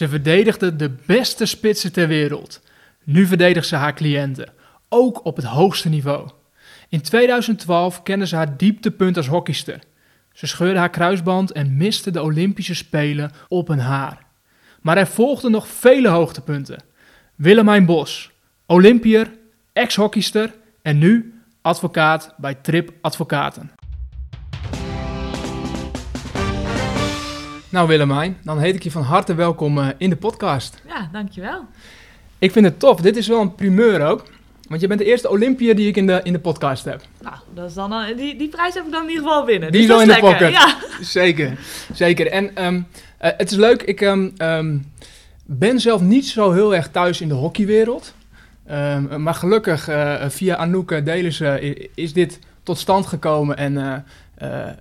Ze 0.00 0.08
verdedigde 0.08 0.76
de 0.76 0.90
beste 1.06 1.46
spitsen 1.46 1.92
ter 1.92 2.08
wereld. 2.08 2.60
Nu 3.04 3.26
verdedigt 3.26 3.66
ze 3.66 3.76
haar 3.76 3.94
cliënten, 3.94 4.52
ook 4.88 5.24
op 5.24 5.36
het 5.36 5.44
hoogste 5.44 5.88
niveau. 5.88 6.28
In 6.88 7.00
2012 7.02 8.02
kende 8.02 8.26
ze 8.26 8.36
haar 8.36 8.56
dieptepunt 8.56 9.16
als 9.16 9.26
hockeyster. 9.26 9.78
Ze 10.32 10.46
scheurde 10.46 10.78
haar 10.78 10.90
kruisband 10.90 11.52
en 11.52 11.76
miste 11.76 12.10
de 12.10 12.22
Olympische 12.22 12.74
Spelen 12.74 13.30
op 13.48 13.68
een 13.68 13.78
haar. 13.78 14.26
Maar 14.80 14.96
er 14.96 15.06
volgden 15.06 15.50
nog 15.50 15.68
vele 15.68 16.08
hoogtepunten. 16.08 16.82
Willemijn 17.34 17.84
Bos, 17.84 18.30
Olympier, 18.66 19.30
ex-hockeyster 19.72 20.54
en 20.82 20.98
nu 20.98 21.40
advocaat 21.62 22.34
bij 22.36 22.54
Trip 22.54 22.92
Advocaten. 23.00 23.79
Nou 27.70 27.88
Willemijn, 27.88 28.36
dan 28.44 28.58
heet 28.58 28.74
ik 28.74 28.82
je 28.82 28.90
van 28.90 29.02
harte 29.02 29.34
welkom 29.34 29.78
eh, 29.78 29.88
in 29.98 30.10
de 30.10 30.16
podcast. 30.16 30.82
Ja, 30.88 31.08
dankjewel. 31.12 31.64
Ik 32.38 32.52
vind 32.52 32.64
het 32.64 32.78
tof. 32.78 33.00
Dit 33.00 33.16
is 33.16 33.26
wel 33.28 33.40
een 33.40 33.54
primeur 33.54 34.06
ook. 34.06 34.22
Want 34.68 34.80
je 34.80 34.86
bent 34.86 35.00
de 35.00 35.06
eerste 35.06 35.30
Olympiër 35.30 35.76
die 35.76 35.88
ik 35.88 35.96
in 35.96 36.06
de, 36.06 36.20
in 36.22 36.32
de 36.32 36.38
podcast 36.38 36.84
heb. 36.84 37.00
Nou, 37.22 37.34
dat 37.54 37.68
is 37.68 37.74
dan, 37.74 37.92
al- 37.92 38.16
die, 38.16 38.36
die 38.36 38.48
prijs 38.48 38.74
heb 38.74 38.84
ik 38.84 38.92
dan 38.92 39.02
in 39.02 39.08
ieder 39.08 39.24
geval 39.24 39.44
binnen. 39.44 39.72
Die 39.72 39.86
dus 39.86 39.96
is 39.96 40.02
in 40.02 40.08
de 40.08 40.12
lekker. 40.12 40.30
pocket. 40.32 40.52
Ja. 40.52 40.76
Zeker, 41.00 41.58
zeker. 41.92 42.26
En 42.30 42.56
ehm, 42.56 42.80
eh, 43.18 43.30
het 43.36 43.50
is 43.50 43.56
leuk, 43.56 43.82
ik 43.82 44.00
ehm, 44.00 44.28
ehm, 44.36 44.78
ben 45.44 45.80
zelf 45.80 46.00
niet 46.00 46.26
zo 46.26 46.52
heel 46.52 46.74
erg 46.74 46.88
thuis 46.88 47.20
in 47.20 47.28
de 47.28 47.34
hockeywereld. 47.34 48.14
Ehm, 48.66 49.22
maar 49.22 49.34
gelukkig, 49.34 49.88
eh, 49.88 50.14
via 50.28 50.56
Anouk 50.56 51.04
Delissen 51.04 51.62
is 51.96 52.12
dit 52.12 52.38
tot 52.62 52.78
stand 52.78 53.06
gekomen. 53.06 53.56
En 53.56 53.76
eh, 53.78 53.84
eh, 53.92 53.94
eh, 53.94 54.00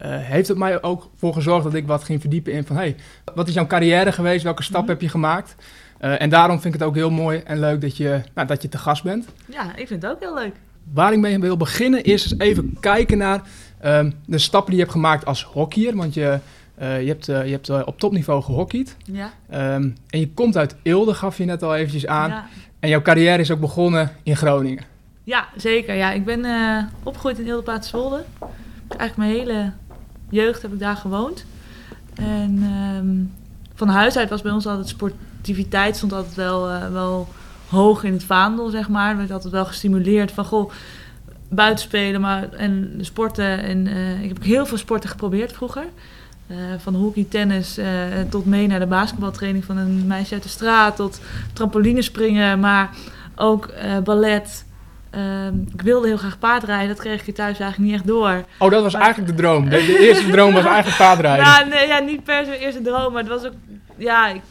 heeft 0.04 0.48
het 0.48 0.58
mij 0.58 0.82
ook 0.84 1.10
voor 1.16 1.34
gezorgd 1.34 1.64
dat 1.64 1.74
ik 1.74 1.88
wat 1.88 2.04
ging 2.04 2.22
verdiepen 2.22 2.54
in 2.54 2.66
van... 2.66 2.76
Hey, 2.76 2.96
wat 3.36 3.48
is 3.48 3.54
jouw 3.54 3.68
carrière 3.68 4.12
geweest? 4.12 4.44
Welke 4.44 4.64
stap 4.64 4.82
Mhm. 4.82 4.90
heb 4.90 5.02
je 5.02 5.10
gemaakt? 5.10 5.56
Eh, 5.98 6.22
en 6.22 6.30
daarom 6.30 6.62
vind 6.62 6.74
ik 6.74 6.80
het 6.80 6.90
ook 6.90 6.96
heel 6.96 7.10
mooi 7.12 7.38
en 7.46 7.60
leuk 7.60 7.82
dat 7.82 7.98
je, 7.98 8.22
nou, 8.34 8.48
dat 8.48 8.62
je 8.62 8.70
te 8.70 8.78
gast 8.78 9.04
bent. 9.04 9.26
ja, 9.46 9.76
ik 9.76 9.88
vind 9.88 10.02
het 10.02 10.12
ook 10.12 10.20
heel 10.20 10.34
leuk. 10.34 10.54
Waar 10.94 11.14
ik 11.14 11.20
mee 11.20 11.40
wil 11.40 11.58
beginnen 11.58 12.04
is 12.04 12.24
eens 12.32 12.40
even 12.40 12.78
kijken 12.80 13.18
naar 13.18 13.42
ehm, 13.80 14.12
de 14.26 14.38
stappen 14.38 14.66
die 14.70 14.76
je 14.76 14.82
hebt 14.82 14.92
gemaakt 14.96 15.26
als 15.26 15.44
hockeyer. 15.44 15.96
Want 15.96 16.14
je, 16.14 16.40
eh, 16.76 17.02
je 17.02 17.08
hebt, 17.08 17.30
eh, 17.30 17.46
je 17.46 17.52
hebt 17.52 17.70
eh, 17.70 17.82
op 17.86 18.00
topniveau 18.00 18.42
gehockeyd. 18.44 18.96
Ja. 19.06 19.32
Ehm, 19.50 19.90
en 20.10 20.20
je 20.20 20.30
komt 20.34 20.58
uit 20.58 20.76
Eelde, 20.84 21.14
gaf 21.14 21.38
je 21.38 21.46
net 21.46 21.64
al 21.64 21.76
eventjes 21.76 22.08
aan. 22.08 22.30
Ja. 22.30 22.46
En 22.80 22.90
jouw 22.90 23.02
carrière 23.02 23.42
is 23.42 23.52
ook 23.52 23.60
begonnen 23.60 24.12
in 24.24 24.36
Groningen. 24.38 24.84
ja, 25.24 25.48
zeker. 25.58 25.96
Ja, 25.96 26.12
ik 26.12 26.26
ben 26.26 26.46
eh, 26.46 26.84
opgegroeid 27.04 27.40
in 27.40 27.46
Eelde-Paterswolde. 27.46 28.24
Eigenlijk 28.98 29.18
mijn 29.18 29.32
hele 29.32 29.72
jeugd 30.30 30.62
heb 30.62 30.74
ik 30.74 30.80
daar 30.80 30.96
gewoond. 30.96 31.46
En 32.16 32.60
ehm, 32.64 33.16
van 33.76 33.88
huis 33.88 34.18
uit 34.18 34.30
was 34.30 34.42
bij 34.42 34.52
ons 34.52 34.68
altijd 34.68 34.88
sportiviteit 34.88 35.96
stond 35.96 36.14
altijd 36.14 36.36
wel, 36.36 36.70
eh, 36.70 36.92
wel 36.92 37.28
hoog 37.70 38.04
in 38.04 38.14
het 38.14 38.24
vaandel, 38.24 38.70
zeg 38.70 38.90
maar. 38.90 39.12
Er 39.12 39.18
werd 39.18 39.32
altijd 39.32 39.54
wel 39.54 39.66
gestimuleerd 39.66 40.32
van, 40.32 40.46
goh, 40.46 40.72
buitenspelen 41.50 42.22
maar, 42.22 42.54
en 42.54 42.98
sporten. 43.02 43.64
En 43.64 43.88
eh, 43.88 44.24
ik 44.24 44.28
heb 44.28 44.44
heel 44.44 44.66
veel 44.66 44.78
sporten 44.78 45.10
geprobeerd 45.10 45.54
vroeger. 45.54 45.86
Eh, 46.48 46.58
van 46.78 46.96
hockey, 46.96 47.26
tennis 47.30 47.80
tot 48.30 48.46
mee 48.46 48.68
naar 48.68 48.80
de 48.80 48.88
basketbaltraining 48.88 49.66
van 49.66 49.78
een 49.78 50.08
meisje 50.08 50.34
uit 50.34 50.44
de 50.44 50.50
straat. 50.50 50.96
Tot 50.96 51.22
trampolinespringen, 51.54 52.60
maar 52.60 52.90
ook 53.36 53.74
ballet. 54.04 54.66
Ehm, 55.10 55.54
ik 55.74 55.82
wilde 55.82 56.08
heel 56.08 56.18
graag 56.18 56.40
paardrijden. 56.40 56.88
Dat 56.88 57.00
kreeg 57.00 57.28
ik 57.28 57.36
thuis 57.36 57.60
eigenlijk 57.60 57.92
niet 57.92 58.00
echt 58.00 58.08
door. 58.08 58.44
Oh, 58.60 58.72
dat 58.72 58.84
was 58.84 58.94
eigenlijk 58.94 59.36
de 59.36 59.42
droom. 59.42 59.70
De, 59.70 59.86
de 59.86 60.00
eerste 60.08 60.30
droom 60.32 60.54
was 60.54 60.66
eigenlijk 60.66 60.98
paardrijden. 60.98 61.46
Ja, 61.46 61.64
nee, 61.64 61.88
ja, 61.88 62.00
niet 62.00 62.24
per 62.24 62.44
se 62.44 62.50
mijn 62.50 62.62
eerste 62.62 62.82
droom, 62.82 63.14
maar 63.14 63.22
het 63.24 63.32
was 63.32 63.46
ook... 63.46 63.54
Ja, 63.98 64.28
ik 64.28 64.42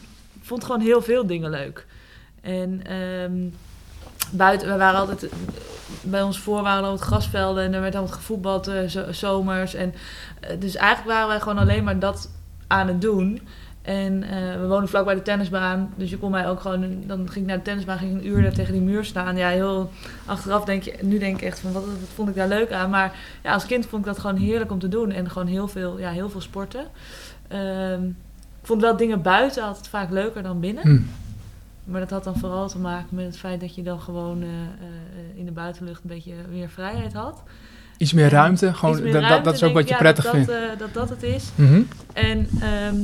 vond 0.42 0.64
gewoon 0.64 0.80
heel 0.80 1.02
veel 1.02 1.26
dingen 1.26 1.50
leuk. 1.50 1.86
En 2.40 2.80
ehm, 2.86 3.32
buiten, 4.36 4.68
we 4.68 4.76
waren 4.76 5.00
altijd... 5.00 5.26
Bij 6.02 6.22
ons 6.22 6.38
voor 6.38 6.62
waren 6.62 6.90
wat 6.90 7.00
grasvelden 7.00 7.64
en 7.64 7.74
er 7.74 7.80
werd 7.80 7.94
altijd 7.94 8.14
gevoetbald 8.14 8.70
zo- 8.88 9.12
zomers. 9.12 9.74
En, 9.74 9.94
eh, 10.40 10.50
dus 10.60 10.76
eigenlijk 10.76 11.10
waren 11.16 11.28
wij 11.28 11.40
gewoon 11.40 11.58
alleen 11.58 11.84
maar 11.84 11.98
dat 11.98 12.30
aan 12.66 12.86
het 12.88 13.00
doen. 13.00 13.40
En 13.82 14.22
eh, 14.22 14.60
we 14.60 14.66
woonden 14.66 14.88
vlak 14.88 15.04
bij 15.04 15.14
de 15.14 15.22
tennisbaan, 15.22 15.92
dus 15.96 16.10
je 16.10 16.18
kon 16.18 16.30
mij 16.30 16.48
ook 16.48 16.60
gewoon... 16.60 17.02
Dan 17.06 17.18
ging 17.18 17.44
ik 17.44 17.46
naar 17.46 17.56
de 17.56 17.62
tennisbaan, 17.62 17.98
ging 17.98 18.16
ik 18.16 18.20
een 18.20 18.26
uur 18.26 18.42
daar 18.42 18.52
tegen 18.52 18.72
die 18.72 18.82
muur 18.82 19.04
staan. 19.04 19.36
Ja, 19.36 19.48
heel 19.48 19.90
achteraf 20.24 20.64
denk 20.64 20.82
je... 20.82 20.94
Nu 21.02 21.18
denk 21.18 21.36
ik 21.36 21.42
echt 21.42 21.58
van, 21.58 21.72
wat, 21.72 21.84
wat 21.84 21.94
vond 22.14 22.28
ik 22.28 22.34
daar 22.34 22.48
leuk 22.48 22.72
aan? 22.72 22.90
Maar 22.90 23.16
ja, 23.42 23.52
als 23.52 23.66
kind 23.66 23.86
vond 23.86 24.06
ik 24.06 24.12
dat 24.12 24.18
gewoon 24.18 24.36
heerlijk 24.36 24.70
om 24.70 24.78
te 24.78 24.88
doen. 24.88 25.10
En 25.10 25.30
gewoon 25.30 25.48
heel 25.48 25.68
veel, 25.68 25.98
ja, 25.98 26.10
heel 26.10 26.30
veel 26.30 26.40
sporten. 26.40 26.84
Ehm, 27.48 28.04
ik 28.60 28.66
vond 28.66 28.80
wel 28.80 28.96
dingen 28.96 29.22
buiten 29.22 29.62
altijd 29.62 29.88
vaak 29.88 30.10
leuker 30.10 30.42
dan 30.42 30.60
binnen. 30.60 30.82
Hm. 30.82 31.00
Maar 31.84 32.00
dat 32.00 32.10
had 32.10 32.24
dan 32.24 32.36
vooral 32.38 32.68
te 32.68 32.78
maken 32.78 33.16
met 33.16 33.24
het 33.24 33.38
feit 33.38 33.60
dat 33.60 33.74
je 33.74 33.82
dan 33.82 34.00
gewoon 34.00 34.42
eh, 34.42 34.48
eh, 34.48 35.38
in 35.38 35.44
de 35.44 35.52
buitenlucht 35.52 36.02
een 36.02 36.10
beetje 36.10 36.32
meer 36.50 36.68
vrijheid 36.68 37.12
had. 37.12 37.42
Iets 37.96 38.12
meer 38.12 38.28
ruimte. 38.28 38.74
Gewoon, 38.74 38.94
Iets 38.94 39.02
meer 39.02 39.12
dat, 39.12 39.20
dat, 39.20 39.30
ruimte, 39.30 39.50
dat 39.50 39.54
is 39.54 39.62
ook 39.62 39.74
wat 39.74 39.88
je 39.88 39.96
prettig 39.96 40.30
vindt. 40.30 40.46
Dat, 40.46 40.78
dat 40.78 40.94
dat 40.94 41.08
het 41.08 41.22
is. 41.22 41.50
Mhm. 41.54 41.82
En 42.12 42.48
ehm, 42.60 42.96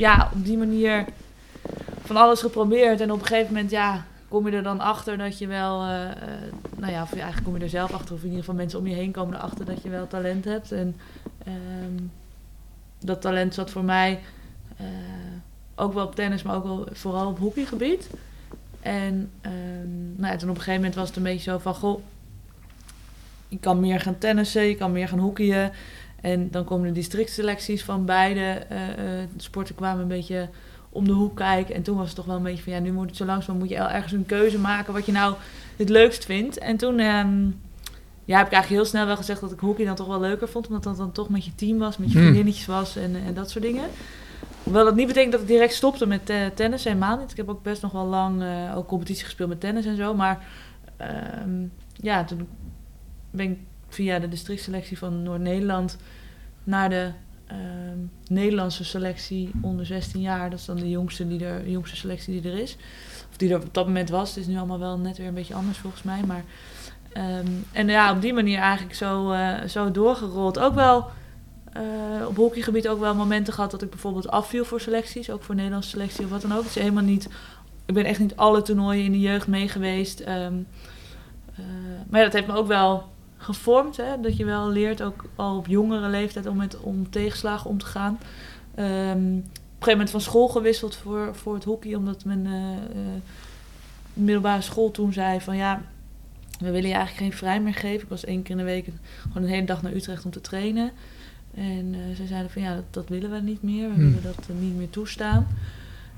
ja, 0.00 0.30
op 0.34 0.44
die 0.44 0.58
manier 0.58 1.04
van 2.04 2.16
alles 2.16 2.40
geprobeerd. 2.40 3.00
En 3.00 3.12
op 3.12 3.20
een 3.20 3.26
gegeven 3.26 3.52
moment, 3.52 3.70
ja, 3.70 4.04
kom 4.28 4.48
je 4.48 4.56
er 4.56 4.62
dan 4.62 4.80
achter 4.80 5.18
dat 5.18 5.38
je 5.38 5.46
wel, 5.46 5.82
eh, 5.82 6.10
eh, 6.10 6.16
nou 6.76 6.92
ja, 6.92 7.02
of 7.02 7.12
eigenlijk 7.12 7.44
kom 7.44 7.56
je 7.56 7.62
er 7.62 7.68
zelf 7.68 7.92
achter, 7.92 8.14
of 8.14 8.20
in 8.20 8.26
ieder 8.26 8.40
geval 8.40 8.54
mensen 8.54 8.78
om 8.78 8.86
je 8.86 8.94
heen 8.94 9.12
komen 9.12 9.34
erachter 9.34 9.64
dat 9.64 9.82
je 9.82 9.88
wel 9.88 10.06
talent 10.06 10.44
hebt. 10.44 10.72
En 10.72 10.96
ehm, 11.44 12.02
dat 12.98 13.20
talent 13.20 13.54
zat 13.54 13.70
voor 13.70 13.84
mij 13.84 14.20
eh, 14.76 14.86
ook 15.74 15.94
wel 15.94 16.06
op 16.06 16.14
tennis, 16.14 16.42
maar 16.42 16.56
ook 16.56 16.64
wel 16.64 16.86
vooral 16.92 17.26
op 17.26 17.38
hockeygebied. 17.38 18.10
En 18.80 19.30
ehm, 19.40 20.14
nou 20.16 20.32
ja, 20.32 20.36
toen 20.36 20.50
op 20.50 20.56
een 20.56 20.62
gegeven 20.62 20.74
moment 20.74 20.94
was 20.94 21.08
het 21.08 21.16
een 21.16 21.22
beetje 21.22 21.50
zo 21.50 21.58
van, 21.58 21.74
goh, 21.74 22.00
je 23.48 23.58
kan 23.58 23.80
meer 23.80 24.00
gaan 24.00 24.18
tennissen, 24.18 24.62
je 24.62 24.76
kan 24.76 24.92
meer 24.92 25.08
gaan 25.08 25.18
hockeyen. 25.18 25.72
En 26.20 26.50
dan 26.50 26.64
komen 26.64 26.86
de 26.86 26.94
districtselecties 26.94 27.84
van 27.84 28.04
beide 28.04 28.40
eh, 28.40 28.88
eh, 28.88 29.28
sporten 29.36 29.74
kwamen 29.74 30.02
een 30.02 30.08
beetje 30.08 30.48
om 30.90 31.04
de 31.04 31.12
hoek 31.12 31.36
kijken. 31.36 31.74
En 31.74 31.82
toen 31.82 31.96
was 31.96 32.06
het 32.06 32.16
toch 32.16 32.24
wel 32.24 32.36
een 32.36 32.42
beetje 32.42 32.62
van, 32.62 32.72
ja, 32.72 32.78
nu 32.78 32.92
moet 32.92 33.06
het 33.06 33.16
zo 33.16 33.24
langzaam, 33.24 33.58
moet 33.58 33.68
je 33.68 33.76
ergens 33.76 34.12
een 34.12 34.26
keuze 34.26 34.58
maken 34.58 34.92
wat 34.92 35.06
je 35.06 35.12
nou 35.12 35.34
het 35.76 35.88
leukst 35.88 36.24
vindt. 36.24 36.58
En 36.58 36.76
toen 36.76 36.98
ehm, 36.98 37.44
ja, 38.24 38.36
heb 38.36 38.46
ik 38.46 38.52
eigenlijk 38.52 38.68
heel 38.68 38.84
snel 38.84 39.06
wel 39.06 39.16
gezegd 39.16 39.40
dat 39.40 39.52
ik 39.52 39.60
hockey 39.60 39.84
dan 39.84 39.94
toch 39.94 40.06
wel 40.06 40.20
leuker 40.20 40.48
vond. 40.48 40.66
Omdat 40.66 40.82
dat 40.82 40.96
dan 40.96 41.12
toch 41.12 41.28
met 41.28 41.44
je 41.44 41.54
team 41.54 41.78
was, 41.78 41.96
met 41.96 42.08
je 42.08 42.12
Hmm. 42.12 42.22
vriendinnetjes 42.22 42.66
was 42.66 42.96
en, 42.96 43.16
en 43.26 43.34
dat 43.34 43.50
soort 43.50 43.64
dingen. 43.64 43.84
Hoewel 44.62 44.84
dat 44.84 44.94
niet 44.94 45.06
betekent 45.06 45.32
dat 45.32 45.40
ik 45.40 45.46
direct 45.46 45.74
stopte 45.74 46.06
met 46.06 46.30
eh, 46.30 46.46
tennis, 46.54 46.84
helemaal 46.84 47.18
niet. 47.18 47.30
Ik 47.30 47.36
heb 47.36 47.48
ook 47.48 47.62
best 47.62 47.82
nog 47.82 47.92
wel 47.92 48.06
lang 48.06 48.42
eh, 48.42 48.76
ook 48.76 48.86
competitie 48.86 49.24
gespeeld 49.24 49.48
met 49.48 49.60
tennis 49.60 49.86
en 49.86 49.96
zo. 49.96 50.14
Maar 50.14 50.46
ehm, 50.96 51.66
ja, 51.92 52.24
toen 52.24 52.48
ben 53.30 53.50
ik 53.50 53.58
via 53.94 54.18
de 54.18 54.28
districtselectie 54.28 54.98
van 54.98 55.22
Noord-Nederland 55.22 55.96
naar 56.64 56.90
de 56.90 57.10
ehm, 57.46 57.98
Nederlandse 58.28 58.84
selectie 58.84 59.50
onder 59.60 59.86
16 59.86 60.20
jaar. 60.20 60.50
Dat 60.50 60.58
is 60.58 60.64
dan 60.64 60.76
de 60.76 60.90
jongste, 60.90 61.28
die 61.28 61.44
er, 61.44 61.68
jongste 61.68 61.96
selectie 61.96 62.40
die 62.40 62.52
er 62.52 62.58
is. 62.58 62.76
Of 63.30 63.36
die 63.36 63.50
er 63.50 63.56
op 63.56 63.74
dat 63.74 63.86
moment 63.86 64.08
was. 64.08 64.28
Het 64.28 64.38
is 64.38 64.46
nu 64.46 64.56
allemaal 64.56 64.78
wel 64.78 64.98
net 64.98 65.18
weer 65.18 65.26
een 65.26 65.34
beetje 65.34 65.54
anders 65.54 65.78
volgens 65.78 66.02
mij. 66.02 66.22
Maar, 66.26 66.44
ehm, 67.12 67.46
en 67.72 67.88
ja, 67.88 68.12
op 68.12 68.20
die 68.20 68.32
manier 68.32 68.58
eigenlijk 68.58 68.94
zo, 68.94 69.30
eh, 69.30 69.64
zo 69.64 69.90
doorgerold. 69.90 70.58
Ook 70.58 70.74
wel 70.74 71.10
eh, 71.72 72.26
op 72.26 72.36
hockeygebied 72.36 72.88
ook 72.88 73.00
wel 73.00 73.14
momenten 73.14 73.52
gehad 73.52 73.70
dat 73.70 73.82
ik 73.82 73.90
bijvoorbeeld 73.90 74.28
afviel 74.28 74.64
voor 74.64 74.80
selecties. 74.80 75.30
Ook 75.30 75.42
voor 75.42 75.54
Nederlandse 75.54 75.90
selectie 75.90 76.24
of 76.24 76.30
wat 76.30 76.42
dan 76.42 76.52
ook. 76.52 76.64
Is 76.64 76.74
helemaal 76.74 77.02
niet... 77.02 77.28
Ik 77.86 77.94
ben 77.94 78.04
echt 78.04 78.18
niet 78.18 78.36
alle 78.36 78.62
toernooien 78.62 79.04
in 79.04 79.12
de 79.12 79.20
jeugd 79.20 79.46
mee 79.46 79.68
geweest. 79.68 80.20
Ehm, 80.20 80.54
eh, 81.54 81.64
maar 82.08 82.22
dat 82.22 82.32
heeft 82.32 82.46
me 82.46 82.54
ook 82.54 82.66
wel 82.66 83.08
gevormd. 83.40 83.96
Hè? 83.96 84.20
Dat 84.20 84.36
je 84.36 84.44
wel 84.44 84.70
leert, 84.70 85.02
ook 85.02 85.24
al 85.36 85.56
op 85.56 85.66
jongere 85.66 86.08
leeftijd, 86.08 86.46
om 86.46 86.56
met 86.56 86.80
om 86.80 87.10
tegenslagen 87.10 87.70
om 87.70 87.78
te 87.78 87.86
gaan. 87.86 88.18
Ehm, 88.74 88.88
op 89.36 89.86
een 89.86 89.86
gegeven 89.86 89.90
moment 89.92 90.10
van 90.10 90.20
school 90.20 90.48
gewisseld 90.48 90.96
voor, 90.96 91.34
voor 91.34 91.54
het 91.54 91.64
hockey. 91.64 91.94
Omdat 91.94 92.24
mijn 92.24 92.46
eh, 92.46 92.72
eh, 92.72 93.20
middelbare 94.12 94.62
school 94.62 94.90
toen 94.90 95.12
zei 95.12 95.40
van 95.40 95.56
ja, 95.56 95.82
we 96.58 96.70
willen 96.70 96.88
je 96.88 96.94
eigenlijk 96.94 97.16
geen 97.16 97.38
vrij 97.38 97.60
meer 97.60 97.74
geven. 97.74 98.02
Ik 98.02 98.08
was 98.08 98.24
één 98.24 98.42
keer 98.42 98.50
in 98.50 98.56
de 98.56 98.64
week 98.64 98.88
gewoon 99.22 99.42
een 99.42 99.48
hele 99.54 99.66
dag 99.66 99.82
naar 99.82 99.92
Utrecht 99.92 100.24
om 100.24 100.30
te 100.30 100.40
trainen. 100.40 100.90
En 101.54 101.94
eh, 101.94 102.16
ze 102.16 102.26
zeiden 102.26 102.50
van 102.50 102.62
ja, 102.62 102.74
dat, 102.74 102.84
dat 102.90 103.08
willen 103.08 103.30
we 103.30 103.40
niet 103.40 103.62
meer. 103.62 103.88
We 103.88 103.94
Hmm. 103.94 104.04
willen 104.14 104.22
dat 104.22 104.48
niet 104.58 104.76
meer 104.76 104.90
toestaan. 104.90 105.46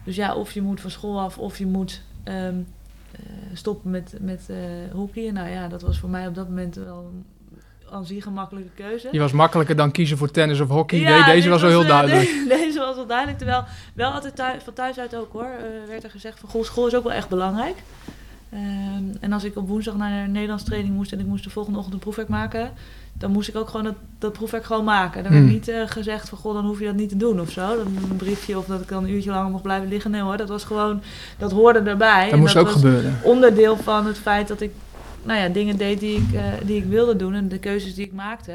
Dus 0.04 0.16
ja, 0.16 0.34
of 0.34 0.52
je 0.52 0.62
moet 0.62 0.80
van 0.80 0.90
school 0.90 1.20
af 1.20 1.38
of 1.38 1.58
je 1.58 1.66
moet 1.66 2.02
ehm, 2.22 2.36
eh, 2.36 2.54
stoppen 3.52 3.90
met, 3.90 4.14
met 4.20 4.42
eh 4.48 4.56
hockey. 4.92 5.30
Nou 5.30 5.48
ja, 5.48 5.68
dat 5.68 5.82
was 5.82 5.98
voor 5.98 6.08
mij 6.10 6.26
op 6.26 6.34
dat 6.34 6.48
moment 6.48 6.74
wel 6.74 7.10
een 7.12 7.24
aanzienlijk 7.90 8.26
gemakkelijke 8.26 8.70
keuze. 8.74 9.08
Je 9.10 9.18
was 9.18 9.32
makkelijker 9.32 9.76
dan 9.76 9.90
kiezen 9.90 10.18
voor 10.18 10.30
tennis 10.30 10.60
of 10.60 10.68
hockey. 10.68 10.98
Ja, 10.98 11.24
De- 11.24 11.30
deze 11.32 11.48
was 11.48 11.60
wel 11.60 11.70
heel 11.70 11.82
eh, 11.82 11.88
duidelijk. 11.88 12.24
de- 12.28 12.44
deze 12.58 12.78
was 12.78 12.96
wel 12.96 13.06
duidelijk. 13.06 13.38
Terwijl 13.38 13.64
wel 13.94 14.10
altijd 14.12 14.36
thuis, 14.36 14.62
van 14.62 14.72
thuis 14.72 14.98
uit 14.98 15.14
ook 15.16 15.32
hoor, 15.32 15.42
eh, 15.58 15.88
werd 15.88 16.04
er 16.04 16.10
gezegd 16.10 16.40
van 16.40 16.48
goh, 16.48 16.64
school 16.64 16.86
is 16.86 16.94
ook 16.94 17.02
wel 17.04 17.12
echt 17.12 17.28
belangrijk. 17.28 17.76
Ehm, 18.52 19.04
en 19.20 19.32
als 19.32 19.44
ik 19.44 19.56
op 19.56 19.68
woensdag 19.68 19.96
naar 19.96 20.24
een 20.24 20.32
Nederlands 20.32 20.64
training 20.64 20.94
moest 20.94 21.12
en 21.12 21.20
ik 21.20 21.26
moest 21.26 21.44
de 21.44 21.50
volgende 21.50 21.76
ochtend 21.78 21.94
een 21.96 22.00
proefwerk 22.00 22.28
maken, 22.28 22.70
dan 23.12 23.30
moest 23.30 23.48
ik 23.48 23.56
ook 23.56 23.68
gewoon 23.68 23.84
dat, 23.84 23.94
dat 24.18 24.32
proefwerk 24.32 24.64
gewoon 24.64 24.84
maken. 24.84 25.22
Dan 25.22 25.32
werd 25.32 25.44
Hmm. 25.44 25.52
niet 25.52 25.68
eh, 25.68 25.80
gezegd 25.86 26.28
van, 26.28 26.38
goh, 26.38 26.54
dan 26.54 26.64
hoef 26.66 26.78
je 26.78 26.84
dat 26.84 26.94
niet 26.94 27.08
te 27.08 27.16
doen 27.16 27.40
of 27.40 27.50
zo. 27.50 27.76
Dan 27.76 27.86
een 28.10 28.16
briefje 28.16 28.58
of 28.58 28.66
dat 28.66 28.80
ik 28.80 28.88
dan 28.88 29.04
een 29.04 29.10
uurtje 29.10 29.30
langer 29.30 29.50
mocht 29.50 29.62
blijven 29.62 29.88
liggen. 29.88 30.10
Nee 30.10 30.20
hoor, 30.20 30.36
dat 30.36 30.48
was 30.48 30.64
gewoon, 30.64 31.02
dat 31.38 31.52
hoorde 31.52 31.78
erbij. 31.78 32.22
Dat 32.24 32.32
En 32.32 32.38
moest 32.38 32.56
ook 32.56 32.64
was 32.64 32.74
gebeuren. 32.74 33.18
onderdeel 33.22 33.76
van 33.76 34.06
het 34.06 34.18
feit 34.18 34.48
dat 34.48 34.60
ik, 34.60 34.70
nou 35.22 35.40
ja, 35.40 35.48
dingen 35.48 35.76
deed 35.76 36.00
die 36.00 36.16
ik, 36.16 36.32
eh, 36.34 36.42
die 36.64 36.76
ik 36.76 36.84
wilde 36.84 37.16
doen 37.16 37.34
en 37.34 37.48
de 37.48 37.58
keuzes 37.58 37.94
die 37.94 38.04
ik 38.06 38.12
maakte. 38.12 38.52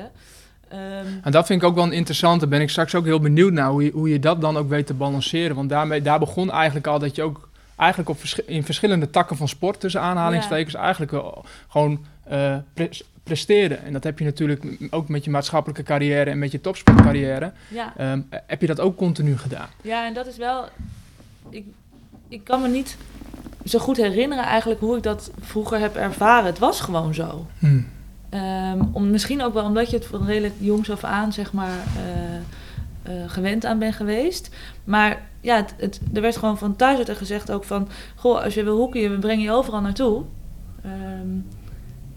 Ehm, 0.69 0.79
En 1.21 1.31
dat 1.31 1.45
vind 1.45 1.61
ik 1.61 1.67
ook 1.67 1.75
wel 1.75 1.83
een 1.83 1.91
interessante. 1.91 2.47
Ben 2.47 2.61
ik 2.61 2.69
straks 2.69 2.95
ook 2.95 3.05
heel 3.05 3.19
benieuwd 3.19 3.51
naar 3.53 3.69
hoe 3.69 3.83
je, 3.83 3.91
hoe 3.91 4.09
je 4.09 4.19
dat 4.19 4.41
dan 4.41 4.57
ook 4.57 4.69
weet 4.69 4.85
te 4.87 4.93
balanceren. 4.93 5.55
Want 5.55 5.69
daarmee, 5.69 6.01
daar 6.01 6.19
begon 6.19 6.51
eigenlijk 6.51 6.87
al 6.87 6.99
dat 6.99 7.15
je 7.15 7.23
ook 7.23 7.46
eigenlijk 7.77 8.09
op 8.09 8.19
vers- 8.19 8.39
in 8.45 8.63
verschillende 8.63 9.09
takken 9.09 9.37
van 9.37 9.47
sport, 9.47 9.79
tussen 9.79 10.01
aanhalingstekens, 10.01 10.73
eigenlijk 10.73 11.11
wel 11.11 11.45
gewoon 11.67 12.05
eh, 12.23 12.55
pres- 12.73 13.03
presteerde. 13.23 13.75
En 13.75 13.93
dat 13.93 14.03
heb 14.03 14.19
je 14.19 14.25
natuurlijk 14.25 14.65
ook 14.89 15.09
met 15.09 15.23
je 15.23 15.29
maatschappelijke 15.31 15.83
carrière 15.83 16.29
en 16.29 16.39
met 16.39 16.51
je 16.51 16.61
topsportcarrière. 16.61 17.51
ja. 17.67 17.93
Ehm, 17.97 18.21
heb 18.29 18.61
je 18.61 18.67
dat 18.67 18.79
ook 18.79 18.97
continu 18.97 19.37
gedaan? 19.37 19.67
Ja, 19.81 20.05
en 20.05 20.13
dat 20.13 20.27
is 20.27 20.37
wel. 20.37 20.65
Ik, 21.49 21.65
ik 22.27 22.43
kan 22.43 22.61
me 22.61 22.67
niet 22.67 22.97
zo 23.65 23.79
goed 23.79 23.97
herinneren 23.97 24.43
eigenlijk 24.45 24.79
hoe 24.79 24.97
ik 24.97 25.03
dat 25.03 25.31
vroeger 25.39 25.79
heb 25.79 25.95
ervaren. 25.95 26.45
Het 26.45 26.59
was 26.59 26.81
gewoon 26.81 27.13
zo. 27.13 27.45
Hm. 27.59 27.79
Ehm, 28.29 28.81
om, 28.91 29.09
misschien 29.09 29.43
ook 29.43 29.53
wel 29.53 29.63
omdat 29.65 29.89
je 29.89 29.95
het 29.97 30.05
van 30.05 30.25
redelijk 30.25 30.53
jongs 30.57 30.91
af 30.91 31.03
aan, 31.03 31.33
zeg 31.33 31.53
maar, 31.53 31.77
eh, 31.95 32.37
eh, 33.07 33.13
gewend 33.27 33.65
aan 33.65 33.79
bent 33.79 33.95
geweest. 33.95 34.49
Maar 34.83 35.21
ja, 35.41 35.55
het, 35.55 35.73
het, 35.77 35.99
er 36.13 36.21
werd 36.21 36.37
gewoon 36.37 36.57
van 36.57 36.75
thuis 36.75 36.97
uit 36.97 37.17
gezegd 37.17 37.51
ook 37.51 37.63
van... 37.63 37.87
Goh, 38.15 38.43
als 38.43 38.53
je 38.53 38.63
wil 38.63 38.77
hoekje, 38.77 39.09
we 39.09 39.17
brengen 39.17 39.43
je 39.43 39.51
overal 39.51 39.81
naartoe. 39.81 40.23
Ehm, 40.83 41.37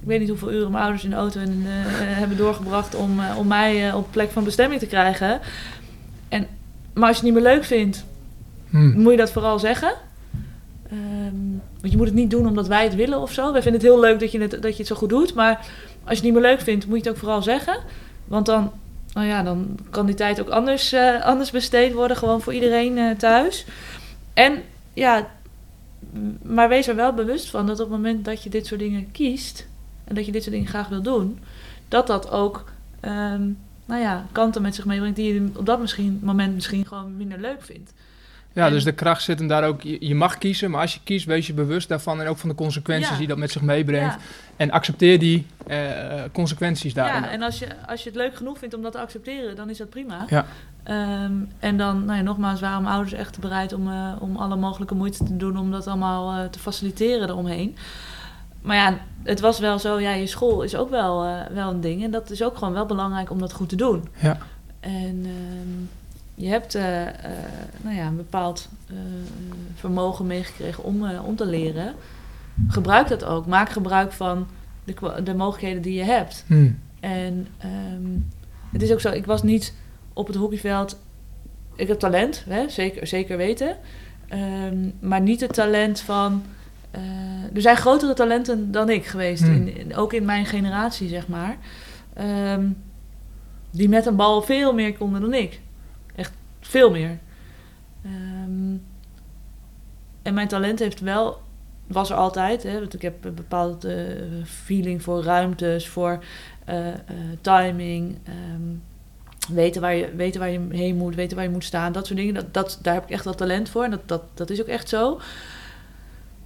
ik 0.01 0.07
weet 0.07 0.21
niet 0.21 0.29
hoeveel 0.29 0.53
uren 0.53 0.71
mijn 0.71 0.83
ouders 0.83 1.05
in 1.05 1.11
de 1.11 1.17
auto 1.17 1.41
en, 1.41 1.63
eh, 1.67 1.73
hebben 1.97 2.37
doorgebracht 2.37 2.95
om, 2.95 3.21
eh, 3.21 3.39
om 3.39 3.47
mij 3.47 3.89
eh, 3.89 3.97
op 3.97 4.07
plek 4.11 4.31
van 4.31 4.45
bestemming 4.45 4.81
te 4.81 4.87
krijgen. 4.87 5.41
En, 6.29 6.47
maar 6.93 7.09
als 7.09 7.19
je 7.19 7.25
het 7.27 7.35
niet 7.35 7.43
meer 7.43 7.53
leuk 7.53 7.65
vindt, 7.65 8.05
Hm. 8.71 9.01
moet 9.01 9.11
je 9.11 9.19
dat 9.19 9.31
vooral 9.31 9.59
zeggen. 9.59 9.93
Ehm, 10.91 11.51
want 11.81 11.93
je 11.93 11.97
moet 11.97 12.07
het 12.07 12.15
niet 12.15 12.31
doen 12.31 12.47
omdat 12.47 12.69
wij 12.69 12.85
het 12.85 12.95
willen 12.95 13.21
of 13.21 13.33
zo. 13.33 13.53
Wij 13.53 13.63
vinden 13.63 13.81
het 13.81 13.91
heel 13.91 14.01
leuk 14.01 14.21
dat 14.21 14.33
je 14.33 14.41
het, 14.41 14.51
dat 14.51 14.73
je 14.73 14.79
het 14.79 14.87
zo 14.87 14.95
goed 14.95 15.09
doet. 15.09 15.35
Maar 15.35 15.57
als 16.05 16.09
je 16.09 16.15
het 16.15 16.23
niet 16.23 16.33
meer 16.33 16.43
leuk 16.43 16.61
vindt, 16.61 16.87
moet 16.87 16.97
je 16.97 17.03
het 17.03 17.13
ook 17.13 17.21
vooral 17.23 17.43
zeggen. 17.43 17.79
Want 18.25 18.47
dan, 18.47 18.73
nou 19.13 19.27
ja, 19.27 19.43
dan 19.43 19.79
kan 19.91 20.07
die 20.07 20.15
tijd 20.15 20.41
ook 20.41 20.49
anders, 20.49 20.93
eh, 20.93 21.23
anders 21.25 21.51
besteed 21.51 21.93
worden. 21.93 22.17
Gewoon 22.17 22.41
voor 22.41 22.55
iedereen 22.55 22.99
eh, 22.99 23.17
thuis. 23.17 23.65
En 24.35 24.63
ja, 24.93 25.31
maar 26.43 26.69
wees 26.69 26.89
er 26.89 26.97
wel 26.97 27.13
bewust 27.13 27.51
van 27.51 27.67
dat 27.67 27.81
op 27.81 27.91
het 27.91 27.97
moment 27.97 28.25
dat 28.25 28.43
je 28.43 28.51
dit 28.51 28.67
soort 28.67 28.81
dingen 28.81 29.11
kiest. 29.11 29.69
En 30.05 30.15
dat 30.15 30.27
je 30.27 30.33
dit 30.33 30.43
soort 30.43 30.55
dingen 30.55 30.69
graag 30.69 30.89
wil 30.89 31.03
doen. 31.03 31.39
Dat 31.89 32.07
dat 32.07 32.31
ook, 32.31 32.65
ehm, 33.01 33.49
nou 33.85 34.01
ja, 34.01 34.27
kanten 34.33 34.63
met 34.63 34.75
zich 34.75 34.85
meebrengt 34.85 35.17
die 35.17 35.35
je 35.35 35.51
op 35.57 35.67
dat 35.67 35.81
misschien, 35.81 36.21
moment 36.23 36.55
misschien 36.55 36.87
gewoon 36.87 37.17
minder 37.17 37.41
leuk 37.41 37.63
vindt. 37.63 37.93
Ja, 38.53 38.67
En- 38.67 38.73
dus 38.73 38.85
de 38.85 38.93
kracht 38.93 39.23
zit 39.23 39.39
hem 39.39 39.49
daar 39.49 39.65
ook. 39.65 39.83
Je, 39.83 40.15
mag 40.15 40.39
kiezen, 40.39 40.71
maar 40.71 40.81
als 40.81 40.95
je 40.95 41.01
kiest, 41.05 41.27
wees 41.27 41.47
je 41.47 41.53
bewust 41.53 41.89
daarvan 41.89 42.21
en 42.21 42.27
ook 42.29 42.39
van 42.39 42.49
de 42.49 42.55
consequenties 42.55 43.11
Ja. 43.11 43.17
die 43.17 43.27
dat 43.27 43.37
met 43.39 43.51
zich 43.51 43.63
meebrengt. 43.63 44.15
Ja. 44.15 44.21
En 44.57 44.71
accepteer 44.71 45.19
die 45.19 45.47
eh, 45.67 45.79
consequenties 46.33 46.95
daarin. 46.95 47.23
Ja, 47.23 47.31
en 47.31 47.43
als 47.43 47.59
je, 47.59 47.67
als 47.87 48.03
je 48.03 48.09
het 48.09 48.19
leuk 48.19 48.37
genoeg 48.37 48.59
vindt 48.59 48.75
om 48.75 48.83
dat 48.83 48.93
te 48.93 48.99
accepteren, 49.01 49.57
dan 49.57 49.71
is 49.71 49.79
dat 49.79 49.91
prima. 49.91 50.25
Ja. 50.29 50.47
Ehm, 50.83 51.33
en 51.59 51.77
dan, 51.77 52.05
nou 52.05 52.17
ja, 52.19 52.25
nogmaals, 52.25 52.61
mijn 52.61 52.87
ouders 52.87 53.13
echt 53.13 53.39
bereid 53.41 53.73
om, 53.73 53.91
eh, 53.91 54.13
om 54.19 54.37
alle 54.37 54.57
mogelijke 54.57 54.95
moeite 54.95 55.25
te 55.25 55.37
doen 55.37 55.57
om 55.59 55.71
dat 55.71 55.87
allemaal 55.87 56.33
eh, 56.39 56.45
te 56.49 56.59
faciliteren 56.59 57.29
eromheen. 57.29 57.77
Maar 58.63 58.77
ja, 58.77 58.99
het 59.23 59.41
was 59.41 59.59
wel 59.59 59.79
zo, 59.79 60.01
ja, 60.01 60.11
je 60.13 60.27
school 60.27 60.63
is 60.63 60.75
ook 60.77 60.91
wel, 60.91 61.25
eh, 61.25 61.41
wel 61.55 61.71
een 61.71 61.81
ding. 61.81 62.05
En 62.05 62.11
dat 62.11 62.31
is 62.31 62.43
ook 62.43 62.57
gewoon 62.59 62.73
wel 62.75 62.87
belangrijk 62.87 63.31
om 63.31 63.39
dat 63.39 63.53
goed 63.53 63.69
te 63.69 63.77
doen. 63.77 64.09
Ja. 64.21 64.39
En 64.81 65.21
ehm, 65.25 65.85
je 66.41 66.49
hebt 66.49 66.75
eh, 66.75 67.07
eh, 67.07 67.13
nou 67.83 67.97
ja, 67.97 68.07
een 68.07 68.17
bepaald 68.17 68.69
eh, 68.87 68.97
vermogen 69.75 70.27
meegekregen 70.27 70.85
om, 70.85 71.05
om 71.19 71.37
te 71.37 71.47
leren. 71.47 71.95
Gebruik 72.69 73.09
dat 73.09 73.25
ook. 73.25 73.47
Maak 73.47 73.69
gebruik 73.71 74.13
van 74.13 74.47
de, 74.85 75.21
de 75.25 75.35
mogelijkheden 75.35 75.83
die 75.83 75.95
je 75.95 76.03
hebt. 76.05 76.45
Hm. 76.47 76.71
En 77.01 77.47
ehm, 77.59 78.19
het 78.73 78.83
is 78.83 78.93
ook 78.93 79.01
zo, 79.01 79.11
ik 79.11 79.27
was 79.27 79.43
niet 79.43 79.75
op 80.13 80.27
het 80.27 80.37
hockeyveld. 80.37 80.99
Ik 81.77 81.89
heb 81.89 81.99
talent, 81.99 82.45
hè, 82.49 82.69
zeker, 82.69 83.07
zeker 83.07 83.37
weten. 83.37 83.77
Ehm, 84.29 84.89
maar 85.01 85.21
niet 85.21 85.41
het 85.41 85.53
talent 85.53 86.01
van. 86.01 86.43
er 87.55 87.61
zijn 87.61 87.77
grotere 87.77 88.15
talenten 88.15 88.73
dan 88.73 88.89
ik 88.91 89.07
geweest, 89.07 89.43
Hmm. 89.43 89.53
in, 89.55 89.77
in- 89.77 89.97
ook 89.97 90.13
in 90.13 90.25
mijn 90.25 90.47
generatie, 90.47 91.09
zeg 91.09 91.29
maar. 91.29 91.57
Ehm, 92.15 92.67
die 93.71 93.89
met 93.89 94.07
een 94.07 94.17
bal 94.17 94.43
veel 94.43 94.75
meer 94.75 94.95
konden 94.97 95.21
dan 95.21 95.35
ik. 95.35 95.61
Veel 96.61 96.91
meer. 96.91 97.19
Ehm, 98.05 98.77
en 100.23 100.35
mijn 100.35 100.49
talent 100.49 100.79
heeft 100.79 101.01
wel, 101.01 101.41
was 101.87 102.11
er 102.11 102.17
altijd, 102.17 102.63
hè, 102.63 102.79
want 102.79 102.95
ik 102.95 103.03
heb 103.03 103.25
een 103.25 103.35
bepaalde 103.35 103.95
eh, 103.95 104.45
feeling 104.45 105.03
voor 105.03 105.23
ruimtes, 105.23 105.89
voor 105.89 106.25
eh, 106.65 106.89
eh, 106.89 106.95
timing, 107.41 108.19
ehm, 108.25 108.77
weten, 109.55 109.81
waar 109.81 109.95
je, 109.95 110.15
weten 110.15 110.41
waar 110.41 110.51
je 110.51 110.67
heen 110.71 110.97
moet, 110.97 111.15
weten 111.15 111.37
waar 111.37 111.47
je 111.47 111.53
moet 111.53 111.65
staan, 111.65 111.93
dat 111.93 112.07
soort 112.07 112.19
dingen. 112.19 112.35
Dat, 112.35 112.55
dat, 112.55 112.79
daar 112.83 112.95
heb 112.95 113.03
ik 113.03 113.11
echt 113.11 113.25
wel 113.25 113.35
talent 113.35 113.69
voor 113.69 113.85
en 113.85 113.91
dat, 113.91 114.09
dat, 114.09 114.23
dat 114.35 114.51
is 114.51 114.61
ook 114.61 114.67
echt 114.67 114.89
zo. 114.89 115.21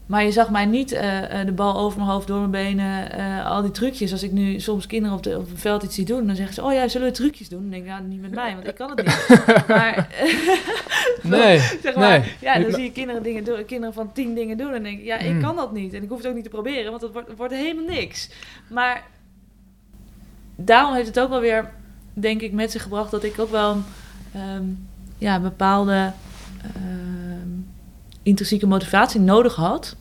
Maar 0.07 0.25
je 0.25 0.33
zag 0.33 0.51
mij 0.51 0.65
niet 0.67 0.93
eh, 0.93 1.41
eh, 1.41 1.47
de 1.47 1.53
bal 1.53 1.77
over 1.77 1.99
mijn 1.99 2.11
hoofd, 2.11 2.27
door 2.27 2.39
mijn 2.39 2.51
benen, 2.51 3.13
eh, 3.13 3.47
al 3.51 3.63
die 3.63 3.71
trucjes. 3.71 4.13
Als 4.13 4.23
ik 4.23 4.33
nu 4.33 4.61
soms 4.61 4.87
kinderen 4.87 5.17
op, 5.17 5.23
de, 5.23 5.39
op 5.39 5.49
het 5.51 5.61
veld 5.61 5.83
iets 5.83 5.95
zie 5.95 6.05
doen, 6.05 6.27
dan 6.27 6.37
zeggen 6.37 6.55
ze: 6.55 6.63
Oh 6.63 6.73
ja, 6.73 6.89
zullen 6.89 7.07
we 7.07 7.13
trucjes 7.13 7.49
doen? 7.49 7.61
Dan 7.61 7.71
denk 7.71 7.83
ik: 7.83 7.89
Ja, 7.89 7.99
niet 8.01 8.21
met 8.21 8.31
mij, 8.31 8.55
want 8.55 8.67
ik 8.67 8.75
kan 8.75 8.91
het 8.91 9.05
niet. 9.07 9.45
maar, 9.69 10.09
Nee, 11.23 11.59
zeg 11.83 11.95
maar, 11.95 12.19
nee. 12.19 12.33
ja, 12.41 12.59
dan 12.59 12.73
zie 12.73 12.83
je 12.83 12.93
kinderen, 12.93 13.23
dingen 13.23 13.45
doen, 13.45 13.65
kinderen 13.65 13.95
van 13.95 14.13
tien 14.13 14.35
dingen 14.35 14.57
doen. 14.57 14.67
En 14.67 14.73
dan 14.73 14.83
denk 14.83 14.99
ik: 14.99 15.05
Ja, 15.05 15.19
ik 15.19 15.33
Mm. 15.33 15.41
kan 15.41 15.57
dat 15.57 15.73
niet. 15.73 15.93
En 15.95 16.03
ik 16.03 16.09
hoef 16.09 16.19
het 16.19 16.27
ook 16.27 16.35
niet 16.35 16.45
te 16.45 16.51
proberen, 16.51 16.91
want 16.91 17.03
het 17.03 17.13
wordt, 17.13 17.29
het 17.29 17.37
wordt 17.37 17.55
helemaal 17.55 17.95
niks. 17.95 18.31
Maar 18.69 19.03
daarom 20.57 20.95
heeft 20.95 21.07
het 21.07 21.21
ook 21.21 21.29
wel 21.29 21.41
weer, 21.41 21.71
denk 22.13 22.41
ik, 22.41 22.53
met 22.53 22.71
zich 22.71 22.83
gebracht 22.83 23.11
dat 23.11 23.25
ik 23.25 23.39
ook 23.39 23.51
wel 23.51 23.77
ehm, 24.35 24.65
ja, 25.19 25.41
bepaalde 25.41 26.13
intrinsieke 28.25 28.67
motivatie 28.67 29.21
nodig 29.21 29.55
had 29.55 29.97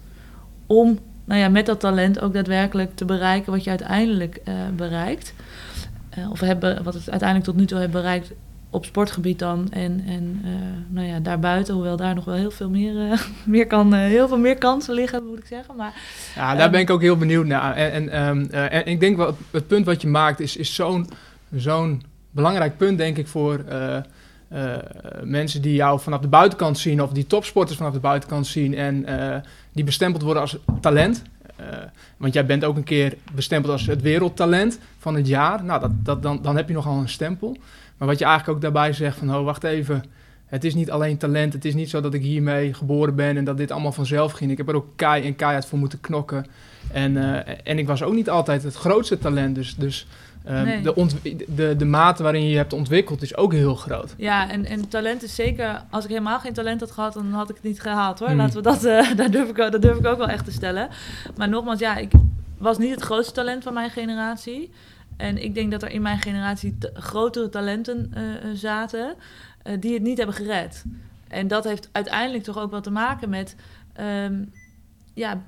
om 0.67 0.99
nou 1.25 1.39
ja, 1.39 1.49
met 1.49 1.65
dat 1.65 1.79
talent 1.79 2.21
ook 2.21 2.33
daadwerkelijk 2.33 2.95
te 2.95 3.05
bereiken 3.05 3.51
wat 3.51 3.63
je 3.63 3.69
uiteindelijk 3.69 4.35
eh, 4.43 4.53
bereikt. 4.75 5.33
Eh, 6.09 6.31
of 6.31 6.39
hebben, 6.39 6.83
wat 6.83 6.93
het 6.93 7.09
uiteindelijk 7.09 7.49
tot 7.49 7.59
nu 7.59 7.65
toe 7.65 7.77
hebt 7.77 7.91
bereikt 7.91 8.31
op 8.73 8.85
sportgebied 8.85 9.39
dan. 9.39 9.67
En, 9.71 10.03
en 10.07 10.41
eh, 10.43 10.51
nou 10.87 11.07
ja, 11.07 11.19
daarbuiten, 11.19 11.73
hoewel 11.73 11.97
daar 11.97 12.15
nog 12.15 12.25
wel 12.25 12.35
heel 12.35 12.51
veel 12.51 12.69
meer, 12.69 12.93
meer, 13.45 13.67
kan, 13.67 13.93
heel 13.93 14.27
veel 14.27 14.37
meer 14.37 14.57
kansen 14.57 14.93
liggen, 14.93 15.25
moet 15.25 15.37
ik 15.37 15.45
zeggen. 15.45 15.75
Maar 15.75 15.93
Ja, 16.35 16.51
daar 16.51 16.61
Ehm, 16.61 16.71
ben 16.71 16.79
ik 16.79 16.89
ook 16.89 17.01
heel 17.01 17.17
benieuwd 17.17 17.45
naar. 17.45 17.75
En, 17.75 17.91
en, 17.91 18.09
ehm, 18.09 18.45
eh, 18.51 18.73
en 18.73 18.85
ik 18.85 18.99
denk 18.99 19.17
wel, 19.17 19.37
het 19.51 19.67
punt 19.67 19.85
wat 19.85 20.01
je 20.01 20.07
maakt 20.07 20.39
is, 20.39 20.57
is 20.57 20.75
zo'n 20.75 21.09
zo'n 21.55 22.03
belangrijk 22.31 22.77
punt, 22.77 22.97
denk 22.97 23.17
ik, 23.17 23.27
voor 23.27 23.63
eh, 24.53 24.73
mensen 25.23 25.61
die 25.61 25.73
jou 25.73 25.99
vanaf 25.99 26.19
de 26.19 26.27
buitenkant 26.27 26.77
zien, 26.77 27.01
of 27.01 27.11
die 27.11 27.27
topsporters 27.27 27.77
vanaf 27.77 27.93
de 27.93 27.99
buitenkant 27.99 28.47
zien 28.47 28.75
en 28.75 29.05
eh, 29.05 29.41
die 29.71 29.83
bestempeld 29.83 30.23
worden 30.23 30.41
als 30.41 30.57
talent. 30.81 31.21
Eh, 31.55 31.65
want 32.17 32.33
jij 32.33 32.45
bent 32.45 32.63
ook 32.63 32.75
een 32.75 32.83
keer 32.83 33.15
bestempeld 33.35 33.71
als 33.73 33.85
het 33.85 34.01
wereldtalent 34.01 34.79
van 34.97 35.15
het 35.15 35.27
jaar. 35.27 35.63
Nou, 35.63 35.79
dat, 35.79 35.91
dat, 36.03 36.23
dan, 36.23 36.39
dan 36.41 36.55
heb 36.55 36.67
je 36.67 36.73
nogal 36.73 36.97
een 36.97 37.09
stempel. 37.09 37.57
Maar 37.97 38.07
wat 38.07 38.19
je 38.19 38.25
eigenlijk 38.25 38.55
ook 38.55 38.63
daarbij 38.63 38.93
zegt 38.93 39.17
van, 39.17 39.35
oh, 39.35 39.43
wacht 39.43 39.63
even. 39.63 40.03
Het 40.45 40.63
is 40.63 40.73
niet 40.73 40.91
alleen 40.91 41.17
talent. 41.17 41.53
Het 41.53 41.65
is 41.65 41.73
niet 41.73 41.89
zo 41.89 42.01
dat 42.01 42.13
ik 42.13 42.21
hiermee 42.21 42.73
geboren 42.73 43.15
ben 43.15 43.37
en 43.37 43.43
dat 43.43 43.57
dit 43.57 43.71
allemaal 43.71 43.91
vanzelf 43.91 44.31
ging. 44.31 44.51
Ik 44.51 44.57
heb 44.57 44.69
er 44.69 44.75
ook 44.75 44.87
kei 44.95 45.25
en 45.25 45.35
keihard 45.35 45.65
voor 45.65 45.79
moeten 45.79 46.01
knokken. 46.01 46.45
En, 46.91 47.45
en 47.65 47.77
ik 47.77 47.87
was 47.87 48.03
ook 48.03 48.13
niet 48.13 48.29
altijd 48.29 48.63
het 48.63 48.75
grootste 48.75 49.17
talent. 49.17 49.55
Dus, 49.55 49.75
dus 49.75 50.07
eh, 50.43 50.61
Nee. 50.61 50.81
de, 50.81 51.45
de, 51.55 51.75
de 51.75 51.85
mate 51.85 52.23
waarin 52.23 52.43
je 52.43 52.49
je 52.49 52.55
hebt 52.57 52.73
ontwikkeld 52.73 53.21
is 53.21 53.37
ook 53.37 53.53
heel 53.53 53.75
groot. 53.75 54.13
ja, 54.17 54.49
en, 54.49 54.65
en 54.65 54.87
talent 54.87 55.23
is 55.23 55.35
zeker... 55.35 55.81
Als 55.89 56.03
ik 56.03 56.09
helemaal 56.09 56.39
geen 56.39 56.53
talent 56.53 56.79
had 56.79 56.91
gehad, 56.91 57.13
dan 57.13 57.31
had 57.31 57.49
ik 57.49 57.55
het 57.55 57.63
niet 57.63 57.81
gehaald 57.81 58.19
hoor. 58.19 58.27
Hmm. 58.27 58.37
Laten 58.37 58.55
we 58.55 58.61
dat... 58.61 58.83
eh 58.83 59.11
daar, 59.17 59.31
durf 59.31 59.49
ik, 59.49 59.59
ook- 59.59 59.71
dat 59.71 59.81
durf 59.81 59.97
ik 59.97 60.05
ook 60.05 60.17
wel 60.17 60.27
echt 60.29 60.45
te 60.45 60.51
stellen. 60.51 60.89
Maar 61.37 61.49
nogmaals, 61.49 61.79
ja, 61.79 61.95
ik 61.97 62.11
was 62.57 62.77
niet 62.77 62.91
het 62.91 63.01
grootste 63.01 63.33
talent 63.33 63.63
van 63.63 63.73
mijn 63.73 63.89
generatie. 63.89 64.71
En 65.17 65.43
ik 65.43 65.53
denk 65.53 65.71
dat 65.71 65.81
er 65.83 65.89
in 65.91 66.01
mijn 66.01 66.19
generatie 66.19 66.77
grotere 66.93 67.49
talenten 67.49 68.11
eh, 68.13 68.23
eh, 68.35 68.39
zaten... 68.53 69.15
die 69.79 69.93
het 69.93 70.01
niet 70.03 70.17
hebben 70.17 70.35
gered. 70.35 70.83
En 71.27 71.47
dat 71.47 71.63
heeft 71.63 71.89
uiteindelijk 71.91 72.43
toch 72.43 72.57
ook 72.59 72.71
wel 72.71 72.81
te 72.81 72.91
maken 72.91 73.29
met... 73.29 73.55
ehm, 73.93 74.33
ja, 75.13 75.41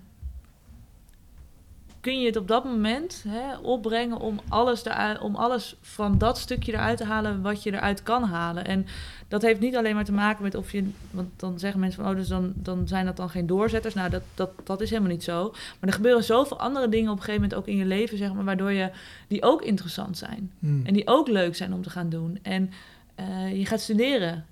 kun 2.05 2.19
je 2.19 2.25
het 2.25 2.35
op 2.35 2.47
dat 2.47 2.63
moment 2.63 3.24
hè, 3.27 3.57
opbrengen 3.57 4.17
om 4.17 4.39
alles, 4.47 4.85
eruit, 4.85 5.19
om 5.19 5.35
alles 5.35 5.75
van 5.81 6.17
dat 6.17 6.38
stukje 6.38 6.74
eruit 6.74 6.97
te 6.97 7.03
halen 7.03 7.41
wat 7.41 7.63
je 7.63 7.74
eruit 7.74 8.03
kan 8.03 8.24
halen. 8.24 8.65
En 8.65 8.85
dat 9.27 9.41
heeft 9.41 9.59
niet 9.59 9.75
alleen 9.75 9.95
maar 9.95 10.05
te 10.05 10.12
maken 10.12 10.43
met 10.43 10.55
of 10.55 10.71
je. 10.71 10.89
Want 11.12 11.29
dan 11.35 11.59
zeggen 11.59 11.79
mensen 11.79 12.03
van 12.03 12.12
oh, 12.12 12.17
dus 12.17 12.27
dan, 12.27 12.53
dan 12.55 12.88
zijn 12.88 13.05
dat 13.05 13.17
dan 13.17 13.29
geen 13.29 13.47
doorzetters. 13.47 13.93
Nou, 13.93 14.09
dat, 14.09 14.21
dat, 14.33 14.50
dat 14.63 14.81
is 14.81 14.89
helemaal 14.89 15.12
niet 15.12 15.24
zo. 15.24 15.50
Maar 15.51 15.89
er 15.89 15.93
gebeuren 15.93 16.24
zoveel 16.24 16.59
andere 16.59 16.89
dingen 16.89 17.12
op 17.12 17.17
een 17.17 17.24
gegeven 17.24 17.41
moment 17.41 17.59
ook 17.59 17.67
in 17.67 17.77
je 17.77 17.85
leven, 17.85 18.17
zeg 18.17 18.33
maar, 18.33 18.43
waardoor 18.43 18.71
je 18.71 18.91
die 19.27 19.43
ook 19.43 19.62
interessant 19.62 20.17
zijn. 20.17 20.51
Hmm. 20.59 20.85
En 20.85 20.93
die 20.93 21.07
ook 21.07 21.27
leuk 21.27 21.55
zijn 21.55 21.74
om 21.74 21.81
te 21.81 21.89
gaan 21.89 22.09
doen. 22.09 22.39
En 22.41 22.71
eh, 23.15 23.57
je 23.57 23.65
gaat 23.65 23.81
studeren. 23.81 24.45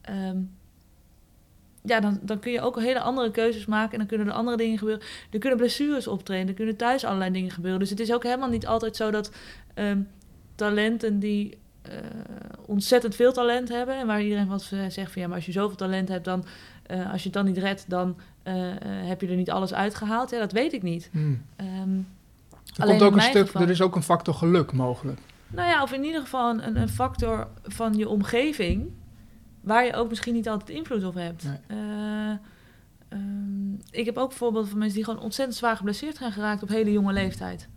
Ehm, 0.00 0.36
ja, 1.82 2.00
dan, 2.00 2.18
dan 2.22 2.38
kun 2.38 2.52
je 2.52 2.60
ook 2.60 2.80
hele 2.80 3.00
andere 3.00 3.30
keuzes 3.30 3.66
maken. 3.66 3.92
En 3.92 3.98
dan 3.98 4.06
kunnen 4.06 4.26
er 4.26 4.32
andere 4.32 4.56
dingen 4.56 4.78
gebeuren. 4.78 5.02
Er 5.30 5.38
kunnen 5.38 5.58
blessures 5.58 6.06
optreden. 6.06 6.48
Er 6.48 6.54
kunnen 6.54 6.76
thuis 6.76 7.04
allerlei 7.04 7.30
dingen 7.32 7.50
gebeuren. 7.50 7.80
Dus 7.80 7.90
het 7.90 8.00
is 8.00 8.12
ook 8.12 8.22
helemaal 8.22 8.48
niet 8.48 8.66
altijd 8.66 8.96
zo 8.96 9.10
dat 9.10 9.30
ehm, 9.74 9.98
talenten 10.54 11.18
die 11.18 11.58
eh, 11.82 11.92
ontzettend 12.66 13.14
veel 13.14 13.32
talent 13.32 13.68
hebben. 13.68 13.94
En 13.98 14.06
waar 14.06 14.22
iedereen 14.22 14.46
wat 14.48 14.62
zegt 14.88 15.12
van 15.12 15.22
ja, 15.22 15.26
maar 15.28 15.36
als 15.36 15.46
je 15.46 15.52
zoveel 15.52 15.76
talent 15.76 16.08
hebt, 16.08 16.24
dan 16.24 16.44
eh, 16.86 17.12
als 17.12 17.18
je 17.22 17.28
het 17.28 17.32
dan 17.36 17.44
niet 17.44 17.58
redt, 17.58 17.84
dan 17.88 18.16
eh, 18.42 18.54
heb 18.84 19.20
je 19.20 19.26
er 19.28 19.36
niet 19.36 19.50
alles 19.50 19.74
uitgehaald. 19.74 20.30
Ja, 20.30 20.38
dat 20.38 20.52
weet 20.52 20.72
ik 20.72 20.82
niet. 20.82 21.08
Hmm. 21.12 21.42
Ehm, 21.56 21.68
Er, 22.76 22.86
komt 22.86 23.02
ook 23.02 23.14
een 23.14 23.20
stuk, 23.20 23.46
geval- 23.46 23.62
er 23.62 23.70
is 23.70 23.82
ook 23.82 23.96
een 23.96 24.02
factor 24.02 24.34
geluk 24.34 24.72
mogelijk. 24.72 25.20
Nou 25.48 25.68
ja, 25.68 25.82
of 25.82 25.92
in 25.92 26.04
ieder 26.04 26.20
geval 26.20 26.50
een, 26.50 26.76
een 26.80 26.88
factor 26.88 27.48
van 27.62 27.94
je 27.96 28.08
omgeving, 28.08 28.90
waar 29.60 29.84
je 29.84 29.94
ook 29.94 30.08
misschien 30.08 30.34
niet 30.34 30.48
altijd 30.48 30.70
invloed 30.70 31.04
op 31.04 31.14
hebt. 31.14 31.44
Nee. 31.44 31.58
Eh, 31.66 32.30
ehm, 33.08 33.72
ik 33.90 34.04
heb 34.04 34.16
ook 34.16 34.32
voorbeelden 34.32 34.70
van 34.70 34.78
mensen 34.78 34.96
die 34.96 35.04
gewoon 35.04 35.22
ontzettend 35.22 35.58
zwaar 35.58 35.76
geblesseerd 35.76 36.16
zijn 36.16 36.32
geraakt 36.32 36.62
op 36.62 36.68
hele 36.68 36.92
jonge 36.92 37.12
leeftijd. 37.12 37.68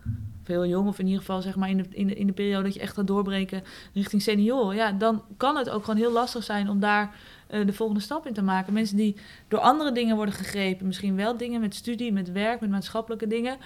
Of 0.41 0.47
heel 0.47 0.65
jong, 0.65 0.87
of 0.87 0.99
in 0.99 1.05
ieder 1.05 1.19
geval 1.19 1.41
zeg 1.41 1.55
maar 1.55 1.69
in 1.69 1.77
de, 1.77 1.85
in 1.89 2.07
de, 2.07 2.15
in 2.15 2.27
de 2.27 2.33
periode 2.33 2.63
dat 2.63 2.73
je 2.73 2.79
echt 2.79 2.93
gaat 2.93 3.07
doorbreken 3.07 3.63
richting 3.93 4.21
senioren. 4.21 4.75
Ja, 4.75 4.91
dan 4.91 5.23
kan 5.37 5.57
het 5.57 5.69
ook 5.69 5.83
gewoon 5.83 5.99
heel 5.99 6.11
lastig 6.11 6.43
zijn 6.43 6.69
om 6.69 6.79
daar 6.79 7.15
eh, 7.47 7.65
de 7.65 7.73
volgende 7.73 8.01
stap 8.01 8.27
in 8.27 8.33
te 8.33 8.41
maken. 8.41 8.73
Mensen 8.73 8.97
die 8.97 9.15
door 9.47 9.59
andere 9.59 9.91
dingen 9.91 10.15
worden 10.15 10.33
gegrepen, 10.33 10.87
misschien 10.87 11.15
wel 11.15 11.37
dingen 11.37 11.61
met 11.61 11.75
studie, 11.75 12.11
met 12.11 12.31
werk, 12.31 12.59
met 12.59 12.69
maatschappelijke 12.69 13.27
dingen. 13.27 13.57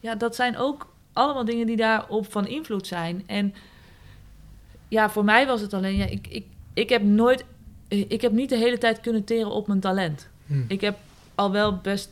Ja, 0.00 0.14
dat 0.14 0.34
zijn 0.34 0.56
ook 0.56 0.92
allemaal 1.12 1.44
dingen 1.44 1.66
die 1.66 1.76
daarop 1.76 2.32
van 2.32 2.46
invloed 2.46 2.86
zijn. 2.86 3.22
En 3.26 3.54
ja, 4.88 5.10
voor 5.10 5.24
mij 5.24 5.46
was 5.46 5.60
het 5.60 5.74
alleen, 5.74 5.96
ja, 5.96 6.06
ik, 6.06 6.26
ik, 6.26 6.46
ik 6.74 6.88
heb 6.88 7.02
nooit, 7.02 7.44
ik 7.88 8.20
heb 8.20 8.32
niet 8.32 8.48
de 8.48 8.56
hele 8.56 8.78
tijd 8.78 9.00
kunnen 9.00 9.24
teren 9.24 9.50
op 9.50 9.66
mijn 9.66 9.80
talent. 9.80 10.28
Hmm. 10.46 10.64
Ik 10.68 10.80
heb 10.80 10.96
al 11.34 11.52
wel 11.52 11.76
best 11.82 12.10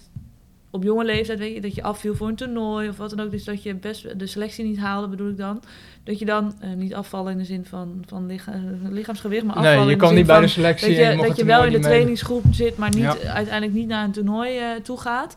op 0.71 0.83
jonge 0.83 1.05
leeftijd, 1.05 1.39
weet 1.39 1.55
je, 1.55 1.61
dat 1.61 1.75
je 1.75 1.83
afviel 1.83 2.15
voor 2.15 2.29
een 2.29 2.35
toernooi 2.37 2.89
of 2.89 2.97
wat 2.97 3.11
dan 3.11 3.21
ook. 3.21 3.31
Dus 3.31 3.45
dat 3.45 3.63
je 3.63 3.75
best 3.75 4.19
de 4.19 4.27
selectie 4.27 4.65
niet 4.65 4.79
haalde, 4.79 5.09
bedoel 5.09 5.29
ik 5.29 5.37
dan. 5.37 5.63
Dat 6.05 6.19
je 6.19 6.25
dan 6.25 6.55
eh, 6.61 6.73
niet 6.73 6.95
afvallen 6.95 7.33
in 7.33 7.39
de 7.39 7.45
zin 7.45 7.65
van, 7.65 8.03
van 8.07 8.27
licha- 8.27 8.53
eh, 8.53 8.61
lichaamsgewicht, 8.91 9.45
maar 9.45 9.57
afvallen 9.57 9.81
Nee, 9.81 9.89
je 9.91 9.97
kan 9.97 10.15
niet 10.15 10.27
bij 10.27 10.41
de 10.41 10.47
selectie 10.49 10.97
dat 10.97 11.05
en 11.05 11.17
je, 11.17 11.27
dat 11.27 11.37
je 11.37 11.45
wel 11.45 11.65
in 11.65 11.73
de 11.73 11.79
trainingsgroep 11.79 12.45
zit, 12.51 12.77
maar 12.77 12.91
niet, 12.91 13.03
Ja. 13.03 13.17
uiteindelijk 13.17 13.73
niet 13.73 13.89
naar 13.89 14.05
een 14.05 14.13
toernooi 14.13 14.59
eh, 14.59 14.67
toe 14.83 15.01
gaat. 15.01 15.37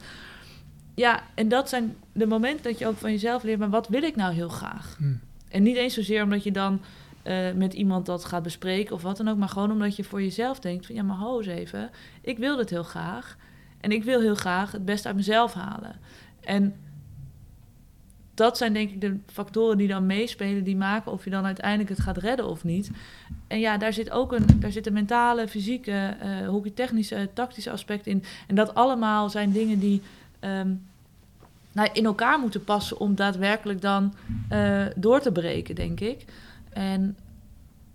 Ja, 0.95 1.23
en 1.33 1.47
dat 1.49 1.69
zijn 1.69 1.95
de 2.11 2.25
momenten 2.25 2.63
dat 2.63 2.79
je 2.79 2.87
ook 2.87 2.97
van 2.97 3.11
jezelf 3.11 3.43
leert, 3.43 3.59
maar 3.59 3.69
wat 3.69 3.87
wil 3.87 4.03
ik 4.03 4.15
nou 4.15 4.33
heel 4.33 4.49
graag? 4.49 4.95
Hmm. 4.97 5.19
En 5.49 5.63
niet 5.63 5.75
eens 5.75 5.93
zozeer 5.93 6.23
omdat 6.23 6.43
je 6.43 6.51
dan 6.51 6.81
eh, 7.25 7.51
met 7.51 7.73
iemand 7.73 8.05
dat 8.05 8.25
gaat 8.25 8.43
bespreken 8.43 8.95
of 8.95 9.01
wat 9.01 9.17
dan 9.17 9.27
ook, 9.27 9.37
maar 9.37 9.49
gewoon 9.49 9.71
omdat 9.71 9.95
je 9.95 10.03
voor 10.03 10.21
jezelf 10.21 10.59
denkt 10.59 10.85
van 10.85 10.95
ja, 10.95 11.03
maar 11.03 11.17
ho 11.17 11.37
eens 11.37 11.47
even, 11.47 11.89
ik 12.21 12.37
wil 12.37 12.55
dit 12.55 12.69
heel 12.69 12.83
graag 12.83 13.37
en 13.81 13.91
ik 13.91 14.03
wil 14.03 14.21
heel 14.21 14.35
graag 14.35 14.71
het 14.71 14.85
beste 14.85 15.07
uit 15.07 15.17
mezelf 15.17 15.53
halen. 15.53 15.95
En 16.39 16.75
dat 18.33 18.57
zijn 18.57 18.73
denk 18.73 18.89
ik 18.89 19.01
de 19.01 19.17
factoren 19.25 19.77
die 19.77 19.87
dan 19.87 20.05
meespelen, 20.05 20.63
die 20.63 20.75
maken 20.75 21.11
of 21.11 21.23
je 21.23 21.29
dan 21.29 21.45
uiteindelijk 21.45 21.89
het 21.89 21.99
gaat 21.99 22.17
redden 22.17 22.47
of 22.47 22.63
niet. 22.63 22.91
En 23.47 23.59
ja, 23.59 23.77
daar 23.77 23.93
zit 23.93 24.11
ook 24.11 24.31
een, 24.31 24.45
daar 24.59 24.71
zit 24.71 24.87
een 24.87 24.93
mentale, 24.93 25.47
fysieke, 25.47 26.15
eh 26.19 26.47
hockeytechnische, 26.47 27.29
tactische 27.33 27.71
aspect 27.71 28.07
in. 28.07 28.23
En 28.47 28.55
dat 28.55 28.73
allemaal 28.73 29.29
zijn 29.29 29.51
dingen 29.51 29.79
die 29.79 30.01
ehm, 30.39 30.73
nou, 31.71 31.89
in 31.93 32.05
elkaar 32.05 32.39
moeten 32.39 32.63
passen 32.63 32.99
om 32.99 33.15
daadwerkelijk 33.15 33.81
dan 33.81 34.13
eh, 34.49 34.85
door 34.95 35.19
te 35.19 35.31
breken, 35.31 35.75
denk 35.75 35.99
ik. 35.99 36.25
En 36.75 37.17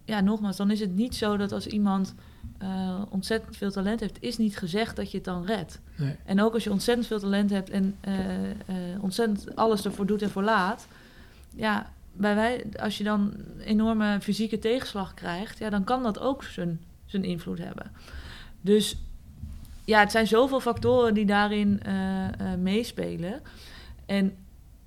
ja, 0.05 0.21
nogmaals, 0.21 0.57
dan 0.57 0.71
is 0.71 0.81
het 0.81 0.95
niet 0.95 1.15
zo 1.15 1.37
dat 1.37 1.53
als 1.53 1.67
iemand 1.67 2.15
eh, 2.59 3.03
ontzettend 3.09 3.57
veel 3.57 3.71
talent 3.71 4.01
heeft, 4.01 4.17
is 4.21 4.39
niet 4.39 4.57
gezegd 4.57 4.97
dat 4.97 5.11
je 5.11 5.17
het 5.17 5.27
dan 5.27 5.45
redt. 5.45 5.81
Nee. 5.97 6.17
En 6.25 6.43
ook 6.43 6.55
als 6.55 6.65
je 6.65 6.71
ontzettend 6.71 7.07
veel 7.07 7.21
talent 7.21 7.51
hebt 7.51 7.71
en 7.71 7.97
eh, 8.01 8.51
eh, 8.51 8.57
ontzettend 9.01 9.57
alles 9.57 9.85
ervoor 9.85 10.07
doet 10.07 10.23
en 10.23 10.31
voor 10.31 10.43
laat, 10.43 10.87
ja, 11.55 11.93
bij 12.13 12.35
wij, 12.35 12.67
als 12.81 12.99
je 12.99 13.05
dan 13.05 13.35
enorme 13.65 14.19
fysieke 14.21 14.59
tegenslag 14.59 15.15
krijgt, 15.15 15.59
ja, 15.59 15.71
dan 15.71 15.85
kan 15.85 16.03
dat 16.03 16.19
ook 16.19 16.45
zijn, 16.45 16.81
zijn 17.07 17.25
invloed 17.25 17.59
hebben. 17.59 17.91
Dus 18.61 18.97
ja, 19.85 20.01
het 20.01 20.11
zijn 20.11 20.27
zoveel 20.27 20.61
factoren 20.61 21.15
die 21.15 21.27
daarin 21.27 21.83
meespelen. 22.59 23.41
En 24.07 24.37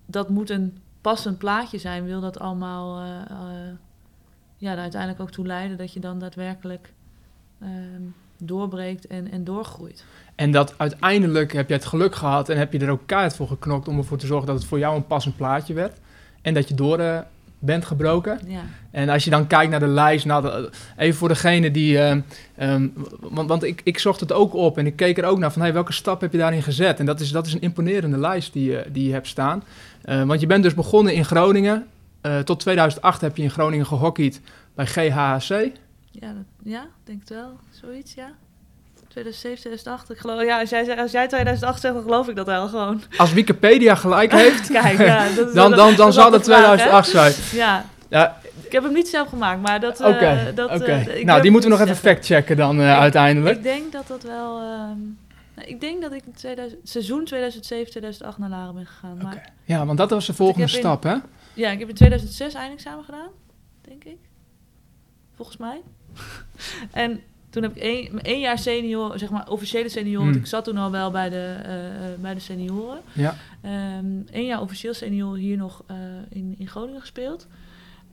dat 0.06 0.30
moet 0.30 0.50
een 0.50 0.78
passend 1.04 1.38
plaatje 1.38 1.78
zijn, 1.78 2.06
wil 2.06 2.22
dat 2.22 2.40
allemaal 2.40 3.00
eh, 3.00 3.22
eh, 3.30 3.76
ja, 4.58 4.76
uiteindelijk 4.76 5.22
ook 5.22 5.32
toe 5.32 5.46
leiden 5.46 5.78
dat 5.78 5.94
je 5.94 6.00
dan 6.00 6.20
daadwerkelijk 6.20 6.94
ehm, 7.62 8.02
doorbreekt 8.38 9.08
en, 9.08 9.32
en 9.32 9.44
doorgroeit. 9.44 10.06
En 10.36 10.52
dat 10.52 10.78
uiteindelijk 10.78 11.54
heb 11.54 11.68
je 11.68 11.74
het 11.74 11.86
geluk 11.86 12.16
gehad 12.16 12.50
en 12.50 12.58
heb 12.58 12.74
je 12.74 12.80
er 12.80 12.90
ook 12.90 13.06
kaart 13.06 13.36
voor 13.36 13.48
geknokt 13.48 13.88
om 13.88 13.98
ervoor 13.98 14.18
te 14.18 14.26
zorgen 14.26 14.48
dat 14.48 14.56
het 14.56 14.66
voor 14.66 14.80
jou 14.80 14.96
een 14.96 15.08
passend 15.08 15.36
plaatje 15.36 15.74
werd. 15.74 16.00
En 16.42 16.54
dat 16.54 16.68
je 16.68 16.74
door 16.74 17.00
eh, 17.00 17.20
bent 17.66 17.86
gebroken. 17.86 18.40
Ja. 18.48 18.62
En 18.92 19.10
als 19.10 19.24
je 19.24 19.30
dan 19.30 19.48
kijkt 19.48 19.72
naar 19.72 19.80
de 19.80 19.88
lijst, 19.88 20.26
nou, 20.26 20.70
even 20.98 21.18
voor 21.18 21.28
degene 21.28 21.72
die. 21.72 22.00
ehm, 22.00 22.22
ehm, 22.56 22.88
want 23.20 23.50
want 23.50 23.64
ik, 23.64 23.82
ik 23.84 24.00
zocht 24.00 24.20
het 24.20 24.32
ook 24.32 24.54
op 24.54 24.78
en 24.78 24.86
ik 24.86 24.96
keek 24.96 25.18
er 25.18 25.26
ook 25.26 25.38
naar 25.40 25.52
van 25.52 25.62
hey, 25.62 25.74
welke 25.74 25.94
stap 25.94 26.22
heb 26.22 26.32
je 26.32 26.38
daarin 26.38 26.64
gezet? 26.64 27.00
En 27.00 27.06
dat 27.06 27.20
is, 27.20 27.32
dat 27.32 27.46
is 27.46 27.54
een 27.54 27.62
imponerende 27.62 28.18
lijst 28.18 28.54
die, 28.54 28.72
je- 28.72 28.86
die 28.92 29.08
je 29.08 29.14
hebt 29.14 29.28
staan. 29.28 29.64
Eh, 30.02 30.24
want 30.24 30.40
je 30.40 30.48
bent 30.48 30.64
dus 30.64 30.74
begonnen 30.74 31.14
in 31.14 31.26
Groningen. 31.26 31.86
Eh, 32.22 32.40
tot 32.40 32.60
2008 32.60 33.22
heb 33.22 33.38
je 33.38 33.44
in 33.44 33.52
Groningen 33.52 33.86
gehockeyd 33.86 34.42
bij 34.76 34.86
GHC. 34.86 35.50
Ja, 36.12 36.28
dat, 36.34 36.44
ja, 36.64 36.86
denk 37.04 37.20
het 37.20 37.30
wel. 37.30 37.60
Zoiets, 37.82 38.14
ja. 38.14 38.32
2007, 39.14 39.58
2008. 39.60 40.10
Ik 40.12 40.18
geloof, 40.18 40.44
ja, 40.44 40.60
als 40.60 40.70
jij, 40.70 40.84
zegt- 40.84 41.00
als 41.00 41.12
jij 41.12 41.28
2008 41.28 41.82
zegt, 41.82 41.94
dan 41.94 42.04
geloof 42.04 42.28
ik 42.28 42.36
dat 42.36 42.46
wel 42.46 42.68
gewoon. 42.68 43.02
Als 43.18 43.34
Wikipedia 43.34 43.96
gelijk 43.96 44.32
heeft, 44.32 44.72
Kijk, 44.82 44.98
ja, 44.98 45.28
dat, 45.36 45.48
is- 45.48 45.54
dan, 45.54 45.72
dan, 45.72 45.96
dan 45.96 46.10
de 46.10 46.14
vraag, 46.14 46.42
2008 46.42 47.10
zijn. 47.10 47.34
Ja, 47.52 47.86
Ja, 48.10 48.40
ik 48.64 48.72
heb 48.72 48.84
hem 48.84 48.94
niet 48.94 49.08
zelf 49.08 49.28
gemaakt, 49.30 49.62
maar 49.62 49.80
dat... 49.80 50.00
eh, 50.02 50.08
Oké, 50.08 50.52
dat, 50.56 50.82
eh, 50.82 51.26
nou, 51.26 51.42
die 51.42 51.52
moeten 51.52 51.70
we 51.70 51.76
nog 51.78 51.88
het 51.88 51.98
even 51.98 52.10
factchecken 52.10 52.58
dan 52.58 52.80
eh, 52.80 52.90
Ik- 52.92 52.98
uiteindelijk. 52.98 53.58
Ik 53.58 53.64
denk 53.64 53.92
dat 53.92 54.08
dat 54.08 54.24
wel... 54.24 54.58
ehm, 54.62 54.98
nou, 55.56 55.68
ik 55.68 55.82
denk 55.82 56.02
dat 56.02 56.14
ik 56.14 56.26
in 56.26 56.34
2000, 56.34 56.90
seizoen 56.90 57.26
2007, 57.26 57.90
2008 57.92 58.38
naar 58.38 58.50
Laren 58.50 58.74
ben 58.76 58.86
gegaan. 58.86 59.18
Maar. 59.24 59.50
Ja, 59.64 59.86
want 59.86 59.98
dat 59.98 60.10
was 60.10 60.26
de 60.26 60.34
volgende 60.34 60.62
in- 60.62 60.70
stap, 60.80 61.04
hè? 61.04 61.16
ja, 61.54 61.70
ik 61.70 61.80
heb 61.80 61.90
in 61.90 61.96
2006 61.96 62.54
eindexamen 62.54 63.04
gedaan, 63.06 63.30
denk 63.82 64.04
ik. 64.04 64.18
Volgens 65.36 65.58
mij. 65.58 65.82
en 66.92 67.22
toen 67.54 67.64
heb 67.64 67.76
ik 67.76 67.82
één, 67.82 68.22
één 68.22 68.40
jaar 68.40 68.58
senior, 68.60 69.20
zeg 69.20 69.30
maar 69.30 69.50
officiële 69.50 69.90
senior, 69.90 70.22
want 70.22 70.34
Hmm. 70.34 70.40
ik 70.44 70.48
zat 70.50 70.64
toen 70.64 70.78
al 70.78 70.92
wel 70.92 71.12
bij 71.12 71.30
de, 71.30 71.56
eh, 71.66 71.86
eh, 71.86 72.20
bij 72.22 72.34
de 72.34 72.40
senioren. 72.40 72.98
Ja. 73.12 73.36
Eén 73.62 74.26
Ehm, 74.32 74.42
jaar 74.42 74.62
officieel 74.62 74.94
senior 74.94 75.38
hier 75.38 75.58
nog 75.58 75.84
eh, 75.88 75.96
in, 76.30 76.56
in 76.58 76.68
Groningen 76.68 77.00
gespeeld. 77.02 77.48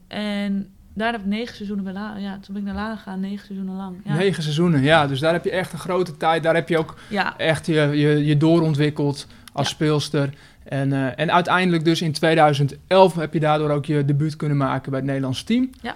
En 0.07 0.69
daar 0.93 1.11
heb 1.11 1.21
ik 1.21 1.27
negen 1.27 1.55
seizoenen 1.55 1.83
bij 1.85 1.93
Laren. 1.93 2.21
Ja, 2.21 2.33
toen 2.41 2.53
ben 2.53 2.57
ik 2.57 2.63
naar 2.67 2.75
Laren 2.77 2.97
gegaan, 2.97 3.19
negen 3.19 3.45
seizoenen 3.45 3.75
lang. 3.75 3.95
Ja, 4.05 4.13
Negen 4.15 4.43
seizoenen, 4.43 4.81
ja. 4.83 5.07
Dus 5.07 5.19
daar 5.19 5.33
heb 5.33 5.43
je 5.43 5.51
echt 5.51 5.73
een 5.73 5.79
grote 5.79 6.17
tijd. 6.17 6.43
Daar 6.43 6.55
heb 6.55 6.69
je 6.69 6.77
ook 6.77 6.95
ja, 7.09 7.37
echt 7.37 7.65
je, 7.65 7.73
je, 7.73 8.25
je 8.25 8.37
doorontwikkeld 8.37 9.27
als 9.53 9.67
Ja. 9.67 9.73
speelster. 9.73 10.29
En, 10.63 11.15
en 11.17 11.31
uiteindelijk 11.31 11.85
dus 11.85 12.01
in 12.01 12.11
2011 12.11 13.15
heb 13.15 13.33
je 13.33 13.39
daardoor 13.39 13.69
ook 13.69 13.85
je 13.85 14.05
debuut 14.05 14.35
kunnen 14.35 14.57
maken 14.57 14.89
bij 14.89 14.99
het 14.99 15.07
Nederlands 15.07 15.43
team. 15.43 15.69
Ja. 15.81 15.95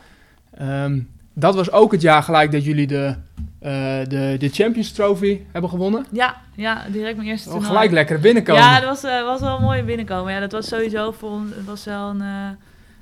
Ehm, 0.58 1.00
dat 1.36 1.56
was 1.56 1.72
ook 1.72 1.92
het 1.92 2.01
jaar 2.01 2.24
gelijk 2.24 2.51
dat 2.51 2.63
jullie 2.63 2.88
de, 2.88 3.15
eh, 3.60 4.00
de, 4.08 4.36
de 4.39 4.50
Champions 4.50 4.92
Trophy 4.92 5.42
hebben 5.51 5.70
gewonnen. 5.70 6.06
ja, 6.12 6.42
ja, 6.56 6.86
direct 6.92 7.15
mijn 7.15 7.27
eerste 7.27 7.50
toernooi. 7.50 7.68
gelijk 7.68 7.92
lekker 7.92 8.20
binnenkomen. 8.20 8.62
Ja, 8.62 8.80
dat 8.80 8.89
was, 8.89 9.04
eh, 9.04 9.24
was 9.24 9.39
wel 9.39 9.56
een 9.56 9.62
mooie 9.62 9.84
binnenkomen. 9.84 10.34
Ja, 10.34 10.39
dat 10.39 10.51
was 10.51 10.68
sowieso 10.68 11.12
voor 11.12 11.30
ons, 11.30 11.56
het 11.56 11.65
was 11.65 11.84
wel 11.86 12.10
een, 12.10 12.22
eh, 12.22 12.50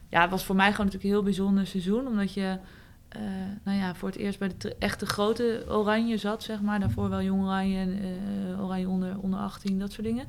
ja, 0.10 0.22
het 0.22 0.30
was 0.30 0.44
voor 0.44 0.56
mij 0.56 0.72
gewoon 0.72 0.86
natuurlijk 0.86 1.04
een 1.04 1.16
heel 1.16 1.24
bijzonder 1.24 1.68
seizoen, 1.68 2.08
omdat 2.08 2.34
je, 2.34 2.58
nou 3.64 3.78
ja, 3.78 3.96
voor 3.96 4.10
het 4.10 4.18
eerst 4.18 4.40
bij 4.40 4.50
de 4.58 4.76
echte 4.80 5.06
grote 5.06 5.66
Oranje 5.70 6.18
zat, 6.18 6.44
zeg 6.44 6.62
maar. 6.62 6.80
Daarvoor 6.80 7.10
wel 7.10 7.22
Jong 7.22 7.44
Oranje 7.44 7.78
en 7.78 8.00
Oranje 8.62 8.88
onder, 8.88 9.18
onder 9.20 9.40
18, 9.40 9.80
dat 9.80 9.92
soort 9.92 10.08
dingen. 10.08 10.26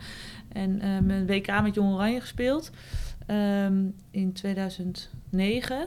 En 0.53 0.81
met 1.07 1.27
WK 1.27 1.63
met 1.63 1.75
Jong 1.75 1.95
Oranje 1.95 2.21
gespeeld 2.21 2.71
ehm, 3.27 3.85
in 4.11 4.33
2009. 4.33 5.87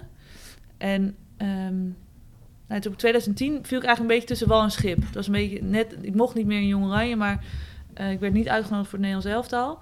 En 0.77 1.15
ehm, 1.37 1.75
nou, 2.67 2.81
toen 2.81 2.91
op 2.91 2.97
2010 2.97 3.51
viel 3.51 3.77
ik 3.77 3.85
eigenlijk 3.85 3.99
een 3.99 4.07
beetje 4.07 4.27
tussen 4.27 4.47
wal 4.47 4.63
en 4.63 4.71
schip. 4.71 5.05
Het 5.05 5.15
was 5.15 5.25
een 5.25 5.31
beetje 5.31 5.63
net, 5.63 5.95
ik 6.01 6.15
mocht 6.15 6.35
niet 6.35 6.45
meer 6.45 6.59
in 6.59 6.67
Jong 6.67 6.85
Oranje, 6.85 7.15
maar 7.15 7.43
eh, 7.93 8.11
ik 8.11 8.19
werd 8.19 8.33
niet 8.33 8.49
uitgenodigd 8.49 8.89
voor 8.89 8.99
het 8.99 9.07
Nederlands 9.07 9.37
elftal. 9.37 9.79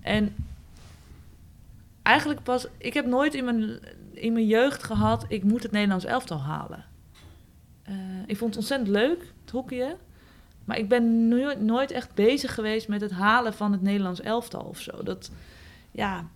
En 0.00 0.34
eigenlijk 2.02 2.42
pas... 2.42 2.66
Ik 2.78 2.94
heb 2.94 3.06
nooit 3.06 3.34
in 3.34 3.44
mijn, 3.44 3.78
in 4.12 4.32
mijn 4.32 4.46
jeugd 4.46 4.82
gehad... 4.82 5.24
ik 5.28 5.42
moet 5.42 5.62
het 5.62 5.72
Nederlands 5.72 6.04
elftal 6.04 6.40
halen. 6.40 6.84
Eh, 7.82 7.94
ik 8.26 8.36
vond 8.36 8.50
het 8.50 8.58
ontzettend 8.58 8.90
leuk, 8.90 9.32
het 9.40 9.50
hockeyen. 9.50 9.96
Maar 10.64 10.78
ik 10.78 10.88
ben 10.88 11.28
nooit, 11.28 11.60
nooit 11.60 11.90
echt 11.90 12.14
bezig 12.14 12.54
geweest 12.54 12.88
met 12.88 13.00
het 13.00 13.10
halen 13.10 13.54
van 13.54 13.72
het 13.72 13.82
Nederlands 13.82 14.20
elftal 14.20 14.62
of 14.62 14.80
zo. 14.80 15.02
Dat, 15.02 15.30
ja... 15.90 16.28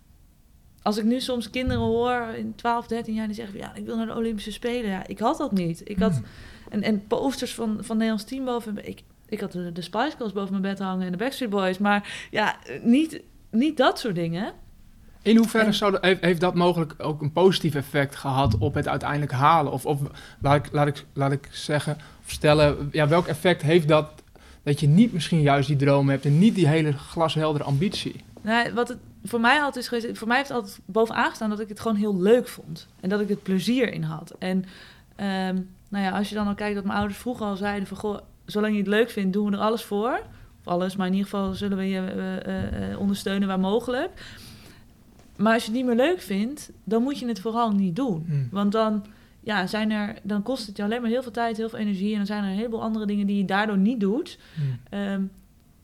Als 0.83 0.97
ik 0.97 1.05
nu 1.05 1.21
soms 1.21 1.51
kinderen 1.51 1.83
hoor 1.83 2.23
in 2.37 2.55
12, 2.55 2.87
13 2.87 3.15
jaar 3.15 3.27
die 3.27 3.35
zeggen... 3.35 3.59
ja, 3.59 3.75
ik 3.75 3.85
wil 3.85 3.97
naar 3.97 4.07
de 4.07 4.15
Olympische 4.15 4.53
Spelen. 4.53 4.91
Ja, 4.91 5.07
ik 5.07 5.19
had 5.19 5.39
dat 5.39 5.53
niet. 5.53 5.81
Ik 5.85 5.99
had... 5.99 6.13
Hmm. 6.13 6.25
En, 6.69 6.83
en 6.83 7.07
posters 7.07 7.55
van, 7.55 7.79
van 7.81 7.97
Nederlands 7.97 8.25
team 8.25 8.45
boven... 8.45 8.89
Ik, 8.89 9.03
ik 9.29 9.41
had 9.41 9.53
de, 9.53 9.73
de 9.73 9.83
Spice 9.83 10.17
Girls 10.17 10.33
boven 10.33 10.51
mijn 10.51 10.63
bed 10.63 10.79
hangen 10.79 11.07
en 11.07 11.13
de 11.13 11.19
Backstreet 11.19 11.51
Boys. 11.51 11.79
Maar 11.79 12.29
ja, 12.31 12.57
niet, 12.83 13.21
niet 13.51 13.77
dat 13.77 13.99
soort 13.99 14.15
dingen. 14.15 14.53
In 15.23 15.37
hoeverre 15.37 15.65
En- 15.65 15.75
zou 15.75 15.99
heeft, 16.01 16.21
heeft 16.21 16.41
dat 16.41 16.55
mogelijk 16.55 16.95
ook 16.99 17.23
een 17.23 17.33
positief 17.33 17.75
effect 17.75 18.17
gehad 18.17 18.59
op 18.59 18.75
het 18.75 18.89
uiteindelijk 18.89 19.33
halen? 19.33 19.73
Of, 19.73 19.87
of 19.87 20.01
laat, 20.41 20.67
ik, 20.67 20.73
laat, 20.73 20.87
ik, 20.87 21.05
laat 21.13 21.33
ik 21.33 21.49
zeggen, 21.51 21.97
of 22.25 22.31
stellen, 22.31 22.89
ja, 22.93 23.09
welk 23.09 23.27
effect 23.27 23.63
heeft 23.63 23.89
dat 23.89 24.21
dat 24.63 24.81
je 24.81 24.89
niet 24.89 25.13
misschien 25.13 25.41
juist 25.41 25.69
die 25.69 25.77
droom 25.77 26.09
hebt 26.09 26.25
en 26.25 26.39
niet 26.39 26.55
die 26.55 26.69
hele 26.69 26.93
glasheldere 26.93 27.65
ambitie? 27.65 28.25
Nou, 28.43 28.73
wat 28.75 28.89
het 28.89 28.99
voor 29.25 29.41
mij 29.41 29.61
altijd 29.61 29.89
geweest, 29.89 30.19
voor 30.19 30.29
mij 30.29 30.37
heeft 30.37 30.49
het 30.49 30.59
altijd 30.59 30.81
bovenaan 30.85 31.29
gestaan 31.29 31.51
dat 31.51 31.61
ik 31.61 31.69
het 31.69 31.81
gewoon 31.81 31.97
heel 31.97 32.21
leuk 32.21 32.49
vond. 32.49 32.87
En 33.01 33.09
dat 33.09 33.21
ik 33.21 33.29
het 33.29 33.43
plezier 33.43 33.93
in 33.93 34.03
had. 34.03 34.35
En 34.39 34.65
ehm, 35.17 35.59
nou 35.89 36.05
ja, 36.05 36.11
als 36.11 36.29
je 36.29 36.35
dan 36.35 36.47
al 36.47 36.55
kijkt 36.55 36.75
dat 36.75 36.85
mijn 36.85 36.99
ouders 36.99 37.19
vroeger 37.19 37.47
al 37.47 37.57
zeiden 37.57 37.89
van 37.89 37.97
goh, 37.97 38.19
zolang 38.45 38.73
je 38.73 38.79
het 38.79 38.89
leuk 38.89 39.11
vindt, 39.11 39.33
doen 39.33 39.51
we 39.51 39.57
er 39.57 39.63
alles 39.63 39.85
voor. 39.85 40.21
Of 40.61 40.73
alles, 40.73 40.97
maar 40.97 41.07
in 41.07 41.13
ieder 41.13 41.29
geval 41.29 41.55
zullen 41.55 41.77
we 41.77 41.89
je 41.89 42.01
eh, 42.01 42.37
eh, 42.37 42.93
eh, 42.93 43.01
ondersteunen 43.01 43.49
waar 43.49 43.61
mogelijk. 43.61 44.11
Maar 45.37 45.53
als 45.53 45.65
je 45.65 45.69
het 45.69 45.79
niet 45.79 45.87
meer 45.87 46.07
leuk 46.07 46.21
vindt, 46.21 46.71
dan 46.85 47.03
moet 47.03 47.19
je 47.19 47.27
het 47.27 47.41
vooral 47.41 47.71
niet 47.71 47.97
doen. 47.97 48.25
Hmm. 48.27 48.49
Want 48.51 48.73
dan, 48.73 49.05
ja, 49.41 49.67
zijn 49.67 49.91
er, 49.91 50.15
dan 50.23 50.43
kost 50.43 50.67
het 50.67 50.77
je 50.77 50.83
alleen 50.83 51.01
maar 51.01 51.11
heel 51.11 51.23
veel 51.23 51.33
tijd, 51.33 51.57
heel 51.57 51.69
veel 51.69 51.79
energie. 51.79 52.11
En 52.11 52.17
dan 52.17 52.27
zijn 52.27 52.45
er 52.45 52.51
een 52.51 52.57
heleboel 52.57 52.83
andere 52.83 53.07
dingen 53.07 53.27
die 53.27 53.37
je 53.37 53.45
daardoor 53.45 53.79
niet 53.79 54.01
doet. 54.01 54.39
Hmm. 54.55 54.79
Ehm, 54.91 55.23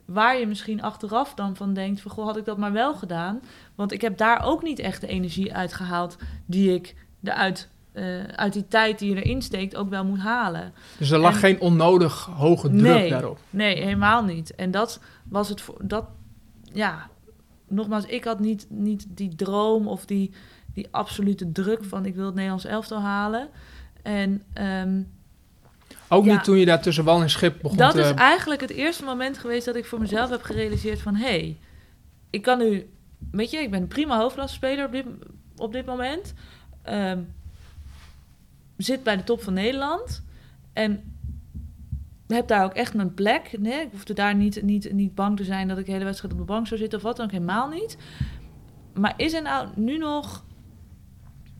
waar 0.06 0.38
je 0.38 0.46
misschien 0.46 0.82
achteraf 0.82 1.34
dan 1.34 1.56
van 1.56 1.74
denkt: 1.74 2.00
van 2.00 2.10
goh, 2.10 2.24
had 2.24 2.36
ik 2.36 2.44
dat 2.44 2.58
maar 2.58 2.72
wel 2.72 2.94
gedaan. 2.94 3.40
Want 3.74 3.92
ik 3.92 4.00
heb 4.00 4.18
daar 4.18 4.44
ook 4.44 4.62
niet 4.62 4.78
echt 4.78 5.00
de 5.00 5.06
energie 5.06 5.54
uitgehaald 5.54 6.16
die 6.46 6.74
ik 6.74 6.94
eruit, 7.22 7.68
eh, 7.92 8.22
uit 8.24 8.52
die 8.52 8.68
tijd 8.68 8.98
die 8.98 9.14
je 9.14 9.22
erin 9.22 9.42
steekt 9.42 9.76
ook 9.76 9.88
wel 9.90 10.04
moet 10.04 10.18
halen. 10.18 10.72
Dus 10.98 11.10
er 11.10 11.18
lag 11.18 11.32
En- 11.32 11.38
geen 11.38 11.60
onnodig 11.60 12.24
hoge 12.24 12.68
druk 12.68 12.80
Nee. 12.80 13.10
daarop. 13.10 13.38
Nee, 13.50 13.82
helemaal 13.82 14.24
niet. 14.24 14.54
En 14.54 14.70
dat 14.70 15.00
was 15.28 15.48
het 15.48 15.60
voor 15.60 15.78
dat, 15.82 16.04
ja, 16.62 17.08
nogmaals, 17.68 18.04
ik 18.06 18.24
had 18.24 18.40
niet, 18.40 18.66
niet 18.70 19.06
die 19.08 19.34
droom 19.34 19.88
of 19.88 20.04
die, 20.06 20.30
die 20.74 20.88
absolute 20.90 21.52
druk 21.52 21.84
van 21.84 22.06
ik 22.06 22.14
wil 22.14 22.24
het 22.26 22.34
Nederlands 22.34 22.64
elftal 22.64 23.00
halen. 23.00 23.48
En 24.02 24.42
ehm, 24.52 25.02
Ook 26.08 26.24
Ja. 26.24 26.32
niet 26.32 26.44
toen 26.44 26.58
je 26.58 26.64
daar 26.64 26.82
tussen 26.82 27.04
wal 27.04 27.22
en 27.22 27.30
schip 27.30 27.62
begon 27.62 27.76
dat 27.76 27.94
te... 27.94 28.00
is 28.00 28.10
eigenlijk 28.10 28.60
het 28.60 28.70
eerste 28.70 29.04
moment 29.04 29.38
geweest 29.38 29.64
dat 29.64 29.76
ik 29.76 29.86
voor 29.86 30.00
mezelf 30.00 30.30
heb 30.30 30.42
gerealiseerd 30.42 31.00
van... 31.00 31.14
hé, 31.14 31.26
hey, 31.26 31.56
ik 32.30 32.42
kan 32.42 32.58
nu... 32.58 32.88
Weet 33.30 33.50
je, 33.50 33.58
ik 33.58 33.70
ben 33.70 33.82
een 33.82 33.88
prima 33.88 34.18
hoofdklassespeler 34.18 34.84
op 34.84 34.92
dit, 34.92 35.04
op 35.56 35.72
dit 35.72 35.86
moment. 35.86 36.34
Ehm, 36.82 37.20
zit 38.76 39.02
bij 39.02 39.16
de 39.16 39.24
top 39.24 39.42
van 39.42 39.52
Nederland. 39.52 40.22
En 40.72 41.16
heb 42.26 42.48
daar 42.48 42.64
ook 42.64 42.74
echt 42.74 42.94
mijn 42.94 43.14
plek. 43.14 43.58
Nee, 43.58 43.80
ik 43.80 43.88
hoefde 43.90 44.14
daar 44.14 44.34
niet, 44.34 44.62
niet, 44.62 44.92
niet 44.92 45.14
bang 45.14 45.36
te 45.36 45.44
zijn 45.44 45.68
dat 45.68 45.78
ik 45.78 45.86
de 45.86 45.92
hele 45.92 46.04
wedstrijd 46.04 46.32
op 46.32 46.38
de 46.38 46.44
bank 46.44 46.66
zou 46.66 46.80
zitten 46.80 46.98
of 46.98 47.04
wat 47.04 47.16
dan 47.16 47.26
ook. 47.26 47.32
Helemaal 47.32 47.68
niet. 47.68 47.96
Maar 48.94 49.14
is 49.16 49.32
er 49.32 49.42
nou 49.42 49.68
nu 49.74 49.98
nog 49.98 50.44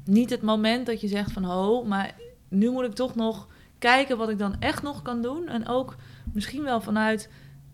niet 0.05 0.31
het 0.31 0.43
moment 0.43 0.87
dat 0.87 1.01
je 1.01 1.09
zegt 1.09 1.33
van... 1.33 1.45
ho, 1.45 1.85
maar 1.85 2.15
nu 2.49 2.71
moet 2.71 2.85
ik 2.85 2.95
toch 2.95 3.15
nog 3.15 3.49
kijken 3.87 4.17
wat 4.17 4.29
ik 4.29 4.39
dan 4.39 4.57
echt 4.59 4.83
nog 4.83 5.03
kan 5.03 5.23
doen. 5.23 5.49
En 5.49 5.69
ook 5.69 5.97
misschien 6.33 6.63
wel 6.63 6.81
vanuit 6.81 7.29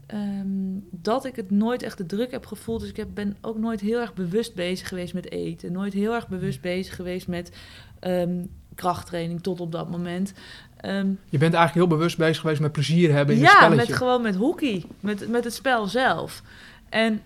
ehm, 0.07 0.79
dat 0.91 1.25
ik 1.25 1.37
het 1.37 1.51
nooit 1.51 1.83
echt 1.83 1.99
de 1.99 2.07
druk 2.07 2.31
heb 2.31 2.47
gevoeld. 2.47 2.81
Dus 2.81 2.89
ik 2.89 2.97
heb, 2.97 3.09
ben 3.15 3.37
ook 3.41 3.59
nooit 3.59 3.81
heel 3.81 4.01
erg 4.01 4.15
bewust 4.15 4.55
bezig 4.55 4.89
geweest 4.89 5.15
met 5.15 5.31
eten. 5.31 5.73
Nooit 5.73 5.93
heel 5.93 6.15
erg 6.15 6.29
bewust 6.29 6.61
bezig 6.61 6.95
geweest 6.95 7.29
met 7.29 7.53
ehm, 8.01 8.45
krachttraining 8.75 9.43
tot 9.43 9.61
op 9.61 9.73
dat 9.73 9.91
moment. 9.91 10.33
Ehm, 10.77 11.07
Je 11.07 11.39
bent 11.39 11.55
eigenlijk 11.55 11.75
heel 11.75 11.97
bewust 11.97 12.19
bezig 12.19 12.41
geweest 12.41 12.61
met 12.61 12.73
plezier 12.73 13.13
hebben 13.13 13.35
in 13.35 13.41
ja, 13.41 13.49
het 13.49 13.57
spelletje. 13.57 13.89
met 13.89 13.97
gewoon 13.97 14.23
met 14.23 14.37
hockey. 14.37 14.85
Met, 15.01 15.29
met 15.29 15.45
het 15.45 15.55
spel 15.55 15.87
zelf. 15.87 16.43
En 16.89 17.23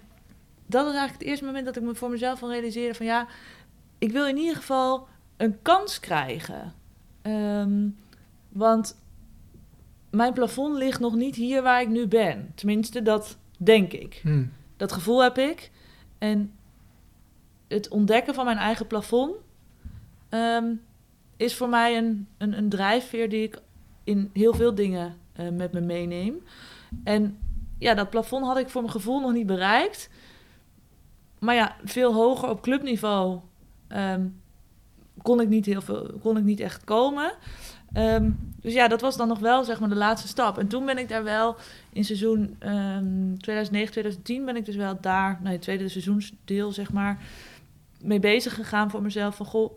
dat 0.66 0.86
is 0.86 0.92
eigenlijk 0.92 1.18
het 1.18 1.28
eerste 1.28 1.44
moment 1.44 1.64
dat 1.64 1.76
ik 1.76 1.82
me 1.82 1.94
voor 1.94 2.10
mezelf 2.10 2.38
van 2.38 2.50
realiseerde 2.50 2.94
van 2.94 3.06
ja, 3.06 3.26
ik 3.98 4.12
wil 4.12 4.26
in 4.26 4.36
ieder 4.36 4.56
geval 4.56 5.08
een 5.36 5.56
kans 5.62 6.00
krijgen. 6.00 6.72
Want 8.56 8.96
mijn 10.10 10.32
plafond 10.32 10.76
ligt 10.76 11.00
nog 11.00 11.14
niet 11.14 11.34
hier 11.34 11.62
waar 11.62 11.80
ik 11.80 11.88
nu 11.88 12.06
ben. 12.06 12.52
Tenminste, 12.54 13.02
dat 13.02 13.38
denk 13.58 13.92
ik. 13.92 14.20
Hmm. 14.22 14.52
Dat 14.76 14.92
gevoel 14.92 15.22
heb 15.22 15.38
ik. 15.38 15.70
En 16.18 16.52
het 17.68 17.88
ontdekken 17.88 18.34
van 18.34 18.44
mijn 18.44 18.56
eigen 18.56 18.86
plafond 18.86 19.34
ehm, 20.28 20.74
is 21.36 21.54
voor 21.54 21.68
mij 21.68 21.96
een, 21.96 22.28
een, 22.38 22.58
een 22.58 22.68
drijfveer 22.68 23.28
die 23.28 23.42
ik 23.42 23.60
in 24.04 24.30
heel 24.32 24.54
veel 24.54 24.74
dingen 24.74 25.16
eh, 25.32 25.48
met 25.48 25.72
me 25.72 25.80
meeneem. 25.80 26.42
En 27.04 27.38
ja, 27.78 27.94
dat 27.94 28.10
plafond 28.10 28.44
had 28.44 28.58
ik 28.58 28.68
voor 28.68 28.80
mijn 28.80 28.92
gevoel 28.92 29.20
nog 29.20 29.32
niet 29.32 29.46
bereikt. 29.46 30.10
Maar 31.38 31.54
ja, 31.54 31.76
veel 31.84 32.14
hoger 32.14 32.48
op 32.48 32.62
clubniveau 32.62 33.40
ehm, 33.88 34.26
kon, 35.22 35.40
ik 35.40 35.48
niet 35.48 35.66
heel 35.66 35.80
veel, 35.80 36.18
kon 36.22 36.36
ik 36.36 36.44
niet 36.44 36.60
echt 36.60 36.84
komen. 36.84 37.32
Ehm, 37.96 38.30
dus 38.60 38.72
ja, 38.72 38.88
dat 38.88 39.00
was 39.00 39.16
dan 39.16 39.28
nog 39.28 39.38
wel 39.38 39.64
zeg 39.64 39.80
maar 39.80 39.88
de 39.88 39.94
laatste 39.94 40.28
stap. 40.28 40.58
En 40.58 40.68
toen 40.68 40.84
ben 40.86 40.98
ik 40.98 41.08
daar 41.08 41.24
wel 41.24 41.56
in 41.92 42.04
seizoen 42.04 42.56
ehm 42.58 43.36
2009, 43.36 43.90
2010 43.90 44.44
ben 44.44 44.56
ik 44.56 44.64
dus 44.64 44.76
wel 44.76 44.98
daar, 45.00 45.38
nee, 45.42 45.52
het 45.52 45.62
tweede 45.62 45.88
seizoensdeel 45.88 46.72
zeg 46.72 46.92
maar, 46.92 47.18
mee 48.00 48.20
bezig 48.20 48.54
gegaan 48.54 48.90
voor 48.90 49.02
mezelf. 49.02 49.36
Van 49.36 49.46
goh, 49.46 49.72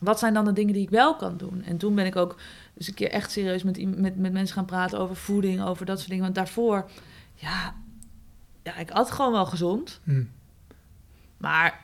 wat 0.00 0.18
zijn 0.18 0.34
dan 0.34 0.44
de 0.44 0.52
dingen 0.52 0.74
die 0.74 0.82
ik 0.82 0.90
wel 0.90 1.16
kan 1.16 1.36
doen? 1.36 1.62
En 1.64 1.76
toen 1.76 1.94
ben 1.94 2.06
ik 2.06 2.16
ook 2.16 2.36
dus 2.74 2.88
een 2.88 2.94
keer 2.94 3.10
echt 3.10 3.30
serieus 3.30 3.62
met, 3.62 3.98
met, 3.98 4.16
met 4.16 4.32
mensen 4.32 4.56
gaan 4.56 4.64
praten 4.64 4.98
over 4.98 5.16
voeding, 5.16 5.62
over 5.62 5.86
dat 5.86 5.96
soort 5.96 6.10
dingen. 6.10 6.24
Want 6.24 6.34
daarvoor, 6.34 6.90
ja, 7.34 7.74
ja 8.62 8.76
ik 8.76 8.90
at 8.90 9.10
gewoon 9.10 9.32
wel 9.32 9.46
gezond. 9.46 10.00
Hmm. 10.04 10.30
Maar 11.36 11.80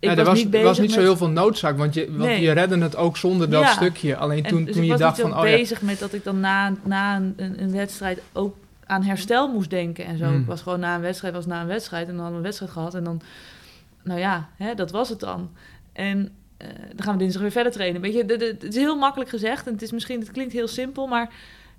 ik 0.00 0.08
Ja, 0.08 0.14
was, 0.14 0.18
er 0.18 0.24
was, 0.24 0.38
niet 0.38 0.50
bezig 0.50 0.66
was 0.66 0.78
niet 0.78 0.92
zo 0.92 1.00
heel 1.00 1.16
veel 1.16 1.28
noodzaak, 1.30 1.76
want 1.76 1.94
je, 1.94 2.06
want 2.08 2.18
Nee. 2.30 2.40
je 2.40 2.52
redde 2.52 2.78
het 2.78 2.96
ook 2.96 3.16
zonder 3.16 3.50
dat 3.50 3.62
Ja. 3.62 3.72
stukje. 3.72 4.16
Alleen 4.16 4.44
En 4.44 4.50
toen, 4.50 4.64
dus 4.64 4.72
toen 4.74 4.82
ik 4.82 4.86
je 4.90 4.92
was 4.92 5.00
dacht 5.00 5.20
van, 5.20 5.30
zo 5.30 5.36
oh 5.36 5.48
ja, 5.48 5.56
bezig 5.56 5.82
met 5.82 5.98
dat 5.98 6.12
ik 6.12 6.24
dan 6.24 6.40
na, 6.40 6.72
na 6.84 7.16
een, 7.16 7.32
een, 7.36 7.62
een 7.62 7.70
wedstrijd 7.72 8.22
ook 8.32 8.56
aan 8.86 9.02
herstel 9.02 9.52
moest 9.52 9.70
denken 9.70 10.04
en 10.04 10.18
zo. 10.18 10.24
Hmm. 10.24 10.40
Ik 10.40 10.46
was 10.46 10.62
gewoon 10.62 10.80
na 10.80 10.94
een 10.94 11.00
wedstrijd, 11.00 11.34
was 11.34 11.46
na 11.46 11.60
een 11.60 11.66
wedstrijd 11.66 12.08
en 12.08 12.12
dan 12.14 12.22
hadden 12.22 12.32
we 12.32 12.38
een 12.38 12.44
wedstrijd 12.52 12.72
gehad 12.72 12.94
en 12.94 13.04
dan, 13.04 13.20
nou 14.04 14.20
ja, 14.20 14.48
hè, 14.56 14.74
dat 14.74 14.90
was 14.90 15.08
het 15.08 15.20
dan. 15.20 15.50
En 15.92 16.28
eh, 16.56 16.68
dan 16.94 17.02
gaan 17.04 17.12
we 17.12 17.18
dinsdag 17.18 17.42
weer 17.42 17.50
verder 17.50 17.72
trainen. 17.72 18.00
Weet 18.00 18.14
je, 18.14 18.24
de- 18.24 18.36
de- 18.36 18.44
het 18.60 18.62
is 18.64 18.74
heel 18.76 18.96
makkelijk 18.98 19.30
gezegd 19.30 19.66
en 19.66 19.72
het 19.72 19.82
is 19.82 19.92
misschien, 19.92 20.20
het 20.20 20.30
klinkt 20.30 20.52
heel 20.52 20.68
simpel, 20.68 21.06
maar 21.06 21.30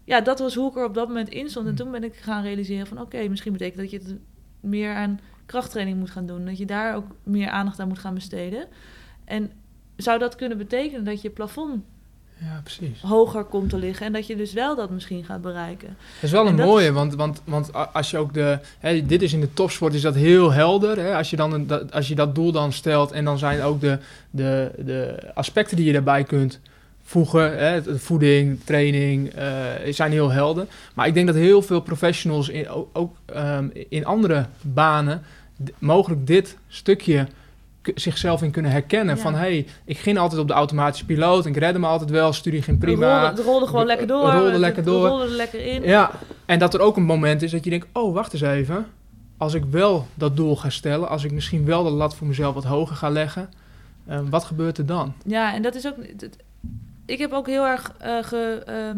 ja, 0.03 0.21
dat 0.21 0.39
was 0.39 0.55
hoe 0.55 0.69
ik 0.69 0.77
er 0.77 0.86
op 0.86 0.93
dat 0.93 1.08
moment 1.08 1.29
in 1.29 1.49
stond. 1.49 1.65
En 1.67 1.75
Hmm. 1.75 1.82
toen 1.84 1.91
ben 1.91 2.03
ik 2.03 2.15
gaan 2.15 2.43
realiseren 2.43 2.88
van, 2.88 3.01
oké, 3.01 3.27
misschien 3.27 3.51
betekent 3.51 3.77
dat 3.77 3.91
je 3.91 3.97
het 3.97 4.15
meer 4.60 4.93
aan 4.93 5.19
krachttraining 5.49 5.97
moet 5.97 6.09
gaan 6.09 6.25
doen, 6.25 6.45
dat 6.45 6.57
je 6.57 6.65
daar 6.65 6.95
ook 6.95 7.05
meer 7.23 7.49
aandacht 7.49 7.79
aan 7.79 7.88
moet 7.88 7.99
gaan 7.99 8.13
besteden. 8.13 8.65
En 9.25 9.51
zou 9.95 10.19
dat 10.19 10.35
kunnen 10.35 10.57
betekenen 10.57 11.03
dat 11.03 11.21
je 11.21 11.29
plafond 11.29 11.83
ja, 12.38 12.62
precies. 12.63 13.01
hoger 13.01 13.43
komt 13.43 13.69
te 13.69 13.77
liggen. 13.77 14.05
En 14.05 14.13
dat 14.13 14.27
je 14.27 14.35
dus 14.35 14.53
wel 14.53 14.75
dat 14.75 14.89
misschien 14.89 15.23
gaat 15.25 15.41
bereiken. 15.41 15.88
Het 15.88 16.23
is 16.23 16.31
wel 16.31 16.41
En 16.45 16.51
een 16.51 16.55
dat 16.55 16.65
mooie, 16.65 16.88
is- 16.88 16.93
want, 16.93 17.15
want, 17.15 17.41
want 17.45 17.73
als 17.93 18.12
je 18.12 18.17
ook 18.17 18.33
de... 18.33 18.59
Hè, 18.79 19.05
dit 19.05 19.21
is 19.21 19.33
in 19.33 19.39
de 19.39 19.53
topsport, 19.53 19.93
is 19.93 20.01
dat 20.01 20.15
heel 20.15 20.51
helder. 20.51 20.97
Hè? 20.97 21.15
Als, 21.15 21.29
je 21.29 21.35
dan 21.35 21.53
een, 21.53 21.67
dat, 21.67 21.91
als 21.91 22.07
je 22.07 22.15
dat 22.15 22.35
doel 22.35 22.51
dan 22.51 22.71
stelt 22.73 23.12
en 23.12 23.25
dan 23.25 23.38
zijn 23.38 23.62
ook 23.62 23.81
de, 23.81 23.99
de, 24.29 24.71
de 24.77 25.29
aspecten 25.33 25.77
die 25.77 25.85
je 25.85 25.93
daarbij 25.93 26.23
kunt 26.23 26.59
voegen... 27.03 27.57
Hè, 27.57 27.97
voeding, 27.99 28.59
training, 28.63 29.29
eh, 29.29 29.47
zijn 29.89 30.12
heel 30.12 30.29
helder. 30.31 30.65
Maar 30.93 31.07
ik 31.07 31.13
denk 31.13 31.27
dat 31.27 31.35
heel 31.35 31.62
veel 31.62 31.81
professionals 31.81 32.49
in, 32.49 32.69
ook, 32.69 32.89
ook 32.93 33.15
ehm, 33.25 33.67
in 33.89 34.05
andere 34.05 34.45
banen... 34.62 35.21
mogelijk 35.78 36.28
dit 36.28 36.58
stukje 36.67 37.28
zichzelf 37.95 38.41
in 38.41 38.52
kunnen 38.52 38.72
herkennen. 38.72 39.15
Ja. 39.15 39.22
Van, 39.22 39.34
hé, 39.34 39.39
hey, 39.39 39.67
ik 39.86 39.98
ging 39.98 40.17
altijd 40.17 40.41
op 40.41 40.48
de 40.48 40.54
automatische 40.54 41.06
piloot... 41.06 41.45
en 41.45 41.52
ik 41.52 41.58
redde 41.58 41.80
me 41.80 41.88
altijd 41.88 42.10
wel, 42.10 42.34
studie 42.34 42.62
ging 42.62 42.80
prima... 42.80 43.30
Het 43.30 43.39
rolde, 43.39 43.67
gewoon 43.67 43.86
lekker 43.86 44.08
door. 44.08 44.32
het 44.32 44.41
rolde 44.41 44.60
lekker 44.60 44.84
door. 44.84 45.08
rolde 45.08 45.24
er 45.24 45.30
lekker 45.30 45.65
in. 45.65 45.84
Ja, 45.84 46.12
en 46.45 46.60
dat 46.60 46.74
er 46.74 46.80
ook 46.80 46.98
een 46.98 47.04
moment 47.04 47.41
is 47.41 47.52
dat 47.52 47.63
je 47.63 47.69
denkt: 47.69 47.88
oh, 47.93 48.13
wacht 48.13 48.34
eens 48.34 48.41
even. 48.41 48.86
Als 49.38 49.54
ik 49.54 49.63
wel 49.69 50.08
dat 50.13 50.36
doel 50.36 50.56
ga 50.56 50.69
stellen, 50.69 51.10
als 51.10 51.24
ik 51.24 51.32
misschien 51.32 51.65
wel 51.65 51.84
de 51.84 51.89
lat 51.89 52.15
voor 52.15 52.28
mezelf 52.28 52.54
wat 52.54 52.63
hoger 52.63 52.95
ga 52.95 53.10
leggen, 53.10 53.50
eh, 54.06 54.19
wat 54.30 54.43
gebeurt 54.43 54.78
er 54.78 54.86
dan? 54.86 55.13
Ja, 55.26 55.54
en 55.54 55.62
dat 55.62 55.76
is 55.76 55.88
ook. 55.88 55.95
ik 57.06 57.17
heb 57.17 57.32
ook 57.32 57.48
heel 57.48 57.65
erg 57.65 57.93
eh, 57.98 58.24
ge, 58.24 58.63
ehm, 58.65 58.98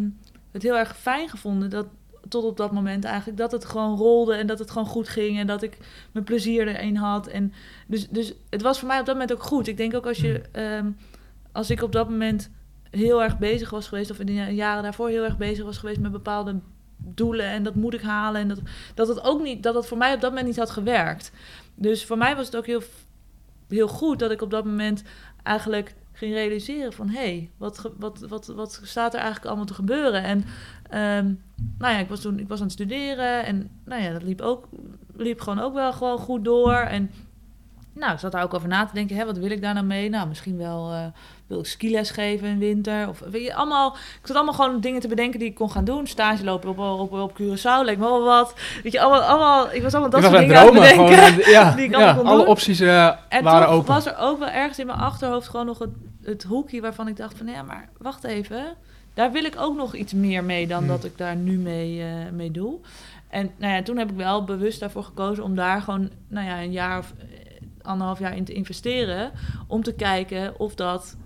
het 0.52 0.64
heel 0.64 0.78
erg 0.78 0.98
fijn 0.98 1.30
gevonden 1.30 1.70
dat 1.70 1.86
tot 2.28 2.44
op 2.44 2.58
dat 2.58 2.72
moment 2.72 3.04
eigenlijk. 3.04 3.38
Dat 3.38 3.52
het 3.52 3.66
gewoon 3.66 3.98
rolde 3.98 4.34
en 4.34 4.48
dat 4.48 4.60
het 4.60 4.72
gewoon 4.72 4.88
goed 4.88 5.10
ging. 5.10 5.40
En 5.40 5.48
dat 5.48 5.62
ik 5.62 5.78
mijn 6.12 6.26
plezier 6.26 6.68
erin 6.68 6.96
had. 6.96 7.28
En 7.28 7.54
dus, 7.88 8.08
dus 8.10 8.34
het 8.50 8.62
was 8.62 8.80
voor 8.80 8.88
mij 8.88 9.00
op 9.00 9.06
dat 9.06 9.16
moment 9.16 9.34
ook 9.34 9.44
goed. 9.44 9.68
Ik 9.68 9.78
denk 9.78 9.96
ook 9.96 10.06
als 10.08 10.18
je... 10.18 10.42
ehm, 10.52 10.92
als 11.52 11.70
ik 11.70 11.82
op 11.82 11.92
dat 11.92 12.10
moment 12.10 12.50
heel 12.90 13.24
erg 13.24 13.38
bezig 13.38 13.70
was 13.70 13.88
geweest... 13.88 14.12
of 14.12 14.20
in 14.20 14.26
de 14.26 14.34
jaren 14.34 14.84
daarvoor 14.84 15.10
heel 15.10 15.24
erg 15.24 15.38
bezig 15.38 15.66
was 15.66 15.78
geweest 15.78 16.00
met 16.00 16.12
bepaalde 16.12 16.60
doelen... 16.98 17.46
en 17.46 17.64
dat 17.64 17.76
moet 17.76 17.94
ik 17.94 18.02
halen. 18.02 18.42
En 18.42 18.48
dat, 18.48 18.60
dat 18.94 19.08
het 19.08 19.24
ook 19.24 19.42
niet... 19.42 19.64
dat 19.64 19.76
het 19.76 19.86
voor 19.86 19.98
mij 19.98 20.14
op 20.14 20.22
dat 20.22 20.30
moment 20.30 20.48
niet 20.48 20.58
had 20.58 20.70
gewerkt. 20.70 21.32
Dus 21.76 22.06
voor 22.06 22.18
mij 22.18 22.36
was 22.36 22.46
het 22.46 22.56
ook 22.56 22.66
heel, 22.66 22.82
heel 23.68 23.88
goed 23.88 24.20
dat 24.20 24.32
ik 24.32 24.42
op 24.42 24.50
dat 24.50 24.66
moment 24.66 25.04
eigenlijk 25.44 25.96
ging 26.14 26.34
realiseren 26.34 26.94
van... 26.94 27.10
hé, 27.10 27.20
hey, 27.20 27.50
wat, 27.58 27.92
wat, 27.98 28.20
wat, 28.20 28.48
wat 28.48 28.82
staat 28.84 29.14
er 29.14 29.20
eigenlijk 29.20 29.48
allemaal 29.48 29.66
te 29.66 29.74
gebeuren? 29.74 30.24
En 30.24 30.46
ehm, 30.92 31.26
nou 31.78 31.94
ja, 31.94 32.00
ik 32.00 32.10
was 32.10 32.22
toen 32.22 32.40
ik 32.40 32.48
was 32.48 32.58
aan 32.60 32.64
het 32.64 32.74
studeren 32.74 33.46
en 33.46 33.70
nou 33.86 34.02
ja, 34.02 34.12
dat 34.12 34.24
liep 34.24 34.42
ook 34.42 34.68
liep 35.16 35.42
gewoon 35.42 35.60
ook 35.60 35.74
wel 35.74 35.94
gewoon 35.94 36.18
goed 36.18 36.44
door. 36.44 36.74
En 36.74 37.12
nou, 37.94 38.14
ik 38.14 38.20
zat 38.20 38.32
daar 38.32 38.44
ook 38.44 38.54
over 38.54 38.68
na 38.68 38.86
te 38.86 38.94
denken, 38.94 39.16
hè, 39.16 39.26
wat 39.26 39.38
wil 39.38 39.52
ik 39.52 39.62
daar 39.62 39.74
nou 39.74 39.86
mee? 39.86 40.10
Nou, 40.10 40.28
misschien 40.28 40.58
wel 40.58 40.92
eh, 40.92 41.06
wil 41.48 41.60
ik 41.60 41.66
skiles 41.66 42.10
geven 42.10 42.48
in 42.48 42.60
winter. 42.60 43.10
Of 43.10 43.20
weet 43.32 43.44
je, 43.44 43.54
allemaal, 43.54 43.96
ik 43.96 44.28
zat 44.28 44.36
allemaal 44.36 44.54
gewoon 44.54 44.80
dingen 44.80 45.02
te 45.02 45.08
bedenken 45.08 45.40
die 45.40 45.50
ik 45.50 45.56
kon 45.56 45.72
gaan 45.72 45.84
doen. 45.84 46.08
Stage 46.08 46.44
lopen 46.44 46.70
op, 46.70 46.78
op, 46.78 47.12
op 47.12 47.42
Curaçao, 47.42 47.86
leek 47.86 47.98
me 47.98 48.04
wel 48.04 48.24
wat. 48.24 48.54
Weet 48.84 48.92
je, 48.92 49.02
allemaal, 49.02 49.22
allemaal, 49.22 49.72
ik 49.72 49.82
was 49.82 49.92
allemaal 49.94 50.12
dat 50.12 50.24
soort 50.24 50.36
aan 50.36 50.42
dingen 50.42 50.58
aan 50.58 50.66
het 50.66 50.74
dromen. 50.74 50.96
bedenken. 50.98 51.34
Gewoon, 51.34 51.52
ja, 51.54 51.72
die 51.76 51.86
ik 51.86 51.98
ja, 51.98 52.14
kon 52.14 52.26
alle 52.26 52.38
doen. 52.38 52.48
opties 52.48 52.80
eh, 52.80 53.12
En 53.30 53.44
waren 53.44 53.68
open. 53.68 53.94
was 53.94 54.06
er 54.06 54.18
ook 54.18 54.40
wel 54.40 54.50
ergens 54.50 54.80
in 54.80 54.86
mijn 54.86 55.00
achterhoofd 55.00 55.48
gewoon 55.50 55.66
nog 55.66 55.80
het, 55.80 55.90
het 56.24 56.44
hoekje 56.44 56.82
waarvan 56.82 57.08
ik 57.08 57.18
dacht 57.18 57.38
van... 57.38 57.48
ja, 57.48 57.64
maar 57.64 57.90
wacht 57.98 58.24
even. 58.24 58.78
Daar 59.14 59.32
wil 59.32 59.44
ik 59.44 59.56
ook 59.58 59.76
nog 59.76 59.96
iets 59.96 60.14
meer 60.14 60.44
mee 60.44 60.68
dan 60.68 60.78
Hmm. 60.78 60.88
dat 60.88 61.04
ik 61.04 61.18
daar 61.18 61.36
nu 61.36 61.58
mee, 61.58 62.04
eh, 62.04 62.32
mee 62.32 62.52
doe. 62.52 62.80
En 63.28 63.52
nou 63.58 63.74
ja, 63.74 63.82
toen 63.82 63.98
heb 63.98 64.10
ik 64.10 64.16
wel 64.16 64.44
bewust 64.44 64.80
daarvoor 64.80 65.04
gekozen 65.04 65.44
om 65.44 65.56
daar 65.56 65.82
gewoon 65.82 66.10
nou 66.28 66.48
ja, 66.48 66.62
een 66.62 66.72
jaar 66.72 66.98
of 66.98 67.14
eh, 67.18 67.26
anderhalf 67.82 68.20
jaar 68.20 68.36
in 68.36 68.44
te 68.44 68.54
investeren. 68.54 69.32
Om 69.68 69.84
te 69.84 69.94
kijken 69.94 70.60
of 70.60 70.76
dat, 70.76 71.18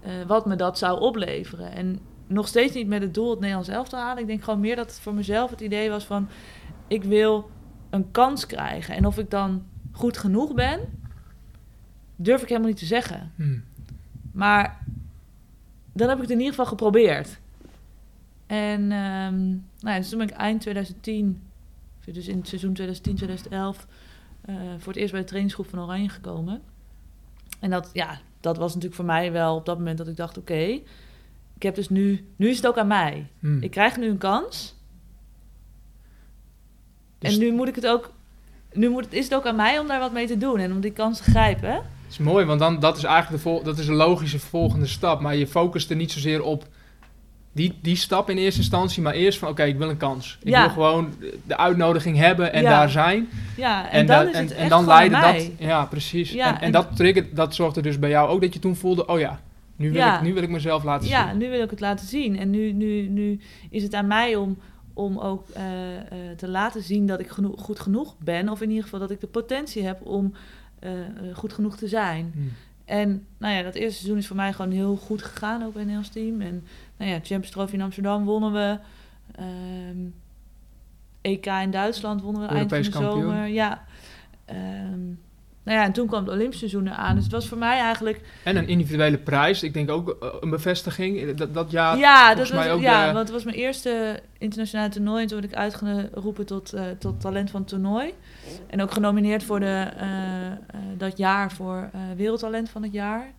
eh, 0.00 0.12
wat 0.26 0.46
me 0.46 0.56
dat 0.56 0.78
zou 0.78 1.00
opleveren. 1.00 1.72
En 1.72 1.98
nog 2.26 2.48
steeds 2.48 2.74
niet 2.74 2.86
met 2.86 3.02
het 3.02 3.14
doel 3.14 3.30
het 3.30 3.38
Nederlands 3.38 3.68
elftal 3.68 4.00
halen. 4.00 4.22
Ik 4.22 4.28
denk 4.28 4.44
gewoon 4.44 4.60
meer 4.60 4.76
dat 4.76 4.90
het 4.90 5.00
voor 5.00 5.14
mezelf 5.14 5.50
het 5.50 5.60
idee 5.60 5.90
was 5.90 6.04
van... 6.04 6.28
ik 6.86 7.04
wil 7.04 7.50
een 7.90 8.10
kans 8.10 8.46
krijgen. 8.46 8.94
En 8.94 9.06
of 9.06 9.18
ik 9.18 9.30
dan 9.30 9.64
goed 9.92 10.18
genoeg 10.18 10.54
ben, 10.54 10.80
durf 12.16 12.42
ik 12.42 12.48
helemaal 12.48 12.70
niet 12.70 12.78
te 12.78 12.84
zeggen. 12.84 13.32
Hmm. 13.36 13.64
Maar 14.32 14.81
dan 15.92 16.08
heb 16.08 16.16
ik 16.16 16.22
het 16.22 16.30
in 16.30 16.36
ieder 16.38 16.50
geval 16.54 16.66
geprobeerd. 16.70 17.38
En 18.46 18.80
ehm, 18.92 19.48
nou 19.48 19.60
ja, 19.94 19.96
dus 19.96 20.08
toen 20.08 20.18
ben 20.18 20.28
ik 20.28 20.34
eind 20.34 20.60
2010, 20.60 21.42
dus 22.04 22.28
in 22.28 22.36
het 22.38 22.48
seizoen 22.48 22.72
2010, 22.74 23.14
2011, 23.16 23.86
eh, 24.40 24.54
voor 24.78 24.92
het 24.92 24.96
eerst 24.96 25.12
bij 25.12 25.20
de 25.20 25.26
trainingsgroep 25.26 25.68
van 25.68 25.78
Oranje 25.80 26.08
gekomen. 26.08 26.62
En 27.60 27.70
dat, 27.70 27.90
ja, 27.92 28.18
dat 28.40 28.56
was 28.56 28.68
natuurlijk 28.68 28.94
voor 28.94 29.04
mij 29.04 29.32
wel 29.32 29.56
op 29.56 29.66
dat 29.66 29.78
moment 29.78 29.98
dat 29.98 30.08
ik 30.08 30.16
dacht, 30.16 30.38
oké, 30.38 30.54
ik 31.56 31.62
heb 31.62 31.74
dus 31.74 31.88
nu, 31.88 32.26
nu 32.36 32.48
is 32.48 32.56
het 32.56 32.66
ook 32.66 32.78
aan 32.78 32.86
mij. 32.86 33.26
Hmm. 33.38 33.62
Ik 33.62 33.70
krijg 33.70 33.96
nu 33.96 34.08
een 34.08 34.18
kans. 34.18 34.74
Dus- 37.18 37.32
En 37.34 37.38
nu 37.40 37.52
moet 37.52 37.68
ik 37.68 37.74
het 37.74 37.86
ook, 37.86 38.12
nu 38.72 38.88
moet, 38.88 39.04
het- 39.04 39.12
is 39.14 39.24
het 39.24 39.34
ook 39.34 39.46
aan 39.46 39.56
mij 39.56 39.78
om 39.78 39.86
daar 39.86 40.00
wat 40.00 40.12
mee 40.12 40.26
te 40.26 40.38
doen 40.38 40.58
en 40.58 40.72
om 40.72 40.80
die 40.80 40.92
kans 40.92 41.16
te 41.18 41.30
grijpen. 41.30 41.82
Is 42.12 42.18
mooi, 42.18 42.44
want 42.44 42.60
dan, 42.60 42.80
dat 42.80 42.96
is 42.96 43.04
eigenlijk 43.04 43.42
de, 43.42 43.48
vol, 43.50 43.62
dat 43.62 43.78
is 43.78 43.88
een 43.88 43.94
logische 43.94 44.38
volgende 44.38 44.86
stap. 44.86 45.20
Maar 45.20 45.36
je 45.36 45.46
focust 45.46 45.90
er 45.90 45.96
niet 45.96 46.12
zozeer 46.12 46.42
op 46.42 46.66
die, 47.52 47.78
die 47.82 47.96
stap 47.96 48.30
in 48.30 48.36
eerste 48.36 48.60
instantie, 48.60 49.02
maar 49.02 49.12
eerst 49.14 49.38
van 49.38 49.48
oké, 49.48 49.62
ik 49.62 49.76
wil 49.78 49.88
een 49.90 49.96
kans. 49.96 50.38
Ik 50.42 50.48
Ja. 50.48 50.60
wil 50.60 50.70
gewoon 50.70 51.12
de 51.46 51.56
uitnodiging 51.56 52.16
hebben 52.16 52.52
en 52.52 52.62
Ja. 52.62 52.68
daar 52.70 52.90
zijn. 52.90 53.28
Ja, 53.56 53.84
en, 53.90 53.90
En, 54.00 54.06
dan 54.06 54.24
da- 54.24 54.30
is 54.30 54.38
het 54.38 54.52
en 54.54 54.68
dan 54.68 54.86
leidde 54.86 55.20
dat. 55.20 55.50
Ja, 55.58 55.84
precies. 55.84 56.32
Ja, 56.32 56.60
en, 56.60 56.72
dat 56.72 56.96
triggert, 56.96 57.36
dat 57.36 57.54
zorgde 57.54 57.82
dus 57.82 57.98
bij 57.98 58.10
jou 58.10 58.28
ook 58.30 58.40
dat 58.40 58.52
je 58.54 58.58
toen 58.60 58.76
voelde, 58.76 59.06
oh 59.06 59.18
ja, 59.18 59.40
nu 59.76 59.90
wil, 59.92 60.00
Ja. 60.00 60.16
ik, 60.16 60.22
nu 60.22 60.34
wil 60.34 60.42
ik 60.42 60.48
mezelf 60.50 60.84
laten 60.84 61.08
Ja, 61.08 61.28
zien. 61.28 61.38
nu 61.38 61.48
wil 61.50 61.62
ik 61.62 61.70
het 61.70 61.80
laten 61.80 62.06
zien. 62.06 62.38
En 62.38 62.50
nu, 62.50 62.72
nu, 62.72 63.08
nu 63.08 63.40
is 63.70 63.82
het 63.82 63.94
aan 63.94 64.06
mij 64.06 64.36
om, 64.36 64.58
om 64.94 65.18
ook 65.18 65.48
eh, 65.48 65.62
eh, 65.96 66.02
te 66.36 66.48
laten 66.48 66.82
zien 66.82 67.06
dat 67.06 67.20
ik 67.20 67.28
geno- 67.28 67.54
goed 67.58 67.80
genoeg 67.80 68.14
ben. 68.18 68.48
Of 68.48 68.60
in 68.60 68.68
ieder 68.68 68.84
geval 68.84 69.00
dat 69.00 69.10
ik 69.10 69.20
de 69.20 69.26
potentie 69.26 69.84
heb 69.84 70.06
om 70.06 70.34
goed 71.34 71.52
genoeg 71.52 71.76
te 71.76 71.88
zijn. 71.88 72.30
Hmm. 72.34 72.52
En 72.84 73.26
nou 73.38 73.54
ja, 73.54 73.62
dat 73.62 73.74
eerste 73.74 73.98
seizoen 73.98 74.18
is 74.18 74.26
voor 74.26 74.36
mij 74.36 74.52
gewoon 74.52 74.70
heel 74.70 74.96
goed 74.96 75.22
gegaan, 75.22 75.62
ook 75.62 75.72
bij 75.72 75.82
het 75.82 75.90
Nederlands 75.90 76.08
team. 76.08 76.40
En 76.40 76.64
nou 76.96 77.10
ja, 77.10 77.16
Champions 77.16 77.50
Trophy 77.50 77.74
in 77.74 77.80
Amsterdam 77.80 78.24
wonnen 78.24 78.52
we. 78.52 78.78
Ehm, 79.34 79.98
EK 81.20 81.46
in 81.46 81.70
Duitsland 81.70 82.20
wonnen 82.20 82.42
we 82.42 82.48
eind 82.48 82.70
van 82.70 82.82
de 82.82 82.88
kampioen. 82.88 83.22
zomer. 83.22 83.46
Ja. 83.46 83.84
Ehm, 84.44 85.00
nou 85.64 85.78
ja, 85.78 85.84
en 85.84 85.92
toen 85.92 86.06
kwam 86.06 86.24
het 86.24 86.32
Olympisch 86.34 86.58
seizoen 86.58 86.86
eraan. 86.86 87.14
Dus 87.14 87.24
het 87.24 87.32
was 87.32 87.48
voor 87.48 87.58
mij 87.58 87.78
eigenlijk 87.78 88.20
En 88.44 88.56
een 88.56 88.68
individuele 88.68 89.18
prijs. 89.18 89.62
Ik 89.62 89.74
denk 89.74 89.90
ook 89.90 90.16
eh, 90.20 90.28
een 90.40 90.50
bevestiging. 90.50 91.34
Dat, 91.34 91.54
dat 91.54 91.70
jaar. 91.70 91.98
ja, 91.98 92.28
dat 92.34 92.38
was, 92.38 92.50
mij 92.58 92.72
ook 92.72 92.80
ja 92.80 93.06
de- 93.06 93.12
want 93.12 93.18
het 93.24 93.30
was 93.36 93.44
mijn 93.44 93.56
eerste 93.56 94.20
internationale 94.38 94.88
toernooi. 94.88 95.22
En 95.22 95.28
toen 95.28 95.40
werd 95.40 95.52
ik 95.52 95.58
uitgeroepen 95.58 96.46
tot, 96.46 96.72
eh, 96.72 96.82
tot 96.98 97.20
talent 97.20 97.50
van 97.50 97.60
het 97.60 97.68
toernooi. 97.68 98.14
En 98.66 98.82
ook 98.82 98.90
genomineerd 98.92 99.42
voor 99.44 99.60
de, 99.60 99.86
eh, 99.96 100.46
eh, 100.46 100.56
dat 100.98 101.16
jaar 101.18 101.52
voor 101.52 101.90
eh, 101.92 102.00
wereldtalent 102.16 102.68
van 102.70 102.82
het 102.82 102.92
jaar. 102.92 103.32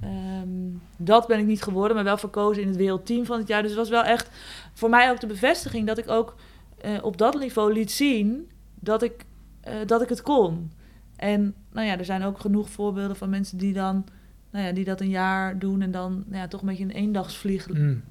Ehm, 0.00 0.48
dat 0.96 1.26
ben 1.26 1.38
ik 1.38 1.46
niet 1.46 1.62
geworden, 1.62 1.94
maar 1.94 2.04
wel 2.04 2.18
verkozen 2.18 2.62
in 2.62 2.68
het 2.68 2.76
wereldteam 2.76 3.24
van 3.24 3.38
het 3.38 3.48
jaar. 3.48 3.60
Dus 3.62 3.70
het 3.70 3.80
was 3.80 3.88
wel 3.88 4.02
echt 4.02 4.28
voor 4.74 4.90
mij 4.90 5.10
ook 5.10 5.20
de 5.20 5.26
bevestiging 5.26 5.86
dat 5.86 5.98
ik 5.98 6.08
ook 6.10 6.34
eh, 6.80 6.90
op 7.02 7.16
dat 7.18 7.38
niveau 7.38 7.72
liet 7.72 7.90
zien 7.92 8.50
dat 8.74 9.02
ik, 9.02 9.24
eh, 9.60 9.74
dat 9.86 10.02
ik 10.02 10.08
het 10.08 10.22
kon. 10.22 10.72
En 11.20 11.54
nou 11.72 11.86
ja, 11.86 11.98
er 11.98 12.04
zijn 12.04 12.22
ook 12.22 12.40
genoeg 12.40 12.70
voorbeelden 12.70 13.16
van 13.16 13.30
mensen 13.30 13.58
die 13.58 13.72
dan 13.72 14.04
nou 14.50 14.66
ja, 14.66 14.72
die 14.72 14.84
dat 14.84 15.00
een 15.00 15.08
jaar 15.08 15.58
doen 15.58 15.82
en 15.82 15.90
dan 15.90 16.24
nou 16.26 16.36
ja, 16.42 16.48
toch 16.48 16.60
een 16.60 16.66
beetje 16.66 16.84
een 16.84 16.90
eendagsvlieg 16.90 17.64
Hmm. 17.64 18.02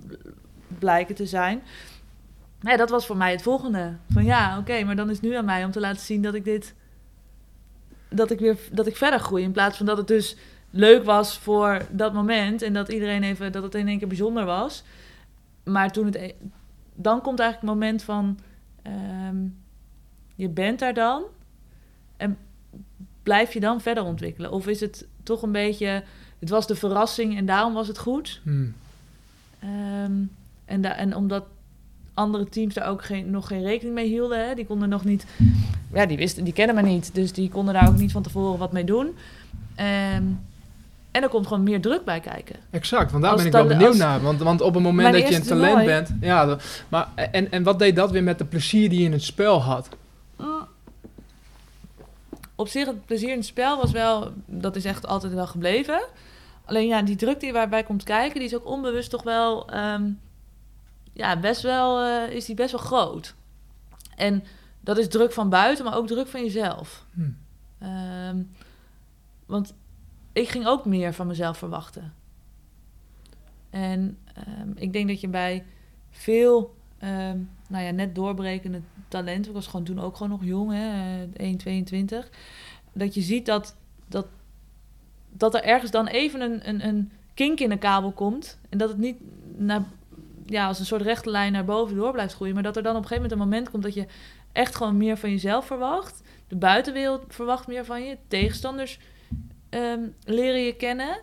blijken 0.79 1.15
te 1.15 1.25
zijn. 1.25 1.61
Nou 2.59 2.71
ja, 2.71 2.77
dat 2.77 2.89
was 2.89 3.05
voor 3.05 3.17
mij 3.17 3.31
het 3.31 3.41
volgende. 3.41 3.95
Van 4.09 4.23
ja, 4.25 4.57
oké, 4.57 4.83
maar 4.83 4.95
dan 4.95 5.09
is 5.09 5.15
het 5.15 5.25
nu 5.25 5.33
aan 5.35 5.45
mij 5.45 5.65
om 5.65 5.71
te 5.71 5.79
laten 5.79 6.01
zien 6.01 6.21
dat 6.21 6.33
ik 6.33 6.43
dit. 6.43 6.75
Dat 8.09 8.31
ik 8.31 8.39
weer 8.39 8.57
dat 8.71 8.87
ik 8.87 8.95
verder 8.97 9.19
groei. 9.19 9.43
In 9.43 9.51
plaats 9.51 9.77
van 9.77 9.85
dat 9.85 9.97
het 9.97 10.07
dus 10.07 10.37
leuk 10.69 11.03
was 11.03 11.37
voor 11.39 11.81
dat 11.91 12.13
moment. 12.13 12.61
En 12.61 12.73
dat 12.73 12.89
iedereen 12.89 13.23
even 13.23 13.51
dat 13.51 13.63
het 13.63 13.75
in 13.75 13.87
één 13.87 13.97
keer 13.99 14.07
bijzonder 14.07 14.45
was. 14.45 14.83
Maar 15.63 15.91
toen 15.91 16.05
het. 16.05 16.15
e- 16.15 16.33
Dan 16.95 17.21
komt 17.21 17.39
eigenlijk 17.39 17.71
het 17.71 17.79
moment 17.79 18.03
van. 18.03 18.39
ehm, 18.81 19.37
je 20.35 20.49
bent 20.49 20.79
daar 20.79 20.93
dan. 20.93 21.23
Blijf 23.29 23.53
je 23.53 23.59
dan 23.59 23.81
verder 23.81 24.03
ontwikkelen? 24.03 24.51
Of 24.51 24.67
is 24.67 24.79
het 24.79 25.05
toch 25.23 25.41
een 25.41 25.51
beetje. 25.51 26.03
Het 26.39 26.49
was 26.49 26.67
de 26.67 26.75
verrassing 26.75 27.37
en 27.37 27.45
daarom 27.45 27.73
was 27.73 27.87
het 27.87 27.97
goed. 27.97 28.39
Hmm. 28.43 28.73
Ehm, 29.59 30.11
en, 30.65 30.81
da- 30.81 30.95
en 30.95 31.15
omdat 31.15 31.43
andere 32.13 32.49
teams 32.49 32.73
daar 32.73 32.87
ook 32.87 33.03
geen, 33.03 33.29
nog 33.29 33.47
geen 33.47 33.61
rekening 33.63 33.95
mee 33.95 34.07
hielden, 34.07 34.47
hè, 34.47 34.55
die 34.55 34.65
konden 34.65 34.89
nog 34.89 35.03
niet, 35.05 35.25
ja, 35.93 36.05
die 36.05 36.17
wisten, 36.17 36.43
die 36.43 36.53
kennen 36.53 36.75
me 36.75 36.81
niet, 36.81 37.15
dus 37.15 37.31
die 37.31 37.49
konden 37.49 37.73
daar 37.73 37.87
ook 37.87 37.97
niet 37.97 38.11
van 38.11 38.23
tevoren 38.23 38.59
wat 38.59 38.71
mee 38.71 38.83
doen. 38.83 39.15
Ehm, 39.75 40.23
en 41.11 41.21
er 41.23 41.29
komt 41.29 41.47
gewoon 41.47 41.63
meer 41.63 41.81
druk 41.81 42.03
bij 42.05 42.19
kijken. 42.19 42.55
Exact, 42.69 43.11
want 43.11 43.23
daar 43.23 43.31
Als 43.31 43.41
ben 43.41 43.49
ik 43.51 43.57
wel 43.57 43.67
benieuwd 43.67 43.87
als- 43.87 43.97
naar. 43.97 44.21
Want, 44.21 44.39
want 44.39 44.61
op 44.61 44.73
het 44.73 44.83
moment 44.83 45.13
dat 45.13 45.27
je 45.27 45.35
een 45.35 45.43
talent 45.43 45.85
bent... 45.85 46.11
Ja, 46.21 46.57
maar, 46.89 47.07
en, 47.31 47.51
en 47.51 47.63
wat 47.63 47.79
deed 47.79 47.95
dat 47.95 48.11
weer 48.11 48.23
met 48.23 48.37
de 48.37 48.45
plezier 48.45 48.89
die 48.89 48.99
je 48.99 49.05
in 49.05 49.11
het 49.11 49.23
spel 49.23 49.61
had? 49.61 49.89
Op 52.59 52.67
zich, 52.67 52.85
het 52.85 53.05
plezier 53.05 53.29
in 53.29 53.37
het 53.37 53.45
spel 53.45 53.77
was 53.77 53.91
wel, 53.91 54.33
dat 54.45 54.75
is 54.75 54.85
echt 54.85 55.07
altijd 55.07 55.33
wel 55.33 55.47
gebleven. 55.47 56.01
Alleen 56.65 56.87
ja, 56.87 57.01
die 57.01 57.15
druk 57.15 57.39
die 57.39 57.53
waarbij 57.53 57.83
komt 57.83 58.03
kijken, 58.03 58.39
die 58.39 58.47
is 58.47 58.55
ook 58.55 58.65
onbewust 58.65 59.09
toch 59.09 59.23
wel, 59.23 59.69
ehm, 59.69 60.11
ja, 61.13 61.39
best 61.39 61.61
wel, 61.61 61.99
eh, 61.99 62.35
is 62.35 62.45
die 62.45 62.55
best 62.55 62.71
wel 62.71 62.79
groot. 62.79 63.35
En 64.15 64.43
dat 64.79 64.97
is 64.97 65.07
druk 65.07 65.31
van 65.31 65.49
buiten, 65.49 65.85
maar 65.85 65.95
ook 65.95 66.07
druk 66.07 66.27
van 66.27 66.43
jezelf. 66.43 67.05
Hmm. 67.13 67.37
Ehm, 67.79 68.43
want 69.45 69.73
ik 70.33 70.49
ging 70.49 70.67
ook 70.67 70.85
meer 70.85 71.13
van 71.13 71.27
mezelf 71.27 71.57
verwachten. 71.57 72.13
En 73.69 74.17
ehm, 74.33 74.71
ik 74.75 74.93
denk 74.93 75.07
dat 75.07 75.21
je 75.21 75.29
bij 75.29 75.65
veel, 76.09 76.75
nou 77.69 77.83
ja, 77.83 77.91
net 77.91 78.15
doorbrekende 78.15 78.81
talenten, 79.07 79.49
ik 79.51 79.57
was 79.57 79.67
gewoon 79.67 79.85
toen 79.85 79.99
ook 79.99 80.15
gewoon 80.15 80.31
nog 80.31 80.43
jong, 80.43 80.71
hè, 80.71 81.23
eh, 81.33 81.49
1,22, 81.49 82.29
dat 82.93 83.13
je 83.13 83.21
ziet 83.21 83.45
dat, 83.45 83.75
dat, 84.07 84.27
dat 85.29 85.55
er 85.55 85.63
ergens 85.63 85.91
dan 85.91 86.07
even 86.07 86.41
een, 86.41 86.69
een, 86.69 86.87
een 86.87 87.11
kink 87.33 87.59
in 87.59 87.69
de 87.69 87.77
kabel 87.77 88.11
komt 88.11 88.59
en 88.69 88.77
dat 88.77 88.89
het 88.89 88.97
niet 88.97 89.17
naar, 89.57 89.83
ja, 90.45 90.67
als 90.67 90.79
een 90.79 90.85
soort 90.85 91.01
rechte 91.01 91.29
lijn 91.29 91.51
naar 91.51 91.65
boven 91.65 91.95
door 91.95 92.11
blijft 92.11 92.33
groeien, 92.33 92.53
maar 92.53 92.63
dat 92.63 92.77
er 92.77 92.83
dan 92.83 92.95
op 92.95 93.01
een 93.01 93.07
gegeven 93.07 93.29
moment 93.29 93.41
een 93.41 93.49
moment 93.49 93.71
komt 93.71 93.83
dat 93.83 93.93
je 93.93 94.05
echt 94.51 94.75
gewoon 94.75 94.97
meer 94.97 95.17
van 95.17 95.29
jezelf 95.29 95.65
verwacht. 95.65 96.21
De 96.47 96.55
buitenwereld 96.55 97.23
verwacht 97.27 97.67
meer 97.67 97.85
van 97.85 98.03
je. 98.03 98.17
Tegenstanders 98.27 98.99
ehm, 99.69 99.99
leren 100.23 100.61
je 100.61 100.75
kennen. 100.75 101.19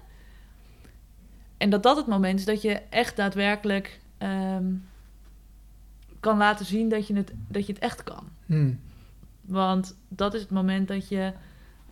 En 1.56 1.70
dat 1.70 1.82
dat 1.82 1.96
het 1.96 2.06
moment 2.06 2.38
is 2.38 2.44
dat 2.44 2.62
je 2.62 2.82
echt 2.90 3.16
daadwerkelijk 3.16 4.00
ehm, 4.18 4.74
kan 6.20 6.36
laten 6.38 6.66
zien 6.66 6.88
dat 6.88 7.06
je 7.06 7.14
het, 7.14 7.32
dat 7.48 7.66
je 7.66 7.72
het 7.72 7.82
echt 7.82 8.02
kan. 8.02 8.28
Hmm. 8.46 8.80
Want 9.40 9.96
dat 10.08 10.34
is 10.34 10.40
het 10.40 10.50
moment 10.50 10.88
dat 10.88 11.08
je 11.08 11.32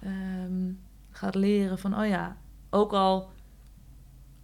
ehm, 0.02 0.70
gaat 1.10 1.34
leren 1.34 1.78
van, 1.78 1.98
oh 1.98 2.06
ja, 2.06 2.36
ook 2.70 2.92
al 2.92 3.30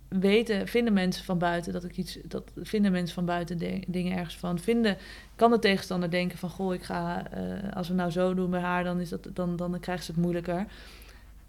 weten, 0.09 0.69
vinden 0.69 0.93
mensen 0.93 1.25
van 1.25 1.39
buiten 1.39 1.73
dat 1.73 1.85
ik 1.85 1.97
iets, 1.97 2.19
dat 2.25 2.53
vinden 2.57 2.93
mensen 2.93 3.15
van 3.15 3.25
buiten 3.25 3.59
de- 3.59 3.83
dingen 3.87 4.17
ergens 4.17 4.37
van, 4.37 4.59
vinden, 4.59 4.97
kan 5.37 5.51
de 5.51 5.59
tegenstander 5.59 6.11
denken 6.11 6.39
van, 6.39 6.51
goh, 6.51 6.75
ik 6.75 6.83
ga, 6.83 7.31
eh, 7.31 7.73
als 7.77 7.89
we 7.89 7.95
nou 7.95 8.11
zo 8.11 8.35
doen 8.35 8.51
bij 8.51 8.61
haar, 8.61 8.85
dan 8.85 9.01
is 9.01 9.09
dat, 9.09 9.29
dan, 9.35 9.57
dan 9.57 9.81
krijgt 9.81 10.05
ze 10.05 10.11
het 10.11 10.21
moeilijker. 10.21 10.67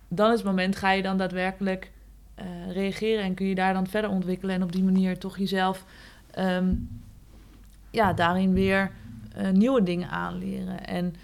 Dan 0.07 0.31
is 0.31 0.37
het 0.37 0.47
moment, 0.47 0.75
ga 0.75 0.91
je 0.91 1.01
dan 1.01 1.17
daadwerkelijk 1.17 1.91
eh, 2.35 2.45
reageren 2.71 3.23
en 3.23 3.33
kun 3.33 3.45
je 3.45 3.55
daar 3.55 3.73
dan 3.73 3.87
verder 3.87 4.09
ontwikkelen 4.09 4.55
en 4.55 4.63
op 4.63 4.71
die 4.71 4.83
manier 4.83 5.17
toch 5.17 5.37
jezelf, 5.37 5.85
ehm, 6.31 6.73
ja, 7.91 8.13
daarin 8.13 8.53
weer 8.53 8.91
eh, 9.35 9.49
nieuwe 9.49 9.83
dingen 9.83 10.09
aanleren 10.09 10.85
en 10.87 11.15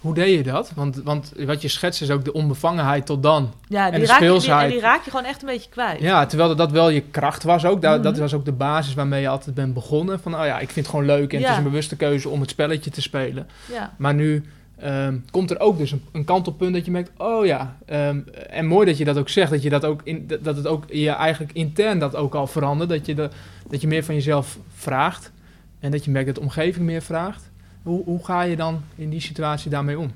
Hoe 0.00 0.14
deed 0.14 0.34
je 0.36 0.42
dat? 0.42 0.72
Want, 0.74 0.96
want 1.04 1.32
wat 1.46 1.62
je 1.62 1.68
schetst 1.68 2.02
is 2.02 2.10
ook 2.10 2.24
de 2.24 2.32
onbevangenheid 2.32 3.06
tot 3.06 3.22
dan. 3.22 3.52
Ja, 3.68 3.84
En 3.86 3.90
die 3.90 4.00
de 4.00 4.06
raak, 4.06 4.20
je, 4.20 4.38
die, 4.40 4.50
en 4.50 4.68
die 4.70 4.80
raak 4.80 5.04
je 5.04 5.10
gewoon 5.10 5.24
echt 5.26 5.40
een 5.42 5.48
beetje 5.48 5.70
kwijt. 5.70 6.00
Ja, 6.00 6.26
terwijl 6.26 6.56
dat 6.56 6.70
wel 6.70 6.88
je 6.90 7.00
kracht 7.00 7.42
was 7.42 7.64
ook. 7.64 7.82
Da- 7.82 7.92
Mhm. 7.94 8.02
Dat 8.02 8.18
was 8.18 8.34
ook 8.34 8.44
de 8.44 8.52
basis 8.52 8.94
waarmee 8.94 9.20
je 9.20 9.28
altijd 9.28 9.54
bent 9.54 9.74
begonnen. 9.74 10.20
Van, 10.20 10.34
oh 10.34 10.44
ja, 10.44 10.58
ik 10.58 10.70
vind 10.70 10.86
het 10.86 10.94
gewoon 10.94 11.04
leuk 11.04 11.32
en 11.32 11.40
het 11.40 11.50
is 11.50 11.56
een 11.56 11.62
bewuste 11.62 11.96
keuze 11.96 12.28
om 12.28 12.40
het 12.40 12.50
spelletje 12.50 12.90
te 12.90 13.02
spelen. 13.02 13.46
Ja, 13.72 13.94
Maar 13.96 14.14
nu 14.14 14.44
ehm, 14.78 15.18
komt 15.30 15.50
er 15.50 15.60
ook 15.60 15.78
dus 15.78 15.90
een, 15.92 16.04
een 16.12 16.24
kantelpunt 16.24 16.74
dat 16.74 16.84
je 16.84 16.90
merkt, 16.90 17.10
oh 17.16 17.46
ja. 17.46 17.76
ehm, 17.86 18.18
en 18.50 18.66
mooi 18.66 18.86
dat 18.86 18.98
je 18.98 19.04
dat 19.04 19.18
ook 19.18 19.28
zegt, 19.28 19.50
dat, 19.50 19.62
je 19.62 19.70
dat, 19.70 19.84
ook 19.84 20.00
in, 20.04 20.26
dat 20.26 20.44
dat 20.44 20.56
het 20.56 20.66
ook 20.66 20.84
je 20.88 21.10
eigenlijk 21.10 21.52
intern 21.52 21.98
dat 21.98 22.16
ook 22.16 22.34
al 22.34 22.46
verandert. 22.46 22.90
Dat 22.90 23.06
je, 23.06 23.14
de, 23.14 23.28
dat 23.70 23.80
je 23.80 23.86
meer 23.86 24.04
van 24.04 24.14
jezelf 24.14 24.58
vraagt 24.74 25.32
en 25.80 25.90
dat 25.90 26.04
je 26.04 26.10
merkt 26.10 26.26
dat 26.26 26.34
de 26.34 26.40
omgeving 26.40 26.84
meer 26.86 27.02
vraagt. 27.02 27.50
Hoe, 27.82 28.04
hoe 28.04 28.24
ga 28.24 28.42
je 28.42 28.56
dan 28.56 28.82
in 28.94 29.10
die 29.10 29.20
situatie 29.20 29.70
daarmee 29.70 29.98
om? 29.98 30.10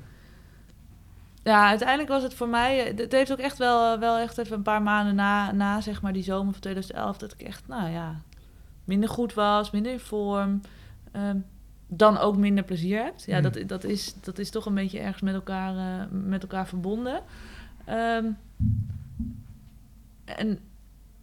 ja, 1.43 1.67
uiteindelijk 1.67 2.09
was 2.09 2.23
het 2.23 2.33
voor 2.33 2.47
mij... 2.49 2.87
eh, 2.91 2.97
Het 2.97 3.11
heeft 3.11 3.31
ook 3.31 3.37
echt 3.39 3.57
wel, 3.57 3.99
wel 3.99 4.17
echt 4.17 4.37
even 4.37 4.55
een 4.57 4.61
paar 4.61 4.81
maanden 4.81 5.15
na, 5.15 5.51
na 5.51 5.81
zeg 5.81 6.01
maar 6.01 6.13
die 6.13 6.23
zomer 6.23 6.51
van 6.51 6.61
2011... 6.61 7.17
dat 7.17 7.33
ik 7.33 7.41
echt, 7.41 7.67
nou 7.67 7.89
ja, 7.89 8.21
minder 8.83 9.09
goed 9.09 9.33
was, 9.33 9.71
minder 9.71 9.91
in 9.91 9.99
vorm. 9.99 10.61
ehm, 11.11 11.37
dan 11.87 12.17
ook 12.17 12.37
minder 12.37 12.63
plezier 12.63 13.03
hebt. 13.03 13.23
Ja, 13.25 13.39
Hmm. 13.39 13.51
dat, 13.51 13.67
dat, 13.69 13.83
is, 13.83 14.13
dat 14.21 14.37
is 14.37 14.49
toch 14.49 14.65
een 14.65 14.73
beetje 14.73 14.99
ergens 14.99 15.21
met 15.21 15.33
elkaar, 15.33 15.75
eh, 15.99 16.05
met 16.11 16.41
elkaar 16.41 16.67
verbonden. 16.67 17.21
Ehm, 17.85 18.25
en 20.25 20.59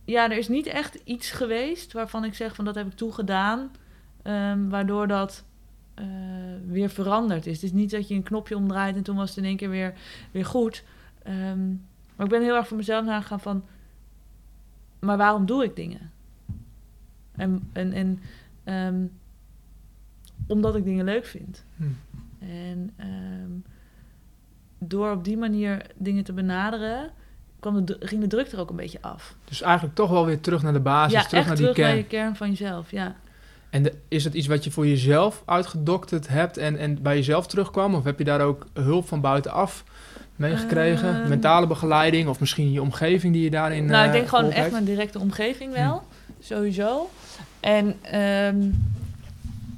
ja, 0.05 0.31
er 0.31 0.39
is 0.39 0.49
niet 0.49 0.67
echt 0.67 0.95
iets 1.05 1.31
geweest 1.31 1.93
waarvan 1.93 2.25
ik 2.25 2.35
zeg 2.35 2.55
van 2.55 2.65
dat 2.65 2.75
heb 2.75 2.87
ik 2.87 2.93
toegedaan... 2.97 3.71
ehm, 4.23 4.69
waardoor 4.69 5.07
dat 5.07 5.45
eh, 5.95 6.07
weer 6.67 6.91
veranderd 6.91 7.47
is. 7.47 7.55
Het 7.55 7.63
is 7.63 7.73
niet 7.73 7.91
dat 7.91 8.09
je 8.09 8.15
een 8.15 8.23
knopje 8.23 8.57
omdraait 8.57 8.97
en 8.97 9.03
toen 9.03 9.17
was 9.17 9.29
het 9.29 9.39
in 9.39 9.45
één 9.45 9.57
keer 9.57 9.71
weer, 9.71 9.95
weer 10.31 10.45
goed. 10.45 10.85
Ehm, 11.23 11.69
maar 12.17 12.27
ik 12.27 12.33
ben 12.33 12.43
heel 12.43 12.57
erg 12.57 12.69
voor 12.69 12.77
mezelf 12.77 13.05
nagegaan 13.05 13.41
van... 13.41 13.65
Maar 14.99 15.17
waarom 15.17 15.47
doe 15.47 15.65
ik 15.65 15.77
dingen? 15.77 16.11
En, 17.33 17.69
en, 17.73 17.93
en 17.93 18.21
ehm, 18.65 19.07
omdat 20.47 20.77
ik 20.77 20.85
dingen 20.85 21.05
leuk 21.05 21.25
vind. 21.25 21.65
Hm. 21.77 21.85
En 22.39 22.95
door 24.79 25.11
op 25.11 25.25
die 25.25 25.37
manier 25.37 25.87
dingen 25.97 26.25
te 26.25 26.33
benaderen... 26.33 27.11
Kwam 27.61 27.85
de, 27.85 27.97
ging 28.01 28.21
de 28.21 28.27
druk 28.27 28.53
er 28.53 28.59
ook 28.59 28.71
een 28.71 28.77
beetje 28.77 29.03
af. 29.03 29.37
Dus 29.45 29.63
eigenlijk 29.63 29.95
toch 29.95 30.11
wel 30.11 30.27
weer 30.27 30.41
terug 30.41 30.63
naar 30.63 30.73
de 30.73 30.81
basis, 30.81 31.13
ja, 31.13 31.27
terug 31.27 31.47
naar 31.47 31.57
die 31.57 31.65
terug 31.65 31.77
kern. 31.77 31.89
naar 31.89 31.97
je 31.97 32.05
kern 32.05 32.37
van 32.37 32.49
jezelf. 32.49 32.91
Ja. 32.91 33.17
En 33.71 33.83
de- 33.83 33.95
is 34.09 34.25
het 34.25 34.35
iets 34.35 34.47
wat 34.47 34.65
je 34.65 34.71
voor 34.71 34.87
jezelf 34.87 35.43
uitgedokterd 35.45 36.29
hebt 36.29 36.57
en, 36.57 36.79
en 36.79 37.03
bij 37.03 37.17
jezelf 37.17 37.47
terugkwam? 37.47 37.95
Of 37.95 38.05
heb 38.05 38.19
je 38.19 38.25
daar 38.25 38.41
ook 38.41 38.67
hulp 38.73 39.09
van 39.09 39.21
buitenaf 39.21 39.85
meegekregen? 40.37 41.21
Ehm. 41.21 41.29
Mentale 41.29 41.67
begeleiding 41.67 42.29
of 42.29 42.41
misschien 42.41 42.73
je 42.73 42.83
omgeving 42.83 43.33
die 43.33 43.43
je 43.43 43.51
daarin 43.51 43.85
Nou, 43.87 44.01
ik 44.01 44.07
eh, 44.07 44.13
denk 44.13 44.29
gewoon 44.29 44.45
geholpen 44.45 44.63
echt 44.65 44.73
heeft? 44.73 44.85
mijn 44.85 44.97
directe 44.97 45.19
omgeving 45.19 45.73
wel. 45.73 46.03
Sowieso. 46.41 47.11
En 47.61 47.97
ehm, 48.03 48.71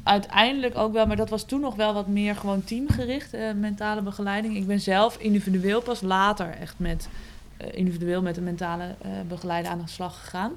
uiteindelijk 0.02 0.78
ook 0.78 0.92
wel, 0.92 1.06
maar 1.06 1.16
dat 1.16 1.30
was 1.30 1.44
toen 1.44 1.60
nog 1.60 1.74
wel 1.74 1.94
wat 1.94 2.06
meer 2.06 2.36
gewoon 2.36 2.64
teamgericht, 2.64 3.34
eh, 3.34 3.40
mentale 3.60 4.02
begeleiding. 4.02 4.56
Ik 4.56 4.66
ben 4.66 4.80
zelf 4.80 5.16
individueel 5.18 5.80
pas 5.80 6.00
later 6.00 6.50
echt 6.60 6.74
met 6.76 7.08
eh, 7.56 7.66
individueel 7.72 8.22
met 8.22 8.36
een 8.36 8.44
mentale 8.44 8.84
eh, 9.02 9.10
begeleider 9.28 9.70
aan 9.70 9.78
de 9.84 9.88
slag 9.90 10.20
gegaan. 10.20 10.52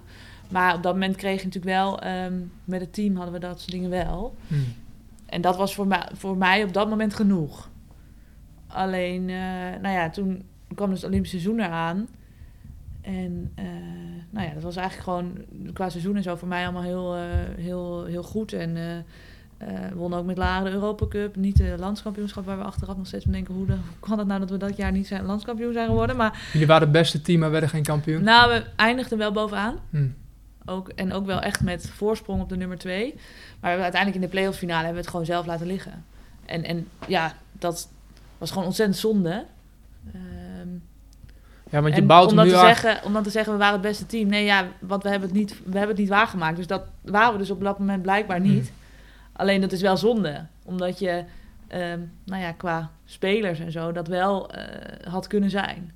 Maar 0.54 0.76
op 0.76 0.84
dat 0.84 0.94
moment 0.94 1.16
kreeg 1.16 1.40
je 1.40 1.46
natuurlijk 1.46 1.76
wel, 1.76 2.00
ehm, 2.00 2.34
met 2.64 2.82
het 2.82 2.94
team 2.94 3.16
hadden 3.16 3.34
we 3.34 3.40
dat 3.40 3.60
soort 3.60 3.72
dingen 3.72 3.90
wel. 3.90 4.36
Hm. 4.48 4.56
En 5.26 5.42
dat 5.42 5.58
was 5.58 5.76
voor 5.76 5.88
mij, 5.88 6.10
voor 6.14 6.38
mij 6.38 6.64
op 6.64 6.74
dat 6.74 6.90
moment 6.90 7.14
genoeg. 7.14 7.70
Alleen, 8.68 9.30
eh, 9.30 9.36
nou 9.82 9.96
ja, 9.96 10.10
toen 10.10 10.44
kwam 10.76 10.90
dus 10.90 11.02
het 11.02 11.10
Olympische 11.10 11.40
seizoen 11.40 11.60
eraan. 11.66 12.08
En 13.02 13.52
eh, 13.56 13.66
nou 14.30 14.48
ja, 14.48 14.54
dat 14.54 14.64
was 14.64 14.76
eigenlijk 14.76 15.10
gewoon 15.10 15.38
qua 15.74 15.90
seizoen 15.90 16.16
en 16.16 16.24
zo 16.24 16.36
voor 16.36 16.48
mij 16.48 16.64
allemaal 16.64 16.84
heel, 16.84 17.16
eh, 17.16 17.22
heel, 17.64 18.06
heel 18.06 18.24
goed. 18.24 18.54
En 18.54 18.74
we 19.58 19.96
wonnen 19.96 20.20
ook 20.20 20.26
met 20.26 20.38
Laren 20.38 20.66
de 20.66 20.72
Europa 20.72 21.08
Cup. 21.08 21.36
Niet 21.36 21.58
de 21.58 21.76
landskampioenschap 21.80 22.46
waar 22.46 22.58
we 22.58 22.64
achteraf 22.64 22.98
nog 22.98 23.08
steeds 23.08 23.24
van 23.24 23.34
denken... 23.34 23.54
hoe, 23.54 23.66
de, 23.66 23.74
hoe 23.74 24.10
kan 24.10 24.18
het 24.18 24.28
nou 24.28 24.40
dat 24.40 24.50
we 24.50 24.58
dat 24.58 24.78
jaar 24.78 24.92
niet 24.92 25.08
zijn, 25.08 25.26
landskampioen 25.26 25.74
zijn 25.74 25.88
geworden. 25.88 26.16
Maar 26.16 26.50
Jullie 26.52 26.68
waren 26.68 26.84
het 26.84 26.92
beste 26.92 27.22
team, 27.22 27.40
maar 27.40 27.52
werden 27.52 27.70
geen 27.70 27.84
kampioen? 27.84 28.24
nou, 28.24 28.52
we 28.52 28.64
eindigden 28.76 29.18
wel 29.18 29.32
bovenaan. 29.32 29.76
Hm. 29.90 30.08
Ook, 30.66 30.90
en 30.90 31.14
ook 31.14 31.26
wel 31.26 31.42
echt 31.42 31.62
met 31.62 31.90
voorsprong 31.90 32.42
op 32.42 32.50
de 32.50 32.58
nummer 32.58 32.78
twee. 32.78 33.16
Maar 33.60 33.76
we 33.76 33.82
uiteindelijk 33.82 34.24
in 34.24 34.30
de 34.30 34.36
playoff 34.36 34.58
finale 34.58 34.78
hebben 34.84 34.96
we 34.96 35.02
het 35.02 35.10
gewoon 35.10 35.26
zelf 35.26 35.46
laten 35.46 35.68
liggen. 35.68 36.06
En, 36.46 36.64
en 36.64 36.88
ja, 37.08 37.34
dat 37.52 37.90
was 38.38 38.52
gewoon 38.52 38.66
ontzettend 38.68 38.98
zonde. 39.00 39.46
Ehm, 40.14 40.68
Ja, 41.70 41.82
want 41.82 41.94
je 41.96 42.02
en 42.02 42.08
bouwt 42.08 42.30
om 42.30 42.36
dan, 42.36 42.46
nu 42.46 42.52
te 42.52 42.58
zeggen, 42.58 43.04
om 43.04 43.14
dan 43.14 43.24
te 43.24 43.30
zeggen, 43.30 43.54
we 43.54 43.60
waren 43.60 43.74
het 43.74 43.82
beste 43.82 44.06
team. 44.06 44.30
Nee, 44.30 44.46
ja, 44.46 44.68
want 44.80 45.04
we 45.04 45.10
hebben 45.10 45.30
het 45.30 45.38
niet, 45.38 45.52
we 45.52 45.72
hebben 45.78 45.88
het 45.90 45.98
niet 45.98 46.10
waargemaakt. 46.10 46.58
Dus 46.58 46.68
dat 46.68 46.84
waren 47.02 47.34
we 47.34 47.38
dus 47.40 47.50
op 47.52 47.62
dat 47.64 47.80
moment 47.80 48.02
blijkbaar 48.02 48.38
Hmm. 48.38 48.50
niet. 48.54 48.72
Alleen 49.34 49.62
dat 49.62 49.72
is 49.72 49.82
wel 49.82 49.98
zonde. 49.98 50.46
Omdat 50.66 51.00
je, 51.00 51.24
ehm, 51.68 52.00
nou 52.24 52.42
ja, 52.42 52.52
qua 52.52 52.92
spelers 53.06 53.60
en 53.60 53.72
zo, 53.72 53.92
dat 53.92 54.08
wel 54.08 54.52
eh, 54.52 55.08
had 55.12 55.28
kunnen 55.28 55.50
zijn. 55.50 55.92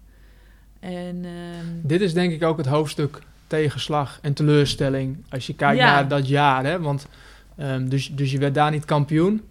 En 0.79 1.25
ehm, 1.25 1.65
Dit 1.81 2.01
is 2.01 2.13
denk 2.13 2.31
ik 2.33 2.43
ook 2.43 2.57
het 2.57 2.65
hoofdstuk 2.65 3.21
tegenslag 3.47 4.19
en 4.21 4.33
teleurstelling. 4.33 5.17
Als 5.29 5.47
je 5.47 5.53
kijkt 5.55 5.79
Ja. 5.79 5.91
naar 5.91 6.07
dat 6.07 6.27
jaar. 6.27 6.65
Hè? 6.65 6.79
Want, 6.79 7.07
ehm, 7.57 7.87
dus, 7.87 8.11
dus 8.15 8.31
je 8.31 8.37
werd 8.37 8.53
daar 8.53 8.71
niet 8.71 8.85
kampioen. 8.85 9.41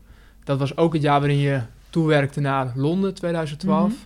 Dat 0.44 0.58
was 0.58 0.76
ook 0.76 0.92
het 0.92 1.02
jaar 1.02 1.20
waarin 1.20 1.38
je 1.38 1.60
toewerkte 1.90 2.40
naar 2.40 2.72
Londen 2.74 3.14
2012. 3.14 3.88
Mhm. 3.88 3.98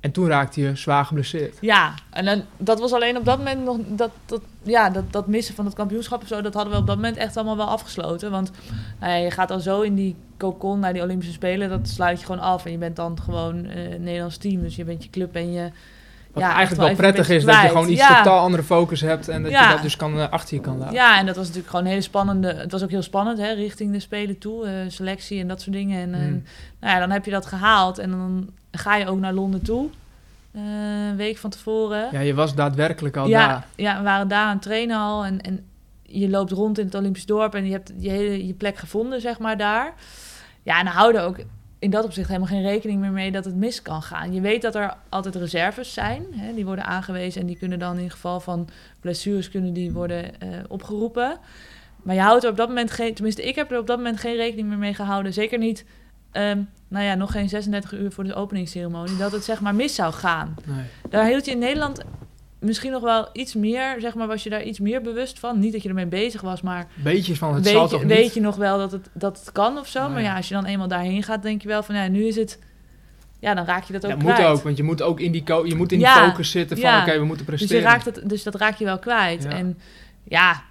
En 0.00 0.12
toen 0.12 0.26
raakte 0.26 0.60
je 0.60 0.76
zwaar 0.76 1.04
geblesseerd. 1.04 1.58
Ja, 1.60 1.94
en 2.10 2.24
dan, 2.24 2.42
dat 2.56 2.80
was 2.80 2.92
alleen 2.92 3.16
op 3.16 3.24
dat 3.24 3.38
moment 3.38 3.64
nog... 3.64 3.78
Dat, 3.86 4.10
dat, 4.26 4.40
ja, 4.62 4.90
dat, 4.90 5.12
dat 5.12 5.26
missen 5.26 5.54
van 5.54 5.64
het 5.64 5.74
kampioenschap 5.74 6.22
of 6.22 6.28
zo... 6.28 6.40
dat 6.40 6.54
hadden 6.54 6.72
we 6.72 6.78
op 6.78 6.86
dat 6.86 6.96
moment 6.96 7.16
echt 7.16 7.36
allemaal 7.36 7.56
wel 7.56 7.68
afgesloten. 7.68 8.30
Want 8.30 8.50
nou 9.00 9.12
ja, 9.12 9.18
je 9.18 9.30
gaat 9.30 9.48
dan 9.48 9.60
zo 9.60 9.80
in 9.80 9.94
die 9.94 10.16
cocon 10.36 10.78
naar 10.78 10.92
die 10.92 11.02
Olympische 11.02 11.32
Spelen... 11.32 11.68
dat 11.68 11.88
sluit 11.88 12.20
je 12.20 12.26
gewoon 12.26 12.40
af. 12.40 12.64
En 12.64 12.72
je 12.72 12.78
bent 12.78 12.96
dan 12.96 13.18
gewoon 13.20 13.54
een 13.64 14.02
Nederlands 14.02 14.36
team. 14.36 14.62
Dus 14.62 14.76
je 14.76 14.84
bent 14.84 15.02
je 15.04 15.10
club 15.10 15.34
en 15.34 15.52
je... 15.52 15.70
Wat 16.36 16.44
ja, 16.44 16.52
eigenlijk 16.54 16.86
wel 16.88 16.96
prettig 16.96 17.28
is 17.28 17.44
dat 17.44 17.60
je 17.62 17.68
gewoon 17.68 17.88
iets 17.88 18.00
Ja. 18.00 18.16
totaal 18.22 18.38
andere 18.40 18.62
focus 18.62 19.00
hebt. 19.00 19.28
En 19.28 19.42
dat 19.42 19.50
Ja. 19.52 19.68
je 19.68 19.74
dat 19.74 19.82
dus 19.82 19.96
kan, 19.96 20.20
eh, 20.20 20.28
achter 20.30 20.54
je 20.56 20.60
kan 20.62 20.78
laten. 20.78 20.94
Ja, 20.94 21.18
en 21.18 21.26
dat 21.26 21.36
was 21.36 21.44
natuurlijk 21.44 21.70
gewoon 21.70 21.84
een 21.84 21.90
hele 21.90 22.02
spannende... 22.04 22.54
Het 22.54 22.72
was 22.72 22.82
ook 22.82 22.90
heel 22.90 23.02
spannend, 23.02 23.38
hè, 23.38 23.52
richting 23.52 23.92
de 23.92 24.00
Spelen 24.00 24.38
toe. 24.38 24.66
eh, 24.66 24.72
selectie 24.88 25.40
en 25.40 25.48
dat 25.48 25.60
soort 25.60 25.76
dingen. 25.76 26.00
En, 26.00 26.14
en 26.14 26.20
Hmm. 26.28 26.42
nou 26.80 26.92
ja, 26.94 26.98
dan 26.98 27.10
heb 27.10 27.24
je 27.24 27.30
dat 27.30 27.46
gehaald. 27.46 27.98
En 27.98 28.10
dan 28.10 28.48
ga 28.70 28.96
je 28.96 29.06
ook 29.06 29.18
naar 29.18 29.32
Londen 29.32 29.62
toe. 29.62 29.88
eh, 30.52 30.62
een 31.10 31.16
week 31.16 31.36
van 31.36 31.50
tevoren. 31.50 32.08
Ja, 32.12 32.20
je 32.20 32.34
was 32.34 32.54
daadwerkelijk 32.54 33.16
al 33.16 33.28
ja, 33.28 33.46
daar. 33.46 33.66
Ja, 33.74 33.96
we 33.96 34.02
waren 34.02 34.28
daar 34.28 34.44
aan 34.44 34.52
het 34.52 34.62
trainen 34.62 34.98
al. 34.98 35.24
En, 35.24 35.40
en 35.40 35.64
je 36.02 36.28
loopt 36.28 36.50
rond 36.52 36.78
in 36.78 36.84
het 36.84 36.94
Olympisch 36.94 37.26
dorp 37.26 37.54
en 37.54 37.64
je 37.66 37.72
hebt 37.72 37.92
je, 37.98 38.08
hele, 38.10 38.46
je 38.46 38.52
plek 38.52 38.76
gevonden, 38.76 39.20
zeg 39.20 39.38
maar, 39.38 39.56
daar. 39.56 39.92
Ja, 40.62 40.78
en 40.78 40.84
dan 40.84 40.94
houden 40.94 41.22
ook 41.22 41.36
in 41.78 41.90
dat 41.90 42.04
opzicht 42.04 42.28
helemaal 42.28 42.48
geen 42.48 42.62
rekening 42.62 43.00
meer 43.00 43.10
mee 43.10 43.32
dat 43.32 43.44
het 43.44 43.54
mis 43.54 43.82
kan 43.82 44.02
gaan. 44.02 44.32
Je 44.32 44.40
weet 44.40 44.62
dat 44.62 44.74
er 44.74 44.96
altijd 45.08 45.34
reserves 45.34 45.92
zijn. 45.92 46.26
Hè, 46.30 46.54
die 46.54 46.64
worden 46.64 46.84
aangewezen 46.84 47.40
en 47.40 47.46
die 47.46 47.56
kunnen 47.56 47.78
dan 47.78 47.98
in 47.98 48.10
geval 48.10 48.40
van 48.40 48.68
blessures 49.00 49.50
kunnen 49.50 49.72
die 49.72 49.92
worden 49.92 50.40
eh, 50.40 50.48
opgeroepen. 50.68 51.38
Maar 52.02 52.14
je 52.14 52.20
houdt 52.20 52.44
er 52.44 52.50
op 52.50 52.56
dat 52.56 52.68
moment 52.68 52.90
geen... 52.90 53.14
Tenminste, 53.14 53.42
ik 53.42 53.54
heb 53.54 53.70
er 53.70 53.78
op 53.78 53.86
dat 53.86 53.96
moment 53.96 54.20
geen 54.20 54.36
rekening 54.36 54.68
meer 54.68 54.78
mee 54.78 54.94
gehouden. 54.94 55.32
Zeker 55.32 55.58
niet... 55.58 55.84
ehm, 56.32 56.62
nou 56.88 57.04
ja, 57.04 57.14
nog 57.14 57.32
geen 57.32 57.48
36 57.48 57.92
uur 57.92 58.12
voor 58.12 58.24
de 58.24 58.34
openingsceremonie. 58.34 59.16
Dat 59.16 59.32
het 59.32 59.44
zeg 59.44 59.60
maar 59.60 59.74
mis 59.74 59.94
zou 59.94 60.12
gaan. 60.12 60.54
Nee. 60.64 60.84
Daar 61.10 61.26
hield 61.26 61.44
je 61.44 61.50
in 61.50 61.58
Nederland 61.58 62.04
misschien 62.58 62.92
nog 62.92 63.02
wel 63.02 63.28
iets 63.32 63.54
meer, 63.54 63.96
zeg 64.00 64.14
maar, 64.14 64.26
was 64.26 64.42
je 64.42 64.50
daar 64.50 64.62
iets 64.62 64.78
meer 64.80 65.02
bewust 65.02 65.38
van. 65.38 65.58
Niet 65.58 65.72
dat 65.72 65.82
je 65.82 65.88
ermee 65.88 66.06
bezig 66.06 66.40
was, 66.40 66.60
maar 66.62 66.86
Beetjes 66.94 67.38
van 67.38 67.54
het 67.54 67.66
zal 67.66 67.80
weet, 67.80 67.90
toch 67.90 68.00
je, 68.00 68.06
niet? 68.06 68.16
weet 68.16 68.34
je 68.34 68.40
nog 68.40 68.56
wel 68.56 68.78
dat 68.78 68.92
het, 68.92 69.08
dat 69.12 69.38
het 69.38 69.52
kan 69.52 69.78
of 69.78 69.88
zo. 69.88 70.00
Nou 70.00 70.12
maar 70.12 70.22
ja. 70.22 70.36
als 70.36 70.48
je 70.48 70.54
dan 70.54 70.64
eenmaal 70.64 70.88
daarheen 70.88 71.22
gaat, 71.22 71.42
denk 71.42 71.62
je 71.62 71.68
wel 71.68 71.82
van, 71.82 71.94
ja, 71.94 72.08
nu 72.08 72.26
is 72.26 72.36
het... 72.36 72.58
Ja, 73.40 73.54
dan 73.54 73.64
raak 73.64 73.84
je 73.84 73.92
dat 73.92 74.04
ook 74.04 74.10
Ja, 74.10 74.16
kwijt. 74.16 74.38
moet 74.38 74.46
ook, 74.46 74.62
want 74.62 74.76
je 74.76 74.82
moet 74.82 75.02
ook 75.02 75.20
in 75.20 75.32
die, 75.32 75.42
je 75.46 75.74
moet 75.76 75.92
in 75.92 75.98
die 75.98 76.06
Ja, 76.06 76.28
focus 76.28 76.50
zitten 76.50 76.76
van 76.78 76.90
ja. 76.90 77.00
oké, 77.00 77.18
we 77.18 77.24
moeten 77.24 77.46
Dus, 77.46 77.54
presteren. 77.54 77.82
je 77.82 77.88
raakt 77.88 78.04
het, 78.04 78.20
dus 78.28 78.42
dat 78.42 78.54
raak 78.54 78.76
je 78.76 78.84
wel 78.84 78.98
kwijt. 78.98 79.44
En 79.44 79.78
ja, 80.24 80.62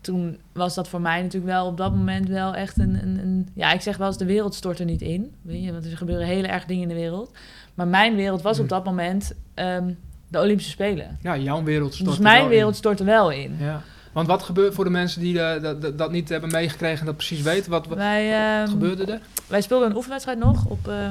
toen 0.00 0.38
was 0.52 0.74
dat 0.74 0.88
voor 0.88 1.00
mij 1.00 1.22
natuurlijk 1.22 1.52
wel 1.52 1.66
op 1.66 1.76
dat 1.76 1.94
moment 1.94 2.28
wel 2.28 2.54
echt 2.54 2.78
een, 2.78 2.94
een, 3.02 3.48
ja, 3.54 3.72
ik 3.72 3.80
zeg 3.80 3.96
wel 3.96 4.06
eens, 4.06 4.16
de 4.18 4.24
wereld 4.24 4.54
stort 4.54 4.78
er 4.78 4.84
niet 4.84 5.02
in. 5.02 5.34
Weet 5.42 5.64
je, 5.64 5.72
want 5.72 5.84
er 5.84 5.96
gebeuren 5.96 6.26
hele 6.26 6.46
erg 6.46 6.64
dingen 6.64 6.82
in 6.82 6.88
de 6.88 6.94
wereld. 6.94 7.32
Maar 7.74 7.86
mijn 7.88 8.14
wereld 8.16 8.42
was 8.42 8.52
op 8.58 8.68
Hmm. 8.68 8.76
dat 8.76 8.84
moment 8.84 9.32
ehm, 9.54 9.92
de 10.30 10.38
Olympische 10.38 10.70
Spelen. 10.72 11.18
Ja, 11.22 11.36
jouw 11.36 11.62
wereld 11.62 11.94
stort 11.94 12.08
dus 12.08 12.16
er 12.18 12.22
mijn 12.22 12.48
wereld 12.48 12.72
in. 12.72 12.78
stortte 12.78 13.04
wel 13.04 13.30
in. 13.30 13.56
Ja. 13.58 13.82
Want 14.12 14.26
wat 14.26 14.42
gebeurt 14.42 14.74
voor 14.74 14.84
de 14.84 14.90
mensen 14.90 15.20
die 15.20 15.40
eh, 15.42 15.62
dat, 15.62 15.82
dat, 15.82 15.98
dat 15.98 16.12
niet 16.12 16.28
hebben 16.28 16.50
meegekregen 16.50 17.00
en 17.00 17.06
dat 17.06 17.16
precies 17.16 17.42
weten? 17.42 17.70
Wat, 17.70 17.86
wat 17.86 17.96
Wij, 17.96 18.58
ehm, 18.60 18.68
gebeurde 18.68 19.12
er? 19.12 19.20
wij 19.46 19.60
speelden 19.60 19.90
een 19.90 19.96
oefenwedstrijd 19.96 20.38
nog 20.38 20.64
op 20.66 20.88
eh, 20.88 21.10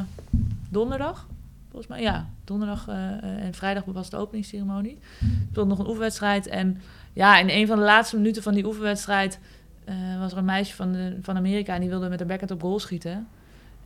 donderdag. 0.70 1.28
Volgens 1.70 1.92
mij, 1.92 2.02
ja. 2.02 2.30
Donderdag 2.44 2.88
eh, 2.88 3.24
en 3.24 3.54
vrijdag 3.54 3.84
was 3.86 4.10
de 4.10 4.18
openingsceremonie. 4.18 4.98
We 5.20 5.26
speelden 5.50 5.68
nog 5.68 5.80
een 5.80 5.88
oefenwedstrijd. 5.88 6.48
En 6.48 6.82
ja, 7.14 7.38
in 7.40 7.50
een 7.50 7.68
van 7.68 7.78
de 7.78 7.84
laatste 7.84 8.16
minuten 8.16 8.44
van 8.44 8.54
die 8.54 8.66
oefenwedstrijd... 8.66 9.40
was 10.20 10.32
er 10.32 10.38
een 10.38 10.46
meisje 10.46 10.76
van, 10.76 10.92
de, 10.92 11.18
van 11.22 11.38
Amerika... 11.38 11.74
en 11.74 11.80
die 11.82 11.90
wilde 11.90 12.10
met 12.10 12.20
haar 12.20 12.28
backhand 12.28 12.52
op 12.52 12.62
goal 12.62 12.80
schieten. 12.80 13.28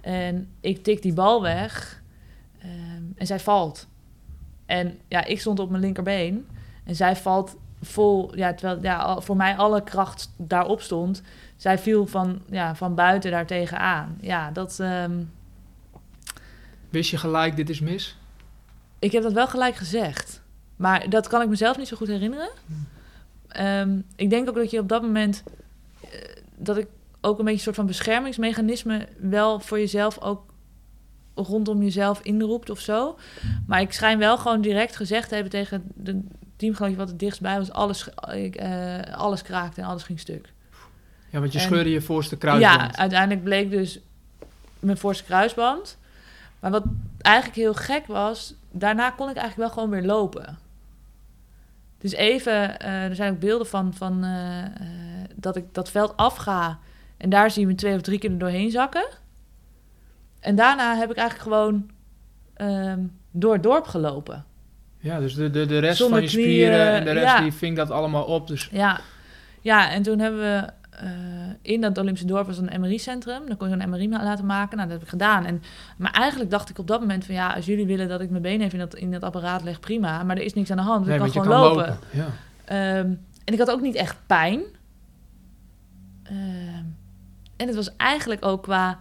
En 0.01 0.47
ik 0.59 0.83
tik 0.83 1.01
die 1.01 1.13
bal 1.13 1.41
weg. 1.41 2.01
ehm, 2.61 3.03
en 3.15 3.25
zij 3.25 3.39
valt. 3.39 3.87
En 4.65 4.99
ja, 5.07 5.25
ik 5.25 5.39
stond 5.39 5.59
op 5.59 5.69
mijn 5.69 5.81
linkerbeen. 5.81 6.47
En 6.83 6.95
zij 6.95 7.15
valt 7.15 7.55
vol... 7.81 8.35
Ja, 8.37 8.53
terwijl 8.53 8.81
ja, 8.81 9.19
voor 9.21 9.35
mij 9.35 9.55
alle 9.55 9.83
kracht 9.83 10.33
daarop 10.37 10.81
stond... 10.81 11.21
Zij 11.55 11.77
viel 11.77 12.07
van, 12.07 12.41
ja, 12.49 12.75
van 12.75 12.95
buiten 12.95 13.31
daar 13.31 13.45
tegenaan. 13.45 14.17
Ja, 14.21 14.51
dat... 14.51 14.79
ehm, 14.79 15.23
Wist 16.89 17.09
je 17.09 17.17
gelijk, 17.17 17.55
dit 17.55 17.69
is 17.69 17.79
mis? 17.79 18.17
Ik 18.99 19.11
heb 19.11 19.23
dat 19.23 19.33
wel 19.33 19.47
gelijk 19.47 19.75
gezegd. 19.75 20.41
Maar 20.75 21.09
dat 21.09 21.27
kan 21.27 21.41
ik 21.41 21.49
mezelf 21.49 21.77
niet 21.77 21.87
zo 21.87 21.97
goed 21.97 22.07
herinneren. 22.07 22.49
Ehm, 23.47 23.99
ik 24.15 24.29
denk 24.29 24.49
ook 24.49 24.55
dat 24.55 24.71
je 24.71 24.79
op 24.79 24.89
dat 24.89 25.01
moment... 25.01 25.43
eh, 26.01 26.09
dat 26.55 26.77
ik 26.77 26.87
ook 27.21 27.39
een 27.39 27.45
beetje 27.45 27.57
een 27.57 27.63
soort 27.63 27.75
van 27.75 27.85
beschermingsmechanisme... 27.85 29.07
wel 29.17 29.59
voor 29.59 29.79
jezelf 29.79 30.19
ook 30.19 30.52
rondom 31.35 31.83
jezelf 31.83 32.19
inroept 32.21 32.69
of 32.69 32.79
zo. 32.79 33.17
Maar 33.67 33.81
ik 33.81 33.93
schijn 33.93 34.17
wel 34.17 34.37
gewoon 34.37 34.61
direct 34.61 34.95
gezegd 34.95 35.27
te 35.27 35.33
hebben 35.33 35.51
tegen 35.51 35.83
de 35.95 36.21
teamgenootje... 36.55 36.97
wat 36.97 37.09
het 37.09 37.19
dichtstbij 37.19 37.57
was, 37.57 37.71
alles, 37.71 38.07
ik, 38.33 38.55
eh, 38.55 38.99
alles 39.13 39.41
kraakte 39.41 39.81
en 39.81 39.87
alles 39.87 40.03
ging 40.03 40.19
stuk. 40.19 40.51
Ja, 41.29 41.39
want 41.39 41.53
je 41.53 41.59
En- 41.59 41.65
scheurde 41.65 41.89
je 41.89 42.01
voorste 42.01 42.37
kruisband. 42.37 42.81
Ja, 42.81 42.95
uiteindelijk 42.95 43.43
bleek 43.43 43.69
dus 43.69 43.99
mijn 44.79 44.97
voorste 44.97 45.23
kruisband. 45.23 45.97
Maar 46.59 46.71
wat 46.71 46.83
eigenlijk 47.17 47.55
heel 47.55 47.73
gek 47.73 48.07
was, 48.07 48.53
daarna 48.71 49.09
kon 49.09 49.29
ik 49.29 49.35
eigenlijk 49.35 49.55
wel 49.57 49.69
gewoon 49.69 49.89
weer 49.89 50.09
lopen. 50.09 50.57
Dus 51.97 52.11
even, 52.11 52.79
eh, 52.79 53.03
er 53.03 53.15
zijn 53.15 53.33
ook 53.33 53.39
beelden 53.39 53.67
van, 53.67 53.93
van 53.93 54.23
eh, 54.23 54.63
dat 55.35 55.55
ik 55.55 55.73
dat 55.73 55.89
veld 55.91 56.17
afga. 56.17 56.79
En 57.17 57.29
daar 57.29 57.51
zie 57.51 57.61
je 57.61 57.67
me 57.67 57.75
twee 57.75 57.95
of 57.95 58.01
drie 58.01 58.19
keer 58.19 58.31
er 58.31 58.37
doorheen 58.37 58.71
zakken. 58.71 59.05
En 60.43 60.55
daarna 60.55 60.95
heb 60.95 61.11
ik 61.11 61.17
eigenlijk 61.17 61.49
gewoon 61.49 61.89
ehm, 62.53 62.99
door 63.31 63.53
het 63.53 63.63
dorp 63.63 63.85
gelopen. 63.85 64.45
Ja, 64.97 65.19
dus 65.19 65.33
de, 65.33 65.49
de, 65.49 65.65
de 65.65 65.79
rest 65.79 65.97
Zonder 65.97 66.19
van 66.19 66.27
je 66.27 66.35
knieën, 66.35 66.49
spieren 66.49 66.91
en 66.91 67.03
de 67.03 67.11
rest 67.11 67.25
ja. 67.25 67.41
die 67.41 67.53
ving 67.53 67.75
dat 67.75 67.91
allemaal 67.91 68.23
op. 68.23 68.47
Dus 68.47 68.69
Ja, 68.71 68.99
ja 69.61 69.91
en 69.91 70.03
toen 70.03 70.19
hebben 70.19 70.39
we 70.39 70.69
eh, 70.89 71.09
in 71.61 71.81
dat 71.81 71.97
Olympische 71.97 72.27
dorp 72.27 72.47
was 72.47 72.57
een 72.57 72.81
MRI-centrum. 72.81 73.41
Dan 73.47 73.57
kon 73.57 73.69
je 73.69 73.77
zo'n 73.79 73.89
MRI 73.89 74.09
laten 74.09 74.45
maken. 74.45 74.77
Nou, 74.77 74.89
dat 74.89 74.97
heb 74.97 75.05
ik 75.05 75.09
gedaan. 75.09 75.45
En, 75.45 75.61
maar 75.97 76.11
eigenlijk 76.11 76.51
dacht 76.51 76.69
ik 76.69 76.79
op 76.79 76.87
dat 76.87 76.99
moment 76.99 77.25
van 77.25 77.35
ja, 77.35 77.53
als 77.53 77.65
jullie 77.65 77.85
willen 77.85 78.07
dat 78.07 78.21
ik 78.21 78.29
mijn 78.29 78.41
been 78.41 78.61
even 78.61 78.79
in 78.79 78.85
dat, 78.85 78.95
in 78.95 79.11
dat 79.11 79.23
apparaat 79.23 79.63
leg, 79.63 79.79
prima. 79.79 80.23
Maar 80.23 80.37
er 80.37 80.43
is 80.43 80.53
niks 80.53 80.71
aan 80.71 80.77
de 80.77 80.83
hand. 80.83 81.05
Dus 81.05 81.17
nee, 81.17 81.27
ik 81.27 81.33
kan 81.33 81.43
gewoon 81.43 81.61
kan 81.61 81.69
lopen. 81.69 81.85
lopen. 81.85 81.99
Ja. 82.11 82.27
Ehm, 82.65 83.07
en 83.43 83.53
ik 83.53 83.59
had 83.59 83.71
ook 83.71 83.81
niet 83.81 83.95
echt 83.95 84.17
pijn. 84.27 84.61
Ehm, 86.23 86.85
en 87.55 87.67
het 87.67 87.75
was 87.75 87.95
eigenlijk 87.95 88.45
ook 88.45 88.63
qua 88.63 88.99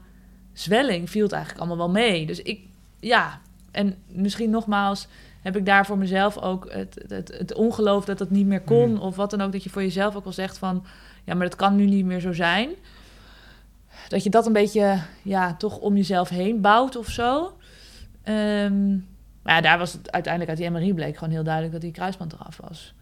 zwelling 0.52 1.10
viel 1.10 1.22
het 1.22 1.32
eigenlijk 1.32 1.64
allemaal 1.64 1.86
wel 1.86 1.94
mee. 2.02 2.26
Dus 2.26 2.42
ik, 2.42 2.60
ja, 3.00 3.40
en 3.70 3.96
misschien 4.06 4.50
nogmaals 4.50 5.08
heb 5.42 5.56
ik 5.56 5.66
daar 5.66 5.86
voor 5.86 5.98
mezelf 5.98 6.38
ook 6.38 6.72
het, 6.72 7.04
het, 7.08 7.38
het 7.38 7.54
ongeloof 7.54 8.04
dat 8.04 8.18
dat 8.18 8.30
niet 8.30 8.46
meer 8.46 8.60
kon. 8.60 8.92
Mhm. 8.92 9.02
Of 9.02 9.16
wat 9.16 9.30
dan 9.30 9.40
ook, 9.40 9.52
dat 9.52 9.62
je 9.64 9.70
voor 9.70 9.82
jezelf 9.82 10.16
ook 10.16 10.24
wel 10.24 10.32
zegt 10.32 10.58
van, 10.58 10.84
ja, 11.24 11.34
maar 11.34 11.48
dat 11.48 11.56
kan 11.56 11.76
nu 11.76 11.86
niet 11.86 12.04
meer 12.04 12.20
zo 12.20 12.32
zijn. 12.32 12.70
Dat 14.08 14.22
je 14.22 14.30
dat 14.30 14.46
een 14.46 14.52
beetje, 14.52 14.98
ja, 15.22 15.54
toch 15.54 15.78
om 15.78 15.96
jezelf 15.96 16.28
heen 16.28 16.60
bouwt 16.60 16.96
of 16.96 17.08
zo. 17.08 17.56
Ehm, 18.22 18.90
maar 19.42 19.54
ja, 19.54 19.60
daar 19.60 19.78
was 19.78 19.92
het 19.92 20.12
uiteindelijk 20.12 20.58
uit 20.58 20.60
die 20.60 20.70
MRI 20.70 20.94
bleek 20.94 21.16
gewoon 21.16 21.34
heel 21.34 21.42
duidelijk 21.42 21.72
dat 21.72 21.82
die 21.82 21.92
kruisband 21.92 22.32
eraf 22.32 22.56
was. 22.56 22.94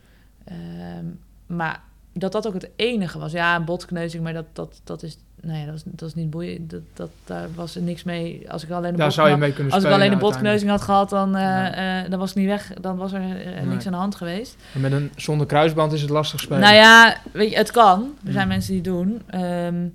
Ehm, 0.44 1.06
maar 1.46 1.82
dat 2.12 2.32
dat 2.32 2.46
ook 2.46 2.54
het 2.54 2.70
enige 2.76 3.18
was. 3.18 3.32
Ja, 3.32 3.56
een 3.56 3.64
botkneuzing, 3.64 4.22
maar 4.22 4.32
dat, 4.32 4.46
dat, 4.52 4.80
dat 4.84 5.02
is... 5.02 5.18
Nee, 5.42 5.66
dat 5.66 5.74
is, 5.74 5.83
dat 5.85 6.09
is 6.09 6.14
niet 6.14 6.31
boeiend. 6.31 6.70
Dat, 6.70 6.81
dat, 6.94 7.11
daar 7.24 7.48
was 7.55 7.76
er 7.76 7.83
niks 7.83 8.03
mee. 8.03 8.50
Als 8.50 8.62
ik 8.64 8.70
alleen 8.70 9.12
zou 9.12 9.29
je 9.31 9.37
mee 9.37 9.53
kunnen 9.53 9.72
als 9.72 9.83
ik 9.85 9.90
alleen 9.90 10.00
een 10.00 10.11
uiteindelijk. 10.11 10.20
botkneuzing 10.20 10.70
had 10.70 10.83
gehad, 10.83 11.11
dan, 11.11 11.37
eh, 11.37 11.42
Ja. 11.42 12.03
eh, 12.05 12.11
dan 12.11 12.18
was 12.18 12.29
het 12.29 12.38
niet 12.38 12.46
weg. 12.46 12.72
Dan 12.81 12.96
was 12.96 13.12
er 13.12 13.20
eh, 13.20 13.62
niks 13.62 13.87
aan 13.87 13.92
de 13.92 13.98
hand 13.98 14.14
geweest. 14.14 14.57
En 14.74 14.81
Met 14.81 14.92
een 14.92 15.11
zonder 15.16 15.46
kruisband 15.46 15.92
is 15.92 16.00
het 16.00 16.11
lastig 16.11 16.40
spelen. 16.40 16.61
Nou 16.61 16.74
ja, 16.74 17.16
weet 17.33 17.50
je, 17.50 17.57
het 17.57 17.70
kan. 17.70 18.14
Er 18.26 18.33
zijn 18.33 18.44
Mm. 18.46 18.53
mensen 18.53 18.72
die 18.72 18.81
het 18.83 18.90
doen. 18.90 19.22
Ehm, 19.26 19.87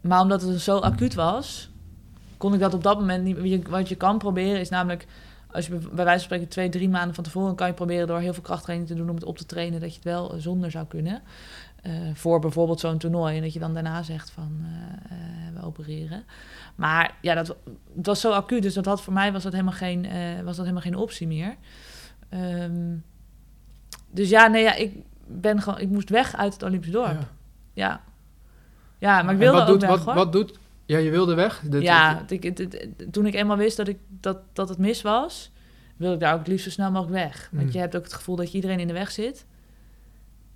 maar 0.00 0.20
omdat 0.20 0.42
het 0.42 0.60
zo 0.60 0.78
acuut 0.78 1.14
was, 1.14 1.70
kon 2.36 2.54
ik 2.54 2.60
dat 2.60 2.74
op 2.74 2.82
dat 2.82 2.98
moment 2.98 3.24
niet. 3.24 3.36
je- 3.42 3.62
Wat 3.70 3.88
je 3.88 3.94
kan 3.94 4.18
proberen 4.18 4.60
is 4.60 4.68
namelijk, 4.68 5.06
als 5.54 5.66
je 5.66 5.72
bij 5.72 6.04
wijze 6.04 6.10
van 6.10 6.20
spreken 6.20 6.48
twee, 6.48 6.68
drie 6.68 6.88
maanden 6.88 7.14
van 7.14 7.24
tevoren, 7.24 7.54
kan 7.54 7.66
je 7.66 7.72
proberen 7.72 8.06
door 8.06 8.18
heel 8.18 8.32
veel 8.32 8.42
krachttraining 8.42 8.88
te 8.88 8.94
doen 8.94 9.08
om 9.08 9.14
het 9.14 9.24
op 9.24 9.38
te 9.38 9.46
trainen, 9.46 9.80
dat 9.80 9.88
je 9.88 9.94
het 9.94 10.04
wel 10.04 10.32
eh, 10.32 10.40
zonder 10.40 10.70
zou 10.70 10.86
kunnen. 10.86 11.22
Eh, 11.82 11.92
voor 12.14 12.40
bijvoorbeeld 12.40 12.80
zo'n 12.80 12.98
toernooi. 12.98 13.36
En 13.36 13.42
dat 13.42 13.52
je 13.52 13.58
dan 13.58 13.74
daarna 13.74 14.02
zegt 14.02 14.30
van 14.30 14.64
eh, 14.64 15.60
we 15.60 15.66
opereren. 15.66 16.24
Maar 16.74 17.14
ja, 17.20 17.34
dat 17.34 17.56
het 17.96 18.06
was 18.06 18.20
zo 18.20 18.32
acuut, 18.32 18.62
dus 18.62 18.74
dat 18.74 18.84
had 18.84 19.02
voor 19.02 19.12
mij 19.12 19.32
was 19.32 19.42
dat 19.42 19.52
helemaal 19.52 19.72
geen, 19.72 20.06
was 20.44 20.56
dat 20.56 20.64
helemaal 20.64 20.82
geen 20.82 20.96
optie 20.96 21.26
meer. 21.26 21.56
Ehm, 22.28 22.96
dus 24.10 24.28
ja, 24.28 24.46
nee, 24.46 24.62
ja, 24.62 24.74
ik 24.74 24.94
ben 25.26 25.62
gewoon, 25.62 25.80
ik 25.80 25.88
moest 25.88 26.10
weg 26.10 26.36
uit 26.36 26.52
het 26.52 26.62
Olympisch 26.62 26.90
dorp. 26.90 27.12
Ja. 27.12 27.28
Ja. 27.72 28.00
Ja, 28.98 29.22
maar 29.22 29.32
ik 29.32 29.40
wilde 29.40 29.58
wat 29.58 29.68
ook 29.68 29.72
doet, 29.72 29.80
weg, 29.80 29.90
wat, 29.90 30.04
hoor. 30.04 30.14
wat 30.14 30.32
doet... 30.32 30.58
Ja, 30.86 30.98
je 30.98 31.10
wilde 31.10 31.34
weg? 31.34 31.62
Dit- 31.64 31.82
ja, 31.82 32.22
dit- 32.26 32.76
toen 33.10 33.26
ik 33.26 33.34
eenmaal 33.34 33.56
wist 33.56 33.76
dat, 33.76 33.88
ik, 33.88 33.98
dat, 34.08 34.38
dat 34.52 34.68
het 34.68 34.78
mis 34.78 35.02
was, 35.02 35.52
wilde 35.96 36.14
ik 36.14 36.20
daar 36.20 36.32
ook 36.32 36.38
het 36.38 36.48
liefst 36.48 36.64
zo 36.64 36.70
snel 36.70 36.90
mogelijk 36.90 37.16
weg. 37.24 37.48
Want 37.52 37.66
Mm. 37.66 37.72
je 37.72 37.78
hebt 37.78 37.96
ook 37.96 38.02
het 38.04 38.12
gevoel 38.12 38.36
dat 38.36 38.48
je 38.50 38.54
iedereen 38.56 38.80
in 38.80 38.86
de 38.86 38.92
weg 38.92 39.10
zit. 39.10 39.46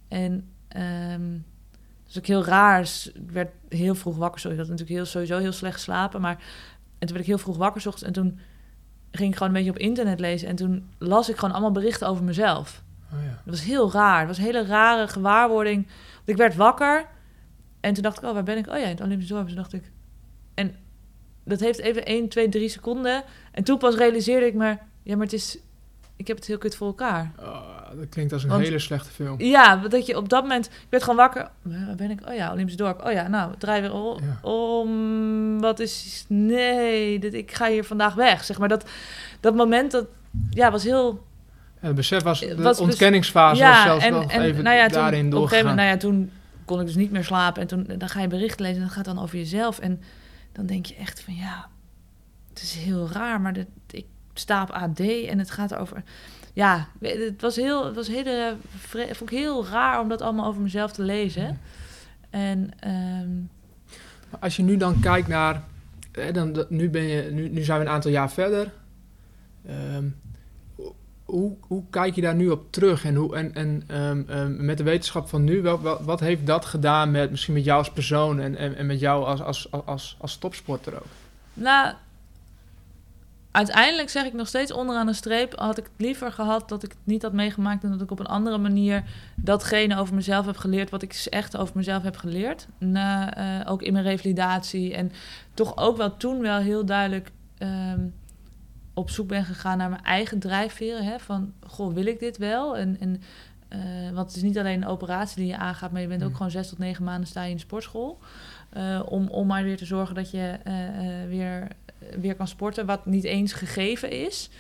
En 0.09 0.49
ehm 0.69 1.31
dat 2.03 2.17
is 2.17 2.19
ook 2.19 2.27
heel 2.27 2.45
raar. 2.45 2.81
Dus 2.81 3.13
Ik 3.15 3.31
werd 3.31 3.51
heel 3.69 3.95
vroeg 3.95 4.17
wakker. 4.17 4.41
Sorry, 4.41 4.57
ik 4.57 4.63
had 4.63 4.71
natuurlijk 4.71 4.97
heel, 4.99 5.07
sowieso 5.07 5.39
heel 5.39 5.53
slecht 5.53 5.75
geslapen. 5.75 6.21
Maar 6.21 6.35
en 6.99 7.07
toen 7.07 7.09
werd 7.17 7.21
ik 7.21 7.27
heel 7.27 7.39
vroeg 7.39 7.57
wakker 7.57 7.87
ochtends. 7.87 8.03
En 8.03 8.13
toen 8.13 8.39
ging 9.11 9.31
ik 9.31 9.37
gewoon 9.37 9.49
een 9.55 9.59
beetje 9.65 9.71
op 9.71 9.79
internet 9.89 10.21
lezen. 10.21 10.49
En 10.49 10.57
toen 10.57 10.89
las 10.99 11.29
ik 11.29 11.37
gewoon 11.37 11.51
allemaal 11.55 11.73
berichten 11.73 12.09
over 12.09 12.25
mezelf. 12.25 12.83
Oh, 13.13 13.23
ja. 13.23 13.29
Dat 13.29 13.55
was 13.55 13.63
heel 13.65 13.93
raar. 13.93 14.19
Het 14.19 14.29
was 14.29 14.39
een 14.39 14.45
hele 14.45 14.65
rare 14.67 15.09
gewaarwording. 15.09 15.87
Want 16.15 16.29
ik 16.29 16.37
werd 16.37 16.55
wakker 16.57 17.07
en 17.81 17.95
toen 17.95 18.03
dacht 18.03 18.19
ik, 18.19 18.25
oh, 18.25 18.33
waar 18.33 18.43
ben 18.43 18.57
ik? 18.57 18.67
Oh 18.69 18.77
ja, 18.77 18.83
in 18.83 18.89
het 18.89 19.01
Olympisch 19.01 19.29
dorp. 19.29 19.47
Toen 19.47 19.57
dacht 19.57 19.73
ik... 19.73 19.91
Dat 21.49 21.61
heeft 21.61 21.79
even 21.79 22.05
1, 22.05 22.29
2, 22.29 22.49
3 22.49 22.69
seconden. 22.69 23.23
En 23.53 23.65
toen 23.65 23.79
pas 23.79 23.95
realiseerde 23.95 24.47
ik 24.47 24.55
me... 24.55 24.77
Ja, 25.03 25.15
maar 25.17 25.25
het 25.25 25.33
is... 25.35 25.59
Ik 26.17 26.27
heb 26.27 26.37
het 26.37 26.47
heel 26.47 26.59
kut 26.59 26.77
voor 26.77 26.87
elkaar. 26.87 27.31
Oh, 27.41 27.61
dat 27.97 28.09
klinkt 28.09 28.33
als 28.33 28.43
een 28.43 28.49
Want- 28.49 28.63
hele 28.65 28.79
slechte 28.79 29.11
film. 29.11 29.41
Ja, 29.41 29.77
dat 29.77 30.07
je 30.07 30.17
op 30.17 30.29
dat 30.29 30.43
moment... 30.43 30.67
Ik 30.67 30.73
werd 30.89 31.03
gewoon 31.03 31.19
wakker. 31.19 31.43
"Eh, 31.43 31.87
Waar 31.87 31.95
ben 31.97 32.11
ik? 32.11 32.21
Oh 32.29 32.35
ja, 32.35 32.53
Olympisch 32.53 32.77
dorp. 32.77 33.05
Oh 33.07 33.13
ja, 33.13 33.29
nou, 33.29 33.53
draai 33.59 33.81
weer 33.81 33.93
om. 33.93 34.19
Ja. 34.23 34.49
om 34.51 35.61
wat 35.61 35.81
is... 35.81 36.25
Nee, 36.29 37.19
dit, 37.19 37.35
ik 37.35 37.53
ga 37.53 37.69
hier 37.69 37.85
vandaag 37.85 38.15
weg. 38.15 38.45
Zeg 38.45 38.59
maar, 38.59 38.69
dat, 38.69 38.85
dat 39.41 39.55
moment, 39.55 39.91
dat 39.91 40.07
ja, 40.51 40.71
was 40.71 40.83
heel... 40.85 41.27
Het 41.79 41.95
besef 41.95 42.23
was, 42.23 42.41
de 42.41 42.55
was 42.57 42.65
bes- 42.65 42.79
ontkenningsfase 42.79 43.63
was 43.63 43.83
zelfs 43.83 44.09
nog 44.09 44.33
even 44.33 44.65
nou 44.65 44.77
ja, 44.77 44.87
toen, 44.89 45.01
daarin 45.03 45.03
op 45.03 45.03
een 45.03 45.09
gegeven 45.13 45.31
doorgegaan. 45.31 45.59
moment, 45.65 45.77
nou 45.77 45.89
ja, 45.91 45.97
toen 45.97 46.31
kon 46.65 46.81
ik 46.81 46.87
dus 46.87 46.95
niet 46.97 47.11
meer 47.11 47.25
slapen. 47.25 47.63
En 47.63 47.69
toen 47.69 47.87
dan 47.99 48.09
ga 48.09 48.21
je 48.21 48.27
berichten 48.29 48.63
lezen 48.65 48.81
en 48.81 48.87
dat 48.87 48.93
gaat 48.97 49.05
dan 49.05 49.23
over 49.23 49.37
jezelf. 49.39 49.79
En 49.79 50.01
dan 50.59 50.67
denk 50.67 50.87
je 50.87 50.95
echt 50.95 51.21
van 51.21 51.35
ja, 51.35 51.69
het 52.49 52.63
is 52.63 52.75
heel 52.75 53.09
raar, 53.11 53.41
maar 53.41 53.53
dat, 53.53 53.67
ik 53.91 54.07
sta 54.35 54.63
op 54.63 54.71
AD 54.71 55.01
en 55.01 55.39
het 55.39 55.51
gaat 55.51 55.75
over. 55.75 56.03
Ja, 56.53 56.89
het 57.01 57.41
was 57.41 57.57
heel, 57.57 57.87
het 57.87 57.95
was 57.95 58.09
hele, 58.09 58.57
vond 59.13 59.31
ik 59.31 59.39
heel 59.39 59.67
raar 59.67 60.01
om 60.01 60.09
dat 60.09 60.21
allemaal 60.21 60.47
over 60.47 60.63
mezelf 60.63 60.93
te 60.93 61.03
lezen. 61.03 61.61
En 62.31 62.71
ehm, 62.81 63.31
Als 64.41 64.57
je 64.57 64.63
nu 64.63 64.77
dan 64.77 65.01
kijkt 65.01 65.29
naar, 65.29 65.63
hè, 66.13 66.33
dan, 66.33 66.67
nu, 66.69 66.91
ben 66.91 67.03
je, 67.03 67.31
nu, 67.31 67.49
nu 67.49 67.63
zijn 67.63 67.79
we 67.79 67.85
een 67.85 67.93
aantal 67.93 68.11
jaar 68.11 68.31
verder. 68.31 68.73
Ehm, 69.67 70.05
hoe, 71.29 71.57
hoe 71.61 71.83
kijk 71.91 72.15
je 72.15 72.21
daar 72.21 72.35
nu 72.35 72.49
op 72.49 72.73
terug? 72.73 73.05
En, 73.05 73.15
hoe, 73.15 73.37
en, 73.37 73.55
en 73.55 73.83
ehm, 73.87 74.23
ehm, 74.29 74.65
met 74.65 74.79
de 74.79 74.85
wetenschap 74.85 75.29
van 75.29 75.45
nu, 75.45 75.63
wel, 75.63 76.03
wat 76.03 76.21
heeft 76.21 76.47
dat 76.47 76.65
gedaan 76.65 77.11
met, 77.11 77.31
misschien 77.31 77.55
met 77.55 77.65
jou 77.65 77.79
als 77.79 77.91
persoon 77.91 78.41
en, 78.41 78.57
en, 78.57 78.77
en 78.77 78.87
met 78.87 79.01
jou 79.01 79.25
als, 79.25 79.43
als, 79.43 79.71
als, 79.85 80.17
als, 80.21 80.37
topsporter 80.37 80.95
ook? 80.95 81.07
Nou, 81.55 81.95
uiteindelijk 83.51 84.09
zeg 84.09 84.25
ik 84.25 84.33
nog 84.33 84.49
steeds 84.49 84.73
onderaan 84.73 85.07
de 85.07 85.13
streep... 85.13 85.59
had 85.59 85.79
ik 85.79 85.85
het 85.85 86.07
liever 86.07 86.33
gehad 86.33 86.69
dat 86.69 86.83
ik 86.83 86.91
het 86.91 87.01
niet 87.05 87.23
had 87.23 87.33
meegemaakt... 87.33 87.85
en 87.85 87.91
dat 87.91 88.01
ik 88.01 88.11
op 88.11 88.19
een 88.19 88.27
andere 88.27 88.59
manier 88.59 89.05
datgene 89.37 89.99
over 89.99 90.15
mezelf 90.15 90.47
heb 90.47 90.57
geleerd... 90.57 90.91
wat 90.91 91.03
ik 91.03 91.27
echt 91.31 91.57
over 91.57 91.77
mezelf 91.77 92.03
heb 92.03 92.17
geleerd. 92.17 92.67
Na, 92.79 93.35
eh, 93.35 93.71
ook 93.71 93.83
in 93.83 93.93
mijn 93.93 94.05
revalidatie. 94.05 94.95
En 94.95 95.13
toch 95.55 95.77
ook 95.77 95.97
wel 95.97 96.17
toen 96.17 96.41
wel 96.41 96.59
heel 96.59 96.85
duidelijk... 96.85 97.31
ehm, 97.59 98.01
op 98.99 99.11
zoek 99.11 99.29
ben 99.29 99.45
gegaan 99.45 99.79
naar 99.79 99.91
mijn 99.91 100.05
eigen 100.05 100.39
drijfveren. 100.39 101.05
Hè? 101.05 101.19
Van, 101.19 101.53
goh, 101.67 101.95
wil 101.95 102.07
ik 102.07 102.19
dit 102.19 102.37
wel? 102.37 102.77
En, 102.77 102.97
en, 103.01 103.23
eh, 103.69 103.81
want 104.13 104.27
het 104.27 104.37
is 104.37 104.43
niet 104.43 104.59
alleen 104.59 104.83
een 104.83 104.89
operatie 104.89 105.37
die 105.37 105.47
je 105.47 105.57
aangaat... 105.57 105.93
maar 105.93 106.01
je 106.01 106.07
bent 106.07 106.23
ook 106.23 106.29
Mm. 106.29 106.37
gewoon 106.37 106.51
zes 106.51 106.69
tot 106.69 106.79
negen 106.79 107.05
maanden 107.05 107.29
sta 107.29 107.43
je 107.43 107.51
in 107.51 107.57
de 107.57 107.63
sportschool... 107.63 108.19
Eh, 108.69 109.03
om, 109.05 109.29
om 109.29 109.47
maar 109.47 109.63
weer 109.63 109.77
te 109.77 109.85
zorgen 109.85 110.15
dat 110.15 110.31
je 110.31 110.57
eh, 110.65 110.75
weer, 111.29 111.69
weer 112.21 112.35
kan 112.35 112.49
sporten, 112.49 112.87
wat 112.87 113.07
niet 113.07 113.25
eens 113.25 113.53
gegeven 113.53 114.11
is. 114.11 114.51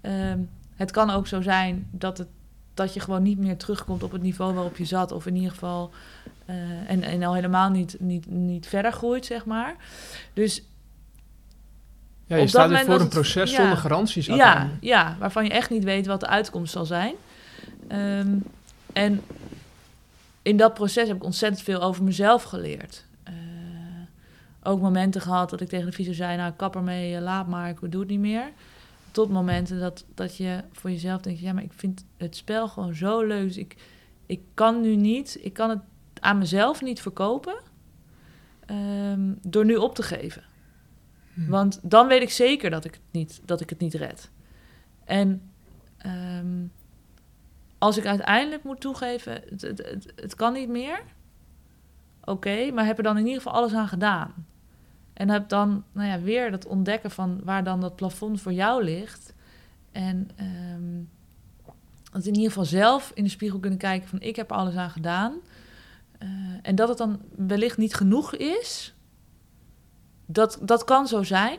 Ehm, 0.00 0.38
het 0.76 0.90
kan 0.90 1.10
ook 1.10 1.26
zo 1.26 1.40
zijn 1.40 1.88
dat, 1.90 2.18
het, 2.18 2.28
dat 2.74 2.94
je 2.94 3.00
gewoon 3.00 3.22
niet 3.22 3.38
meer 3.38 3.56
terugkomt 3.56 4.02
op 4.02 4.12
het 4.12 4.22
niveau 4.22 4.54
waarop 4.54 4.76
je 4.76 4.84
zat, 4.84 5.12
of 5.12 5.26
in 5.26 5.34
ieder 5.34 5.50
geval 5.50 5.90
en, 6.86 7.02
en 7.02 7.22
al 7.22 7.34
helemaal 7.34 7.70
niet, 7.70 7.96
niet, 8.00 8.30
niet 8.30 8.66
verder 8.66 8.92
groeit, 8.92 9.26
zeg 9.26 9.44
maar. 9.44 9.76
Dus 10.32 10.62
Ja, 12.26 12.36
je 12.36 12.42
Op 12.42 12.48
staat 12.48 12.68
moment 12.68 12.84
voor 12.84 12.94
een 12.94 13.00
het- 13.00 13.08
proces 13.08 13.50
ja. 13.50 13.56
zonder 13.56 13.76
garanties. 13.76 14.26
ja, 14.26 14.70
ja, 14.80 15.16
waarvan 15.18 15.44
je 15.44 15.50
echt 15.50 15.70
niet 15.70 15.84
weet 15.84 16.06
wat 16.06 16.20
de 16.20 16.26
uitkomst 16.26 16.72
zal 16.72 16.84
zijn. 16.84 17.14
Ehm, 17.88 18.34
en 18.92 19.22
in 20.42 20.56
dat 20.56 20.74
proces 20.74 21.08
heb 21.08 21.16
ik 21.16 21.24
ontzettend 21.24 21.62
veel 21.62 21.82
over 21.82 22.04
mezelf 22.04 22.42
geleerd. 22.42 23.04
Eh, 23.22 23.32
ook 24.62 24.80
momenten 24.80 25.20
gehad 25.20 25.50
dat 25.50 25.60
ik 25.60 25.68
tegen 25.68 25.86
de 25.86 25.92
fysio 25.92 26.12
zei... 26.12 26.36
nou, 26.36 26.52
kap 26.52 26.74
ermee, 26.76 27.14
eh, 27.16 27.22
laat 27.22 27.46
maar, 27.48 27.68
ik 27.68 27.78
doe 27.80 28.00
het 28.00 28.10
niet 28.10 28.18
meer. 28.20 28.50
Tot 29.10 29.30
momenten 29.30 29.80
dat, 29.80 30.04
dat 30.14 30.36
je 30.36 30.60
voor 30.72 30.90
jezelf 30.90 31.20
denkt... 31.20 31.40
ja, 31.40 31.52
maar 31.52 31.62
ik 31.62 31.72
vind 31.76 32.04
het 32.16 32.36
spel 32.36 32.68
gewoon 32.68 32.94
zo 32.94 33.22
leuk. 33.22 33.46
Dus 33.46 33.56
ik, 33.56 33.76
ik 34.26 34.40
kan 34.54 34.80
nu 34.80 34.96
niet... 34.96 35.38
ik 35.42 35.52
kan 35.52 35.70
het 35.70 35.78
aan 36.20 36.38
mezelf 36.38 36.82
niet 36.82 37.00
verkopen... 37.00 37.54
ehm, 38.66 39.20
door 39.42 39.64
nu 39.64 39.74
op 39.76 39.94
te 39.94 40.02
geven. 40.02 40.42
Hm. 41.34 41.48
Want 41.48 41.80
dan 41.82 42.06
weet 42.06 42.22
ik 42.22 42.30
zeker 42.30 42.70
dat 42.70 42.84
ik 42.84 42.92
het 42.92 43.02
niet, 43.10 43.40
dat 43.44 43.60
ik 43.60 43.70
het 43.70 43.78
niet 43.78 43.94
red. 43.94 44.30
En 45.04 45.50
ehm, 45.96 46.66
als 47.78 47.96
ik 47.96 48.06
uiteindelijk 48.06 48.64
moet 48.64 48.80
toegeven, 48.80 49.32
het, 49.32 50.02
het, 50.16 50.34
kan 50.34 50.52
niet 50.52 50.68
meer. 50.68 51.02
Oké, 52.24 52.70
maar 52.70 52.86
heb 52.86 52.96
er 52.96 53.02
dan 53.02 53.18
in 53.18 53.26
ieder 53.26 53.42
geval 53.42 53.58
alles 53.58 53.74
aan 53.74 53.88
gedaan. 53.88 54.46
En 55.12 55.28
heb 55.28 55.48
dan 55.48 55.84
nou 55.92 56.08
ja, 56.08 56.20
weer 56.20 56.50
dat 56.50 56.66
ontdekken 56.66 57.10
van 57.10 57.40
waar 57.44 57.64
dan 57.64 57.80
dat 57.80 57.96
plafond 57.96 58.40
voor 58.40 58.52
jou 58.52 58.84
ligt. 58.84 59.34
En 59.92 60.30
ehm, 60.36 61.02
dat 62.12 62.26
in 62.26 62.34
ieder 62.34 62.48
geval 62.48 62.64
zelf 62.64 63.12
in 63.14 63.24
de 63.24 63.30
spiegel 63.30 63.58
kunnen 63.58 63.78
kijken 63.78 64.08
van 64.08 64.20
ik 64.20 64.36
heb 64.36 64.52
alles 64.52 64.74
aan 64.74 64.90
gedaan. 64.90 65.34
Eh, 66.18 66.28
en 66.62 66.74
dat 66.74 66.88
het 66.88 66.98
dan 66.98 67.20
wellicht 67.36 67.76
niet 67.76 67.94
genoeg 67.94 68.34
is. 68.34 68.93
Dat, 70.26 70.58
dat 70.62 70.84
kan 70.84 71.06
zo 71.06 71.22
zijn. 71.22 71.58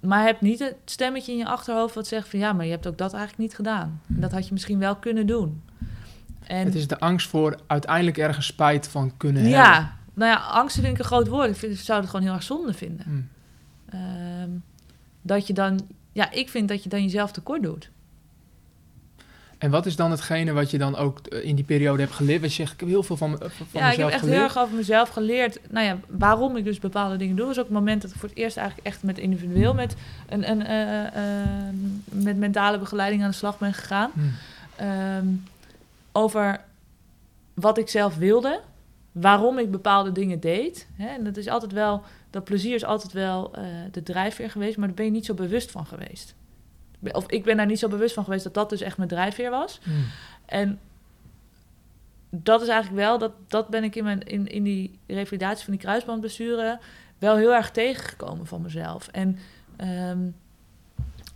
Maar 0.00 0.24
heb 0.24 0.40
niet 0.40 0.58
het 0.58 0.76
stemmetje 0.84 1.32
in 1.32 1.38
je 1.38 1.46
achterhoofd 1.46 1.94
wat 1.94 2.06
zegt 2.06 2.28
van 2.28 2.38
ja, 2.38 2.52
maar 2.52 2.64
je 2.64 2.70
hebt 2.70 2.86
ook 2.86 2.98
dat 2.98 3.12
eigenlijk 3.12 3.42
niet 3.42 3.54
gedaan. 3.54 4.00
En 4.08 4.20
dat 4.20 4.32
had 4.32 4.46
je 4.46 4.52
misschien 4.52 4.78
wel 4.78 4.96
kunnen 4.96 5.26
doen. 5.26 5.62
En 6.40 6.64
Het 6.64 6.74
is 6.74 6.86
de 6.86 7.00
angst 7.00 7.28
voor 7.28 7.60
uiteindelijk 7.66 8.18
ergens 8.18 8.46
spijt 8.46 8.88
van 8.88 9.16
kunnen 9.16 9.42
hebben. 9.42 9.60
ja, 9.60 9.96
nou 10.14 10.30
ja, 10.30 10.36
angst 10.36 10.74
vind 10.74 10.86
ik 10.86 10.98
een 10.98 11.04
groot 11.04 11.28
woord. 11.28 11.50
Ik, 11.50 11.56
vind, 11.56 11.72
ik 11.72 11.80
zou 11.80 12.00
het 12.00 12.10
gewoon 12.10 12.24
heel 12.24 12.34
erg 12.34 12.42
zonde 12.42 12.72
vinden. 12.72 13.04
Hm. 13.04 13.96
Ehm, 13.96 14.50
dat 15.22 15.46
je 15.46 15.52
dan, 15.52 15.80
ja, 16.12 16.30
ik 16.30 16.48
vind 16.48 16.68
dat 16.68 16.82
je 16.82 16.88
dan 16.88 17.02
jezelf 17.02 17.32
tekort 17.32 17.62
doet. 17.62 17.90
En 19.58 19.70
wat 19.70 19.86
is 19.86 19.96
dan 19.96 20.10
hetgene 20.10 20.52
wat 20.52 20.70
je 20.70 20.78
dan 20.78 20.96
ook 20.96 21.18
eh, 21.18 21.44
in 21.44 21.54
die 21.54 21.64
periode 21.64 22.02
hebt 22.02 22.14
geleerd? 22.14 22.40
Want 22.40 22.54
je 22.54 22.62
zegt, 22.62 22.72
ik 22.72 22.80
heb 22.80 22.88
heel 22.88 23.02
veel 23.02 23.16
van, 23.16 23.38
van 23.38 23.48
ja, 23.72 23.90
ik 23.90 23.96
heb 23.96 24.06
mezelf 24.06 24.10
echt 24.10 24.20
geleerd. 24.20 24.36
heel 24.36 24.48
erg 24.48 24.58
over 24.58 24.76
mezelf 24.76 25.08
geleerd. 25.08 25.58
Nou 25.70 25.86
ja, 25.86 25.98
waarom 26.06 26.56
ik 26.56 26.64
dus 26.64 26.78
bepaalde 26.78 27.16
dingen 27.16 27.36
doe. 27.36 27.50
is 27.50 27.58
ook 27.58 27.64
het 27.64 27.74
moment 27.74 28.02
dat 28.02 28.10
ik 28.10 28.16
voor 28.16 28.28
het 28.28 28.38
eerst 28.38 28.56
eigenlijk 28.56 28.86
echt 28.88 29.02
met 29.02 29.18
individueel 29.18 29.74
met, 29.74 29.96
een, 30.28 30.50
een, 30.50 30.66
eh, 30.66 31.06
eh, 31.06 31.74
met 32.04 32.36
mentale 32.36 32.78
begeleiding 32.78 33.22
aan 33.22 33.30
de 33.30 33.36
slag 33.36 33.58
ben 33.58 33.74
gegaan. 33.74 34.10
Hm. 34.14 34.20
Ehm, 34.76 35.26
over 36.12 36.60
wat 37.54 37.78
ik 37.78 37.88
zelf 37.88 38.16
wilde, 38.16 38.60
waarom 39.12 39.58
ik 39.58 39.70
bepaalde 39.70 40.12
dingen 40.12 40.40
deed. 40.40 40.86
Hè? 40.96 41.08
En 41.08 41.24
dat 41.24 41.36
is 41.36 41.48
altijd 41.48 41.72
wel, 41.72 42.02
dat 42.30 42.44
plezier 42.44 42.74
is 42.74 42.84
altijd 42.84 43.12
wel 43.12 43.50
de 43.90 44.02
drijfveer 44.02 44.50
geweest, 44.50 44.76
maar 44.76 44.86
daar 44.86 44.96
ben 44.96 45.04
je 45.04 45.10
niet 45.10 45.26
zo 45.26 45.34
bewust 45.34 45.70
van 45.70 45.86
geweest. 45.86 46.34
Of 47.12 47.30
ik 47.30 47.44
ben 47.44 47.56
daar 47.56 47.66
niet 47.66 47.78
zo 47.78 47.88
bewust 47.88 48.14
van 48.14 48.24
geweest 48.24 48.44
dat 48.44 48.54
dat 48.54 48.70
dus 48.70 48.80
echt 48.80 48.96
mijn 48.96 49.08
drijfveer 49.08 49.50
was. 49.50 49.80
Hm. 49.82 49.90
En 50.46 50.78
dat 52.30 52.62
is 52.62 52.68
eigenlijk 52.68 53.02
wel, 53.02 53.18
dat, 53.18 53.32
dat 53.48 53.68
ben 53.68 53.84
ik 53.84 53.96
in, 53.96 54.04
mijn, 54.04 54.22
in, 54.22 54.46
in 54.46 54.62
die 54.62 54.98
revalidatie 55.06 55.64
van 55.64 55.72
die 55.72 55.82
kruisbandblessure 55.82 56.78
wel 57.18 57.36
heel 57.36 57.54
erg 57.54 57.70
tegengekomen 57.70 58.46
van 58.46 58.62
mezelf. 58.62 59.08
En 59.08 59.38
ehm, 59.76 60.18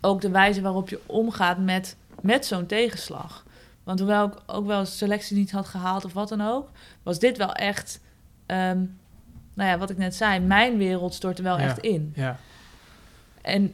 ook 0.01 0.21
de 0.21 0.29
wijze 0.29 0.61
waarop 0.61 0.89
je 0.89 0.99
omgaat 1.05 1.57
met, 1.57 1.95
met 2.21 2.45
zo'n 2.45 2.65
tegenslag. 2.65 3.45
Want 3.83 3.99
hoewel 3.99 4.25
ik 4.27 4.33
ook 4.45 4.65
wel 4.65 4.85
selectie 4.85 5.37
niet 5.37 5.51
had 5.51 5.65
gehaald 5.67 6.05
of 6.05 6.13
wat 6.13 6.29
dan 6.29 6.41
ook, 6.41 6.69
was 7.03 7.19
dit 7.19 7.37
wel 7.37 7.53
echt, 7.53 7.99
ehm, 8.45 8.77
nou 9.53 9.69
ja, 9.69 9.77
wat 9.77 9.89
ik 9.89 9.97
net 9.97 10.15
zei, 10.15 10.39
mijn 10.39 10.77
wereld 10.77 11.13
stortte 11.13 11.41
wel 11.41 11.57
Ja. 11.57 11.63
echt 11.63 11.77
in. 11.79 12.13
Ja. 12.15 12.37
En 13.41 13.73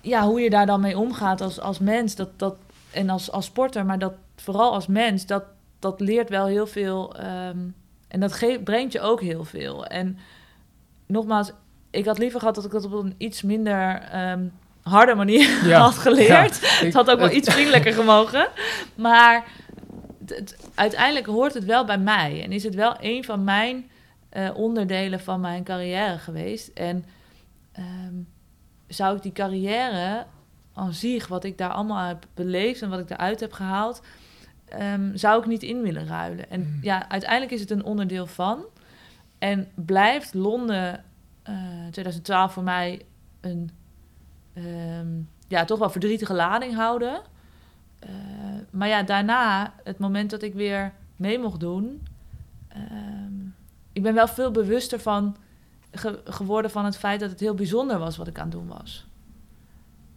ja, 0.00 0.24
hoe 0.26 0.40
je 0.40 0.50
daar 0.50 0.66
dan 0.66 0.80
mee 0.80 0.98
omgaat 0.98 1.40
als, 1.40 1.60
als 1.60 1.78
mens 1.78 2.14
dat, 2.14 2.28
dat, 2.36 2.56
en 2.90 3.08
als, 3.10 3.30
als 3.30 3.44
sporter, 3.44 3.86
maar 3.86 3.98
dat 3.98 4.12
vooral 4.36 4.72
als 4.72 4.86
mens, 4.86 5.26
dat, 5.26 5.44
dat 5.78 6.00
leert 6.00 6.28
wel 6.28 6.46
heel 6.46 6.66
veel. 6.66 7.16
ehm, 7.16 7.58
en 8.08 8.20
dat 8.20 8.32
geeft, 8.32 8.64
brengt 8.64 8.92
je 8.92 9.00
ook 9.00 9.20
heel 9.20 9.44
veel. 9.44 9.86
En 9.86 10.18
nogmaals, 11.06 11.52
ik 11.90 12.04
had 12.06 12.18
liever 12.18 12.38
gehad 12.40 12.54
dat 12.54 12.64
ik 12.64 12.70
dat 12.70 12.84
op 12.84 12.92
een 12.92 13.14
iets 13.18 13.42
minder 13.42 13.94
ehm, 14.10 14.44
harde 14.82 15.14
manier 15.14 15.60
Ja, 15.68 15.80
had 15.80 15.98
geleerd. 15.98 16.56
Ik- 16.56 16.68
Het 16.68 16.94
had 16.94 17.10
ook 17.10 17.18
wel 17.18 17.26
het- 17.26 17.36
iets 17.36 17.52
vriendelijker 17.52 17.92
gemogen. 17.92 18.48
Maar 18.94 19.44
het- 20.18 20.36
het- 20.36 20.56
uiteindelijk 20.74 21.26
hoort 21.26 21.54
het 21.54 21.64
wel 21.64 21.84
bij 21.84 21.98
mij. 21.98 22.42
En 22.44 22.52
is 22.52 22.62
het 22.62 22.74
wel 22.74 22.94
een 23.00 23.24
van 23.24 23.44
mijn 23.44 23.90
eh, 24.28 24.48
onderdelen 24.54 25.20
van 25.20 25.40
mijn 25.40 25.64
carrière 25.64 26.18
geweest. 26.18 26.68
En 26.68 27.04
ehm, 27.72 28.14
zou 28.90 29.16
ik 29.16 29.22
die 29.22 29.32
carrière 29.32 30.26
aan 30.72 30.92
zich, 30.92 31.26
wat 31.26 31.44
ik 31.44 31.58
daar 31.58 31.70
allemaal 31.70 32.06
heb 32.06 32.26
beleefd 32.34 32.82
en 32.82 32.90
wat 32.90 32.98
ik 32.98 33.10
eruit 33.10 33.40
heb 33.40 33.52
gehaald, 33.52 34.02
ehm, 34.68 35.16
zou 35.16 35.40
ik 35.40 35.46
niet 35.46 35.62
in 35.62 35.82
willen 35.82 36.06
ruilen. 36.06 36.50
En 36.50 36.60
Mm. 36.60 36.78
ja, 36.82 37.08
uiteindelijk 37.08 37.52
is 37.52 37.60
het 37.60 37.70
een 37.70 37.84
onderdeel 37.84 38.26
van. 38.26 38.64
En 39.38 39.68
blijft 39.74 40.34
Londen 40.34 41.04
eh, 41.42 41.54
2012 41.90 42.52
voor 42.52 42.62
mij 42.62 43.02
een 43.40 43.70
ehm, 44.54 45.08
ja, 45.48 45.64
toch 45.64 45.78
wel 45.78 45.90
verdrietige 45.90 46.34
lading 46.34 46.74
houden. 46.74 47.20
Eh, 47.98 48.10
maar 48.70 48.88
ja, 48.88 49.02
daarna, 49.02 49.74
het 49.84 49.98
moment 49.98 50.30
dat 50.30 50.42
ik 50.42 50.54
weer 50.54 50.92
mee 51.16 51.38
mocht 51.38 51.60
doen, 51.60 52.02
ehm, 52.68 53.32
ik 53.92 54.02
ben 54.02 54.14
wel 54.14 54.28
veel 54.28 54.50
bewuster 54.50 55.00
van 55.00 55.36
ge- 55.92 56.20
geworden 56.24 56.70
van 56.70 56.84
het 56.84 56.96
feit 56.96 57.20
dat 57.20 57.30
het 57.30 57.40
heel 57.40 57.54
bijzonder 57.54 57.98
was 57.98 58.16
wat 58.16 58.26
ik 58.26 58.38
aan 58.38 58.42
het 58.48 58.52
doen 58.52 58.66
was. 58.78 59.06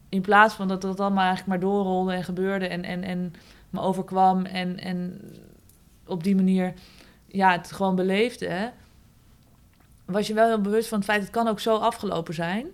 In 0.10 0.22
plaats 0.22 0.54
van 0.54 0.68
dat 0.68 0.84
het 0.84 1.00
allemaal 1.00 1.26
eigenlijk 1.26 1.48
maar 1.48 1.70
doorrolde 1.70 2.14
en 2.14 2.24
gebeurde 2.24 2.68
en, 2.68 2.84
en, 2.84 3.04
en 3.04 3.34
me 3.70 3.80
overkwam 3.82 4.46
en, 4.46 4.80
en 4.80 5.22
op 6.06 6.24
die 6.24 6.36
manier 6.36 6.74
ja, 7.28 7.52
het 7.52 7.72
gewoon 7.72 7.96
beleefde, 7.96 8.48
hè, 8.48 8.68
was 10.06 10.28
je 10.28 10.34
wel 10.34 10.48
heel 10.48 10.62
bewust 10.62 10.88
van 10.88 10.98
het 10.98 11.08
feit, 11.08 11.22
het 11.22 11.32
kan 11.32 11.48
ook 11.48 11.60
zo 11.60 11.76
afgelopen 11.76 12.34
zijn. 12.34 12.66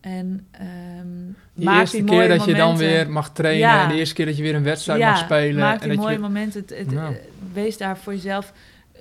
En 0.00 0.46
ehm 0.50 1.06
Die 1.54 1.64
maak 1.64 1.80
eerste 1.80 1.96
die 1.96 2.06
keer 2.06 2.28
dat 2.28 2.44
je 2.44 2.54
dan 2.54 2.76
weer 2.76 3.10
mag 3.10 3.30
trainen. 3.32 3.68
Ja. 3.68 3.82
En 3.82 3.88
de 3.88 3.94
eerste 3.94 4.14
keer 4.14 4.26
dat 4.26 4.36
je 4.36 4.42
weer 4.42 4.54
een 4.54 4.62
wedstrijd 4.62 5.00
mag 5.00 5.18
spelen. 5.18 5.60
Maak 5.60 5.80
en 5.80 5.88
die 5.88 5.88
dat 5.88 5.98
mooie 5.98 6.12
je, 6.12 6.20
momenten. 6.20 6.60
Het, 6.60 6.70
het, 6.78 6.90
Ja. 6.90 7.06
eh, 7.08 7.14
wees 7.52 7.76
daar 7.76 7.98
voor 7.98 8.12
jezelf. 8.12 8.52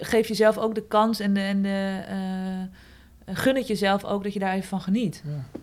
Geef 0.04 0.28
jezelf 0.28 0.58
ook 0.58 0.76
de 0.76 0.88
kans 0.88 1.20
en, 1.20 1.34
de, 1.34 1.40
en 1.40 1.62
de, 1.62 2.04
eh, 2.08 3.36
gun 3.36 3.56
het 3.56 3.68
jezelf 3.68 4.04
ook 4.04 4.24
dat 4.24 4.34
je 4.34 4.40
daar 4.40 4.54
even 4.54 4.68
van 4.68 4.82
geniet. 4.82 5.24
Ja. 5.26 5.60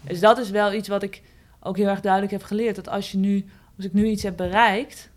Dus 0.00 0.20
dat 0.20 0.38
is 0.38 0.50
wel 0.50 0.72
iets 0.72 0.88
wat 0.88 1.02
ik 1.02 1.22
ook 1.60 1.76
heel 1.76 1.88
erg 1.88 2.00
duidelijk 2.00 2.32
heb 2.32 2.42
geleerd. 2.42 2.76
Dat 2.76 2.88
als 2.88 3.12
je 3.12 3.18
nu, 3.18 3.44
als 3.76 3.84
ik 3.84 3.92
nu 3.92 4.06
iets 4.06 4.22
heb 4.22 4.36
bereikt, 4.36 5.10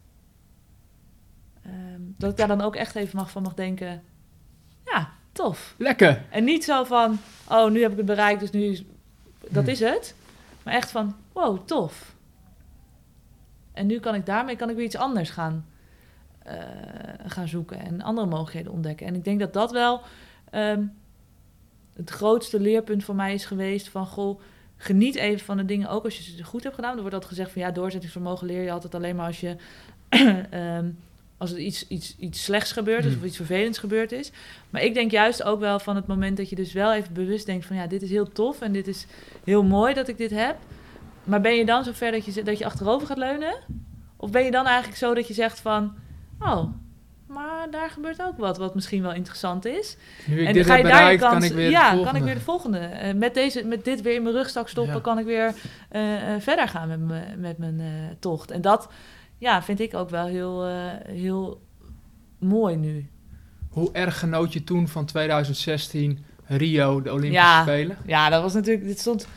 ehm, 1.63 2.01
dat 2.17 2.31
ik 2.31 2.37
daar 2.37 2.47
dan 2.47 2.61
ook 2.61 2.75
echt 2.75 2.95
even 2.95 3.17
mag 3.17 3.31
van 3.31 3.41
mag 3.41 3.53
denken. 3.53 4.03
Ja, 4.85 5.09
tof. 5.31 5.75
Lekker. 5.77 6.25
En 6.29 6.43
niet 6.43 6.63
zo 6.63 6.83
van, 6.83 7.19
oh, 7.49 7.71
nu 7.71 7.81
heb 7.81 7.91
ik 7.91 7.97
het 7.97 8.05
bereikt, 8.05 8.39
dus 8.39 8.51
nu 8.51 8.63
is, 8.63 8.83
dat 9.49 9.67
is 9.67 9.79
het. 9.79 10.15
Maar 10.63 10.73
echt 10.73 10.91
van, 10.91 11.15
wow, 11.33 11.65
tof. 11.65 12.15
En 13.73 13.87
nu 13.87 13.99
kan 13.99 14.15
ik 14.15 14.25
daarmee 14.25 14.55
kan 14.55 14.69
ik 14.69 14.75
weer 14.75 14.85
iets 14.85 14.95
anders 14.95 15.29
gaan, 15.29 15.65
eh, 16.43 16.55
gaan 17.25 17.47
zoeken 17.47 17.79
en 17.79 18.01
andere 18.01 18.27
mogelijkheden 18.27 18.71
ontdekken. 18.71 19.07
En 19.07 19.15
ik 19.15 19.23
denk 19.23 19.39
dat 19.39 19.53
dat 19.53 19.71
wel 19.71 20.01
ehm, 20.49 20.83
het 21.95 22.09
grootste 22.09 22.59
leerpunt 22.59 23.03
voor 23.03 23.15
mij 23.15 23.33
is 23.33 23.45
geweest 23.45 23.89
van, 23.89 24.05
goh, 24.05 24.41
geniet 24.77 25.15
even 25.15 25.45
van 25.45 25.57
de 25.57 25.65
dingen, 25.65 25.89
ook 25.89 26.03
als 26.03 26.17
je 26.17 26.23
ze 26.23 26.43
goed 26.43 26.63
hebt 26.63 26.75
gedaan. 26.75 26.93
Er 26.93 26.99
wordt 26.99 27.13
altijd 27.13 27.31
gezegd 27.31 27.51
van 27.51 27.61
ja, 27.61 27.71
doorzettingsvermogen 27.71 28.47
leer 28.47 28.63
je 28.63 28.71
altijd 28.71 28.95
alleen 28.95 29.15
maar 29.15 29.27
als 29.27 29.39
je 29.39 29.55
ehm, 30.49 30.89
als 31.37 31.51
er 31.51 31.57
iets, 31.57 31.87
iets, 31.87 32.15
iets 32.17 32.43
slechts 32.43 32.71
gebeurd 32.71 33.05
is 33.05 33.11
Mm. 33.11 33.17
of 33.17 33.25
iets 33.25 33.35
vervelends 33.35 33.77
gebeurd 33.77 34.11
is. 34.11 34.31
Maar 34.69 34.83
ik 34.83 34.93
denk 34.93 35.11
juist 35.11 35.43
ook 35.43 35.59
wel 35.59 35.79
van 35.79 35.95
het 35.95 36.07
moment 36.07 36.37
dat 36.37 36.49
je 36.49 36.55
dus 36.55 36.73
wel 36.73 36.93
even 36.93 37.13
bewust 37.13 37.45
denkt 37.45 37.65
van 37.65 37.75
ja, 37.75 37.87
dit 37.87 38.01
is 38.01 38.09
heel 38.09 38.31
tof 38.31 38.61
en 38.61 38.71
dit 38.71 38.87
is 38.87 39.05
heel 39.43 39.63
mooi 39.63 39.93
dat 39.93 40.07
ik 40.07 40.17
dit 40.17 40.31
heb. 40.31 40.57
Maar 41.23 41.41
ben 41.41 41.55
je 41.55 41.65
dan 41.65 41.83
zover 41.83 42.11
dat 42.11 42.25
je, 42.25 42.43
dat 42.43 42.57
je 42.57 42.65
achterover 42.65 43.07
gaat 43.07 43.17
leunen? 43.17 43.55
Of 44.17 44.31
ben 44.31 44.43
je 44.43 44.51
dan 44.51 44.65
eigenlijk 44.65 44.97
zo 44.97 45.13
dat 45.13 45.27
je 45.27 45.33
zegt 45.33 45.59
van, 45.59 45.93
oh, 46.43 46.63
maar 47.27 47.71
daar 47.71 47.89
gebeurt 47.89 48.21
ook 48.21 48.37
wat 48.37 48.57
wat 48.57 48.75
misschien 48.75 49.01
wel 49.01 49.13
interessant 49.13 49.65
is. 49.65 49.97
Nu 50.27 50.41
ik 50.41 50.47
en 50.47 50.53
dit 50.53 50.65
ga 50.65 50.75
je 50.75 50.83
daar 50.83 51.11
je 51.11 51.17
kans, 51.17 51.33
kan 51.33 51.43
ik 51.43 51.53
weer 51.53 51.69
ja, 51.69 51.95
de 51.95 51.95
kan 51.95 51.97
ik 51.97 52.03
volgende. 52.03 52.25
weer 52.25 52.35
de 52.35 52.41
volgende. 52.41 52.77
Eh, 52.79 53.13
met, 53.13 53.33
deze, 53.33 53.63
met 53.65 53.85
dit 53.85 54.01
weer 54.01 54.15
in 54.15 54.23
mijn 54.23 54.35
rugzak 54.35 54.67
stoppen, 54.69 54.95
Ja. 54.95 55.01
kan 55.01 55.19
ik 55.19 55.25
weer 55.25 55.53
eh, 55.89 56.33
eh, 56.35 56.41
verder 56.41 56.67
gaan 56.67 56.87
met, 56.87 56.99
me, 56.99 57.21
met 57.37 57.57
mijn 57.57 57.81
tocht. 58.19 58.51
En 58.51 58.61
dat 58.61 58.89
ja, 59.37 59.63
vind 59.63 59.79
ik 59.79 59.93
ook 59.93 60.09
wel 60.09 60.25
heel, 60.25 60.65
heel 61.07 61.61
mooi 62.39 62.75
nu. 62.75 63.09
Hoe 63.69 63.89
erg 63.91 64.19
genoot 64.19 64.53
je 64.53 64.63
toen 64.63 64.87
van 64.87 65.05
2016 65.05 66.25
Rio, 66.45 67.01
de 67.01 67.09
Olympische 67.11 67.45
Ja. 67.45 67.61
Spelen? 67.61 67.97
Ja, 68.05 68.29
dat 68.29 68.41
was 68.41 68.53
natuurlijk. 68.53 68.85
Dit 68.85 68.99
stond. 68.99 69.27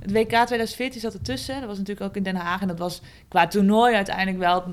Het 0.00 0.12
WK 0.12 0.28
2014 0.28 1.00
zat 1.00 1.14
ertussen. 1.14 1.58
Dat 1.58 1.68
was 1.68 1.78
natuurlijk 1.78 2.06
ook 2.06 2.16
in 2.16 2.22
Den 2.22 2.36
Haag. 2.36 2.60
En 2.60 2.68
dat 2.68 2.78
was 2.78 3.00
qua 3.28 3.46
toernooi 3.46 3.94
uiteindelijk 3.94 4.38
wel 4.38 4.64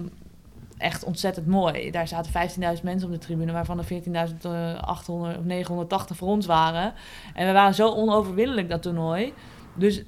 echt 0.84 1.04
ontzettend 1.04 1.48
mooi. 1.48 1.92
Daar 1.92 2.08
zaten 2.08 2.32
15.000 2.32 2.84
mensen 2.84 3.08
op 3.08 3.12
de 3.14 3.18
tribune, 3.18 3.52
waarvan 3.52 3.80
er 3.80 3.86
14.800 3.86 5.38
of 5.38 5.44
980 5.44 6.18
voor 6.18 6.28
ons 6.28 6.46
waren. 6.46 6.94
En 7.34 7.48
we 7.48 7.54
waren 7.54 7.74
zo 7.74 7.90
onoverwinnelijk 7.90 8.70
dat 8.70 8.82
toernooi. 8.82 9.34
Dus. 9.76 10.04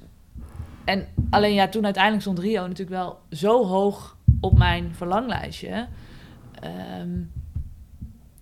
En 0.84 1.08
alleen 1.30 1.54
ja, 1.54 1.68
toen 1.68 1.84
uiteindelijk 1.84 2.22
stond 2.22 2.38
Rio 2.38 2.62
natuurlijk 2.62 2.96
wel 2.96 3.18
zo 3.30 3.66
hoog 3.66 4.16
op 4.40 4.58
mijn 4.58 4.94
verlanglijstje. 4.94 5.88
Ehm, 6.60 7.20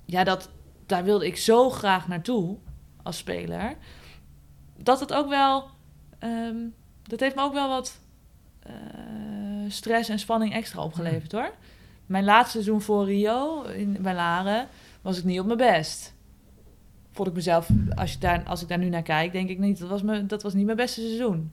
ja, 0.04 0.24
dat, 0.24 0.50
daar 0.86 1.04
wilde 1.04 1.26
ik 1.26 1.36
zo 1.36 1.70
graag 1.70 2.08
naartoe 2.08 2.56
als 3.02 3.16
speler. 3.16 3.76
Dat 4.76 5.00
het 5.00 5.12
ook 5.12 5.28
wel. 5.28 5.64
ehm, 6.18 6.56
dat 7.02 7.20
heeft 7.20 7.34
me 7.34 7.42
ook 7.42 7.52
wel 7.52 7.68
wat 7.68 8.00
eh, 8.62 8.72
stress 9.68 10.08
en 10.08 10.18
spanning 10.18 10.52
extra 10.52 10.82
opgeleverd 10.82 11.32
hoor. 11.32 11.50
Mijn 12.06 12.24
laatste 12.24 12.50
seizoen 12.50 12.82
voor 12.82 13.04
Rio 13.04 13.62
in, 13.62 13.96
bij 14.00 14.14
Laren 14.14 14.68
was 15.02 15.18
ik 15.18 15.24
niet 15.24 15.40
op 15.40 15.46
mijn 15.46 15.58
best. 15.58 16.14
Vond 17.12 17.28
ik 17.28 17.34
mezelf, 17.34 17.68
als, 17.94 18.12
je 18.12 18.18
daar, 18.18 18.42
als 18.46 18.62
ik 18.62 18.68
daar 18.68 18.78
nu 18.78 18.88
naar 18.88 19.02
kijk, 19.02 19.32
denk 19.32 19.48
ik 19.48 19.58
niet. 19.58 19.78
Dat 19.78 19.88
was, 19.88 20.02
me, 20.02 20.26
dat 20.26 20.42
was 20.42 20.54
niet 20.54 20.64
mijn 20.64 20.76
beste 20.76 21.00
seizoen. 21.00 21.52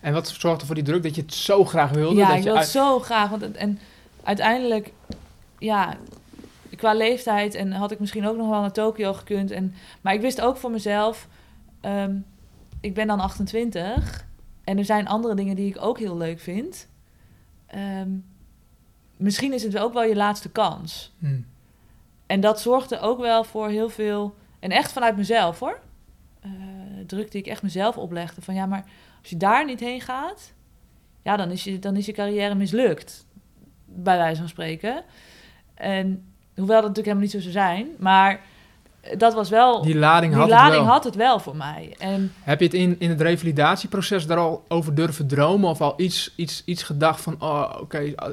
En 0.00 0.12
wat 0.12 0.28
zorgde 0.28 0.66
voor 0.66 0.74
die 0.74 0.84
druk 0.84 1.02
dat 1.02 1.14
je 1.14 1.22
het 1.22 1.34
zo 1.34 1.64
graag 1.64 1.90
wilde? 1.90 2.16
Ja, 2.16 2.26
dat 2.26 2.36
ik 2.36 2.42
je 2.42 2.48
wil 2.48 2.58
het 2.58 2.68
zo 2.68 2.98
graag. 2.98 3.30
Want 3.30 3.42
het- 3.42 3.56
en 3.56 3.78
uiteindelijk, 4.22 4.92
ja, 5.58 5.96
qua 6.76 6.94
leeftijd 6.94 7.54
en 7.54 7.72
had 7.72 7.90
ik 7.90 8.00
misschien 8.00 8.26
ook 8.26 8.36
nog 8.36 8.48
wel 8.48 8.60
naar 8.60 8.72
Tokio 8.72 9.12
gekund. 9.12 9.50
En, 9.50 9.74
maar 10.00 10.14
ik 10.14 10.20
wist 10.20 10.40
ook 10.40 10.56
voor 10.56 10.70
mezelf, 10.70 11.28
ehm, 11.80 12.14
ik 12.80 12.94
ben 12.94 13.06
dan 13.06 13.20
28 13.20 14.24
en 14.64 14.78
er 14.78 14.84
zijn 14.84 15.08
andere 15.08 15.34
dingen 15.34 15.56
die 15.56 15.68
ik 15.68 15.76
ook 15.80 15.98
heel 15.98 16.16
leuk 16.16 16.40
vind. 16.40 16.88
Ehm, 17.66 18.08
misschien 19.22 19.52
is 19.52 19.62
het 19.62 19.78
ook 19.78 19.92
wel 19.92 20.04
je 20.04 20.16
laatste 20.16 20.48
kans. 20.48 21.12
Hm. 21.18 21.40
En 22.26 22.40
dat 22.40 22.60
zorgde 22.60 23.00
ook 23.00 23.20
wel 23.20 23.44
voor 23.44 23.68
heel 23.68 23.88
veel, 23.88 24.34
en 24.58 24.70
echt 24.70 24.92
vanuit 24.92 25.16
mezelf 25.16 25.58
hoor. 25.58 25.80
Eh, 26.40 26.50
druk 27.06 27.30
die 27.30 27.40
ik 27.40 27.46
echt 27.46 27.62
mezelf 27.62 27.96
oplegde. 27.96 28.42
Van 28.42 28.54
ja, 28.54 28.66
maar 28.66 28.84
als 29.20 29.30
je 29.30 29.36
daar 29.36 29.64
niet 29.64 29.80
heen 29.80 30.00
gaat, 30.00 30.52
ja, 31.22 31.36
dan 31.36 31.50
is 31.50 31.64
je, 31.64 31.78
dan 31.78 31.96
is 31.96 32.06
je 32.06 32.12
carrière 32.12 32.54
mislukt. 32.54 33.26
Bij 33.84 34.16
wijze 34.16 34.40
van 34.40 34.48
spreken. 34.48 35.04
En 35.74 36.24
hoewel 36.54 36.80
dat 36.80 36.88
natuurlijk 36.88 36.96
helemaal 37.06 37.22
niet 37.22 37.30
zo 37.30 37.40
zou 37.40 37.52
zijn, 37.52 37.88
maar 37.98 38.40
dat 39.16 39.34
was 39.34 39.48
wel. 39.48 39.82
Die 39.82 39.96
lading 39.96 40.32
die 40.32 40.40
had 40.40 40.50
lading 40.50 40.74
het 40.74 40.82
wel. 40.82 40.92
had 40.92 41.04
het 41.04 41.14
wel 41.14 41.38
voor 41.40 41.56
mij. 41.56 41.94
En 41.98 42.32
Heb 42.42 42.58
je 42.58 42.64
het 42.64 42.74
in, 42.74 42.96
in 42.98 43.08
het 43.10 43.20
revalidatieproces 43.20 44.26
daar 44.26 44.38
al 44.38 44.64
over 44.68 44.94
durven 44.94 45.26
dromen? 45.26 45.70
Of 45.70 45.80
al 45.80 45.94
iets, 45.96 46.32
iets, 46.36 46.62
iets 46.64 46.82
gedacht 46.82 47.20
van, 47.20 47.36
oh, 47.38 47.76
oké, 47.80 47.98
eh, 47.98 48.28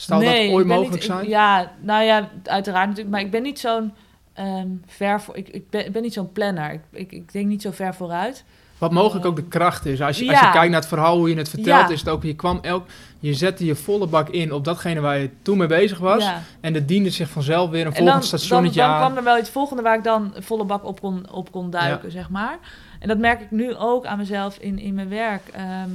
zou 0.00 0.22
nee, 0.24 0.46
dat 0.46 0.54
ooit 0.56 0.66
mogelijk 0.66 0.92
niet- 0.92 1.02
ik- 1.02 1.10
zijn? 1.10 1.28
ja, 1.28 1.72
nou 1.80 2.02
ja, 2.04 2.28
uiteraard 2.44 2.86
natuurlijk. 2.88 3.14
Maar 3.16 3.24
ik 3.24 3.30
ben 3.30 3.42
niet 3.42 3.58
zo'n 3.58 3.92
ehm, 4.32 4.68
ver 4.86 5.20
voor. 5.20 5.36
Ik, 5.36 5.48
ik, 5.48 5.70
ben, 5.70 5.86
ik 5.86 5.92
ben 5.92 6.02
niet 6.02 6.12
zo'n 6.12 6.32
planner. 6.32 6.72
Ik, 6.72 6.80
ik, 6.90 7.12
ik 7.12 7.32
denk 7.32 7.46
niet 7.46 7.62
zo 7.62 7.70
ver 7.70 7.94
vooruit. 7.94 8.44
Wat 8.78 8.92
mogelijk 8.92 9.26
ook 9.26 9.36
de 9.36 9.42
kracht 9.44 9.86
is. 9.86 10.00
Als 10.02 10.18
je, 10.18 10.28
als 10.30 10.40
je 10.40 10.50
kijkt 10.50 10.70
naar 10.70 10.80
het 10.80 10.88
verhaal, 10.88 11.16
hoe 11.16 11.28
je 11.28 11.36
het 11.36 11.48
vertelt, 11.48 11.88
Ja. 11.88 11.94
is 11.94 12.00
het 12.00 12.08
ook, 12.08 12.22
je 12.22 12.34
kwam 12.34 12.58
elk, 12.62 12.86
je 13.18 13.34
zette 13.34 13.64
je 13.64 13.74
volle 13.74 14.06
bak 14.06 14.28
in 14.28 14.52
op 14.52 14.64
datgene 14.64 15.00
waar 15.00 15.18
je 15.18 15.30
toen 15.42 15.58
mee 15.58 15.66
bezig 15.66 15.98
was. 15.98 16.22
Ja. 16.24 16.42
En 16.60 16.72
dat 16.72 16.88
diende 16.88 17.10
zich 17.10 17.28
vanzelf 17.30 17.70
weer 17.70 17.80
een 17.80 17.86
En 17.86 17.92
volgend 17.92 18.20
dan, 18.20 18.30
dan, 18.30 18.38
stationnetje 18.38 18.80
dan 18.80 18.88
aan. 18.90 19.00
kwam 19.00 19.16
er 19.16 19.24
wel 19.24 19.38
iets 19.38 19.50
volgende 19.50 19.82
waar 19.82 19.96
ik 19.96 20.04
dan 20.04 20.34
volle 20.38 20.64
bak 20.64 20.84
op 20.84 21.00
kon, 21.00 21.30
op 21.30 21.52
kon 21.52 21.70
duiken, 21.70 22.10
zeg 22.10 22.28
maar. 22.30 22.58
En 23.00 23.08
dat 23.08 23.18
merk 23.18 23.40
ik 23.40 23.50
nu 23.50 23.74
ook 23.76 24.06
aan 24.06 24.18
mezelf 24.18 24.56
in, 24.58 24.78
in 24.78 24.94
mijn 24.94 25.08
werk. 25.08 25.48
Ehm, 25.52 25.90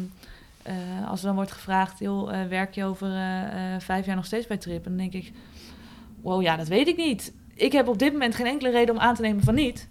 eh, 0.64 1.10
als 1.10 1.20
er 1.20 1.26
dan 1.26 1.36
wordt 1.36 1.52
gevraagd, 1.52 2.00
joh, 2.00 2.42
eh, 2.42 2.48
werk 2.48 2.76
je 2.76 2.84
over 2.84 3.08
eh, 3.08 3.80
vijf 3.80 4.06
jaar 4.06 4.16
nog 4.16 4.26
steeds 4.26 4.48
bij 4.48 4.58
Trip? 4.58 4.86
En 4.86 4.98
dan 4.98 5.10
denk 5.10 5.14
ik, 5.14 5.32
wow, 6.22 6.42
ja, 6.42 6.56
dat 6.56 6.68
weet 6.68 6.88
ik 6.88 6.98
niet. 6.98 7.34
Ik 7.54 7.72
heb 7.72 7.88
op 7.88 8.00
dit 8.00 8.12
moment 8.12 8.36
geen 8.36 8.46
enkele 8.46 8.72
reden 8.72 8.96
om 8.96 9.02
aan 9.02 9.16
te 9.16 9.22
nemen 9.22 9.44
van 9.44 9.56
niet. 9.56 9.90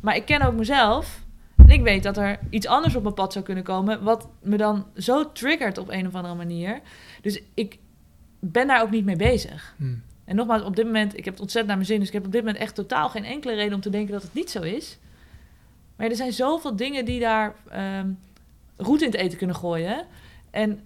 Maar 0.00 0.16
ik 0.16 0.24
ken 0.24 0.42
ook 0.42 0.54
mezelf. 0.54 1.24
En 1.56 1.68
ik 1.68 1.82
weet 1.82 2.02
dat 2.02 2.16
er 2.16 2.38
iets 2.50 2.66
anders 2.66 2.96
op 2.96 3.02
mijn 3.02 3.14
pad 3.14 3.32
zou 3.32 3.44
kunnen 3.44 3.64
komen... 3.64 4.02
wat 4.02 4.28
me 4.42 4.56
dan 4.56 4.86
zo 4.96 5.32
triggert 5.32 5.78
op 5.78 5.90
een 5.90 6.06
of 6.06 6.14
andere 6.14 6.34
manier. 6.34 6.80
Dus 7.22 7.42
ik 7.54 7.78
ben 8.38 8.66
daar 8.66 8.82
ook 8.82 8.90
niet 8.90 9.04
mee 9.04 9.16
bezig. 9.16 9.74
Hm. 9.76 9.94
En 10.24 10.36
nogmaals, 10.36 10.62
op 10.62 10.76
dit 10.76 10.84
moment, 10.84 11.16
ik 11.16 11.24
heb 11.24 11.34
het 11.34 11.42
ontzettend 11.42 11.66
naar 11.66 11.76
mijn 11.76 11.88
zin, 11.88 11.98
dus 11.98 12.08
ik 12.08 12.14
heb 12.14 12.26
op 12.26 12.32
dit 12.32 12.44
moment 12.44 12.60
echt 12.60 12.74
totaal 12.74 13.08
geen 13.08 13.24
enkele 13.24 13.54
reden 13.54 13.74
om 13.74 13.80
te 13.80 13.90
denken 13.90 14.12
dat 14.12 14.22
het 14.22 14.34
niet 14.34 14.50
zo 14.50 14.62
is. 14.62 14.98
Maar 15.96 16.06
er 16.06 16.16
zijn 16.16 16.32
zoveel 16.32 16.76
dingen 16.76 17.04
die 17.04 17.20
daar 17.20 17.54
ehm 17.70 18.08
roet 18.76 19.00
in 19.02 19.10
het 19.10 19.16
eten 19.16 19.38
kunnen 19.38 19.56
gooien. 19.56 20.06
En 20.50 20.80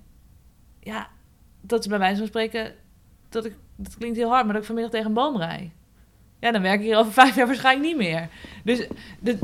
ja, 0.81 1.09
dat 1.61 1.81
is 1.81 1.87
bij 1.87 1.99
wijze 1.99 2.19
van 2.19 2.27
spreken, 2.27 2.73
dat, 3.29 3.45
ik, 3.45 3.55
dat 3.77 3.97
klinkt 3.97 4.17
heel 4.17 4.29
hard, 4.29 4.45
maar 4.45 4.53
dat 4.53 4.63
ik 4.63 4.67
vanmiddag 4.67 4.93
tegen 4.93 5.09
een 5.09 5.15
boom 5.15 5.37
rijd. 5.37 5.71
Ja, 6.41 6.51
dan 6.53 6.63
werk 6.63 6.81
ik 6.81 6.87
hier 6.87 6.99
over 6.99 7.13
vijf 7.23 7.37
jaar 7.37 7.47
waarschijnlijk 7.47 7.87
niet 7.87 7.97
meer. 7.97 8.29
Dus 8.63 8.87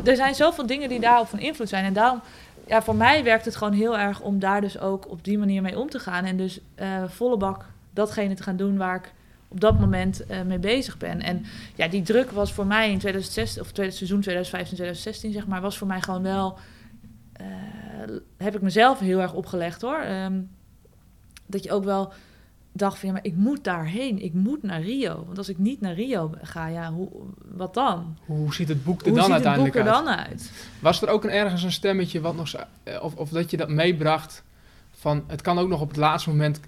er 0.05 0.17
zijn 0.17 0.35
zoveel 0.35 0.67
dingen 0.67 0.89
die 0.89 1.01
daarop 1.01 1.29
van 1.29 1.39
invloed 1.39 1.69
zijn. 1.69 1.85
En 1.85 1.93
daarom, 1.93 2.21
ja, 2.67 2.83
voor 2.83 2.97
mij 2.97 3.25
werkt 3.25 3.45
het 3.45 3.57
gewoon 3.57 3.73
heel 3.73 3.99
erg 3.99 4.21
om 4.21 4.39
daar 4.39 4.61
dus 4.61 4.79
ook 4.79 5.11
op 5.11 5.25
die 5.25 5.39
manier 5.39 5.63
mee 5.63 5.79
om 5.79 5.91
te 5.91 5.99
gaan. 5.99 6.25
En 6.25 6.37
dus 6.37 6.61
eh, 6.75 7.05
volle 7.09 7.37
bak 7.37 7.65
datgene 7.91 8.35
te 8.35 8.43
gaan 8.43 8.57
doen 8.57 8.77
waar 8.77 8.97
ik 8.97 9.13
op 9.49 9.61
dat 9.61 9.79
moment 9.81 10.27
eh, 10.27 10.43
mee 10.43 10.59
bezig 10.59 10.99
ben. 10.99 11.23
En 11.23 11.45
ja, 11.75 11.89
die 11.89 12.03
druk 12.03 12.31
was 12.31 12.53
voor 12.53 12.67
mij 12.67 12.91
in 12.91 12.99
2016, 12.99 13.63
of 13.63 13.73
tweede 13.73 13.93
seizoen 13.93 14.21
2015, 14.21 14.77
2016, 14.77 15.33
zeg 15.33 15.47
maar, 15.47 15.61
was 15.61 15.79
voor 15.79 15.87
mij 15.87 16.01
gewoon 16.01 16.23
wel. 16.23 16.59
Eh, 17.39 17.47
heb 18.37 18.55
ik 18.55 18.63
mezelf 18.63 18.99
heel 18.99 19.21
erg 19.21 19.33
opgelegd 19.33 19.83
hoor. 19.83 19.99
Ehm, 19.99 20.41
dat 21.47 21.65
je 21.65 21.73
ook 21.73 21.85
wel 21.85 22.13
dacht 22.73 22.99
van 22.99 23.09
ja, 23.09 23.15
maar 23.15 23.25
ik 23.25 23.37
moet 23.37 23.65
daarheen. 23.65 24.23
Ik 24.23 24.33
moet 24.35 24.63
naar 24.63 24.81
Rio. 24.83 25.23
Want 25.27 25.39
als 25.39 25.49
ik 25.49 25.59
niet 25.59 25.81
naar 25.81 25.95
Rio 25.95 26.31
ga, 26.43 26.67
ja, 26.67 26.93
hoe, 26.93 27.09
wat 27.55 27.75
dan? 27.75 28.17
Hoe 28.27 28.55
ziet 28.55 28.69
het 28.69 28.85
boek 28.85 29.01
er 29.01 29.09
Hoe 29.09 29.17
dan 29.17 29.25
ziet 29.25 29.35
het 29.35 29.45
uiteindelijk 29.47 29.75
boek 29.75 29.85
er 29.85 29.93
uit? 29.93 30.05
dan 30.05 30.15
uit? 30.17 30.53
Was 30.81 31.03
er 31.03 31.09
ook 31.09 31.25
een, 31.25 31.31
ergens 31.31 31.63
een 31.63 31.73
stemmetje 31.73 32.21
wat 32.21 32.37
nog, 32.37 32.53
eh, 32.83 33.03
of, 33.03 33.15
of 33.15 33.29
dat 33.29 33.51
je 33.51 33.57
dat 33.57 33.69
meebracht 33.69 34.43
van 34.91 35.25
het 35.27 35.43
kan 35.43 35.59
ook 35.59 35.69
nog 35.69 35.81
op 35.81 35.89
het 35.89 35.97
laatste 35.97 36.31
moment 36.31 36.61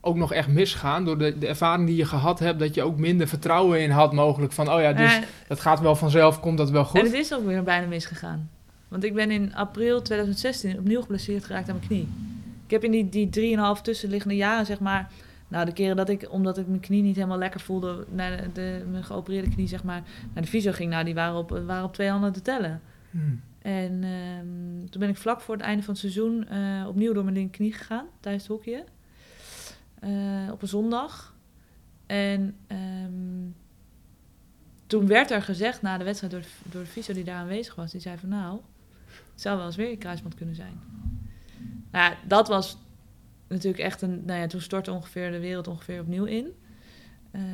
ook 0.00 0.16
nog 0.16 0.32
echt 0.32 0.48
misgaan 0.48 1.04
door 1.04 1.18
de, 1.18 1.38
de 1.38 1.46
ervaring 1.46 1.86
die 1.86 1.96
je 1.96 2.04
gehad 2.04 2.38
hebt, 2.38 2.58
dat 2.58 2.74
je 2.74 2.82
ook 2.82 2.96
minder 2.98 3.28
vertrouwen 3.28 3.80
in 3.82 3.90
had 3.90 4.12
mogelijk 4.12 4.52
van 4.52 4.72
oh 4.72 4.80
ja, 4.80 4.92
dus 4.92 5.16
Eh, 5.16 5.22
dat 5.48 5.60
gaat 5.60 5.80
wel 5.80 5.96
vanzelf, 5.96 6.40
komt 6.40 6.58
dat 6.58 6.70
wel 6.70 6.80
En 6.80 6.86
goed. 6.88 7.00
het 7.00 7.12
is 7.12 7.34
ook 7.34 7.44
weer 7.44 7.62
bijna 7.62 7.86
misgegaan. 7.86 8.50
Want 8.88 9.04
ik 9.04 9.14
ben 9.14 9.30
in 9.30 9.54
april 9.54 10.02
2016 10.02 10.78
opnieuw 10.78 11.00
geblesseerd 11.00 11.44
geraakt 11.44 11.68
aan 11.68 11.76
mijn 11.76 11.88
knie. 11.88 12.08
Ik 12.64 12.70
heb 12.70 12.84
in 12.84 12.90
die, 12.90 13.08
die 13.08 13.28
drieënhalf 13.28 13.82
tussenliggende 13.82 14.36
jaren, 14.36 14.66
zeg 14.66 14.80
maar... 14.80 15.10
Nou, 15.50 15.64
de 15.64 15.72
keren 15.72 15.96
dat 15.96 16.08
ik, 16.08 16.32
omdat 16.32 16.58
ik 16.58 16.66
mijn 16.66 16.80
knie 16.80 17.02
niet 17.02 17.16
helemaal 17.16 17.38
lekker 17.38 17.60
voelde... 17.60 18.06
naar 18.10 18.36
de, 18.36 18.52
de, 18.52 18.84
mijn 18.90 19.04
geopereerde 19.04 19.50
knie, 19.50 19.68
zeg 19.68 19.84
maar, 19.84 20.02
naar 20.34 20.42
de 20.42 20.48
fysio 20.48 20.72
ging... 20.72 20.90
Nou, 20.90 21.04
die 21.04 21.14
waren 21.14 21.36
op, 21.36 21.50
waren 21.66 21.84
op 21.84 21.94
twee 21.94 22.08
handen 22.08 22.32
te 22.32 22.42
tellen. 22.42 22.80
Hm. 23.10 23.18
En 23.62 24.04
ehm, 24.04 24.88
toen 24.90 25.00
ben 25.00 25.08
ik 25.08 25.16
vlak 25.16 25.40
voor 25.40 25.54
het 25.54 25.64
einde 25.64 25.82
van 25.82 25.92
het 25.92 26.02
seizoen... 26.02 26.48
eh, 26.48 26.84
opnieuw 26.88 27.12
door 27.12 27.24
mijn 27.24 27.36
linkerknie 27.36 27.72
gegaan, 27.72 28.06
tijdens 28.20 28.44
het 28.44 28.52
hockeyen. 28.52 28.84
Eh, 30.00 30.52
op 30.52 30.62
een 30.62 30.68
zondag. 30.68 31.34
En 32.06 32.56
ehm, 32.66 33.50
toen 34.86 35.06
werd 35.06 35.30
er 35.30 35.42
gezegd 35.42 35.82
na 35.82 35.98
de 35.98 36.04
wedstrijd 36.04 36.32
door 36.32 36.42
de, 36.42 36.48
door 36.62 36.82
de 36.82 36.88
fysio 36.88 37.14
die 37.14 37.24
daar 37.24 37.36
aanwezig 37.36 37.74
was, 37.74 37.90
die 37.90 38.00
zei 38.00 38.18
van 38.18 38.28
nou, 38.28 38.60
het 39.32 39.40
zou 39.42 39.56
wel 39.56 39.66
eens 39.66 39.76
weer 39.76 39.90
je 39.90 39.96
kruisband 39.96 40.34
kunnen 40.34 40.54
zijn. 40.54 40.80
Nou, 41.90 42.10
ja, 42.10 42.16
dat 42.26 42.48
was 42.48 42.76
natuurlijk 43.48 43.82
echt 43.82 44.02
een, 44.02 44.22
nou 44.24 44.40
ja, 44.40 44.46
toen 44.46 44.60
stortte 44.60 44.92
ongeveer 44.92 45.30
de 45.30 45.38
wereld 45.38 45.68
ongeveer 45.68 46.00
opnieuw 46.00 46.24
in. 46.24 46.46
Ehm, 47.30 47.44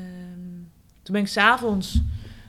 toen 1.02 1.14
ben 1.14 1.20
ik 1.20 1.28
s'avonds 1.28 2.00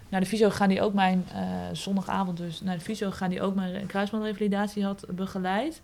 naar 0.09 0.19
de 0.19 0.25
fysio 0.25 0.49
gaan 0.49 0.69
die 0.69 0.81
ook 0.81 0.93
mijn 0.93 1.25
eh, 1.33 1.43
zondagavond 1.73 2.37
dus 2.37 2.61
naar 2.61 2.75
de 2.75 2.83
fysio 2.83 3.11
gaan 3.11 3.29
die 3.29 3.41
ook 3.41 3.55
mijn 3.55 3.85
kruisbandrevalidatie 3.85 4.83
had 4.83 5.05
begeleid. 5.09 5.81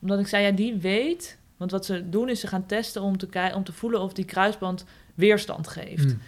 Omdat 0.00 0.18
ik 0.18 0.26
zei, 0.26 0.44
ja, 0.44 0.50
die 0.50 0.74
weet. 0.74 1.38
Want 1.56 1.70
wat 1.70 1.84
ze 1.84 2.08
doen 2.08 2.28
is 2.28 2.40
ze 2.40 2.46
gaan 2.46 2.66
testen 2.66 3.02
om 3.02 3.18
te, 3.18 3.26
kijken, 3.26 3.56
om 3.56 3.64
te 3.64 3.72
voelen 3.72 4.00
of 4.00 4.12
die 4.12 4.24
kruisband 4.24 4.84
weerstand 5.14 5.68
geeft. 5.68 6.04
Hmm. 6.04 6.20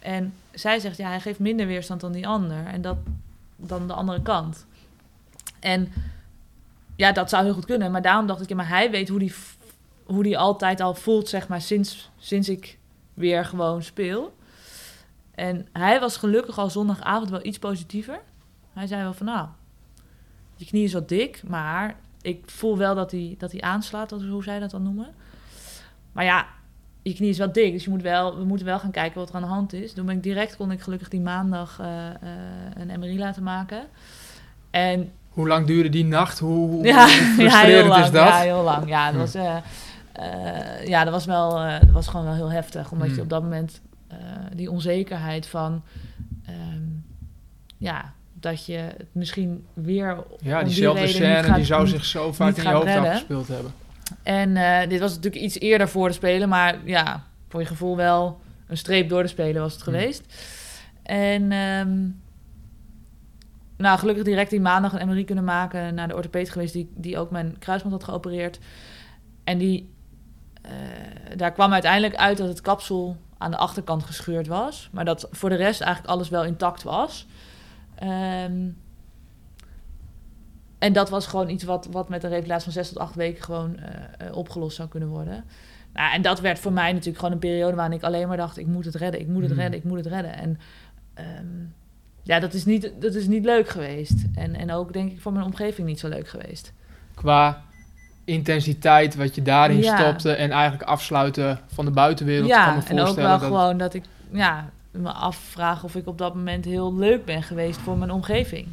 En 0.00 0.34
zij 0.50 0.78
zegt, 0.78 0.96
ja, 0.96 1.08
hij 1.08 1.20
geeft 1.20 1.38
minder 1.38 1.66
weerstand 1.66 2.00
dan 2.00 2.12
die 2.12 2.26
ander. 2.26 2.66
En 2.66 2.82
dat 2.82 2.96
dan 3.56 3.86
de 3.86 3.92
andere 3.92 4.22
kant. 4.22 4.66
En 5.60 5.92
ja, 6.96 7.12
dat 7.12 7.28
zou 7.28 7.44
heel 7.44 7.54
goed 7.54 7.64
kunnen. 7.64 7.90
Maar 7.90 8.02
daarom 8.02 8.26
dacht 8.26 8.50
ik, 8.50 8.56
maar 8.56 8.68
hij 8.68 8.90
weet 8.90 9.08
hoe 9.08 9.18
die, 9.18 9.34
hoe 10.04 10.22
die 10.22 10.38
altijd 10.38 10.80
al 10.80 10.94
voelt, 10.94 11.28
zeg 11.28 11.48
maar, 11.48 11.60
sinds, 11.60 12.10
sinds 12.18 12.48
ik 12.48 12.78
weer 13.14 13.44
gewoon 13.44 13.82
speel. 13.82 14.36
En 15.34 15.66
hij 15.72 16.00
was 16.00 16.16
gelukkig 16.16 16.58
al 16.58 16.70
zondagavond 16.70 17.30
wel 17.30 17.46
iets 17.46 17.58
positiever. 17.58 18.20
Hij 18.72 18.86
zei 18.86 19.02
wel 19.02 19.14
van, 19.14 19.26
nou, 19.26 19.48
je 20.56 20.64
knie 20.64 20.84
is 20.84 20.92
wat 20.92 21.08
dik, 21.08 21.42
maar 21.46 21.96
ik 22.22 22.50
voel 22.50 22.76
wel 22.76 22.94
dat 22.94 23.10
hij, 23.10 23.34
dat 23.38 23.52
hij 23.52 23.60
aanslaat, 23.60 24.08
dat 24.08 24.22
hoe 24.22 24.42
zij 24.42 24.58
dat 24.58 24.70
dan 24.70 24.82
noemen. 24.82 25.14
Maar 26.12 26.24
ja, 26.24 26.46
je 27.02 27.14
knie 27.14 27.28
is 27.30 27.38
wel 27.38 27.52
dik, 27.52 27.72
dus 27.72 27.84
je 27.84 27.90
moet 27.90 28.02
wel, 28.02 28.36
we 28.36 28.44
moeten 28.44 28.66
wel 28.66 28.78
gaan 28.78 28.90
kijken 28.90 29.18
wat 29.18 29.28
er 29.28 29.34
aan 29.34 29.42
de 29.42 29.48
hand 29.48 29.72
is. 29.72 29.92
Toen 29.92 30.06
ben 30.06 30.16
ik 30.16 30.22
direct, 30.22 30.56
kon 30.56 30.70
ik 30.70 30.80
gelukkig 30.80 31.08
die 31.08 31.20
maandag 31.20 31.78
eh, 31.80 32.08
eh, 32.08 32.14
een 32.74 33.00
MRI 33.00 33.18
laten 33.18 33.42
maken. 33.42 33.86
En 34.70 35.12
Hoe 35.38 35.48
lang 35.48 35.66
duurde 35.66 35.88
die 35.88 36.04
nacht? 36.04 36.38
Hoe, 36.38 36.68
hoe 36.70 36.84
ja, 36.84 37.06
frustrerend 37.06 37.66
heel 37.82 37.86
lang. 37.86 38.04
is 38.04 38.10
dat? 38.10 38.28
Ja, 38.28 38.38
heel 38.40 38.62
lang. 38.62 38.88
Ja, 38.88 39.12
dat 39.12 39.20
was, 39.20 39.34
eh, 39.34 39.56
eh, 40.12 40.86
ja, 40.86 41.04
dat 41.04 41.12
was 41.12 41.24
wel, 41.24 41.58
eh, 41.58 41.80
dat 41.80 41.90
was 41.90 42.06
gewoon 42.08 42.26
wel 42.26 42.34
heel 42.34 42.50
heftig. 42.52 42.90
Omdat 42.92 43.14
je 43.14 43.20
op 43.20 43.28
dat 43.28 43.42
moment 43.42 43.80
die 44.54 44.70
onzekerheid 44.70 45.46
van, 45.46 45.82
ehm, 46.46 46.82
ja, 47.76 48.12
dat 48.40 48.66
je 48.66 48.76
het 48.76 49.06
misschien 49.12 49.66
weer 49.74 50.16
Ja, 50.38 50.62
diezelfde 50.62 51.00
reden 51.00 51.14
scène 51.16 51.42
gaat- 51.42 51.56
die 51.56 51.64
zou 51.64 51.86
zich 51.86 52.04
zo 52.04 52.32
vaak 52.32 52.56
in 52.56 52.62
je 52.62 52.68
hoofd 52.68 52.84
redden. 52.84 53.04
afgespeeld 53.04 53.48
hebben. 53.48 53.72
En 54.22 54.88
dit 54.88 55.00
was 55.00 55.14
natuurlijk 55.14 55.42
iets 55.44 55.58
eerder 55.60 55.88
voor 55.88 56.08
de 56.08 56.14
Spelen, 56.14 56.48
maar 56.48 56.76
ja, 56.84 57.22
voor 57.48 57.60
je 57.60 57.66
gevoel 57.66 57.96
wel 57.96 58.40
een 58.66 58.76
streep 58.76 59.08
door 59.08 59.22
de 59.22 59.28
Spelen 59.28 59.62
was 59.62 59.72
het 59.72 59.82
Hm. 59.82 59.90
geweest. 59.90 60.22
En 61.02 61.52
ehm, 61.52 61.88
nou, 63.78 63.98
gelukkig 63.98 64.24
direct 64.24 64.50
die 64.50 64.60
maandag 64.60 65.00
een 65.00 65.08
MRI 65.08 65.24
kunnen 65.24 65.44
maken 65.44 65.94
naar 65.94 66.08
de 66.08 66.14
orthopeed 66.14 66.50
geweest, 66.50 66.72
die, 66.72 66.92
die 66.94 67.18
ook 67.18 67.30
mijn 67.30 67.58
kruisband 67.58 67.94
had 67.94 68.04
geopereerd. 68.04 68.58
En 69.44 69.58
die, 69.58 69.94
eh, 70.62 70.72
daar 71.36 71.52
kwam 71.52 71.72
uiteindelijk 71.72 72.14
uit 72.14 72.38
dat 72.38 72.48
het 72.48 72.60
kapsel 72.60 73.16
aan 73.38 73.50
de 73.50 73.56
achterkant 73.56 74.02
gescheurd 74.02 74.46
was, 74.46 74.88
maar 74.92 75.04
dat 75.04 75.28
voor 75.30 75.48
de 75.48 75.54
rest 75.54 75.80
eigenlijk 75.80 76.12
alles 76.12 76.28
wel 76.28 76.44
intact 76.44 76.82
was. 76.82 77.26
Ehm, 77.94 78.68
en 80.78 80.92
dat 80.92 81.10
was 81.10 81.26
gewoon 81.26 81.48
iets 81.48 81.64
wat, 81.64 81.88
wat 81.90 82.08
met 82.08 82.22
een 82.22 82.30
revalidatie 82.30 82.64
van 82.64 82.72
zes 82.72 82.88
tot 82.88 82.98
acht 82.98 83.14
weken 83.14 83.44
gewoon 83.44 83.78
eh, 83.78 84.26
eh, 84.26 84.36
opgelost 84.36 84.76
zou 84.76 84.88
kunnen 84.88 85.08
worden. 85.08 85.44
Nou, 85.92 86.12
en 86.12 86.22
dat 86.22 86.40
werd 86.40 86.58
voor 86.58 86.72
mij 86.72 86.92
natuurlijk 86.92 87.18
gewoon 87.18 87.32
een 87.32 87.38
periode 87.38 87.76
waarin 87.76 87.96
ik 87.96 88.02
alleen 88.02 88.28
maar 88.28 88.36
dacht: 88.36 88.58
ik 88.58 88.66
moet 88.66 88.84
het 88.84 88.94
redden, 88.94 89.20
ik 89.20 89.28
moet 89.28 89.42
het 89.42 89.50
Hmm. 89.50 89.60
redden, 89.60 89.78
ik 89.78 89.84
moet 89.84 89.98
het 89.98 90.06
redden. 90.06 90.34
En 90.34 90.58
ehm, 91.14 91.64
ja, 92.28 92.40
dat 92.40 92.54
is, 92.54 92.64
niet, 92.64 92.92
dat 93.00 93.14
is 93.14 93.26
niet 93.26 93.44
leuk 93.44 93.68
geweest. 93.68 94.24
En, 94.34 94.54
en 94.54 94.72
ook 94.72 94.92
denk 94.92 95.12
ik 95.12 95.20
voor 95.20 95.32
mijn 95.32 95.44
omgeving 95.44 95.86
niet 95.88 95.98
zo 95.98 96.08
leuk 96.08 96.28
geweest. 96.28 96.72
Qua 97.14 97.62
intensiteit, 98.24 99.14
wat 99.16 99.34
je 99.34 99.42
daarin 99.42 99.78
Ja. 99.82 99.96
stopte 99.98 100.32
en 100.32 100.50
eigenlijk 100.50 100.82
afsluiten 100.90 101.60
van 101.66 101.84
de 101.84 101.90
buitenwereld. 101.90 102.48
ja, 102.48 102.64
kan 102.64 102.76
me 102.76 102.82
en 103.00 103.00
ook 103.08 103.16
wel 103.16 103.28
dat- 103.38 103.42
gewoon 103.42 103.78
dat 103.78 103.94
ik 103.94 104.04
ja, 104.32 104.70
me 104.90 105.12
afvraag 105.12 105.84
of 105.84 105.94
ik 105.94 106.06
op 106.06 106.18
dat 106.18 106.34
moment 106.34 106.64
heel 106.64 106.94
leuk 106.94 107.24
ben 107.24 107.42
geweest 107.42 107.78
voor 107.80 107.98
mijn 107.98 108.10
omgeving. 108.10 108.66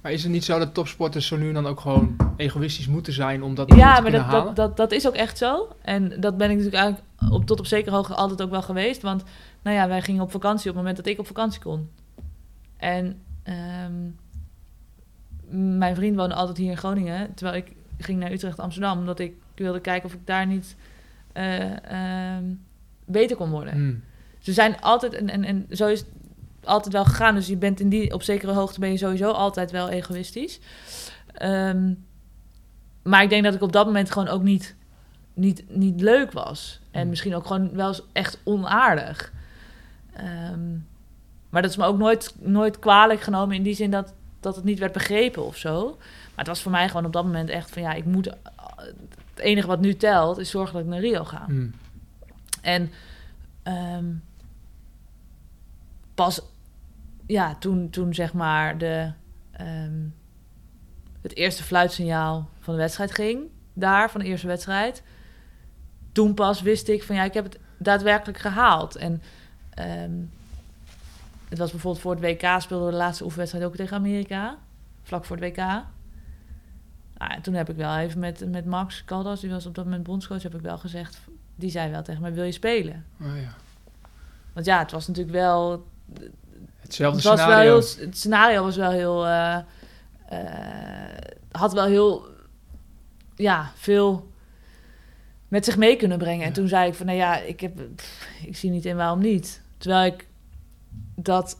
Maar 0.00 0.12
is 0.12 0.22
het 0.22 0.32
niet 0.32 0.44
zo 0.44 0.58
dat 0.58 0.74
topsporters 0.74 1.26
zo 1.26 1.36
nu 1.36 1.52
dan 1.52 1.66
ook 1.66 1.80
gewoon 1.80 2.16
egoïstisch 2.36 2.86
moeten 2.86 3.12
zijn 3.12 3.42
om 3.42 3.54
dat 3.54 3.74
Ja, 3.74 3.94
te 3.96 4.02
maar 4.02 4.10
dat, 4.10 4.20
halen? 4.20 4.44
dat, 4.44 4.56
dat, 4.56 4.76
dat 4.76 4.92
is 4.92 5.06
ook 5.06 5.14
echt 5.14 5.38
zo. 5.38 5.68
En 5.82 6.20
dat 6.20 6.36
ben 6.36 6.50
ik 6.50 6.56
natuurlijk 6.56 6.82
eigenlijk 6.82 7.32
op, 7.34 7.46
tot 7.46 7.58
op 7.58 7.66
zekere 7.66 7.94
hoogte 7.96 8.14
altijd 8.14 8.42
ook 8.42 8.50
wel 8.50 8.62
geweest. 8.62 9.02
Want 9.02 9.22
nou 9.62 9.76
ja, 9.76 9.88
wij 9.88 10.02
gingen 10.02 10.22
op 10.22 10.30
vakantie 10.30 10.60
op 10.70 10.76
het 10.76 10.84
moment 10.84 10.96
dat 10.96 11.06
ik 11.06 11.18
op 11.18 11.26
vakantie 11.26 11.60
kon. 11.60 11.88
En 12.84 13.20
ehm, 13.42 14.10
mijn 15.78 15.94
vriend 15.94 16.16
woonde 16.16 16.34
altijd 16.34 16.56
hier 16.56 16.70
in 16.70 16.76
Groningen. 16.76 17.34
Terwijl 17.34 17.56
ik 17.56 17.72
ging 17.98 18.18
naar 18.18 18.32
Utrecht, 18.32 18.58
Amsterdam. 18.58 18.98
Omdat 18.98 19.18
ik 19.18 19.34
wilde 19.54 19.80
kijken 19.80 20.08
of 20.08 20.14
ik 20.14 20.26
daar 20.26 20.46
niet 20.46 20.76
eh, 21.32 22.36
ehm, 22.36 22.44
beter 23.04 23.36
kon 23.36 23.50
worden. 23.50 23.72
Hmm. 23.72 24.02
Ze 24.38 24.52
zijn 24.52 24.80
altijd, 24.80 25.14
en, 25.14 25.28
en, 25.30 25.44
en 25.44 25.66
zo 25.70 25.86
is 25.86 25.98
het 25.98 26.08
altijd 26.64 26.92
wel 26.92 27.04
gegaan. 27.04 27.34
Dus 27.34 27.46
je 27.46 27.56
bent 27.56 27.80
in 27.80 27.88
die, 27.88 28.12
op 28.14 28.22
zekere 28.22 28.52
hoogte 28.52 28.80
ben 28.80 28.90
je 28.90 28.96
sowieso 28.96 29.30
altijd 29.30 29.70
wel 29.70 29.88
egoïstisch. 29.88 30.60
Ehm, 31.32 31.92
maar 33.02 33.22
ik 33.22 33.30
denk 33.30 33.44
dat 33.44 33.54
ik 33.54 33.62
op 33.62 33.72
dat 33.72 33.86
moment 33.86 34.10
gewoon 34.10 34.28
ook 34.28 34.42
niet, 34.42 34.76
niet, 35.34 35.64
niet 35.68 36.00
leuk 36.00 36.32
was. 36.32 36.80
En 36.90 37.00
Hmm. 37.00 37.10
misschien 37.10 37.34
ook 37.34 37.46
gewoon 37.46 37.74
wel 37.74 37.88
eens 37.88 38.02
echt 38.12 38.38
onaardig. 38.44 39.32
Ehm, 40.12 40.76
maar 41.54 41.62
dat 41.62 41.70
is 41.70 41.76
me 41.76 41.84
ook 41.84 41.98
nooit, 41.98 42.34
nooit 42.38 42.78
kwalijk 42.78 43.20
genomen 43.20 43.56
in 43.56 43.62
die 43.62 43.74
zin 43.74 43.90
dat, 43.90 44.14
dat 44.40 44.56
het 44.56 44.64
niet 44.64 44.78
werd 44.78 44.92
begrepen 44.92 45.44
of 45.44 45.56
zo. 45.56 45.96
Maar 45.98 46.36
het 46.36 46.46
was 46.46 46.62
voor 46.62 46.70
mij 46.70 46.88
gewoon 46.88 47.04
op 47.06 47.12
dat 47.12 47.24
moment 47.24 47.48
echt 47.48 47.70
van 47.70 47.82
ja, 47.82 47.92
ik 47.92 48.04
moet. 48.04 48.26
Het 49.34 49.44
enige 49.44 49.66
wat 49.66 49.80
nu 49.80 49.96
telt 49.96 50.38
is 50.38 50.50
zorgen 50.50 50.72
dat 50.72 50.82
ik 50.82 50.88
naar 50.88 51.00
Rio 51.00 51.24
ga. 51.24 51.44
Hmm. 51.46 51.74
En 52.60 52.90
ehm, 53.62 54.04
pas, 56.14 56.40
ja, 57.26 57.54
toen, 57.54 57.90
toen 57.90 58.14
zeg 58.14 58.32
maar 58.32 58.78
de, 58.78 59.12
ehm, 59.50 60.02
het 61.22 61.36
eerste 61.36 61.62
fluitsignaal 61.62 62.48
van 62.60 62.74
de 62.74 62.80
wedstrijd 62.80 63.14
ging, 63.14 63.42
daar, 63.72 64.10
van 64.10 64.20
de 64.20 64.26
eerste 64.26 64.46
wedstrijd. 64.46 65.02
Toen 66.12 66.34
pas 66.34 66.62
wist 66.62 66.88
ik 66.88 67.02
van 67.02 67.16
ja, 67.16 67.24
ik 67.24 67.34
heb 67.34 67.44
het 67.44 67.58
daadwerkelijk 67.78 68.38
gehaald. 68.38 68.96
En 68.96 69.22
ehm, 69.70 70.12
het 71.48 71.58
was 71.58 71.70
bijvoorbeeld 71.70 72.02
voor 72.02 72.14
het 72.14 72.20
WK 72.20 72.60
speelden 72.60 72.86
we 72.86 72.92
de 72.92 72.98
laatste 72.98 73.24
oefenwedstrijd 73.24 73.66
ook 73.66 73.76
tegen 73.76 73.96
Amerika, 73.96 74.58
vlak 75.02 75.24
voor 75.24 75.36
het 75.36 75.44
WK. 75.44 75.56
Nou, 77.18 77.32
en 77.32 77.42
toen 77.42 77.54
heb 77.54 77.70
ik 77.70 77.76
wel 77.76 77.96
even 77.96 78.20
met, 78.20 78.50
met 78.50 78.64
Max 78.64 79.04
Caldas, 79.04 79.40
die 79.40 79.50
was 79.50 79.66
op 79.66 79.74
dat 79.74 79.84
moment 79.84 80.02
bondscoach, 80.02 80.42
heb 80.42 80.54
ik 80.54 80.60
wel 80.60 80.78
gezegd, 80.78 81.18
die 81.54 81.70
zei 81.70 81.90
wel 81.90 82.02
tegen 82.02 82.22
mij, 82.22 82.32
wil 82.32 82.44
je 82.44 82.52
spelen? 82.52 83.04
Oh, 83.20 83.26
ja. 83.42 83.54
Want 84.52 84.66
ja, 84.66 84.78
het 84.78 84.90
was 84.90 85.06
natuurlijk 85.06 85.36
wel... 85.36 85.86
Hetzelfde 86.80 87.16
Het, 87.16 87.26
was 87.26 87.36
wel 87.36 87.46
scenario. 87.46 87.80
heel, 87.80 88.06
het 88.06 88.16
scenario 88.16 88.62
was 88.62 88.76
wel 88.76 88.90
heel... 88.90 89.26
eh, 89.26 89.58
eh, 90.28 91.18
had 91.50 91.72
wel 91.72 91.84
heel... 91.84 92.26
Ja, 93.36 93.70
veel 93.74 94.32
met 95.48 95.64
zich 95.64 95.76
mee 95.76 95.96
kunnen 95.96 96.18
brengen. 96.18 96.46
En 96.46 96.52
toen 96.52 96.68
zei 96.68 96.88
ik 96.88 96.94
van, 96.94 97.06
nou 97.06 97.18
ja, 97.18 97.36
ik, 97.36 97.60
heb, 97.60 97.80
pff, 97.96 98.28
ik 98.46 98.56
zie 98.56 98.70
niet 98.70 98.84
in 98.84 98.96
waarom 98.96 99.20
niet. 99.20 99.62
Terwijl 99.78 100.12
ik 100.12 100.26
dat 101.14 101.58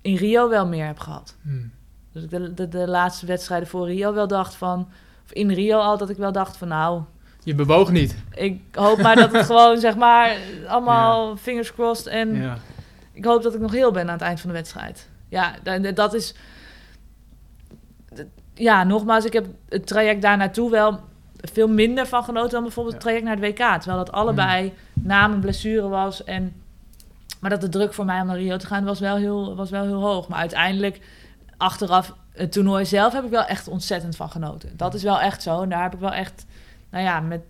in 0.00 0.16
Rio 0.16 0.48
wel 0.48 0.66
meer 0.66 0.86
heb 0.86 0.98
gehad. 0.98 1.36
Hmm. 1.42 1.70
Dus 2.12 2.22
ik 2.22 2.30
de, 2.30 2.54
de, 2.54 2.68
de 2.68 2.88
laatste 2.88 3.26
wedstrijden 3.26 3.68
voor 3.68 3.86
Rio 3.86 4.12
wel 4.14 4.28
dacht 4.28 4.54
van... 4.54 4.88
Of 5.24 5.32
in 5.32 5.50
Rio 5.50 5.78
al 5.78 5.98
dat 5.98 6.10
ik 6.10 6.16
wel 6.16 6.32
dacht 6.32 6.56
van, 6.56 6.68
nou... 6.68 7.02
Je 7.42 7.54
bewoog 7.54 7.90
niet. 7.90 8.16
Ik 8.34 8.60
hoop 8.72 9.02
maar 9.02 9.16
dat 9.16 9.32
het 9.32 9.46
gewoon, 9.52 9.78
zeg 9.78 9.96
maar, 9.96 10.36
allemaal 10.68 11.36
fingers 11.36 11.72
crossed 11.72 12.06
en... 12.06 12.34
Ja. 12.34 12.58
Ik 13.12 13.24
hoop 13.24 13.42
dat 13.42 13.54
ik 13.54 13.60
nog 13.60 13.72
heel 13.72 13.92
ben 13.92 14.06
aan 14.06 14.12
het 14.12 14.22
eind 14.22 14.40
van 14.40 14.50
de 14.50 14.56
wedstrijd. 14.56 15.08
Ja, 15.28 15.54
da- 15.62 15.92
dat 15.92 16.14
is. 16.14 16.34
Ja, 18.54 18.84
nogmaals, 18.84 19.24
ik 19.24 19.32
heb 19.32 19.46
het 19.68 19.86
traject 19.86 20.22
daar 20.22 20.36
naartoe 20.36 20.70
wel 20.70 21.00
veel 21.36 21.68
minder 21.68 22.06
van 22.06 22.24
genoten 22.24 22.50
dan 22.50 22.62
bijvoorbeeld 22.62 22.94
het 22.94 23.04
traject 23.04 23.24
naar 23.24 23.36
het 23.36 23.44
WK. 23.44 23.80
Terwijl 23.80 24.04
dat 24.04 24.12
allebei 24.12 24.72
na 24.94 25.26
mijn 25.26 25.40
blessure 25.40 25.88
was. 25.88 26.24
En, 26.24 26.62
maar 27.40 27.50
dat 27.50 27.60
de 27.60 27.68
druk 27.68 27.94
voor 27.94 28.04
mij 28.04 28.20
om 28.20 28.26
naar 28.26 28.36
Rio 28.38 28.56
te 28.56 28.66
gaan 28.66 28.84
was 28.84 29.00
wel 29.00 29.16
heel, 29.16 29.54
was 29.56 29.70
wel 29.70 29.84
heel 29.84 30.00
hoog. 30.00 30.28
Maar 30.28 30.38
uiteindelijk, 30.38 31.00
achteraf, 31.56 32.14
het 32.32 32.52
toernooi 32.52 32.84
zelf 32.86 33.12
heb 33.12 33.24
ik 33.24 33.30
wel 33.30 33.44
echt 33.44 33.68
ontzettend 33.68 34.16
van 34.16 34.30
genoten. 34.30 34.76
Dat 34.76 34.94
is 34.94 35.02
wel 35.02 35.20
echt 35.20 35.42
zo. 35.42 35.62
En 35.62 35.68
daar 35.68 35.82
heb 35.82 35.94
ik 35.94 36.00
wel 36.00 36.12
echt, 36.12 36.46
nou 36.90 37.04
ja, 37.04 37.20
met 37.20 37.40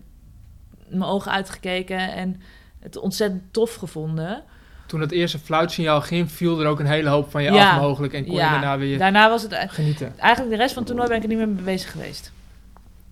mijn 0.88 1.02
ogen 1.10 1.32
uitgekeken 1.32 2.12
en 2.12 2.40
het 2.80 2.96
ontzettend 2.96 3.42
tof 3.52 3.74
gevonden. 3.74 4.42
Toen 4.86 5.00
dat 5.00 5.10
eerste 5.10 5.38
fluitsignaal 5.38 6.00
ging, 6.00 6.30
viel 6.32 6.60
er 6.60 6.66
ook 6.66 6.80
een 6.80 6.86
hele 6.86 7.08
hoop 7.08 7.30
van 7.30 7.42
je 7.42 7.52
Ja. 7.52 7.70
af 7.74 7.80
mogelijk. 7.80 8.12
En 8.12 8.24
kon 8.24 8.34
je 8.34 8.38
Ja. 8.40 8.50
daarna 8.50 8.78
weer 8.78 8.98
Daarna 8.98 9.28
was 9.28 9.42
het 9.42 9.54
genieten. 9.66 10.18
eigenlijk 10.18 10.50
de 10.56 10.60
rest 10.62 10.72
van 10.74 10.82
het 10.82 10.86
toernooi 10.92 11.08
ben 11.08 11.16
ik 11.16 11.22
er 11.22 11.28
niet 11.28 11.38
meer 11.38 11.48
mee 11.48 11.64
bezig 11.64 11.90
geweest. 11.90 12.32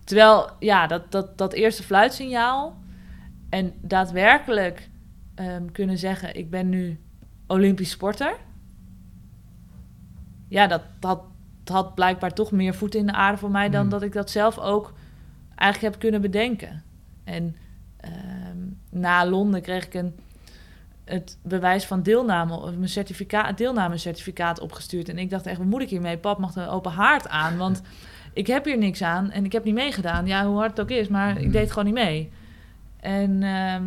Terwijl, 0.05 0.51
ja, 0.59 0.87
dat, 0.87 1.03
dat, 1.13 1.39
dat 1.39 1.53
eerste 1.53 1.83
fluitsignaal 1.83 2.77
en 3.51 3.73
daadwerkelijk 3.81 4.89
ehm, 5.39 5.67
kunnen 5.73 5.99
zeggen: 5.99 6.37
ik 6.37 6.51
ben 6.51 6.69
nu 6.69 7.01
Olympisch 7.47 7.91
sporter. 7.91 8.37
Ja, 10.49 10.67
dat, 10.67 10.83
dat 10.99 11.23
had 11.65 11.95
blijkbaar 11.95 12.33
toch 12.33 12.51
meer 12.51 12.75
voeten 12.75 13.01
in 13.01 13.07
de 13.07 13.13
aarde 13.13 13.39
voor 13.39 13.51
mij 13.51 13.71
dan 13.71 13.81
Hmm. 13.81 13.91
dat 13.91 14.03
ik 14.03 14.13
dat 14.13 14.31
zelf 14.31 14.59
ook 14.59 14.93
eigenlijk 15.55 15.93
heb 15.93 16.03
kunnen 16.03 16.21
bedenken. 16.21 16.83
En 17.25 17.57
ehm, 17.97 18.59
na 18.91 19.27
Londen 19.27 19.63
kreeg 19.63 19.87
ik 19.87 19.95
een, 19.95 20.15
het 21.05 21.39
bewijs 21.43 21.85
van 21.85 22.03
deelname, 22.03 22.55
of 22.57 22.77
mijn 22.77 22.89
certificaat, 22.89 23.59
deelnamecertificaat 23.59 24.61
opgestuurd. 24.61 25.09
En 25.09 25.19
ik 25.19 25.31
dacht 25.31 25.47
echt, 25.47 25.59
wat 25.59 25.67
moet 25.67 25.83
ik 25.83 25.91
hiermee? 25.91 26.19
Pap 26.19 26.39
mag 26.39 26.57
een 26.57 26.69
open 26.69 26.93
haard 26.93 27.29
aan, 27.29 27.57
want 27.57 27.83
ik 28.33 28.47
heb 28.47 28.65
hier 28.65 28.79
niks 28.79 29.03
aan 29.03 29.31
en 29.31 29.45
ik 29.45 29.53
heb 29.53 29.65
niet 29.65 29.75
meegedaan. 29.75 30.27
Ja, 30.27 30.47
hoe 30.47 30.57
hard 30.57 30.71
het 30.71 30.81
ook 30.81 30.91
is, 30.91 31.09
maar 31.09 31.41
ik 31.41 31.53
deed 31.53 31.69
gewoon 31.69 31.85
niet 31.85 32.05
mee. 32.05 32.31
En 33.01 33.43
ehm, 33.43 33.85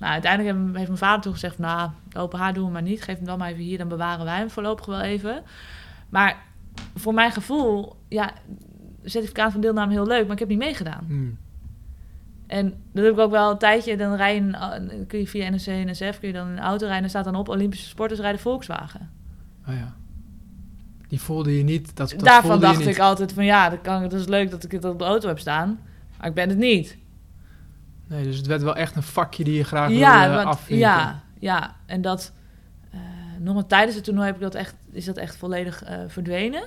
nou, 0.00 0.12
uiteindelijk 0.12 0.56
heeft 0.76 0.86
mijn 0.88 0.98
vader 0.98 1.20
toen 1.22 1.32
gezegd, 1.32 1.58
nou, 1.58 1.90
open 2.16 2.38
haard 2.38 2.54
doen 2.54 2.64
we 2.66 2.70
maar 2.72 2.82
niet. 2.82 3.02
Geef 3.02 3.16
hem 3.16 3.24
dan 3.26 3.38
maar 3.38 3.48
even 3.50 3.62
hier, 3.62 3.78
dan 3.78 3.88
bewaren 3.88 4.24
wij 4.24 4.36
hem 4.36 4.50
voorlopig 4.50 4.86
wel 4.86 5.00
even. 5.00 5.42
Maar 6.08 6.36
voor 6.94 7.14
mijn 7.14 7.32
gevoel, 7.32 7.96
ja, 8.08 8.32
certificaat 9.04 9.52
van 9.52 9.60
deelname 9.60 9.92
heel 9.92 10.06
leuk, 10.06 10.22
maar 10.22 10.32
ik 10.32 10.38
heb 10.38 10.48
niet 10.48 10.58
meegedaan. 10.58 11.04
Hmm. 11.06 11.38
En 12.46 12.74
dat 12.92 13.04
heb 13.04 13.12
ik 13.12 13.18
ook 13.18 13.30
wel 13.30 13.50
een 13.50 13.58
tijdje. 13.58 13.96
Dan 13.96 14.14
rij 14.14 14.34
je, 14.34 14.40
een- 14.40 15.06
kun 15.06 15.18
je 15.18 15.26
via 15.26 15.50
NSC 15.50 15.66
en 15.66 15.86
NSF 15.90 16.18
kun 16.18 16.28
je 16.28 16.34
dan 16.34 16.46
een 16.46 16.58
auto 16.58 16.84
rijden. 16.86 17.04
En 17.04 17.10
staat 17.10 17.24
dan 17.24 17.34
op 17.34 17.48
Olympische 17.48 17.88
sporters 17.88 18.20
rijden 18.20 18.40
Volkswagen. 18.40 19.10
Oh 19.68 19.74
ja. 19.74 19.94
Die 21.08 21.20
voelde 21.20 21.56
je 21.56 21.64
niet. 21.64 21.96
Dat, 21.96 22.10
dat 22.10 22.20
Daarvan 22.20 22.60
dacht 22.60 22.78
niet. 22.78 22.86
ik 22.88 22.98
altijd 22.98 23.32
van 23.32 23.44
ja, 23.44 23.68
dat, 23.68 23.80
kan, 23.80 24.02
dat 24.02 24.12
is 24.12 24.26
leuk 24.26 24.50
dat 24.50 24.64
ik 24.64 24.70
het 24.70 24.84
op 24.84 24.98
de 24.98 25.04
auto 25.04 25.28
heb 25.28 25.38
staan. 25.38 25.80
Maar 26.18 26.28
ik 26.28 26.34
ben 26.34 26.48
het 26.48 26.58
niet. 26.58 26.98
Nee, 28.10 28.24
dus 28.24 28.36
het 28.36 28.46
werd 28.46 28.62
wel 28.62 28.76
echt 28.76 28.96
een 28.96 29.02
vakje 29.02 29.44
die 29.44 29.54
je 29.56 29.64
graag 29.64 29.90
Ja, 29.90 30.20
wilde 30.20 30.34
want, 30.34 30.46
afvinken. 30.46 30.76
ja, 30.86 31.22
ja. 31.38 31.74
En 31.86 32.02
dat 32.02 32.32
eh, 32.90 32.98
nog 33.38 33.54
maar 33.54 33.66
tijdens 33.66 33.94
het 33.94 34.04
toernooi 34.04 34.26
heb 34.26 34.34
ik 34.36 34.42
dat 34.42 34.54
echt, 34.54 34.74
is 34.92 35.04
dat 35.04 35.16
echt 35.16 35.36
volledig 35.36 35.82
eh, 35.84 35.98
verdwenen. 36.06 36.62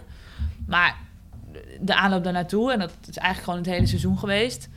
Maar 0.67 0.95
de 1.81 1.95
aanloop 1.95 2.23
daar 2.23 2.33
naartoe, 2.33 2.71
en 2.71 2.79
dat 2.79 2.91
is 3.09 3.17
eigenlijk 3.17 3.43
gewoon 3.43 3.59
het 3.65 3.73
hele 3.75 3.87
seizoen 3.87 4.17
geweest. 4.17 4.69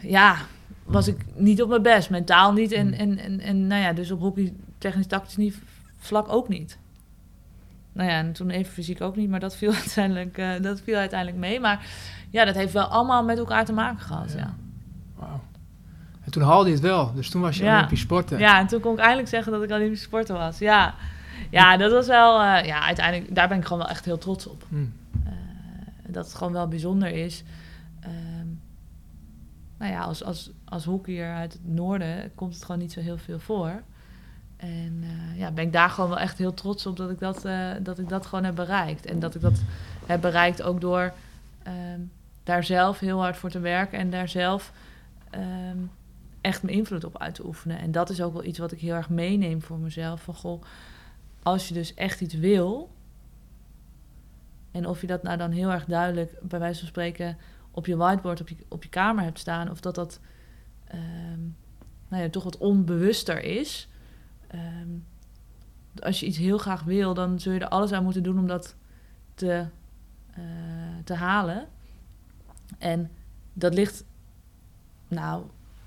Ja, 0.00 0.36
was 0.84 1.08
ik 1.08 1.24
niet 1.34 1.62
op 1.62 1.68
mijn 1.68 1.82
best. 1.82 2.10
Mentaal 2.10 2.52
niet. 2.52 2.72
En, 2.72 2.86
Hmm. 2.86 2.94
en, 2.98 3.18
en, 3.18 3.40
en 3.40 3.66
nou 3.66 3.82
ja, 3.82 3.92
dus 3.92 4.10
op 4.10 4.20
hockey 4.20 4.52
technisch 4.78 5.06
tactisch 5.06 5.36
niet, 5.36 5.56
vlak 5.98 6.28
ook 6.28 6.48
niet. 6.48 6.78
Nou 7.92 8.10
ja, 8.10 8.16
en 8.18 8.32
toen 8.32 8.50
even 8.50 8.72
fysiek 8.72 9.00
ook 9.00 9.16
niet, 9.16 9.28
maar 9.30 9.40
dat 9.40 9.56
viel 9.56 9.72
uiteindelijk, 9.84 10.38
eh, 10.38 10.50
dat 10.62 10.80
viel 10.80 10.96
uiteindelijk 10.96 11.38
mee. 11.40 11.60
Maar 11.60 11.86
ja, 12.30 12.44
dat 12.44 12.54
heeft 12.54 12.72
wel 12.72 12.84
allemaal 12.86 13.24
met 13.24 13.38
elkaar 13.38 13.64
te 13.64 13.72
maken 13.72 14.00
gehad, 14.00 14.32
Ja. 14.32 14.38
ja. 14.38 14.54
En 16.26 16.32
toen 16.32 16.42
haalde 16.42 16.68
je 16.68 16.74
het 16.74 16.82
wel. 16.84 17.12
Dus 17.14 17.30
toen 17.30 17.40
was 17.42 17.56
je 17.56 17.64
Ja. 17.64 17.74
Olympisch 17.76 18.00
sporten. 18.00 18.38
Ja, 18.38 18.58
en 18.58 18.66
toen 18.66 18.80
kon 18.80 18.92
ik 18.92 18.98
eindelijk 18.98 19.28
zeggen 19.28 19.52
dat 19.52 19.62
ik 19.62 19.70
Olympische 19.70 20.04
sporter 20.04 20.36
was. 20.36 20.58
Ja, 20.58 20.94
ja 21.50 21.76
dat 21.76 21.92
was 21.92 22.06
wel... 22.06 22.42
eh, 22.42 22.64
ja, 22.66 22.80
uiteindelijk... 22.82 23.34
Daar 23.34 23.48
ben 23.48 23.56
ik 23.58 23.62
gewoon 23.62 23.78
wel 23.78 23.88
echt 23.88 24.04
heel 24.04 24.18
trots 24.18 24.46
op. 24.46 24.64
Hmm. 24.68 24.92
Eh, 25.24 25.32
dat 26.06 26.24
het 26.24 26.34
gewoon 26.34 26.52
wel 26.52 26.68
bijzonder 26.68 27.08
is. 27.08 27.44
Ehm, 28.00 28.46
nou 29.78 29.92
ja, 29.92 30.00
als, 30.00 30.24
als, 30.24 30.50
als 30.64 30.84
hockeyer 30.84 31.34
uit 31.34 31.52
het 31.52 31.74
noorden 31.74 32.30
komt 32.34 32.54
het 32.54 32.64
gewoon 32.64 32.80
niet 32.80 32.92
zo 32.92 33.00
heel 33.00 33.18
veel 33.18 33.38
voor. 33.38 33.82
En 34.56 35.02
eh, 35.02 35.38
ja, 35.38 35.50
ben 35.50 35.64
ik 35.64 35.72
daar 35.72 35.90
gewoon 35.90 36.10
wel 36.10 36.18
echt 36.18 36.38
heel 36.38 36.54
trots 36.54 36.86
op 36.86 36.96
dat 36.96 37.10
ik 37.10 37.18
dat, 37.18 37.46
dat 37.82 37.98
ik 37.98 38.08
dat 38.08 38.26
gewoon 38.26 38.44
heb 38.44 38.54
bereikt. 38.54 39.06
En 39.06 39.18
dat 39.20 39.34
ik 39.34 39.40
dat 39.40 39.60
heb 40.06 40.20
bereikt 40.20 40.62
ook 40.62 40.80
door 40.80 41.12
ehm, 41.62 42.00
daar 42.44 42.64
zelf 42.64 42.98
heel 42.98 43.20
hard 43.20 43.36
voor 43.36 43.50
te 43.50 43.60
werken 43.60 43.98
en 43.98 44.10
daar 44.10 44.28
zelf 44.28 44.72
ehm, 45.30 45.78
echt 46.46 46.62
mijn 46.62 46.76
invloed 46.76 47.04
op 47.04 47.18
uit 47.18 47.34
te 47.34 47.46
oefenen. 47.46 47.78
En 47.78 47.92
dat 47.92 48.10
is 48.10 48.22
ook 48.22 48.32
wel 48.32 48.44
iets 48.44 48.58
wat 48.58 48.72
ik 48.72 48.80
heel 48.80 48.94
erg 48.94 49.10
meeneem 49.10 49.62
voor 49.62 49.78
mezelf. 49.78 50.22
Van 50.22 50.34
goh, 50.34 50.62
als 51.42 51.68
je 51.68 51.74
dus 51.74 51.94
echt 51.94 52.20
iets 52.20 52.34
wil, 52.34 52.90
en 54.70 54.86
of 54.86 55.00
je 55.00 55.06
dat 55.06 55.22
nou 55.22 55.36
dan 55.36 55.50
heel 55.50 55.70
erg 55.70 55.84
duidelijk, 55.84 56.38
bij 56.42 56.58
wijze 56.58 56.78
van 56.78 56.88
spreken, 56.88 57.36
op 57.70 57.86
je 57.86 57.96
whiteboard 57.96 58.40
op 58.40 58.48
je, 58.48 58.56
op 58.68 58.82
je 58.82 58.88
kamer 58.88 59.24
hebt 59.24 59.38
staan, 59.38 59.70
of 59.70 59.80
dat 59.80 59.94
dat 59.94 60.20
ehm, 60.84 61.40
nou 62.08 62.22
ja, 62.22 62.28
toch 62.28 62.44
wat 62.44 62.58
onbewuster 62.58 63.42
is. 63.42 63.88
Ehm, 64.46 64.88
als 65.98 66.20
je 66.20 66.26
iets 66.26 66.38
heel 66.38 66.58
graag 66.58 66.82
wil, 66.82 67.14
dan 67.14 67.40
zul 67.40 67.52
je 67.52 67.60
er 67.60 67.68
alles 67.68 67.92
aan 67.92 68.04
moeten 68.04 68.22
doen 68.22 68.38
om 68.38 68.46
dat 68.46 68.76
te, 69.34 69.66
eh, 70.30 70.42
te 71.04 71.14
halen. 71.14 71.68
En 72.78 73.10
dat 73.52 73.74
ligt, 73.74 74.04
nou, 75.08 75.44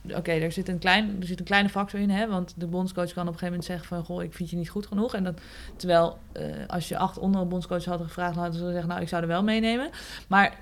oké, 0.07 0.31
er 0.31 0.51
zit 0.51 0.67
een 0.67 0.81
er 0.81 1.27
zit 1.27 1.39
een 1.39 1.45
kleine 1.45 1.69
factor 1.69 1.99
in, 1.99 2.09
hè, 2.09 2.27
want 2.27 2.53
de 2.57 2.67
bondscoach 2.67 3.13
kan 3.13 3.27
op 3.27 3.33
een 3.33 3.39
gegeven 3.39 3.47
moment 3.47 3.65
zeggen 3.65 3.87
van, 3.87 4.03
goh, 4.03 4.23
ik 4.23 4.33
vind 4.33 4.49
je 4.49 4.55
niet 4.55 4.69
goed 4.69 4.87
genoeg. 4.87 5.13
En 5.13 5.23
dat, 5.23 5.39
terwijl 5.75 6.19
eh, 6.31 6.43
als 6.67 6.87
je 6.87 6.97
acht 6.97 7.19
andere 7.19 7.45
bondscoaches 7.45 7.85
hadden 7.85 8.07
gevraagd, 8.07 8.33
dan 8.33 8.43
hadden 8.43 8.59
ze 8.59 8.67
gezegd, 8.67 8.87
nou, 8.87 9.01
ik 9.01 9.07
zou 9.07 9.21
er 9.21 9.27
wel 9.27 9.43
meenemen. 9.43 9.89
Maar 10.27 10.57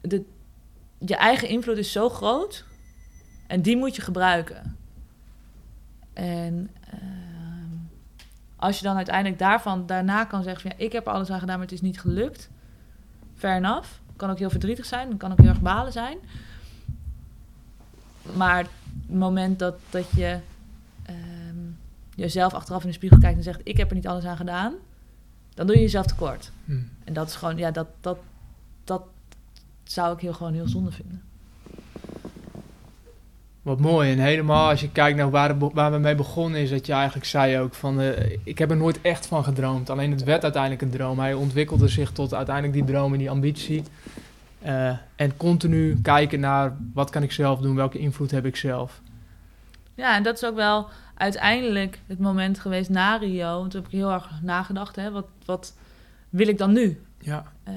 de, 0.00 0.24
je 0.98 1.16
eigen 1.16 1.48
invloed 1.48 1.76
is 1.76 1.92
zo 1.92 2.08
groot 2.08 2.64
en 3.46 3.62
die 3.62 3.76
moet 3.76 3.96
je 3.96 4.02
gebruiken. 4.02 4.76
En 6.12 6.70
ehm, 6.90 7.76
als 8.56 8.78
je 8.78 8.84
dan 8.84 8.96
uiteindelijk 8.96 9.38
daarvan 9.38 9.86
daarna 9.86 10.24
kan 10.24 10.42
zeggen, 10.42 10.62
van, 10.62 10.72
ja, 10.78 10.84
ik 10.84 10.92
heb 10.92 11.06
er 11.06 11.12
alles 11.12 11.30
aan 11.30 11.40
gedaan, 11.40 11.56
maar 11.56 11.66
het 11.66 11.74
is 11.74 11.80
niet 11.80 12.00
gelukt. 12.00 12.50
Enough. 13.40 13.88
Kan 14.16 14.30
ook 14.30 14.38
heel 14.38 14.50
verdrietig 14.50 14.84
zijn, 14.84 15.16
kan 15.16 15.32
ook 15.32 15.38
heel 15.38 15.48
erg 15.48 15.60
balen 15.60 15.92
zijn. 15.92 16.18
Maar 18.36 18.58
het 18.58 18.68
moment 19.18 19.58
dat, 19.58 19.74
dat 19.90 20.10
je 20.16 20.38
ehm, 21.02 21.56
jezelf 22.14 22.54
achteraf 22.54 22.82
in 22.82 22.88
de 22.88 22.94
spiegel 22.94 23.18
kijkt 23.18 23.36
en 23.36 23.42
zegt: 23.42 23.60
Ik 23.64 23.76
heb 23.76 23.88
er 23.88 23.94
niet 23.94 24.06
alles 24.06 24.24
aan 24.24 24.36
gedaan, 24.36 24.74
dan 25.54 25.66
doe 25.66 25.76
je 25.76 25.82
jezelf 25.82 26.06
tekort. 26.06 26.50
Hmm. 26.64 26.88
En 27.04 27.12
dat 27.12 27.28
is 27.28 27.34
gewoon, 27.34 27.56
ja, 27.56 27.70
dat, 27.70 27.86
dat, 28.00 28.18
dat 28.84 29.02
zou 29.84 30.14
ik 30.14 30.20
heel 30.20 30.32
gewoon 30.32 30.54
heel 30.54 30.68
zonde 30.68 30.90
vinden. 30.90 31.22
Wat 33.62 33.80
mooi. 33.80 34.12
En 34.12 34.18
helemaal 34.18 34.68
als 34.68 34.80
je 34.80 34.90
kijkt 34.90 35.16
naar 35.18 35.30
waar, 35.30 35.58
waar 35.58 35.92
we 35.92 35.98
mee 35.98 36.14
begonnen 36.14 36.60
is 36.60 36.70
dat 36.70 36.86
je 36.86 36.92
eigenlijk 36.92 37.26
zei 37.26 37.58
ook 37.58 37.74
van... 37.74 38.00
eh, 38.00 38.38
ik 38.44 38.58
heb 38.58 38.70
er 38.70 38.76
nooit 38.76 39.00
echt 39.00 39.26
van 39.26 39.44
gedroomd. 39.44 39.90
Alleen 39.90 40.10
het 40.10 40.24
werd 40.24 40.42
uiteindelijk 40.42 40.82
een 40.82 40.90
droom. 40.90 41.18
Hij 41.18 41.34
ontwikkelde 41.34 41.88
zich 41.88 42.12
tot 42.12 42.34
uiteindelijk 42.34 42.74
die 42.74 42.84
droom 42.84 43.12
en 43.12 43.18
die 43.18 43.30
ambitie. 43.30 43.82
Eh, 44.62 44.96
en 45.16 45.36
continu 45.36 46.00
kijken 46.02 46.40
naar 46.40 46.76
wat 46.94 47.10
kan 47.10 47.22
ik 47.22 47.32
zelf 47.32 47.60
doen, 47.60 47.76
welke 47.76 47.98
invloed 47.98 48.30
heb 48.30 48.44
ik 48.46 48.56
zelf. 48.56 49.00
Ja, 49.94 50.16
en 50.16 50.22
dat 50.22 50.34
is 50.34 50.44
ook 50.44 50.54
wel 50.54 50.88
uiteindelijk 51.14 51.98
het 52.06 52.18
moment 52.18 52.58
geweest 52.58 52.90
na 52.90 53.16
Rio. 53.16 53.60
Toen 53.66 53.80
heb 53.82 53.84
ik 53.92 53.98
heel 53.98 54.12
erg 54.12 54.28
nagedacht: 54.42 54.96
hè, 54.96 55.10
wat, 55.10 55.26
wat 55.44 55.74
wil 56.30 56.48
ik 56.48 56.58
dan 56.58 56.72
nu? 56.72 57.00
Ja. 57.18 57.44
Ehm, 57.64 57.74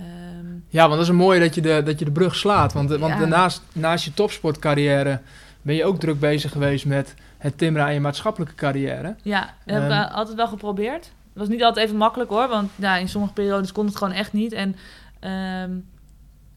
Ja, 0.67 0.81
want 0.81 0.91
dat 0.93 1.01
is 1.01 1.07
een 1.07 1.15
mooie 1.15 1.39
dat 1.39 1.55
je 1.55 1.61
de, 1.61 1.81
dat 1.85 1.99
je 1.99 2.05
de 2.05 2.11
brug 2.11 2.35
slaat. 2.35 2.73
Want, 2.73 2.91
eh, 2.91 2.99
want 2.99 3.17
daarnaast, 3.17 3.61
naast 3.73 4.05
je 4.05 4.13
topsportcarrière 4.13 5.19
ben 5.61 5.75
je 5.75 5.85
ook 5.85 5.99
druk 5.99 6.19
bezig 6.19 6.51
geweest 6.51 6.85
met 6.85 7.13
het 7.37 7.57
timmeren 7.57 7.87
aan 7.87 7.93
je 7.93 7.99
maatschappelijke 7.99 8.55
carrière. 8.55 9.15
Ja, 9.21 9.39
dat 9.65 9.75
heb 9.75 9.83
ik 9.83 9.89
Ehm. 9.91 10.01
eh, 10.01 10.15
altijd 10.15 10.35
wel 10.37 10.47
geprobeerd. 10.47 11.03
Het 11.05 11.43
was 11.43 11.47
niet 11.47 11.63
altijd 11.63 11.85
even 11.85 11.97
makkelijk 11.97 12.29
hoor, 12.29 12.47
want 12.47 12.71
ja, 12.75 12.97
in 12.97 13.09
sommige 13.09 13.33
periodes 13.33 13.71
kon 13.71 13.85
het 13.85 13.95
gewoon 13.95 14.13
echt 14.13 14.33
niet. 14.33 14.51
En 14.53 14.75
ehm, 15.19 15.71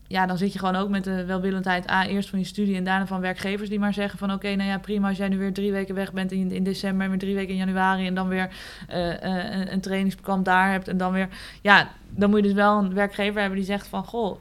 ja, 0.08 0.26
dan 0.26 0.38
zit 0.38 0.52
je 0.52 0.58
gewoon 0.58 0.76
ook 0.76 0.88
met 0.88 1.04
de 1.04 1.24
welwillendheid 1.24 1.90
A, 1.90 2.06
eerst 2.06 2.28
van 2.28 2.38
je 2.38 2.44
studie 2.44 2.76
en 2.76 2.84
daarna 2.84 3.06
van 3.06 3.20
werkgevers 3.20 3.68
die 3.68 3.78
maar 3.78 3.94
zeggen 3.94 4.18
van 4.18 4.32
oké, 4.32 4.54
nou 4.54 4.68
ja, 4.68 4.78
prima 4.78 5.08
als 5.08 5.16
jij 5.16 5.28
nu 5.28 5.38
weer 5.38 5.52
drie 5.52 5.72
weken 5.72 5.94
weg 5.94 6.12
bent 6.12 6.32
in, 6.32 6.50
in 6.50 6.64
december 6.64 7.04
en 7.04 7.10
weer 7.10 7.18
drie 7.18 7.34
weken 7.34 7.52
in 7.52 7.58
januari 7.58 8.06
en 8.06 8.14
dan 8.14 8.28
weer 8.28 8.50
eh, 8.88 9.22
eh, 9.22 9.68
een, 9.70 10.02
een 10.26 10.42
daar 10.42 10.70
hebt 10.70 10.88
en 10.88 10.96
dan 10.96 11.12
weer, 11.12 11.28
ja, 11.62 11.90
dan 12.10 12.30
moet 12.30 12.38
je 12.38 12.44
dus 12.44 12.54
wel 12.54 12.78
een 12.78 12.94
werkgever 12.94 13.40
hebben 13.40 13.58
die 13.58 13.66
zegt 13.66 13.86
van 13.86 14.04
goh, 14.04 14.38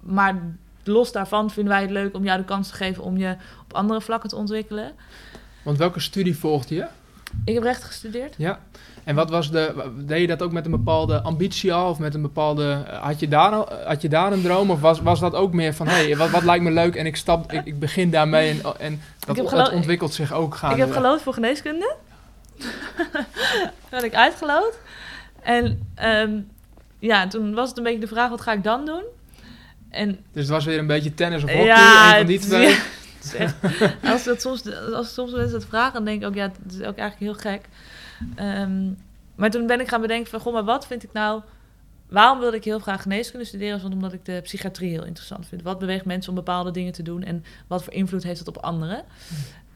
maar 0.00 0.34
los 0.84 1.12
daarvan 1.12 1.50
vinden 1.50 1.72
wij 1.72 1.82
het 1.82 1.90
leuk 1.90 2.14
om 2.14 2.24
jou 2.24 2.38
de 2.38 2.44
kans 2.44 2.68
te 2.68 2.74
geven 2.74 3.02
om 3.02 3.16
je 3.16 3.36
op 3.62 3.74
andere 3.74 4.00
vlakken 4.00 4.28
te 4.28 4.36
ontwikkelen. 4.36 4.92
Want 5.62 5.78
welke 5.78 6.00
studie 6.00 6.36
volgde 6.36 6.74
je? 6.74 6.86
Ik 7.44 7.54
heb 7.54 7.62
recht 7.62 7.84
gestudeerd. 7.84 8.34
Ja. 8.38 8.58
En 9.04 9.14
wat 9.14 9.30
was 9.30 9.50
de, 9.50 9.90
deed 9.96 10.20
je 10.20 10.26
dat 10.26 10.42
ook 10.42 10.52
met 10.52 10.64
een 10.64 10.70
bepaalde 10.70 11.20
ambitie 11.22 11.72
al? 11.74 11.90
Of 11.90 11.98
met 11.98 12.14
een 12.14 12.22
bepaalde, 12.22 12.84
eh, 12.88 13.02
had 13.02 13.20
je 13.20 13.28
daar, 13.28 13.50
al- 13.50 13.72
had 13.84 14.02
je 14.02 14.08
daar 14.08 14.32
een 14.32 14.42
droom? 14.42 14.70
Of 14.70 14.80
was, 14.80 15.00
was 15.00 15.20
dat 15.20 15.34
ook 15.34 15.52
meer 15.52 15.74
van, 15.74 15.86
hé, 15.86 15.92
hey, 15.94 16.16
wat, 16.16 16.30
wat 16.30 16.42
lijkt 16.42 16.64
me 16.64 16.70
leuk 16.70 16.94
en 16.96 17.06
ik, 17.06 17.16
stap, 17.16 17.52
ik, 17.52 17.64
ik 17.64 17.78
begin 17.78 18.10
daarmee 18.10 18.50
en, 18.50 18.60
en 18.78 19.00
dat, 19.26 19.72
ontwikkelt 19.72 20.14
zich 20.14 20.32
ook 20.32 20.54
gaan. 20.54 20.70
Ik 20.72 20.76
heb 20.78 20.92
gelood 20.92 21.22
voor 21.22 21.32
geneeskunde. 21.32 21.94
Had 23.90 24.02
ik 24.02 24.14
uitgelood. 24.14 24.78
En 25.42 25.86
ehm, 25.94 26.40
ja, 26.98 27.26
toen 27.28 27.54
was 27.54 27.68
het 27.68 27.78
een 27.78 27.84
beetje 27.84 28.00
de 28.00 28.06
vraag, 28.06 28.28
wat 28.30 28.40
ga 28.40 28.52
ik 28.52 28.64
dan 28.64 28.84
doen? 28.86 29.02
En 29.90 30.08
Dus 30.32 30.42
het 30.42 30.48
was 30.48 30.64
weer 30.64 30.78
een 30.78 30.86
beetje 30.86 31.14
tennis 31.14 31.42
of 31.44 31.50
hockey, 31.50 31.66
ja, 31.66 32.10
een 32.10 32.16
van 32.16 32.26
die 32.26 32.38
twee. 32.38 32.68
ja, 32.68 32.76
als, 34.12 34.24
dat 34.24 34.40
soms, 34.40 34.74
als 34.92 35.14
soms 35.14 35.32
mensen 35.32 35.52
dat 35.52 35.68
vragen, 35.68 35.92
dan 35.92 36.04
denk 36.04 36.22
ik 36.22 36.28
ook, 36.28 36.34
ja, 36.34 36.50
het 36.62 36.72
is 36.72 36.86
ook 36.86 36.96
eigenlijk 36.96 37.18
heel 37.18 37.52
gek. 37.52 37.68
Ehm, 38.34 38.92
maar 39.34 39.50
toen 39.50 39.66
ben 39.66 39.80
ik 39.80 39.88
gaan 39.88 40.00
bedenken 40.00 40.30
van, 40.30 40.40
goh, 40.40 40.52
maar 40.52 40.64
wat 40.64 40.86
vind 40.86 41.02
ik 41.02 41.12
nou... 41.12 41.42
Waarom 42.08 42.38
wilde 42.38 42.56
ik 42.56 42.64
heel 42.64 42.78
graag 42.78 43.02
geneeskunde 43.02 43.44
studeren? 43.44 43.80
Want 43.80 43.94
omdat 43.94 44.12
ik 44.12 44.24
de 44.24 44.40
psychiatrie 44.42 44.90
heel 44.90 45.04
interessant 45.04 45.46
vind. 45.46 45.62
Wat 45.62 45.78
beweegt 45.78 46.04
mensen 46.04 46.30
om 46.30 46.36
bepaalde 46.36 46.70
dingen 46.70 46.92
te 46.92 47.02
doen 47.02 47.22
en 47.22 47.44
wat 47.66 47.84
voor 47.84 47.92
invloed 47.92 48.22
heeft 48.22 48.38
het 48.38 48.48
op 48.48 48.56
anderen? 48.56 49.04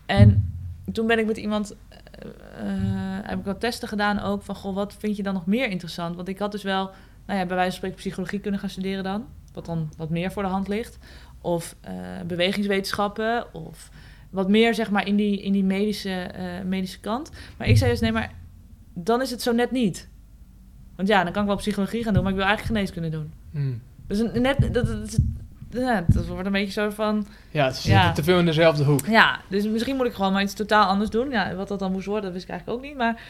En 0.07 0.53
toen 0.93 1.07
ben 1.07 1.19
ik 1.19 1.27
met 1.27 1.37
iemand, 1.37 1.75
eh, 1.89 2.29
eh, 2.59 3.27
heb 3.27 3.39
ik 3.39 3.45
wat 3.45 3.61
testen 3.61 3.89
gedaan 3.89 4.21
ook 4.21 4.43
van, 4.43 4.55
goh, 4.55 4.75
wat 4.75 4.95
vind 4.99 5.17
je 5.17 5.23
dan 5.23 5.35
nog 5.35 5.47
meer 5.47 5.69
interessant? 5.69 6.17
Want 6.17 6.29
ik 6.29 6.39
had 6.39 6.53
dus 6.53 6.63
wel, 6.63 6.91
nou 7.27 7.39
ja, 7.39 7.47
bij 7.47 7.57
wijze 7.57 7.71
van 7.71 7.73
spreken 7.73 7.97
psychologie 7.97 8.41
kunnen 8.41 8.61
gaan 8.61 8.71
studeren 8.71 9.05
dan, 9.05 9.27
wat 9.53 9.67
dan 9.67 9.93
wat 9.97 10.11
meer 10.11 10.33
voor 10.33 10.43
de 10.43 10.49
hand 10.49 10.69
ligt. 10.69 10.99
Of 11.49 11.77
eh, 11.81 11.93
bewegingswetenschappen, 12.27 13.55
of 13.55 13.91
wat 14.31 14.49
meer 14.49 14.75
zeg 14.75 14.91
maar 14.91 15.07
in 15.07 15.17
die, 15.17 15.43
in 15.43 15.53
die 15.53 15.65
medische, 15.65 16.11
eh, 16.11 16.45
medische 16.65 17.01
kant. 17.01 17.31
Maar 17.57 17.69
ik 17.69 17.77
zei 17.77 17.91
dus, 17.91 18.01
nee, 18.01 18.13
maar 18.13 18.33
dan 18.95 19.23
is 19.23 19.31
het 19.31 19.43
zo 19.43 19.53
net 19.53 19.71
niet. 19.71 20.09
Want 20.97 21.09
ja, 21.09 21.23
dan 21.25 21.33
kan 21.33 21.43
ik 21.43 21.49
wel 21.49 21.57
psychologie 21.57 22.03
gaan 22.05 22.13
doen, 22.15 22.23
maar 22.23 22.33
ik 22.33 22.39
wil 22.39 22.47
eigenlijk 22.47 22.77
geneeskunde 22.77 23.09
doen. 23.19 23.33
Hmm. 23.51 23.81
Dus 24.07 24.19
een- 24.19 24.43
net, 24.43 24.61
dat, 24.75 24.87
dat, 24.87 26.05
dat, 26.09 26.27
wordt 26.27 26.47
een 26.47 26.53
beetje 26.53 26.73
zo 26.73 26.91
van... 26.91 27.27
Ja, 27.51 27.65
het 27.65 27.77
zit 27.77 27.93
Ja. 27.93 28.13
te 28.13 28.23
veel 28.23 28.39
in 28.39 28.45
dezelfde 28.45 28.85
hoek. 28.85 29.07
Ja, 29.07 29.41
dus 29.49 29.67
misschien 29.67 29.97
moet 29.97 30.07
ik 30.07 30.13
gewoon 30.15 30.33
maar 30.33 30.43
iets 30.43 30.55
totaal 30.55 30.87
anders 30.87 31.11
doen. 31.11 31.31
Ja, 31.31 31.55
wat 31.55 31.69
dat 31.69 31.79
dan 31.79 31.93
moest 31.93 32.07
worden, 32.07 32.25
dat 32.25 32.33
wist 32.33 32.45
ik 32.45 32.51
eigenlijk 32.51 32.79
ook 32.81 32.87
niet. 32.89 32.97
Maar 32.97 33.21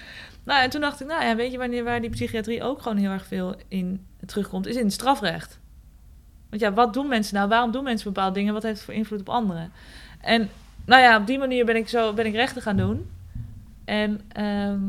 nou, 0.44 0.62
en 0.62 0.70
toen 0.70 0.80
dacht 0.80 1.00
ik, 1.00 1.06
nou 1.06 1.24
ja, 1.24 1.36
weet 1.36 1.52
je 1.52 1.58
wanneer 1.58 1.84
waar 1.84 2.00
die 2.00 2.10
psychiatrie 2.10 2.62
ook 2.62 2.82
gewoon 2.82 2.98
heel 2.98 3.10
erg 3.10 3.26
veel 3.26 3.54
in 3.68 4.06
terugkomt, 4.26 4.66
is 4.66 4.76
in 4.76 4.84
het 4.84 4.92
strafrecht. 4.92 5.58
Want 6.48 6.62
ja, 6.62 6.72
wat 6.72 6.92
doen 6.94 7.08
mensen 7.08 7.34
nou? 7.34 7.48
Waarom 7.48 7.70
doen 7.70 7.84
mensen 7.84 8.12
bepaalde 8.12 8.34
dingen? 8.34 8.52
Wat 8.54 8.62
heeft 8.62 8.74
het 8.74 8.84
voor 8.84 8.94
invloed 8.94 9.20
op 9.20 9.28
anderen? 9.28 9.72
En 10.20 10.50
nou 10.84 11.02
ja, 11.02 11.16
op 11.16 11.26
die 11.26 11.38
manier 11.38 11.64
ben 11.64 11.76
ik 11.76 11.88
zo 11.88 12.12
ben 12.12 12.26
ik 12.26 12.34
rechten 12.34 12.62
gaan 12.62 12.76
doen. 12.76 13.10
En 13.84 14.20
ehm, 14.32 14.84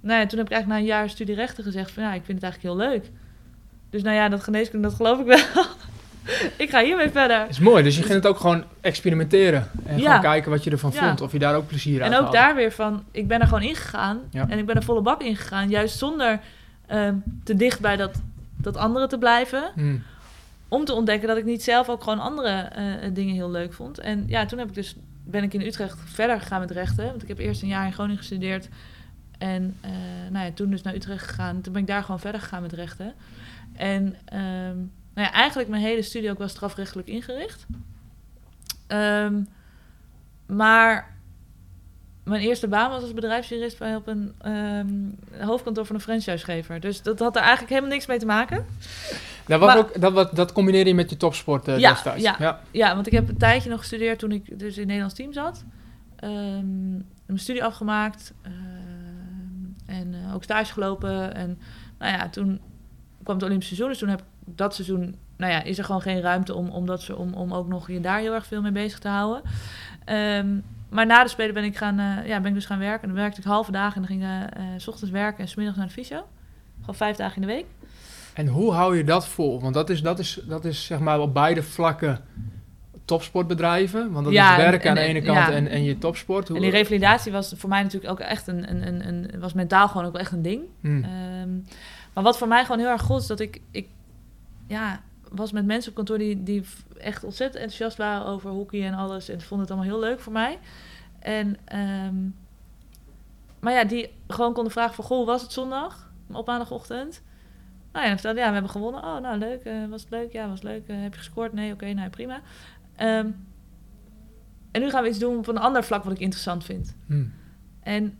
nou 0.00 0.20
ja, 0.20 0.26
toen 0.26 0.38
heb 0.38 0.46
ik 0.46 0.52
eigenlijk 0.52 0.66
na 0.66 0.76
een 0.76 0.84
jaar 0.84 1.08
studie 1.10 1.34
rechten 1.34 1.64
gezegd 1.64 1.90
van 1.90 2.02
ja, 2.02 2.12
ik 2.14 2.22
vind 2.24 2.42
het 2.42 2.52
eigenlijk 2.52 2.74
heel 2.74 2.88
leuk. 2.90 3.10
Dus 3.90 4.02
nou 4.02 4.16
ja, 4.16 4.28
dat 4.28 4.42
geneeskunde, 4.42 4.88
dat 4.88 4.96
geloof 4.96 5.18
ik 5.18 5.26
wel. 5.26 5.64
ik 6.64 6.70
ga 6.70 6.82
hiermee 6.82 7.10
verder. 7.10 7.38
Dat 7.38 7.48
is 7.48 7.58
mooi, 7.58 7.82
dus 7.82 7.96
je 7.96 8.02
ging 8.02 8.14
het 8.14 8.26
ook 8.26 8.38
gewoon 8.38 8.64
experimenteren. 8.80 9.68
En 9.86 9.98
Ja. 9.98 10.04
gewoon 10.06 10.20
kijken 10.20 10.50
wat 10.50 10.64
je 10.64 10.70
ervan 10.70 10.90
Ja. 10.94 11.06
vond. 11.06 11.20
Of 11.20 11.32
je 11.32 11.38
daar 11.38 11.54
ook 11.56 11.66
plezier 11.66 12.02
uit 12.02 12.12
En 12.12 12.18
ook 12.18 12.32
daar 12.32 12.54
weer 12.54 12.72
van, 12.72 13.04
ik 13.10 13.28
ben 13.28 13.40
er 13.40 13.46
gewoon 13.46 13.62
ingegaan. 13.62 14.18
Ja. 14.30 14.46
En 14.48 14.58
ik 14.58 14.66
ben 14.66 14.76
er 14.76 14.82
volle 14.82 15.00
bak 15.00 15.22
ingegaan. 15.22 15.68
Juist 15.68 15.98
zonder 15.98 16.40
ehm, 16.86 17.14
te 17.44 17.54
dicht 17.56 17.80
bij 17.80 17.96
dat, 17.96 18.20
dat 18.56 18.76
andere 18.76 19.06
te 19.06 19.18
blijven. 19.18 19.70
Hmm. 19.74 20.02
Om 20.68 20.84
te 20.84 20.92
ontdekken 20.92 21.28
dat 21.28 21.36
ik 21.36 21.44
niet 21.44 21.62
zelf 21.62 21.88
ook 21.88 22.02
gewoon 22.02 22.18
andere 22.18 22.48
eh, 22.48 23.10
dingen 23.12 23.34
heel 23.34 23.50
leuk 23.50 23.72
vond. 23.72 23.98
En 23.98 24.24
ja, 24.26 24.46
toen 24.46 24.58
heb 24.58 24.68
ik 24.68 24.74
dus, 24.74 24.96
ben 25.24 25.42
ik 25.42 25.54
in 25.54 25.60
Utrecht 25.60 25.98
verder 26.04 26.40
gegaan 26.40 26.60
met 26.60 26.70
rechten. 26.70 27.04
Want 27.04 27.22
ik 27.22 27.28
heb 27.28 27.38
eerst 27.38 27.62
een 27.62 27.68
jaar 27.68 27.86
in 27.86 27.92
Groningen 27.92 28.18
gestudeerd. 28.18 28.68
En 29.38 29.76
eh, 29.80 29.90
nou 30.30 30.44
ja, 30.44 30.52
toen 30.52 30.70
dus 30.70 30.82
naar 30.82 30.94
Utrecht 30.94 31.26
gegaan. 31.26 31.60
Toen 31.60 31.72
ben 31.72 31.82
ik 31.82 31.88
daar 31.88 32.02
gewoon 32.02 32.20
verder 32.20 32.40
gegaan 32.40 32.62
met 32.62 32.72
rechten. 32.72 33.14
En 33.76 34.16
ehm, 34.24 34.76
nou 35.14 35.26
ja, 35.26 35.32
eigenlijk 35.32 35.68
mijn 35.68 35.82
hele 35.82 36.02
studie 36.02 36.30
ook 36.30 36.38
wel 36.38 36.48
strafrechtelijk 36.48 37.08
ingericht. 37.08 37.66
Ehm, 38.86 39.42
maar 40.46 41.16
mijn 42.24 42.42
eerste 42.42 42.68
baan 42.68 42.90
was 42.90 43.02
als 43.02 43.14
bedrijfsjurist 43.14 43.78
bij 43.78 43.96
op 43.96 44.06
een 44.06 44.34
ehm, 44.38 44.88
hoofdkantoor 45.46 45.86
van 45.86 45.94
een 45.94 46.00
franchisegever. 46.00 46.80
Dus 46.80 47.02
dat 47.02 47.18
had 47.18 47.36
er 47.36 47.42
eigenlijk 47.42 47.70
helemaal 47.70 47.90
niks 47.90 48.06
mee 48.06 48.18
te 48.18 48.26
maken. 48.26 48.66
Dat, 49.48 49.60
was 49.60 49.68
Maar- 49.68 49.78
ook, 49.78 50.00
dat, 50.00 50.12
wat- 50.12 50.36
dat 50.36 50.52
combineerde 50.52 50.88
je 50.90 50.94
met 50.96 51.10
je 51.10 51.16
topsport 51.16 51.68
eh, 51.68 51.78
Ja, 51.78 51.90
destijds. 51.90 52.22
ja. 52.22 52.36
ja. 52.38 52.60
Ja, 52.70 52.94
want 52.94 53.06
ik 53.06 53.12
heb 53.12 53.28
een 53.28 53.36
tijdje 53.36 53.70
nog 53.70 53.78
gestudeerd 53.78 54.18
toen 54.18 54.32
ik 54.32 54.58
dus 54.58 54.72
in 54.72 54.78
het 54.78 54.86
Nederlands 54.86 55.14
team 55.14 55.32
zat. 55.32 55.64
Ehm, 56.16 56.90
mijn 57.26 57.38
studie 57.38 57.64
afgemaakt. 57.64 58.32
ehm, 58.42 58.52
en 59.86 60.14
eh, 60.14 60.34
ook 60.34 60.42
stage 60.42 60.72
gelopen. 60.72 61.34
En 61.34 61.58
nou 61.98 62.12
ja, 62.12 62.28
toen 62.28 62.60
kwam 63.22 63.36
het 63.36 63.44
Olympische 63.44 63.74
seizoen. 63.74 63.88
Dus 63.88 63.98
toen 63.98 64.08
heb 64.08 64.20
ik 64.20 64.56
dat 64.56 64.74
seizoen... 64.74 65.16
Nou 65.36 65.52
ja, 65.52 65.62
is 65.62 65.78
er 65.78 65.84
gewoon 65.84 66.00
geen 66.02 66.20
ruimte 66.20 66.54
om, 66.54 66.68
om, 66.68 66.86
dat, 66.86 67.14
om, 67.14 67.34
om 67.34 67.54
ook 67.54 67.68
nog 67.68 67.90
je 67.90 68.00
daar 68.00 68.18
heel 68.18 68.34
erg 68.34 68.46
veel 68.46 68.62
mee 68.62 68.72
bezig 68.72 68.98
te 68.98 69.08
houden. 69.08 69.42
Ehm, 70.04 70.46
maar 70.88 71.06
na 71.06 71.22
de 71.22 71.28
Spelen 71.28 71.54
ben 71.54 71.64
ik, 71.64 71.76
gaan, 71.76 71.98
eh, 71.98 72.26
ja, 72.26 72.40
ben 72.40 72.48
ik 72.48 72.54
dus 72.54 72.66
gaan 72.66 72.78
werken. 72.78 73.02
En 73.02 73.08
dan 73.08 73.16
werkte 73.18 73.40
ik 73.40 73.46
halve 73.46 73.72
dagen 73.72 74.02
en 74.02 74.08
dan 74.08 74.18
ging 74.18 74.42
ik 74.74 74.80
s 74.80 74.88
ochtends 74.88 75.12
werken 75.12 75.40
en 75.40 75.48
smiddags 75.48 75.76
naar 75.78 75.86
de 75.86 75.92
fysio. 75.92 76.26
Gewoon 76.80 76.94
vijf 76.94 77.16
dagen 77.16 77.34
in 77.42 77.48
de 77.48 77.54
week. 77.54 77.66
En 78.38 78.46
hoe 78.46 78.72
hou 78.72 78.96
je 78.96 79.04
dat 79.04 79.28
vol? 79.28 79.60
Want 79.60 79.74
dat 79.74 79.90
is, 79.90 80.02
dat 80.02 80.18
is, 80.18 80.40
dat 80.44 80.64
is 80.64 80.84
zeg 80.84 80.98
maar 80.98 81.20
op 81.20 81.34
beide 81.34 81.62
vlakken 81.62 82.20
topsportbedrijven. 83.04 84.12
Want 84.12 84.24
dat 84.24 84.34
Ja, 84.34 84.56
is 84.56 84.64
en- 84.64 84.70
werken 84.70 84.88
aan 84.88 84.94
de 84.96 85.00
en- 85.00 85.08
ene 85.08 85.22
kant 85.22 85.38
ja. 85.38 85.50
en, 85.52 85.66
en 85.68 85.84
je 85.84 85.98
topsport. 85.98 86.48
Hoe, 86.48 86.56
En 86.56 86.62
die 86.62 86.70
revalidatie 86.70 87.32
was 87.32 87.52
voor 87.56 87.68
mij 87.68 87.82
natuurlijk 87.82 88.12
ook 88.12 88.20
echt 88.20 88.46
een, 88.46 88.70
een, 88.70 88.86
een, 88.86 89.08
een... 89.08 89.40
was 89.40 89.52
mentaal 89.52 89.88
gewoon 89.88 90.06
ook 90.06 90.16
echt 90.16 90.32
een 90.32 90.42
ding. 90.42 90.62
Hmm. 90.80 91.04
Ehm, 91.04 91.54
maar 92.12 92.24
wat 92.24 92.38
voor 92.38 92.48
mij 92.48 92.62
gewoon 92.64 92.78
heel 92.78 92.88
erg 92.88 93.02
goed 93.02 93.20
is 93.20 93.26
dat 93.26 93.40
ik, 93.40 93.60
ik 93.70 93.88
ja, 94.66 95.00
was 95.32 95.52
met 95.52 95.66
mensen 95.66 95.90
op 95.90 95.96
kantoor 95.96 96.18
die, 96.18 96.42
die 96.42 96.64
echt 96.98 97.24
ontzettend 97.24 97.62
enthousiast 97.62 97.96
waren 97.96 98.26
over 98.26 98.50
hockey 98.50 98.86
en 98.86 98.94
alles. 98.94 99.28
En 99.28 99.40
vonden 99.40 99.66
het 99.66 99.76
allemaal 99.76 99.90
heel 99.98 100.08
leuk 100.08 100.20
voor 100.20 100.32
mij. 100.32 100.58
En, 101.18 101.56
ehm, 101.64 102.14
maar 103.60 103.72
ja, 103.72 103.84
die 103.84 104.10
gewoon 104.28 104.52
konden 104.52 104.72
vragen 104.72 104.94
van, 104.94 105.04
goh, 105.04 105.26
was 105.26 105.42
het 105.42 105.52
zondag? 105.52 106.10
Op 106.32 106.46
maandagochtend. 106.46 107.22
Ja, 108.02 108.08
dan 108.08 108.18
vertelde 108.18 108.40
ja, 108.40 108.46
we 108.46 108.52
hebben 108.52 108.70
gewonnen. 108.70 109.02
Oh, 109.02 109.20
nou 109.20 109.38
leuk. 109.38 109.62
eh, 109.62 109.88
was 109.88 110.00
het 110.00 110.10
leuk? 110.10 110.32
Ja, 110.32 110.48
was 110.48 110.60
het 110.60 110.68
leuk. 110.68 110.88
Eh, 110.88 111.00
heb 111.00 111.12
je 111.12 111.18
gescoord? 111.18 111.52
Nee, 111.52 111.72
oké, 111.72 111.92
nou 111.92 112.10
prima. 112.10 112.40
Ehm, 112.96 113.30
en 114.70 114.80
nu 114.80 114.90
gaan 114.90 115.02
we 115.02 115.08
iets 115.08 115.18
doen 115.18 115.38
op 115.38 115.46
een 115.46 115.58
ander 115.58 115.84
vlak 115.84 116.04
wat 116.04 116.12
ik 116.12 116.18
interessant 116.18 116.64
vind. 116.64 116.96
Hmm. 117.06 117.32
En 117.80 118.18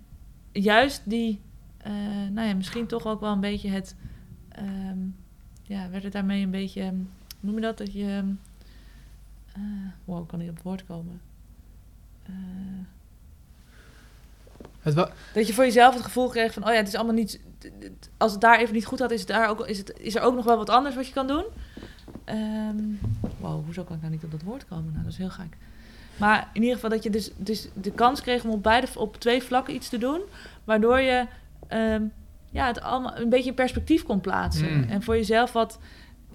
juist 0.52 1.02
die, 1.04 1.40
eh, 1.76 1.92
nou 2.30 2.48
ja, 2.48 2.54
misschien 2.54 2.86
toch 2.86 3.06
ook 3.06 3.20
wel 3.20 3.32
een 3.32 3.40
beetje 3.40 3.68
het, 3.68 3.96
ehm, 4.48 4.98
ja, 5.62 5.90
werd 5.90 6.02
het 6.02 6.12
daarmee 6.12 6.42
een 6.42 6.50
beetje, 6.50 6.82
ehm, 6.82 6.94
hoe 6.94 7.04
noem 7.40 7.54
je 7.54 7.60
dat, 7.60 7.78
dat 7.78 7.92
je, 7.92 8.34
wow, 10.04 10.22
ik 10.22 10.28
kan 10.28 10.38
niet 10.38 10.48
op 10.48 10.54
het 10.54 10.64
woord 10.64 10.86
komen. 10.86 11.20
Het 14.82 14.94
dat 15.34 15.46
je 15.46 15.54
voor 15.54 15.64
jezelf 15.64 15.94
het 15.94 16.04
gevoel 16.04 16.28
kreeg 16.28 16.52
van, 16.52 16.64
oh 16.64 16.70
ja, 16.70 16.76
het 16.76 16.88
is 16.88 16.94
allemaal 16.94 17.14
niet, 17.14 17.40
als 18.16 18.32
het 18.32 18.40
daar 18.40 18.58
even 18.58 18.74
niet 18.74 18.86
goed 18.86 18.98
had, 18.98 19.10
is, 19.10 19.20
het 19.20 19.28
daar 19.28 19.48
ook, 19.48 19.66
is, 19.66 19.78
het, 19.78 19.92
is 19.98 20.14
er 20.14 20.22
ook 20.22 20.34
nog 20.34 20.44
wel 20.44 20.56
wat 20.56 20.70
anders 20.70 20.94
wat 20.94 21.06
je 21.06 21.12
kan 21.12 21.26
doen. 21.26 21.44
Ehm 22.24 22.76
wow, 23.40 23.64
hoezo 23.64 23.82
kan 23.82 23.96
ik 23.96 24.02
nou 24.02 24.12
niet 24.12 24.24
op 24.24 24.30
dat 24.30 24.42
woord 24.42 24.66
komen? 24.66 24.90
Nou, 24.92 25.02
dat 25.02 25.12
is 25.12 25.18
heel 25.18 25.30
gek. 25.30 25.56
Maar 26.16 26.50
in 26.52 26.60
ieder 26.60 26.74
geval 26.74 26.90
dat 26.90 27.02
je 27.02 27.10
dus, 27.10 27.30
dus 27.36 27.68
de 27.74 27.92
kans 27.92 28.20
kreeg 28.20 28.44
om 28.44 28.50
op, 28.50 28.62
beide, 28.62 28.86
op 28.96 29.16
twee 29.16 29.42
vlakken 29.42 29.74
iets 29.74 29.88
te 29.88 29.98
doen, 29.98 30.20
waardoor 30.64 31.00
je 31.00 31.26
ehm, 31.68 32.02
ja, 32.50 32.66
het 32.66 32.80
allemaal 32.80 33.18
een 33.18 33.28
beetje 33.28 33.48
in 33.48 33.54
perspectief 33.54 34.02
kon 34.02 34.20
plaatsen. 34.20 34.76
Mm. 34.76 34.88
En 34.88 35.02
voor 35.02 35.16
jezelf 35.16 35.52
wat 35.52 35.78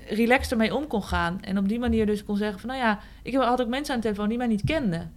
relaxed 0.07 0.51
ermee 0.51 0.76
om 0.76 0.88
kon 0.88 1.03
gaan. 1.03 1.41
En 1.41 1.57
op 1.57 1.67
die 1.67 1.80
manier 1.80 2.05
dus 2.05 2.24
kon 2.24 2.38
zeggen 2.38 2.59
van, 2.59 2.69
nou 2.69 2.82
ja, 2.82 2.99
ik 3.24 3.36
had 3.36 3.61
ook 3.61 3.67
mensen 3.67 3.93
aan 3.93 3.99
de 3.99 4.05
telefoon 4.05 4.30
die 4.30 4.38
mij 4.38 4.47
niet 4.47 4.63
kenden. 4.63 5.11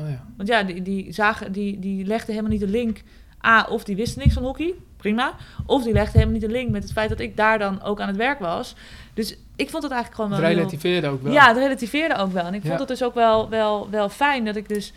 oh 0.00 0.08
ja. 0.08 0.26
Want 0.36 0.48
ja, 0.48 0.62
die, 0.62 0.82
die, 0.82 1.12
zagen, 1.12 1.52
die, 1.52 1.78
die 1.78 2.04
legden 2.04 2.30
helemaal 2.30 2.50
niet 2.50 2.60
de 2.60 2.68
link. 2.68 3.02
A, 3.46 3.66
of 3.70 3.84
die 3.84 3.96
wisten 3.96 4.22
niks 4.22 4.34
van 4.34 4.42
hockey, 4.42 4.74
prima. 4.96 5.34
Of 5.66 5.82
die 5.82 5.92
legden 5.92 6.12
helemaal 6.12 6.32
niet 6.38 6.48
de 6.48 6.48
link 6.56 6.70
met 6.70 6.82
het 6.82 6.92
feit 6.92 7.08
dat 7.08 7.20
ik 7.20 7.36
daar 7.36 7.58
dan 7.58 7.82
ook 7.82 8.00
aan 8.00 8.08
het 8.08 8.16
werk 8.16 8.38
was. 8.38 8.74
Dus 9.14 9.36
ik 9.56 9.70
vond 9.70 9.82
het 9.82 9.92
eigenlijk 9.92 10.14
gewoon 10.14 10.30
Het 10.30 10.40
wel 10.40 10.48
heel- 10.48 10.58
relativeerde 10.58 11.08
ook 11.08 11.22
wel. 11.22 11.32
Ja, 11.32 11.48
het 11.48 11.56
relativeerde 11.56 12.14
ook 12.16 12.32
wel. 12.32 12.44
En 12.44 12.54
ik 12.54 12.62
Ja. 12.62 12.68
vond 12.68 12.78
het 12.78 12.88
dus 12.88 13.02
ook 13.02 13.14
wel, 13.14 13.48
wel, 13.48 13.90
wel 13.90 14.08
fijn 14.08 14.44
dat 14.44 14.56
ik 14.56 14.68
dus 14.68 14.92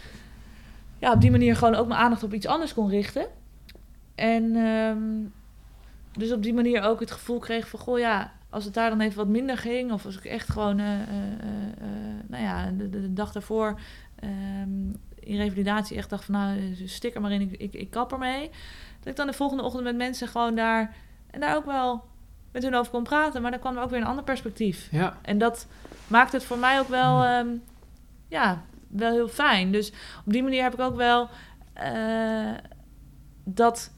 ja, 1.00 1.12
op 1.12 1.22
die 1.22 1.32
manier 1.32 1.56
gewoon 1.56 1.76
ook 1.76 1.88
mijn 1.88 2.00
aandacht 2.00 2.24
op 2.24 2.34
iets 2.34 2.48
anders 2.48 2.74
kon 2.74 2.90
richten. 2.90 3.26
En 4.16 4.56
ehm, 4.56 4.98
dus 6.18 6.32
op 6.32 6.44
die 6.44 6.54
manier 6.54 6.82
ook 6.84 7.00
het 7.00 7.12
gevoel 7.12 7.40
kreeg 7.40 7.68
van, 7.68 7.80
goh 7.80 8.00
ja, 8.00 8.32
als 8.50 8.66
het 8.66 8.74
daar 8.74 8.90
dan 8.90 9.02
even 9.02 9.18
wat 9.18 9.28
minder 9.28 9.58
ging, 9.58 9.92
of 9.92 10.06
als 10.06 10.18
ik 10.18 10.26
echt 10.26 10.50
gewoon, 10.50 10.80
eh, 10.80 10.86
eh, 10.94 11.00
eh, 11.02 11.88
nou 12.28 12.44
ja, 12.44 12.72
de, 12.78 12.90
de, 12.90 13.02
de 13.02 13.14
dag 13.14 13.32
daarvoor 13.32 13.80
ehm, 14.20 14.30
in 15.26 15.38
revalidatie 15.38 15.98
echt 15.98 16.10
dacht 16.10 16.26
van, 16.26 16.34
nou, 16.34 16.76
stik 16.86 17.16
er 17.16 17.22
maar 17.22 17.32
in, 17.32 17.42
ik, 17.42 17.52
ik, 17.52 17.74
ik 17.74 17.90
kap 17.90 18.12
ermee. 18.12 18.50
Dat 19.00 19.08
ik 19.08 19.16
dan 19.16 19.28
de 19.28 19.34
volgende 19.34 19.64
ochtend 19.64 19.84
met 19.84 19.96
mensen 19.96 20.28
gewoon 20.28 20.56
daar, 20.56 20.96
en 21.32 21.40
daar 21.40 21.56
ook 21.56 21.66
wel 21.66 22.04
met 22.52 22.64
hun 22.64 22.76
over 22.76 22.92
kon 22.92 23.04
praten, 23.04 23.42
maar 23.42 23.52
dan 23.52 23.60
kwam 23.60 23.78
er 23.78 23.84
ook 23.84 23.90
weer 23.90 24.00
een 24.00 24.06
ander 24.06 24.24
perspectief. 24.24 24.88
Ja. 24.92 25.18
En 25.22 25.38
dat 25.38 25.68
maakt 26.08 26.32
het 26.32 26.44
voor 26.44 26.58
mij 26.58 26.80
ook 26.80 26.88
wel, 26.88 27.16
Hmm. 27.16 27.32
ehm, 27.32 27.58
ja, 28.28 28.64
wel 28.88 29.12
heel 29.12 29.28
fijn. 29.28 29.72
Dus 29.72 29.92
op 30.26 30.34
die 30.34 30.44
manier 30.44 30.64
heb 30.64 30.74
ik 30.74 30.80
ook 30.80 30.96
wel 30.96 31.30
eh, 31.74 32.54
dat 33.44 33.92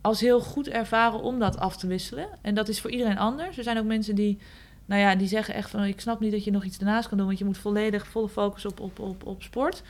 als 0.00 0.20
heel 0.20 0.40
goed 0.40 0.68
ervaren 0.68 1.20
om 1.20 1.38
dat 1.38 1.58
af 1.58 1.76
te 1.76 1.86
wisselen. 1.86 2.28
En 2.42 2.54
dat 2.54 2.68
is 2.68 2.80
voor 2.80 2.90
iedereen 2.90 3.18
anders. 3.18 3.56
Er 3.56 3.62
zijn 3.62 3.78
ook 3.78 3.84
mensen 3.84 4.14
die, 4.14 4.38
nou 4.84 5.00
ja, 5.00 5.14
die 5.14 5.28
zeggen 5.28 5.54
echt 5.54 5.70
van... 5.70 5.84
ik 5.84 6.00
snap 6.00 6.20
niet 6.20 6.32
dat 6.32 6.44
je 6.44 6.50
nog 6.50 6.64
iets 6.64 6.78
daarnaast 6.78 7.08
kan 7.08 7.18
doen... 7.18 7.26
want 7.26 7.38
je 7.38 7.44
moet 7.44 7.58
volledig 7.58 8.06
volle 8.06 8.28
focus 8.28 8.66
op, 8.66 8.80
op, 8.80 8.98
op, 8.98 9.26
op 9.26 9.42
sport. 9.42 9.82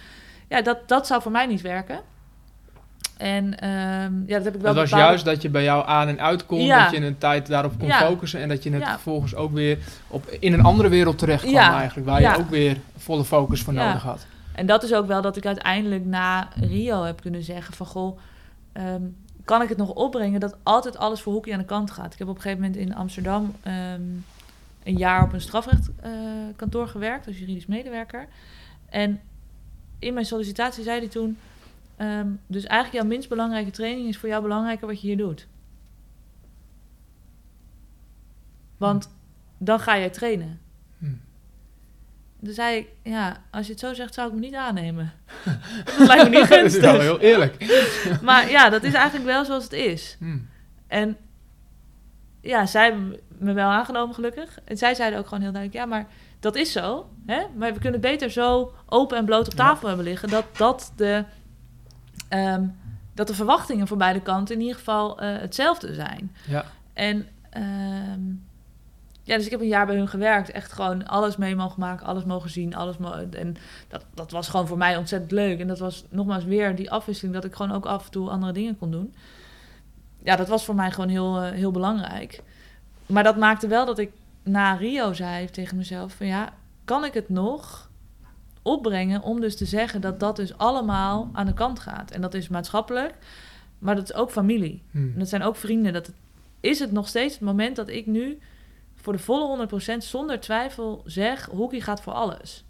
Ja, 0.51 0.62
dat, 0.62 0.78
dat 0.88 1.07
zou 1.07 1.22
voor 1.22 1.32
mij 1.32 1.46
niet 1.46 1.61
werken. 1.61 2.01
En 3.16 3.59
ehm, 3.59 4.12
ja, 4.26 4.36
dat 4.36 4.44
heb 4.44 4.55
ik 4.55 4.61
wel 4.61 4.74
Dat 4.74 4.74
was 4.74 4.84
bepaalde- 4.90 5.07
juist 5.09 5.24
dat 5.24 5.42
je 5.42 5.48
bij 5.48 5.62
jou 5.62 5.86
aan 5.86 6.09
en 6.09 6.20
uit 6.20 6.46
kon, 6.46 6.61
Ja. 6.61 6.82
dat 6.82 6.90
je 7.01 7.07
een 7.07 7.18
tijd 7.18 7.46
daarop 7.46 7.78
kon 7.78 7.88
Ja. 7.88 7.98
focussen 7.98 8.40
en 8.40 8.48
dat 8.48 8.62
je 8.62 8.70
het 8.72 8.82
Ja. 8.82 8.90
vervolgens 8.90 9.34
ook 9.34 9.53
weer 9.53 9.78
op, 10.09 10.26
in 10.26 10.53
een 10.53 10.62
andere 10.62 10.88
wereld 10.88 11.18
terecht 11.18 11.42
kwam 11.44 11.72
eigenlijk, 11.74 12.09
waar 12.09 12.20
je 12.20 12.36
ook 12.36 12.51
weer 12.51 12.76
volle 12.96 13.24
focus 13.24 13.62
voor 13.62 13.72
nodig 13.72 14.03
had. 14.03 14.26
En 14.55 14.66
dat 14.66 14.82
is 14.82 14.94
ook 14.94 15.07
wel 15.07 15.22
dat 15.22 15.36
ik 15.36 15.46
uiteindelijk 15.46 16.05
na 16.05 16.48
Rio 16.61 17.03
heb 17.03 17.20
kunnen 17.20 17.42
zeggen 17.42 17.74
van... 17.74 17.86
goh, 17.86 18.18
ehm, 18.72 19.03
kan 19.44 19.62
ik 19.62 19.68
het 19.68 19.78
nog 19.78 19.90
opbrengen 19.90 20.40
dat 20.40 20.57
altijd 20.62 20.98
alles 20.98 21.20
voor 21.20 21.32
hockey 21.32 21.53
aan 21.53 21.59
de 21.59 21.64
kant 21.64 21.90
gaat? 21.90 22.12
Ik 22.12 22.18
heb 22.18 22.28
op 22.28 22.34
een 22.36 22.40
gegeven 22.42 22.62
moment 22.64 22.80
in 22.80 22.94
Amsterdam 22.94 23.55
ehm, 23.62 24.01
een 24.84 24.96
jaar 24.96 25.22
op 25.22 25.32
een 25.32 25.40
strafrechtkantoor 25.40 26.53
kantoor 26.57 26.88
gewerkt... 26.88 27.26
als 27.26 27.38
juridisch 27.38 27.66
medewerker. 27.66 28.26
En 28.88 29.20
in 30.01 30.14
mijn 30.14 30.26
sollicitatie 30.26 30.84
zei 30.84 30.98
hij 30.98 31.09
toen... 31.09 31.38
ehm, 31.96 32.28
dus 32.46 32.64
eigenlijk 32.64 33.03
jouw 33.03 33.12
minst 33.12 33.28
belangrijke 33.28 33.70
training 33.70 34.09
is 34.09 34.18
voor 34.18 34.28
jou 34.28 34.42
belangrijker 34.42 34.86
wat 34.86 35.01
je 35.01 35.07
hier 35.07 35.16
doet. 35.16 35.46
Want 38.76 39.11
dan 39.59 39.80
ga 39.80 39.98
jij 39.98 40.11
trainen. 40.11 40.61
Hmm. 40.98 41.20
toen 42.44 42.55
zei 42.55 42.76
ik, 42.76 42.88
ja, 43.03 43.42
als 43.51 43.66
je 43.66 43.72
het 43.72 43.80
zo 43.80 43.94
zegt, 43.94 44.14
zou 44.14 44.28
ik 44.28 44.34
me 44.34 44.40
niet 44.40 44.55
aannemen. 44.55 45.12
dat 45.98 46.07
lijkt 46.07 46.30
me 46.30 46.38
niet 46.38 46.48
dat 46.48 46.51
is 46.51 46.51
wel 46.51 46.59
gunstig. 46.61 47.01
heel 47.01 47.20
eerlijk. 47.20 47.82
maar 48.22 48.51
ja, 48.51 48.68
dat 48.68 48.82
is 48.82 48.92
eigenlijk 48.92 49.26
wel 49.26 49.44
zoals 49.44 49.64
het 49.64 49.72
is. 49.72 50.16
Hmm. 50.18 50.48
En 50.86 51.16
ja, 52.40 52.66
zij 52.66 52.84
hebben 52.84 53.20
me 53.38 53.53
wel 53.53 53.68
aangenomen, 53.68 54.14
gelukkig. 54.14 54.59
En 54.64 54.76
zij 54.76 54.94
zeiden 54.94 55.18
ook 55.18 55.26
gewoon 55.26 55.42
heel 55.42 55.53
duidelijk: 55.53 55.82
ja, 55.82 55.90
maar 55.90 56.07
dat 56.41 56.57
is 56.57 56.72
zo. 56.72 57.09
Hè? 57.26 57.43
Maar 57.57 57.72
we 57.74 57.80
kunnen 57.80 58.01
beter 58.01 58.30
zo 58.30 58.72
open 58.86 59.16
en 59.18 59.24
bloot 59.24 59.47
op 59.47 59.53
Ja. 59.53 59.59
tafel 59.64 59.88
hebben 59.88 60.07
liggen. 60.07 60.28
Dat, 60.28 60.45
dat, 60.57 60.93
de, 60.97 61.24
ehm, 62.28 62.64
dat 63.14 63.26
de 63.26 63.34
verwachtingen 63.34 63.86
voor 63.86 63.97
beide 63.97 64.20
kanten 64.20 64.55
in 64.55 64.61
ieder 64.61 64.76
geval 64.76 65.20
eh, 65.20 65.38
hetzelfde 65.38 65.95
zijn. 65.95 66.36
Ja. 66.47 66.64
En 66.93 67.28
ehm, 67.51 68.20
ja, 69.22 69.36
dus 69.36 69.45
ik 69.45 69.51
heb 69.51 69.61
een 69.61 69.66
jaar 69.66 69.86
bij 69.86 69.97
hun 69.97 70.09
gewerkt. 70.09 70.51
Echt 70.51 70.72
gewoon 70.72 71.07
alles 71.07 71.36
mee 71.36 71.57
mogen 71.57 71.80
maken, 71.80 72.07
alles 72.07 72.24
mogen 72.24 72.51
zien. 72.51 72.74
Alles 72.74 72.97
en 73.30 73.57
dat, 73.88 74.05
dat 74.14 74.30
was 74.30 74.49
gewoon 74.49 74.66
voor 74.66 74.78
mij 74.78 74.97
ontzettend 74.97 75.32
leuk. 75.32 75.61
En 75.61 75.66
dat 75.66 75.78
was 75.78 76.05
nogmaals 76.09 76.45
weer 76.45 76.76
die 76.76 76.91
afwisseling 76.91 77.34
dat 77.34 77.45
ik 77.45 77.55
gewoon 77.55 77.72
ook 77.72 77.86
af 77.86 78.05
en 78.05 78.11
toe 78.11 78.30
andere 78.30 78.53
dingen 78.53 78.78
kon 78.78 78.91
doen. 78.91 79.14
Ja, 80.22 80.36
dat 80.36 80.49
was 80.49 80.64
voor 80.64 80.74
mij 80.74 80.91
gewoon 80.91 81.09
heel, 81.09 81.41
eh, 81.41 81.51
heel 81.51 81.70
belangrijk. 81.70 82.43
Maar 83.07 83.22
dat 83.22 83.36
maakte 83.36 83.66
wel 83.66 83.86
dat 83.86 83.99
ik 83.99 84.11
na 84.43 84.74
Rio 84.74 85.12
zei 85.12 85.51
tegen 85.51 85.76
mezelf: 85.76 86.12
van 86.12 86.26
ja, 86.26 86.53
kan 86.84 87.05
ik 87.05 87.14
het 87.14 87.28
nog 87.28 87.91
opbrengen 88.62 89.22
om 89.22 89.41
dus 89.41 89.57
te 89.57 89.64
zeggen 89.64 90.01
dat 90.01 90.20
dat 90.20 90.36
dus 90.36 90.59
allemaal 90.59 91.30
aan 91.32 91.47
de 91.47 91.55
kant 91.55 91.80
gaat? 91.80 92.11
En 92.11 92.20
dat 92.20 92.34
is 92.34 92.49
maatschappelijk, 92.49 93.14
maar 93.78 93.95
dat 93.95 94.05
is 94.05 94.14
ook 94.14 94.30
familie. 94.30 94.82
Hmm. 94.91 95.12
En 95.12 95.18
dat 95.18 95.28
zijn 95.28 95.43
ook 95.43 95.57
vrienden. 95.57 95.93
Dat 95.93 96.07
het, 96.07 96.16
is 96.61 96.78
het 96.78 96.93
nog 96.93 97.09
steeds 97.09 97.34
het 97.34 97.43
moment 97.43 97.76
dat 97.76 97.88
ik 97.88 98.07
nu 98.07 98.38
voor 98.95 99.12
de 99.12 99.18
volle 99.18 99.68
100% 99.95 99.97
zonder 99.99 100.41
twijfel 100.41 101.03
zeg: 101.05 101.45
hockey 101.45 101.80
gaat 101.80 102.03
voor 102.03 102.12
alles. 102.12 102.64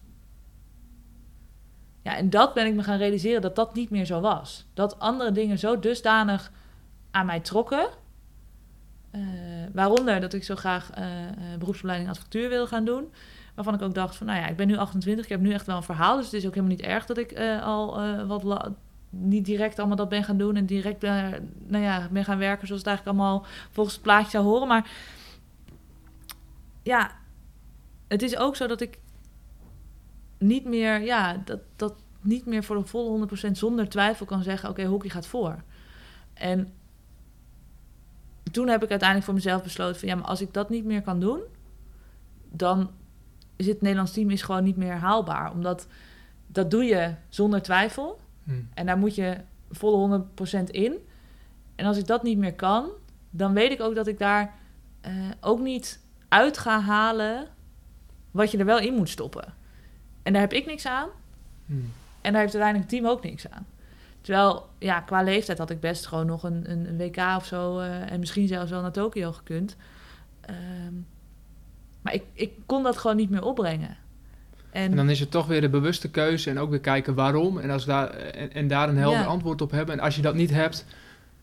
Ja, 2.02 2.16
en 2.16 2.30
dat 2.30 2.54
ben 2.54 2.66
ik 2.66 2.74
me 2.74 2.82
gaan 2.82 2.98
realiseren 2.98 3.42
dat 3.42 3.56
dat 3.56 3.74
niet 3.74 3.90
meer 3.90 4.04
zo 4.04 4.20
was. 4.20 4.66
Dat 4.74 4.98
andere 4.98 5.32
dingen 5.32 5.58
zo 5.58 5.78
dusdanig 5.78 6.52
aan 7.10 7.26
mij 7.26 7.40
trokken. 7.40 7.88
Eh, 9.10 9.20
waaronder 9.72 10.20
dat 10.20 10.32
ik 10.32 10.44
zo 10.44 10.56
graag 10.56 10.90
eh, 10.90 11.04
beroepsopleiding 11.58 12.10
advocatuur 12.10 12.48
wil 12.48 12.66
gaan 12.66 12.84
doen. 12.84 13.12
Waarvan 13.54 13.74
ik 13.74 13.82
ook 13.82 13.94
dacht 13.94 14.16
van, 14.16 14.26
nou 14.26 14.38
ja, 14.38 14.46
ik 14.46 14.56
ben 14.56 14.66
nu 14.66 14.76
28, 14.76 15.24
ik 15.24 15.30
heb 15.30 15.40
nu 15.40 15.52
echt 15.52 15.66
wel 15.66 15.76
een 15.76 15.82
verhaal. 15.82 16.16
Dus 16.16 16.24
het 16.24 16.34
is 16.34 16.46
ook 16.46 16.54
helemaal 16.54 16.76
niet 16.76 16.86
erg 16.86 17.06
dat 17.06 17.18
ik 17.18 17.38
al 17.62 18.00
wat 18.26 18.70
niet 19.10 19.44
direct 19.44 19.78
allemaal 19.78 19.96
dat 19.96 20.08
ben 20.08 20.24
gaan 20.24 20.36
doen 20.36 20.56
en 20.56 20.66
direct 20.66 21.02
nou 21.66 21.84
ja, 21.84 22.08
ben 22.10 22.24
gaan 22.24 22.38
werken 22.38 22.66
zoals 22.66 22.82
het 22.82 22.90
eigenlijk 22.90 23.18
allemaal 23.18 23.46
volgens 23.70 23.94
het 23.94 24.04
plaatje 24.04 24.30
zou 24.30 24.44
horen. 24.44 24.68
Maar 24.68 24.90
ja, 26.82 27.10
het 28.08 28.22
is 28.22 28.36
ook 28.36 28.56
zo 28.56 28.66
dat 28.66 28.80
ik 28.80 28.98
niet 30.38 30.64
meer, 30.64 31.00
ja, 31.00 31.42
dat, 31.44 31.60
dat 31.76 31.94
niet 32.20 32.46
meer 32.46 32.64
voor 32.64 32.76
de 32.76 32.86
volle 32.86 33.28
100% 33.48 33.50
zonder 33.52 33.88
twijfel 33.88 34.26
kan 34.26 34.42
zeggen: 34.42 34.68
oké, 34.68 34.84
hockey 34.84 35.10
gaat 35.10 35.26
voor. 35.26 35.62
En 36.34 36.72
toen 38.50 38.68
heb 38.68 38.82
ik 38.82 38.90
uiteindelijk 38.90 39.24
voor 39.24 39.34
mezelf 39.34 39.62
besloten: 39.62 40.00
van 40.00 40.08
ja, 40.08 40.14
maar 40.14 40.24
als 40.24 40.40
ik 40.40 40.52
dat 40.52 40.70
niet 40.70 40.84
meer 40.84 41.02
kan 41.02 41.20
doen, 41.20 41.40
dan 42.50 42.90
is 43.56 43.66
het 43.66 43.80
Nederlands 43.80 44.12
team 44.12 44.30
is 44.30 44.42
gewoon 44.42 44.64
niet 44.64 44.76
meer 44.76 44.94
haalbaar. 44.94 45.52
Omdat 45.52 45.86
dat 46.46 46.70
doe 46.70 46.84
je 46.84 47.14
zonder 47.28 47.62
twijfel. 47.62 48.20
Hmm. 48.44 48.68
En 48.74 48.86
daar 48.86 48.98
moet 48.98 49.14
je 49.14 49.36
volle 49.70 50.24
100% 50.60 50.64
in. 50.70 50.94
En 51.74 51.86
als 51.86 51.96
ik 51.96 52.06
dat 52.06 52.22
niet 52.22 52.38
meer 52.38 52.54
kan, 52.54 52.90
dan 53.30 53.52
weet 53.52 53.70
ik 53.70 53.80
ook 53.80 53.94
dat 53.94 54.06
ik 54.06 54.18
daar 54.18 54.54
eh, 55.00 55.12
ook 55.40 55.60
niet 55.60 56.00
uit 56.28 56.58
ga 56.58 56.80
halen 56.80 57.48
wat 58.30 58.50
je 58.50 58.58
er 58.58 58.64
wel 58.64 58.78
in 58.78 58.94
moet 58.94 59.08
stoppen. 59.08 59.54
En 60.22 60.32
daar 60.32 60.42
heb 60.42 60.52
ik 60.52 60.66
niks 60.66 60.86
aan. 60.86 61.08
Hmm. 61.66 61.92
En 62.20 62.32
daar 62.32 62.40
heeft 62.40 62.54
uiteindelijk 62.54 62.90
het 62.90 63.00
team 63.00 63.12
ook 63.12 63.22
niks 63.22 63.50
aan. 63.50 63.66
Terwijl, 64.20 64.68
ja, 64.78 65.00
qua 65.00 65.22
leeftijd 65.22 65.58
had 65.58 65.70
ik 65.70 65.80
best 65.80 66.06
gewoon 66.06 66.26
nog 66.26 66.42
een, 66.42 66.70
een, 66.70 66.88
een 66.88 66.96
WK 66.98 67.16
of 67.36 67.46
zo. 67.46 67.78
eh, 67.78 68.12
en 68.12 68.18
misschien 68.20 68.48
zelfs 68.48 68.70
wel 68.70 68.80
naar 68.82 68.92
Tokio 68.92 69.32
gekund. 69.32 69.76
Ehm, 70.40 70.94
maar 72.02 72.14
ik, 72.14 72.22
ik 72.32 72.52
kon 72.66 72.82
dat 72.82 72.96
gewoon 72.96 73.16
niet 73.16 73.30
meer 73.30 73.44
opbrengen. 73.44 73.96
En, 74.70 74.90
En 74.90 74.96
dan 74.96 75.10
is 75.10 75.20
het 75.20 75.30
toch 75.30 75.46
weer 75.46 75.60
de 75.60 75.68
bewuste 75.68 76.10
keuze 76.10 76.50
en 76.50 76.58
ook 76.58 76.70
weer 76.70 76.80
kijken 76.80 77.14
waarom. 77.14 77.58
En, 77.58 77.70
als 77.70 77.84
daar, 77.84 78.10
en, 78.10 78.52
en 78.52 78.68
daar 78.68 78.88
een 78.88 78.96
helder 78.96 79.20
Ja. 79.20 79.26
antwoord 79.26 79.60
op 79.60 79.70
hebben. 79.70 79.94
En 79.98 80.04
als 80.04 80.16
je 80.16 80.22
dat 80.22 80.34
niet 80.34 80.50
hebt, 80.50 80.86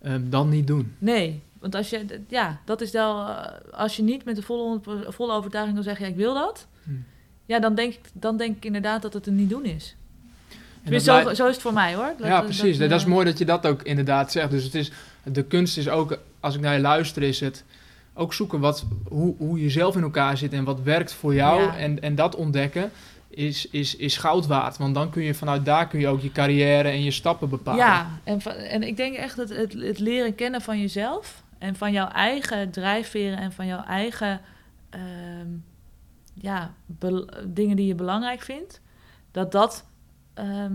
ehm, 0.02 0.30
dan 0.30 0.50
niet 0.50 0.68
doen. 0.68 0.96
Nee, 0.98 1.42
want 1.60 1.76
als 1.76 1.90
je, 1.90 2.22
ja, 2.28 2.60
dat 2.66 2.82
is 2.82 2.92
wel, 2.92 3.28
eh, 3.28 3.54
als 3.74 3.96
je 3.96 4.04
niet 4.04 4.26
met 4.26 4.36
de 4.36 4.42
volle, 4.42 4.80
volle 5.08 5.34
overtuiging 5.34 5.76
kan 5.76 5.84
zeggen, 5.86 6.06
ja, 6.06 6.12
ik 6.12 6.18
wil 6.18 6.34
dat, 6.34 6.68
Hmm. 6.84 7.04
ja, 7.46 7.60
dan 7.60 7.76
denk, 7.76 7.94
ik, 7.94 8.10
dan 8.14 8.38
denk 8.38 8.56
ik 8.56 8.66
inderdaad 8.66 9.02
dat 9.02 9.14
het 9.14 9.28
een 9.28 9.36
niet 9.36 9.50
doen 9.50 9.66
is. 9.66 9.96
Tenminste, 10.88 11.22
zo, 11.24 11.34
zo 11.34 11.48
is 11.48 11.54
het 11.54 11.62
voor 11.62 11.74
mij 11.74 11.96
hoor. 11.96 12.14
Dat- 12.18 12.28
ja, 12.28 12.42
precies. 12.42 12.78
Dat, 12.78 12.92
is 12.92 13.06
mooi 13.06 13.26
dat 13.26 13.38
je 13.38 13.46
dat 13.46 13.66
ook 13.66 13.82
inderdaad 13.82 14.32
zegt. 14.32 14.52
Dus 14.52 14.64
het 14.64 14.76
is, 14.76 14.92
de 15.24 15.44
kunst 15.44 15.78
is 15.78 15.90
ook, 15.90 16.18
als 16.40 16.56
ik 16.56 16.62
naar 16.62 16.74
je 16.74 16.80
luister, 16.80 17.24
is 17.24 17.40
het 17.40 17.64
ook 18.14 18.34
zoeken 18.34 18.60
wat, 18.60 18.86
hoe, 19.08 19.36
hoe 19.38 19.62
je 19.62 19.70
zelf 19.70 19.96
in 19.96 20.02
elkaar 20.04 20.38
zit 20.38 20.54
en 20.54 20.64
wat 20.64 20.82
werkt 20.82 21.14
voor 21.14 21.34
jou. 21.34 21.62
Ja. 21.62 21.78
En, 21.78 22.02
en 22.02 22.16
dat 22.16 22.36
ontdekken 22.36 22.92
is, 23.30 23.68
is, 23.70 23.96
is 23.96 24.18
goud 24.18 24.48
waard. 24.48 24.78
Want 24.78 24.96
dan 24.96 25.10
kun 25.10 25.24
je 25.24 25.34
vanuit 25.34 25.66
daar 25.66 25.88
kun 25.88 26.00
je 26.00 26.08
ook 26.08 26.22
je 26.22 26.32
carrière 26.32 26.90
en 26.90 27.04
je 27.04 27.12
stappen 27.12 27.50
bepalen. 27.50 27.80
Ja, 27.86 28.08
en, 28.24 28.42
en 28.70 28.84
ik 28.84 28.98
denk 28.98 29.16
echt 29.16 29.38
dat 29.38 29.50
het, 29.50 29.74
het 29.74 30.00
leren 30.00 30.36
kennen 30.36 30.62
van 30.62 30.80
jezelf 30.80 31.44
en 31.58 31.76
van 31.76 31.92
jouw 31.92 32.08
eigen 32.08 32.72
drijfveren 32.72 33.38
en 33.38 33.52
van 33.52 33.66
jouw 33.66 33.84
eigen 33.84 34.42
ehm, 34.90 35.48
ja, 36.34 36.74
dingen 37.46 37.76
die 37.76 37.88
je 37.88 37.96
belangrijk 37.96 38.42
vindt, 38.42 38.82
dat 39.32 39.52
dat 39.52 39.86
ehm, 40.38 40.74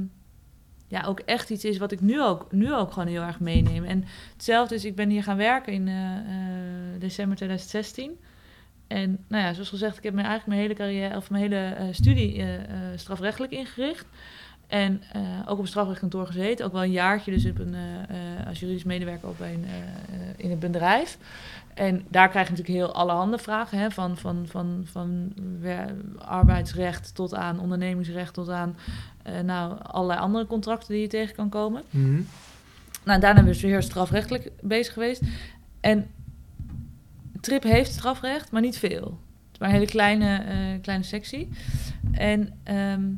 ja, 0.93 1.03
ook 1.07 1.21
echt 1.21 1.51
iets 1.51 1.65
is 1.65 1.79
wat 1.79 1.93
ik 1.93 2.01
nu 2.01 2.23
ook, 2.23 2.47
nu 2.51 2.75
ook 2.75 2.93
gewoon 2.93 3.09
heel 3.09 3.23
erg 3.23 3.41
meeneem. 3.41 3.85
En 3.85 4.05
hetzelfde 4.33 4.75
is, 4.75 4.85
ik 4.85 4.95
ben 4.95 5.09
hier 5.09 5.23
gaan 5.23 5.37
werken 5.37 5.73
in 5.73 5.89
eh, 5.89 6.17
eh, 6.17 6.25
december 6.99 7.37
2016. 7.37 8.19
En 8.87 9.25
nou 9.29 9.45
ja, 9.45 9.53
zoals 9.53 9.69
gezegd, 9.69 9.97
ik 9.97 10.03
heb 10.03 10.15
mijn, 10.15 10.27
eigenlijk 10.27 10.59
mijn 10.59 10.69
hele 10.69 10.81
carrière 10.81 11.17
of 11.17 11.31
mijn 11.31 11.43
hele 11.43 11.75
eh, 11.75 11.87
studie 11.91 12.45
strafrechtelijk 12.97 13.53
ingericht. 13.53 14.07
En 14.67 15.03
ook 15.47 15.59
op 15.59 15.67
strafrechtkantoor 15.67 16.27
gezeten. 16.27 16.67
Ook 16.67 16.73
wel 16.73 16.83
een 16.83 16.91
jaartje 16.91 17.31
dus 17.31 17.47
op 17.47 17.59
een, 17.59 17.75
als 18.47 18.61
juridisch 18.61 18.85
medewerker 18.85 19.29
op 19.29 19.41
een, 19.41 19.65
in 20.37 20.51
een 20.51 20.59
bedrijf. 20.59 21.19
En 21.75 22.05
daar 22.09 22.29
krijg 22.29 22.49
je 22.49 22.53
natuurlijk 22.53 22.79
heel 22.79 22.95
allerhande 22.95 23.39
vragen. 23.39 23.79
Hè, 23.79 23.91
van 23.91 24.17
van, 24.17 24.47
van, 24.47 24.83
van 24.85 25.33
arbeidsrecht 26.19 27.15
tot 27.15 27.35
aan 27.35 27.61
ondernemingsrecht... 27.61 28.35
tot 28.35 28.49
aan 28.49 28.77
eh, 29.23 29.41
nou, 29.41 29.79
allerlei 29.83 30.21
andere 30.21 30.47
contracten 30.47 30.93
die 30.93 31.03
je 31.03 31.09
tegen 31.09 31.35
kan 31.35 31.49
komen. 31.49 31.83
Mhm. 31.91 32.21
Nou, 33.05 33.21
daarna 33.21 33.35
ben 33.35 33.47
ik 33.47 33.53
dus 33.53 33.63
weer 33.63 33.83
strafrechtelijk 33.83 34.51
bezig 34.61 34.93
geweest. 34.93 35.23
En 35.81 36.11
Trip 37.41 37.63
heeft 37.63 37.93
strafrecht, 37.93 38.51
maar 38.51 38.61
niet 38.61 38.79
veel. 38.79 39.05
Het 39.05 39.53
is 39.53 39.59
maar 39.59 39.69
een 39.69 39.75
hele 39.75 39.87
kleine, 39.87 40.37
eh, 40.37 40.81
kleine 40.83 41.05
sectie. 41.05 41.49
En 42.13 42.59
ehm, 42.63 43.11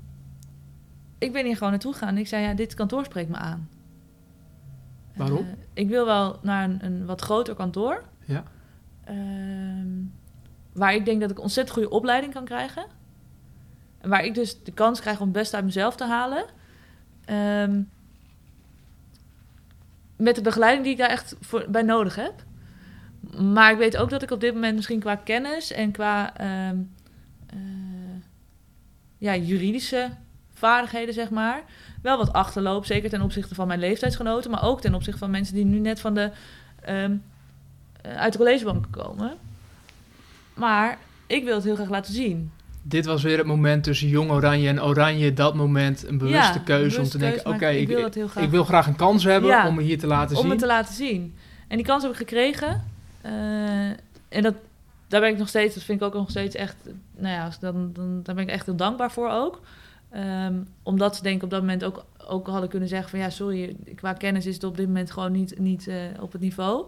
ik 1.18 1.32
ben 1.32 1.44
hier 1.44 1.56
gewoon 1.56 1.70
naartoe 1.70 1.92
gegaan. 1.92 2.08
En 2.08 2.18
ik 2.18 2.28
zei, 2.28 2.42
ja, 2.42 2.54
dit 2.54 2.74
kantoor 2.74 3.04
spreekt 3.04 3.30
me 3.30 3.36
aan. 3.36 3.68
Waarom? 5.14 5.38
Eh, 5.38 5.52
ik 5.74 5.88
wil 5.88 6.04
wel 6.06 6.38
naar 6.42 6.64
een, 6.64 6.84
een 6.84 7.06
wat 7.06 7.20
groter 7.20 7.54
kantoor. 7.54 8.04
Ja. 8.24 8.44
Ehm, 9.04 9.88
waar 10.72 10.94
ik 10.94 11.04
denk 11.04 11.20
dat 11.20 11.30
ik 11.30 11.40
ontzettend 11.40 11.76
goede 11.76 11.94
opleiding 11.94 12.32
kan 12.32 12.44
krijgen. 12.44 12.86
En 14.00 14.08
waar 14.08 14.24
ik 14.24 14.34
dus 14.34 14.62
de 14.62 14.72
kans 14.72 15.00
krijg 15.00 15.20
om 15.20 15.24
het 15.24 15.36
best 15.36 15.54
uit 15.54 15.64
mezelf 15.64 15.96
te 15.96 16.04
halen. 16.04 16.44
Ehm, 17.24 17.82
met 20.16 20.34
de 20.34 20.42
begeleiding 20.42 20.84
die 20.84 20.92
ik 20.92 20.98
daar 20.98 21.08
echt 21.08 21.36
voor, 21.40 21.64
bij 21.68 21.82
nodig 21.82 22.14
heb. 22.14 22.44
Maar 23.40 23.72
ik 23.72 23.78
weet 23.78 23.96
ook 23.96 24.10
dat 24.10 24.22
ik 24.22 24.30
op 24.30 24.40
dit 24.40 24.54
moment 24.54 24.74
misschien 24.74 25.00
qua 25.00 25.16
kennis 25.16 25.72
en 25.72 25.92
qua 25.92 26.36
ehm, 26.36 26.76
eh, 27.46 27.58
ja, 29.18 29.36
juridische 29.36 30.10
vaardigheden, 30.52 31.14
zeg 31.14 31.30
maar, 31.30 31.62
wel 32.02 32.16
wat 32.16 32.32
achterloop. 32.32 32.86
Zeker 32.86 33.10
ten 33.10 33.22
opzichte 33.22 33.54
van 33.54 33.66
mijn 33.66 33.80
leeftijdsgenoten, 33.80 34.50
maar 34.50 34.64
ook 34.64 34.80
ten 34.80 34.94
opzichte 34.94 35.18
van 35.18 35.30
mensen 35.30 35.54
die 35.54 35.64
nu 35.64 35.78
net 35.78 36.00
van 36.00 36.14
de, 36.14 36.30
uit 38.16 38.32
de 38.32 38.38
collegebanken 38.38 38.90
komen. 38.90 39.32
Maar 40.54 40.98
ik 41.26 41.44
wil 41.44 41.54
het 41.54 41.64
heel 41.64 41.74
graag 41.74 41.88
laten 41.90 42.14
zien. 42.14 42.50
Dit 42.82 43.04
was 43.04 43.22
weer 43.22 43.38
het 43.38 43.46
moment 43.46 43.84
tussen 43.84 44.08
jong 44.08 44.30
oranje 44.30 44.68
en 44.68 44.82
oranje. 44.82 45.32
Dat 45.32 45.54
moment, 45.54 46.06
een 46.08 46.18
bewuste 46.18 46.58
Ja, 46.58 46.64
keuze 46.64 47.00
om 47.00 47.08
te 47.08 47.18
denken... 47.18 47.46
oké, 47.46 47.68
ik 47.68 47.80
ik, 47.80 47.96
wil 47.96 48.10
ik, 48.42 48.50
wil 48.50 48.64
graag 48.64 48.86
een 48.86 48.96
kans 48.96 49.24
hebben 49.24 49.50
Ja. 49.50 49.68
om 49.68 49.74
me 49.74 49.82
hier 49.82 49.98
te 49.98 50.06
laten 50.06 50.36
om 50.36 50.42
zien. 50.42 50.50
het 50.50 50.60
te 50.60 50.66
laten 50.66 50.94
zien. 50.94 51.34
En 51.68 51.76
die 51.76 51.86
kans 51.86 52.02
heb 52.02 52.12
ik 52.12 52.18
gekregen. 52.18 52.84
Eh, 53.20 53.32
en 54.28 54.42
dat, 54.42 54.54
daar 55.08 55.20
ben 55.20 55.30
ik 55.30 55.38
nog 55.38 55.48
steeds, 55.48 55.74
dat 55.74 55.84
vind 55.84 56.00
ik 56.00 56.06
ook 56.06 56.14
nog 56.14 56.30
steeds 56.30 56.54
echt, 56.54 56.76
nou 57.16 57.34
ja, 57.34 57.50
dan, 57.60 57.90
dan, 57.92 58.20
daar 58.22 58.34
ben 58.34 58.44
ik 58.44 58.50
echt 58.50 58.66
heel 58.66 58.76
dankbaar 58.76 59.12
voor 59.12 59.30
ook. 59.30 59.60
Ehm, 60.10 60.54
omdat 60.82 61.16
ze 61.16 61.22
denk 61.22 61.36
ik 61.36 61.42
op 61.42 61.50
dat 61.50 61.60
moment 61.60 61.84
ook, 61.84 62.04
ook 62.26 62.46
hadden 62.46 62.68
kunnen 62.68 62.88
zeggen 62.88 63.10
van 63.10 63.18
ja, 63.18 63.30
sorry, 63.30 63.76
qua 63.94 64.12
kennis 64.12 64.46
is 64.46 64.54
het 64.54 64.64
op 64.64 64.76
dit 64.76 64.86
moment 64.86 65.10
gewoon 65.10 65.32
niet, 65.32 65.58
niet 65.58 65.88
eh, 65.88 65.96
op 66.20 66.32
het 66.32 66.40
niveau. 66.40 66.84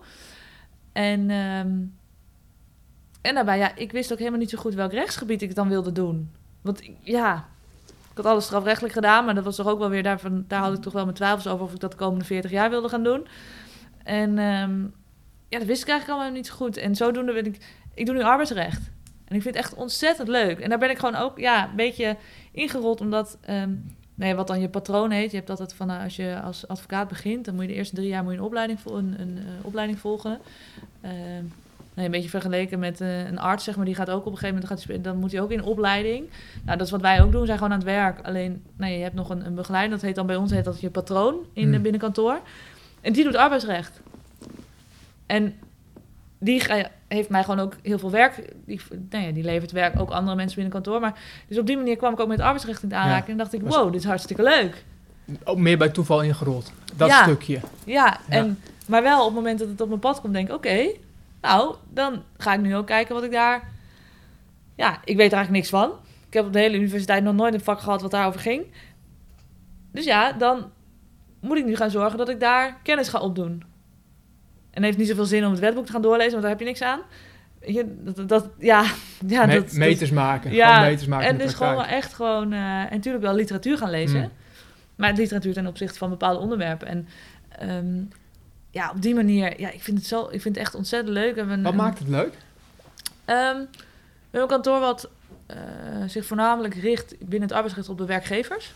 En, 0.96 1.30
ehm, 1.30 1.76
en 3.22 3.34
daarbij, 3.34 3.58
ja, 3.58 3.74
ik 3.74 3.92
wist 3.92 4.12
ook 4.12 4.18
helemaal 4.18 4.38
niet 4.38 4.50
zo 4.50 4.58
goed 4.58 4.74
welk 4.74 4.92
rechtsgebied 4.92 5.42
ik 5.42 5.54
dan 5.54 5.68
wilde 5.68 5.92
doen. 5.92 6.30
want 6.60 6.82
ja, 7.00 7.48
ik 8.10 8.16
had 8.16 8.26
alles 8.26 8.44
strafrechtelijk 8.44 8.94
gedaan, 8.94 9.24
maar 9.24 9.34
dat 9.34 9.44
was 9.44 9.56
toch 9.56 9.66
ook 9.66 9.78
wel 9.78 9.88
weer 9.88 10.02
daarvan, 10.02 10.44
daar 10.48 10.60
had 10.60 10.76
ik 10.76 10.82
toch 10.82 10.92
wel 10.92 11.04
mijn 11.04 11.16
twijfels 11.16 11.46
over 11.46 11.64
of 11.64 11.72
ik 11.72 11.80
dat 11.80 11.90
de 11.90 11.96
komende 11.96 12.24
40 12.24 12.50
jaar 12.50 12.70
wilde 12.70 12.88
gaan 12.88 13.02
doen. 13.02 13.26
En 14.02 14.38
ehm, 14.38 14.80
ja, 15.48 15.58
dat 15.58 15.66
wist 15.66 15.82
ik 15.82 15.88
eigenlijk 15.88 16.08
allemaal 16.08 16.36
niet 16.36 16.46
zo 16.46 16.54
goed. 16.54 16.76
En 16.76 16.94
zodoende 16.94 17.32
ben 17.32 17.46
ik, 17.46 17.58
ik 17.94 18.06
doe 18.06 18.14
nu 18.14 18.22
arbeidsrecht. 18.22 18.90
En 19.24 19.36
ik 19.36 19.42
vind 19.42 19.54
het 19.54 19.64
echt 19.64 19.74
ontzettend 19.74 20.28
leuk. 20.28 20.58
En 20.58 20.68
daar 20.68 20.78
ben 20.78 20.90
ik 20.90 20.98
gewoon 20.98 21.16
ook 21.16 21.38
ja, 21.38 21.68
een 21.68 21.76
beetje 21.76 22.16
ingerold, 22.52 23.00
omdat, 23.00 23.38
ehm, 23.40 23.74
nee, 24.16 24.34
wat 24.34 24.46
dan 24.46 24.60
je 24.60 24.68
patroon 24.68 25.10
heet. 25.10 25.30
Je 25.30 25.36
hebt 25.36 25.50
altijd 25.50 25.74
van, 25.74 25.90
eh, 25.90 26.02
als 26.02 26.16
je 26.16 26.40
als 26.40 26.68
advocaat 26.68 27.08
begint, 27.08 27.44
dan 27.44 27.54
moet 27.54 27.62
je 27.64 27.70
de 27.70 27.74
eerste 27.74 27.94
drie 27.94 28.08
jaar 28.08 28.22
moet 28.22 28.32
je 28.32 28.38
een 28.38 28.44
opleiding, 28.44 28.78
een, 28.84 29.14
een, 29.20 29.38
eh, 29.38 29.44
opleiding 29.62 29.98
volgen. 29.98 30.38
Ehm, 31.00 31.44
nee, 31.94 32.04
een 32.04 32.10
beetje 32.10 32.28
vergeleken 32.28 32.78
met 32.78 33.00
eh, 33.00 33.26
een 33.26 33.38
arts, 33.38 33.64
zeg 33.64 33.76
maar, 33.76 33.84
die 33.84 33.94
gaat 33.94 34.10
ook 34.10 34.26
op 34.26 34.32
een 34.32 34.38
gegeven 34.38 34.60
moment, 34.62 34.80
gaat, 34.82 35.04
dan 35.04 35.16
moet 35.16 35.32
hij 35.32 35.40
ook 35.40 35.50
in 35.50 35.62
opleiding. 35.62 36.28
Nou, 36.64 36.78
dat 36.78 36.86
is 36.86 36.92
wat 36.92 37.00
wij 37.00 37.22
ook 37.22 37.32
doen, 37.32 37.46
zijn 37.46 37.58
gewoon 37.58 37.72
aan 37.72 37.78
het 37.78 37.88
werk. 37.88 38.20
Alleen, 38.26 38.62
nee, 38.76 38.96
je 38.96 39.02
hebt 39.02 39.14
nog 39.14 39.30
een, 39.30 39.46
een 39.46 39.54
begeleider, 39.54 39.92
dat 39.92 40.02
heet 40.06 40.14
dan 40.14 40.26
bij 40.26 40.36
ons 40.36 40.50
heet 40.50 40.64
dat 40.64 40.80
je 40.80 40.90
patroon 40.90 41.34
in 41.52 41.62
Hmm. 41.62 41.72
de 41.72 41.80
binnenkantoor. 41.80 42.40
En 43.00 43.12
die 43.12 43.24
doet 43.24 43.36
arbeidsrecht. 43.36 44.00
En 45.26 45.54
die 46.38 46.60
ga- 46.60 46.90
heeft 47.08 47.28
mij 47.28 47.44
gewoon 47.44 47.60
ook 47.60 47.74
heel 47.82 47.98
veel 47.98 48.10
werk. 48.10 48.52
Die, 48.64 48.80
nou 49.10 49.24
ja, 49.24 49.32
die 49.32 49.44
levert 49.44 49.72
werk 49.72 50.00
ook 50.00 50.10
andere 50.10 50.36
mensen 50.36 50.54
binnen 50.54 50.72
kantoor. 50.72 51.00
Maar, 51.00 51.18
dus 51.48 51.58
op 51.58 51.66
die 51.66 51.76
manier 51.76 51.96
kwam 51.96 52.12
ik 52.12 52.20
ook 52.20 52.28
met 52.28 52.40
arbeidsrecht 52.40 52.82
in 52.82 52.94
aanraking. 52.94 53.28
En 53.28 53.36
dacht 53.36 53.52
ik, 53.52 53.62
wow, 53.62 53.92
dit 53.92 54.00
is 54.00 54.06
hartstikke 54.06 54.42
leuk. 54.42 54.84
Ook 55.44 55.58
meer 55.58 55.78
bij 55.78 55.88
toeval 55.88 56.22
ingerold. 56.22 56.72
Dat 56.96 57.08
Ja. 57.08 57.22
stukje. 57.22 57.60
Ja, 57.84 58.18
En, 58.28 58.58
maar 58.86 59.02
wel 59.02 59.18
op 59.20 59.26
het 59.26 59.34
moment 59.34 59.58
dat 59.58 59.68
het 59.68 59.80
op 59.80 59.88
mijn 59.88 60.00
pad 60.00 60.20
komt, 60.20 60.32
denk 60.32 60.48
ik, 60.48 60.54
oké, 60.54 60.88
nou, 61.40 61.74
dan 61.92 62.22
ga 62.36 62.52
ik 62.54 62.60
nu 62.60 62.76
ook 62.76 62.86
kijken 62.86 63.14
wat 63.14 63.24
ik 63.24 63.32
daar... 63.32 63.68
Ja, 64.74 64.90
ik 65.04 65.16
weet 65.16 65.32
er 65.32 65.36
eigenlijk 65.36 65.50
niks 65.50 65.68
van. 65.68 65.90
Ik 66.26 66.32
heb 66.32 66.44
op 66.46 66.52
de 66.52 66.58
hele 66.58 66.76
universiteit 66.76 67.22
nog 67.22 67.34
nooit 67.34 67.54
een 67.54 67.60
vak 67.60 67.80
gehad 67.80 68.02
wat 68.02 68.10
daarover 68.10 68.40
ging. 68.40 68.64
Dus 69.92 70.04
ja, 70.04 70.32
dan 70.32 70.70
moet 71.40 71.56
ik 71.56 71.64
nu 71.64 71.76
gaan 71.76 71.90
zorgen 71.90 72.18
dat 72.18 72.28
ik 72.28 72.40
daar 72.40 72.76
kennis 72.82 73.08
ga 73.08 73.18
opdoen. 73.20 73.62
En 74.76 74.82
heeft 74.82 74.98
niet 74.98 75.08
zoveel 75.08 75.24
zin 75.24 75.44
om 75.44 75.50
het 75.50 75.60
wetboek 75.60 75.86
te 75.86 75.92
gaan 75.92 76.02
doorlezen, 76.02 76.30
want 76.30 76.42
daar 76.42 76.50
heb 76.50 76.60
je 76.60 76.66
niks 76.66 76.82
aan. 76.82 77.00
Je, 77.66 77.96
dat, 77.98 78.28
dat, 78.28 78.48
ja, 78.58 78.84
ja, 79.26 79.46
Me- 79.46 79.54
dat, 79.54 79.64
dat- 79.64 79.72
meters 79.72 80.10
maken. 80.10 80.52
ja, 80.52 80.80
meters 80.80 81.06
maken 81.08 81.28
en 81.28 81.38
dus 81.38 81.54
gewoon 81.54 81.74
wel 81.74 81.84
echt 81.84 82.14
gewoon... 82.14 82.52
eh, 82.52 82.58
en 82.80 82.88
natuurlijk 82.90 83.24
wel 83.24 83.34
literatuur 83.34 83.78
gaan 83.78 83.90
lezen. 83.90 84.20
Mm. 84.20 84.30
Maar 84.96 85.12
literatuur 85.12 85.52
ten 85.52 85.66
opzichte 85.66 85.98
van 85.98 86.10
bepaalde 86.10 86.40
onderwerpen. 86.40 86.88
En 86.88 87.08
ehm, 87.48 88.02
ja, 88.70 88.90
op 88.90 89.02
die 89.02 89.14
manier... 89.14 89.60
Ja, 89.60 89.70
ik 89.70 89.82
vind 89.82 89.98
het, 89.98 90.06
zo, 90.06 90.22
ik 90.30 90.40
vind 90.42 90.54
het 90.56 90.56
echt 90.64 90.74
ontzettend 90.74 91.14
leuk. 91.14 91.34
We 91.34 91.62
Wat 91.62 91.74
maakt 91.74 91.98
het 91.98 92.08
leuk? 92.08 92.34
Ehm, 93.24 93.56
we 93.56 94.38
hebben 94.38 94.40
een 94.40 94.46
kantoor 94.46 94.80
wat 94.80 95.08
eh, 95.46 95.56
zich 96.06 96.26
voornamelijk 96.26 96.74
richt 96.74 97.14
binnen 97.18 97.42
het 97.48 97.52
arbeidsrecht 97.52 97.88
op 97.88 97.98
de 97.98 98.06
werkgevers. 98.06 98.72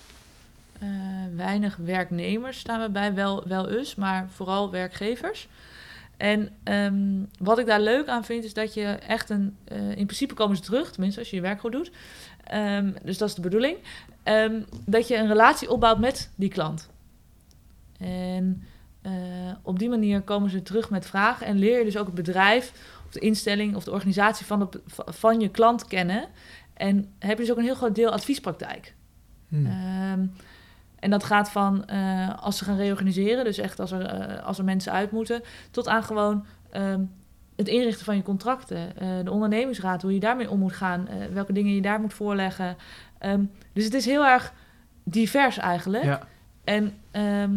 Eh, 0.78 0.88
weinig 1.36 1.76
werknemers 1.76 2.58
staan 2.58 2.80
we 2.80 2.90
bij, 2.90 3.14
wel, 3.14 3.44
wel 3.46 3.70
us, 3.70 3.94
maar 3.94 4.28
vooral 4.34 4.70
werkgevers. 4.70 5.48
En 6.20 6.50
ehm, 6.62 7.24
wat 7.38 7.58
ik 7.58 7.66
daar 7.66 7.80
leuk 7.80 8.08
aan 8.08 8.24
vind, 8.24 8.44
is 8.44 8.54
dat 8.54 8.74
je 8.74 8.84
echt 8.84 9.30
een... 9.30 9.56
eh, 9.64 9.88
in 9.88 10.06
principe 10.06 10.34
komen 10.34 10.56
ze 10.56 10.62
terug, 10.62 10.90
tenminste 10.90 11.20
als 11.20 11.30
je 11.30 11.36
je 11.36 11.42
werk 11.42 11.60
goed 11.60 11.72
doet. 11.72 11.90
Ehm, 12.44 12.92
dus 13.04 13.18
dat 13.18 13.28
is 13.28 13.34
de 13.34 13.40
bedoeling. 13.40 13.76
Ehm, 14.22 14.62
dat 14.86 15.08
je 15.08 15.16
een 15.16 15.26
relatie 15.26 15.70
opbouwt 15.70 15.98
met 15.98 16.30
die 16.34 16.48
klant. 16.48 16.88
En 17.98 18.62
eh, 19.02 19.12
op 19.62 19.78
die 19.78 19.88
manier 19.88 20.20
komen 20.22 20.50
ze 20.50 20.62
terug 20.62 20.90
met 20.90 21.06
vragen 21.06 21.46
en 21.46 21.58
leer 21.58 21.78
je 21.78 21.84
dus 21.84 21.96
ook 21.96 22.06
het 22.06 22.14
bedrijf 22.14 22.72
of 23.06 23.12
de 23.12 23.20
instelling 23.20 23.76
of 23.76 23.84
de 23.84 23.92
organisatie 23.92 24.46
van, 24.46 24.58
de, 24.58 24.80
van 25.06 25.40
je 25.40 25.48
klant 25.48 25.86
kennen. 25.86 26.28
En 26.74 27.12
heb 27.18 27.36
je 27.36 27.42
dus 27.42 27.50
ook 27.50 27.58
een 27.58 27.64
heel 27.64 27.74
groot 27.74 27.94
deel 27.94 28.10
adviespraktijk. 28.10 28.94
Hm. 29.48 29.66
En 31.00 31.10
dat 31.10 31.24
gaat 31.24 31.50
van 31.50 31.84
eh, 31.86 32.28
als 32.42 32.58
ze 32.58 32.64
gaan 32.64 32.76
reorganiseren, 32.76 33.44
dus 33.44 33.58
echt 33.58 33.80
als 33.80 33.90
er, 33.90 34.04
eh, 34.04 34.46
als 34.46 34.58
er 34.58 34.64
mensen 34.64 34.92
uit 34.92 35.10
moeten, 35.10 35.42
tot 35.70 35.88
aan 35.88 36.02
gewoon 36.02 36.44
ehm, 36.70 37.00
het 37.56 37.68
inrichten 37.68 38.04
van 38.04 38.16
je 38.16 38.22
contracten, 38.22 38.96
eh, 38.96 39.08
de 39.24 39.30
ondernemingsraad, 39.30 40.02
hoe 40.02 40.14
je 40.14 40.20
daarmee 40.20 40.50
om 40.50 40.58
moet 40.58 40.72
gaan, 40.72 41.08
welke 41.32 41.52
dingen 41.52 41.74
je 41.74 41.80
daar 41.82 42.00
moet 42.00 42.14
voorleggen. 42.14 42.76
Ehm, 43.18 43.40
dus 43.72 43.84
het 43.84 43.94
is 43.94 44.04
heel 44.06 44.26
erg 44.26 44.52
divers 45.04 45.58
eigenlijk. 45.58 46.04
Ja. 46.04 46.20
En 46.64 46.94
ehm, 47.10 47.50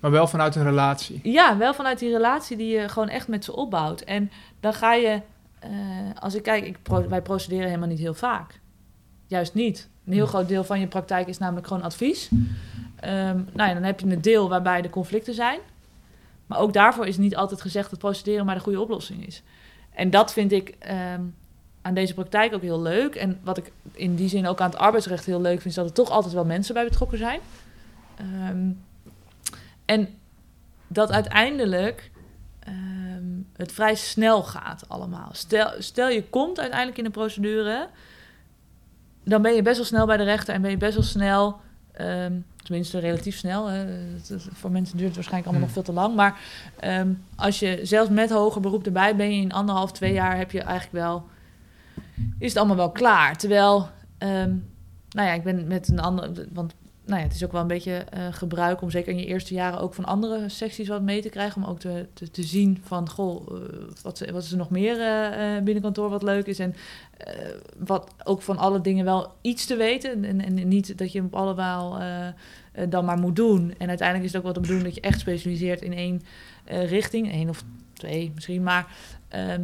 Maar 0.00 0.10
wel 0.10 0.26
vanuit 0.26 0.54
een 0.54 0.62
relatie. 0.62 1.20
ja, 1.22 1.56
wel 1.56 1.74
vanuit 1.74 1.98
die 1.98 2.10
relatie 2.12 2.56
die 2.56 2.78
je 2.80 2.88
gewoon 2.88 3.08
echt 3.08 3.28
met 3.28 3.44
ze 3.44 3.56
opbouwt. 3.56 4.00
En 4.00 4.30
dan 4.60 4.74
ga 4.74 4.94
je, 4.94 5.20
als 6.20 6.34
ik 6.34 6.42
kijk, 6.42 6.64
ik 6.66 6.82
pro- 6.82 7.08
wij 7.08 7.22
procederen 7.22 7.66
helemaal 7.66 7.88
niet 7.88 7.98
heel 7.98 8.14
vaak. 8.14 8.60
Juist 9.26 9.54
niet. 9.54 9.88
Een 10.06 10.12
heel 10.12 10.26
groot 10.26 10.48
deel 10.48 10.64
van 10.64 10.80
je 10.80 10.86
praktijk 10.86 11.26
is 11.26 11.38
namelijk 11.38 11.66
gewoon 11.66 11.82
advies. 11.82 12.28
Ehm, 13.00 13.40
nou 13.52 13.68
ja, 13.68 13.74
dan 13.74 13.82
heb 13.82 14.00
je 14.00 14.06
een 14.06 14.20
deel 14.20 14.48
waarbij 14.48 14.82
de 14.82 14.90
conflicten 14.90 15.34
zijn. 15.34 15.58
Maar 16.46 16.58
ook 16.58 16.72
daarvoor 16.72 17.06
is 17.06 17.16
niet 17.16 17.36
altijd 17.36 17.60
gezegd 17.60 17.90
dat 17.90 17.98
procederen 17.98 18.46
maar 18.46 18.54
de 18.54 18.60
goede 18.60 18.80
oplossing 18.80 19.26
is. 19.26 19.42
En 19.94 20.10
dat 20.10 20.32
vind 20.32 20.52
ik 20.52 20.74
ehm, 20.78 21.22
aan 21.82 21.94
deze 21.94 22.14
praktijk 22.14 22.54
ook 22.54 22.62
heel 22.62 22.82
leuk. 22.82 23.14
En 23.14 23.40
wat 23.42 23.56
ik 23.56 23.72
in 23.92 24.14
die 24.14 24.28
zin 24.28 24.46
ook 24.46 24.60
aan 24.60 24.70
het 24.70 24.78
arbeidsrecht 24.78 25.26
heel 25.26 25.40
leuk 25.40 25.60
vind, 25.60 25.66
is 25.66 25.74
dat 25.74 25.86
er 25.86 25.92
toch 25.92 26.10
altijd 26.10 26.34
wel 26.34 26.44
mensen 26.44 26.74
bij 26.74 26.84
betrokken 26.84 27.18
zijn. 27.18 27.40
Ehm, 28.16 28.70
en 29.84 30.08
dat 30.86 31.10
uiteindelijk 31.10 32.10
het 33.56 33.72
vrij 33.72 33.94
snel 33.94 34.42
gaat 34.42 34.84
allemaal. 34.88 35.28
Stel, 35.32 35.70
stel 35.78 36.08
je 36.08 36.24
komt 36.24 36.60
uiteindelijk 36.60 36.98
in 36.98 37.04
een 37.04 37.10
procedure, 37.10 37.88
dan 39.26 39.42
ben 39.42 39.54
je 39.54 39.62
best 39.62 39.76
wel 39.76 39.86
snel 39.86 40.06
bij 40.06 40.16
de 40.16 40.22
rechter 40.24 40.54
en 40.54 40.62
ben 40.62 40.70
je 40.70 40.76
best 40.76 40.94
wel 40.94 41.02
snel, 41.02 41.56
ehm, 41.92 42.32
tenminste 42.62 42.98
relatief 42.98 43.36
snel. 43.36 43.66
Hè, 43.66 43.78
het- 43.78 44.46
voor 44.52 44.70
mensen 44.70 44.96
duurt 44.96 45.06
het 45.08 45.16
waarschijnlijk 45.16 45.52
allemaal 45.52 45.68
Hmm. 45.68 45.74
nog 45.76 45.84
veel 45.84 45.94
te 45.94 46.00
lang. 46.00 46.14
Maar 46.14 46.40
ehm, 46.80 47.12
als 47.36 47.58
je 47.58 47.80
zelfs 47.82 48.10
met 48.10 48.30
hoger 48.30 48.60
beroep 48.60 48.86
erbij 48.86 49.16
ben 49.16 49.34
je 49.34 49.40
in 49.40 49.52
anderhalf, 49.52 49.92
twee 49.92 50.12
jaar 50.12 50.36
heb 50.36 50.50
je 50.50 50.60
eigenlijk 50.60 50.92
wel, 51.04 51.24
is 52.38 52.48
het 52.48 52.56
allemaal 52.56 52.76
wel 52.76 52.90
klaar. 52.90 53.36
Terwijl, 53.36 53.88
ehm, 54.18 54.54
nou 55.10 55.28
ja, 55.28 55.32
ik 55.32 55.42
ben 55.42 55.66
met 55.66 55.88
een 55.88 56.00
andere, 56.00 56.46
want 56.52 56.74
nou 57.06 57.20
ja, 57.20 57.26
het 57.26 57.34
is 57.34 57.44
ook 57.44 57.52
wel 57.52 57.60
een 57.60 57.66
beetje 57.66 57.92
eh, 57.94 58.26
gebruik 58.30 58.82
om 58.82 58.90
zeker 58.90 59.12
in 59.12 59.18
je 59.18 59.26
eerste 59.26 59.54
jaren 59.54 59.80
ook 59.80 59.94
van 59.94 60.04
andere 60.04 60.48
secties 60.48 60.88
wat 60.88 61.02
mee 61.02 61.22
te 61.22 61.28
krijgen. 61.28 61.62
Om 61.62 61.68
ook 61.68 61.78
te, 61.78 62.06
te, 62.12 62.30
te 62.30 62.42
zien 62.42 62.82
van, 62.84 63.10
goh, 63.10 63.46
eh, 63.46 63.62
wat, 64.02 64.30
wat 64.30 64.42
is 64.42 64.50
er 64.50 64.56
nog 64.56 64.70
meer 64.70 65.00
eh, 65.00 65.62
binnen 65.62 65.82
kantoor 65.82 66.08
wat 66.10 66.22
leuk 66.22 66.46
is. 66.46 66.58
En 66.58 66.74
wat 67.76 68.10
ook 68.24 68.42
van 68.42 68.58
alle 68.58 68.80
dingen 68.80 69.04
wel 69.04 69.32
iets 69.40 69.66
te 69.66 69.76
weten. 69.76 70.24
En, 70.24 70.44
en 70.44 70.68
niet 70.68 70.98
dat 70.98 71.12
je 71.12 71.22
op 71.22 71.34
allemaal 71.34 72.02
dan 72.88 73.04
maar 73.04 73.18
moet 73.18 73.36
doen. 73.36 73.74
En 73.78 73.88
uiteindelijk 73.88 74.28
is 74.28 74.32
het 74.32 74.36
ook 74.36 74.52
wel 74.52 74.52
de 74.52 74.60
bedoeling 74.60 74.86
dat 74.86 74.94
je 74.94 75.08
echt 75.08 75.20
specialiseert 75.20 75.82
in 75.82 75.92
één 75.92 76.22
richting. 76.64 77.32
één 77.32 77.48
of 77.48 77.64
twee 77.92 78.32
misschien. 78.34 78.62
Maar 78.62 78.86
ehm, 79.28 79.62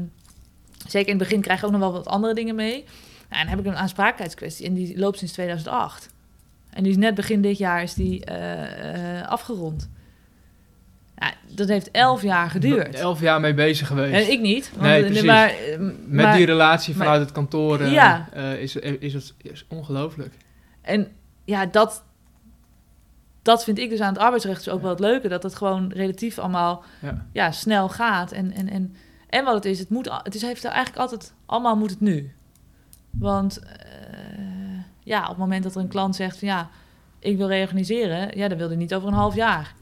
zeker 0.86 1.12
in 1.12 1.18
het 1.18 1.28
begin 1.28 1.40
krijg 1.40 1.60
je 1.60 1.66
ook 1.66 1.72
nog 1.72 1.80
wel 1.80 1.92
wat 1.92 2.06
andere 2.06 2.34
dingen 2.34 2.54
mee. 2.54 2.84
Nou, 3.28 3.40
en 3.40 3.46
dan 3.46 3.48
heb 3.48 3.58
ik 3.58 3.66
een 3.66 3.76
aansprakelijkheidskwestie. 3.76 4.66
En 4.66 4.74
die 4.74 4.98
loopt 4.98 5.18
sinds 5.18 5.32
2008. 5.32 6.11
En 6.72 6.82
die 6.82 6.92
is 6.92 6.98
net 6.98 7.14
begin 7.14 7.42
dit 7.42 7.58
jaar 7.58 7.82
is 7.82 7.94
die 7.94 8.24
eh, 8.24 9.18
eh, 9.20 9.28
afgerond. 9.28 9.90
Ja, 11.16 11.32
dat 11.54 11.68
heeft 11.68 11.90
elf 11.90 12.22
jaar 12.22 12.50
geduurd. 12.50 12.94
Elf 12.94 13.20
jaar 13.20 13.40
mee 13.40 13.54
bezig 13.54 13.86
geweest. 13.86 14.26
En 14.26 14.32
ik 14.32 14.40
niet. 14.40 14.70
Want, 14.70 14.82
Nee, 14.82 15.00
eh, 15.00 15.06
precies. 15.06 15.24
Maar, 15.26 15.48
eh, 15.48 15.78
Met 16.06 16.32
die 16.34 16.46
relatie 16.46 16.94
maar- 16.96 17.04
vanuit 17.06 17.22
het 17.22 17.32
kantoor 17.32 17.80
eh, 17.80 17.92
Ja. 17.92 18.28
eh, 18.32 18.60
is, 18.62 18.76
is 18.76 19.14
het 19.14 19.34
is 19.42 19.64
ongelooflijk. 19.68 20.34
En 20.80 21.08
ja, 21.44 21.66
dat, 21.66 22.04
dat 23.42 23.64
vind 23.64 23.78
ik 23.78 23.90
dus 23.90 24.00
aan 24.00 24.12
het 24.12 24.22
arbeidsrecht 24.22 24.64
dus 24.64 24.72
ook 24.72 24.80
wel 24.80 24.90
het 24.90 25.00
leuke. 25.00 25.28
Dat 25.28 25.42
het 25.42 25.54
gewoon 25.54 25.90
relatief 25.92 26.38
allemaal 26.38 26.84
Ja. 27.00 27.26
ja, 27.32 27.50
snel 27.52 27.88
gaat. 27.88 28.32
En, 28.32 28.52
en, 28.52 28.68
en, 28.68 28.94
en 29.28 29.44
wat 29.44 29.54
het 29.54 29.64
is, 29.64 29.78
het, 29.78 29.88
moet, 29.90 30.08
het 30.22 30.34
is, 30.34 30.42
heeft 30.42 30.64
eigenlijk 30.64 30.96
altijd, 30.98 31.32
allemaal 31.46 31.76
moet 31.76 31.90
het 31.90 32.00
nu. 32.00 32.32
Want 33.10 33.58
eh, 33.58 33.68
ja, 35.02 35.22
op 35.22 35.28
het 35.28 35.36
moment 35.38 35.62
dat 35.62 35.74
er 35.74 35.80
een 35.80 35.88
klant 35.88 36.16
zegt 36.16 36.38
van 36.38 36.48
ja, 36.48 36.70
ik 37.18 37.36
wil 37.36 37.48
reorganiseren. 37.48 38.38
Ja, 38.38 38.48
dan 38.48 38.58
wil 38.58 38.68
hij 38.68 38.76
niet 38.76 38.94
over 38.94 39.08
een 39.08 39.14
half 39.14 39.34
jaar. 39.34 39.74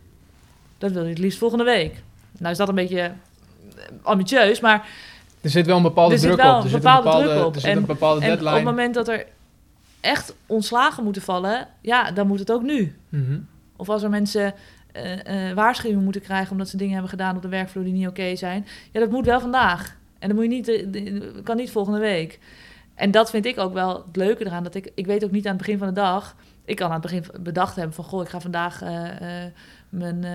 Dat 0.78 0.90
wil 0.92 1.00
hij 1.00 1.10
het 1.10 1.18
liefst 1.18 1.38
volgende 1.38 1.64
week. 1.64 2.02
Nou 2.38 2.52
is 2.52 2.58
dat 2.58 2.68
een 2.68 2.74
beetje 2.74 3.00
eh, 3.00 3.12
ambitieus, 4.02 4.60
maar 4.60 4.86
Er 5.40 5.50
zit 5.50 5.66
wel 5.66 5.76
een 5.76 5.82
bepaalde 5.82 6.18
druk 6.18 6.32
op. 6.32 6.38
Er 6.38 6.62
zit 6.62 6.72
een 6.72 6.80
bepaalde, 6.80 7.10
druk 7.28 7.44
op. 7.44 7.54
Er 7.54 7.60
zit 7.60 7.70
En- 7.70 7.76
een 7.76 7.84
bepaalde 7.86 8.20
en 8.20 8.26
deadline. 8.26 8.50
op 8.50 8.56
het 8.56 8.64
moment 8.64 8.94
dat 8.94 9.08
er 9.08 9.26
echt 10.00 10.34
ontslagen 10.46 11.04
moeten 11.04 11.22
vallen, 11.22 11.68
ja, 11.80 12.10
dan 12.10 12.26
moet 12.26 12.38
het 12.38 12.52
ook 12.52 12.62
nu. 12.62 12.96
Mhm. 13.08 13.38
Of 13.76 13.88
als 13.88 14.02
er 14.02 14.10
mensen 14.10 14.54
eh 14.92 15.52
waarschuwingen 15.54 16.04
moeten 16.04 16.22
krijgen 16.22 16.50
omdat 16.52 16.68
ze 16.68 16.76
dingen 16.76 16.92
hebben 16.92 17.10
gedaan 17.10 17.36
op 17.36 17.42
de 17.42 17.48
werkvloer 17.48 17.84
die 17.84 17.92
niet 17.92 18.08
oké 18.08 18.36
zijn. 18.36 18.66
Ja, 18.92 19.00
dat 19.00 19.10
moet 19.10 19.26
wel 19.26 19.40
vandaag. 19.40 19.96
En 20.18 20.28
dat 20.28 20.36
moet 20.36 20.46
je 20.46 20.50
niet, 20.50 21.42
kan 21.44 21.56
niet 21.56 21.70
volgende 21.70 21.98
week. 21.98 22.38
En 23.00 23.10
dat 23.10 23.30
vind 23.30 23.46
ik 23.46 23.58
ook 23.58 23.72
wel 23.72 24.04
het 24.06 24.16
leuke 24.16 24.46
eraan. 24.46 24.62
Dat 24.62 24.74
ik, 24.74 24.92
ik 24.94 25.06
weet 25.06 25.24
ook 25.24 25.30
niet 25.30 25.44
aan 25.44 25.52
het 25.52 25.60
begin 25.60 25.78
van 25.78 25.86
de 25.86 25.92
dag. 25.94 26.36
Ik 26.64 26.76
kan 26.76 26.86
aan 26.86 26.92
het 26.92 27.02
begin 27.02 27.24
bedacht 27.40 27.76
hebben 27.76 27.94
van... 27.94 28.04
goh, 28.04 28.22
ik 28.22 28.28
ga 28.28 28.40
vandaag 28.40 28.82
eh, 28.82 29.44
eh, 29.44 29.52
mijn 29.88 30.24
eh, 30.24 30.32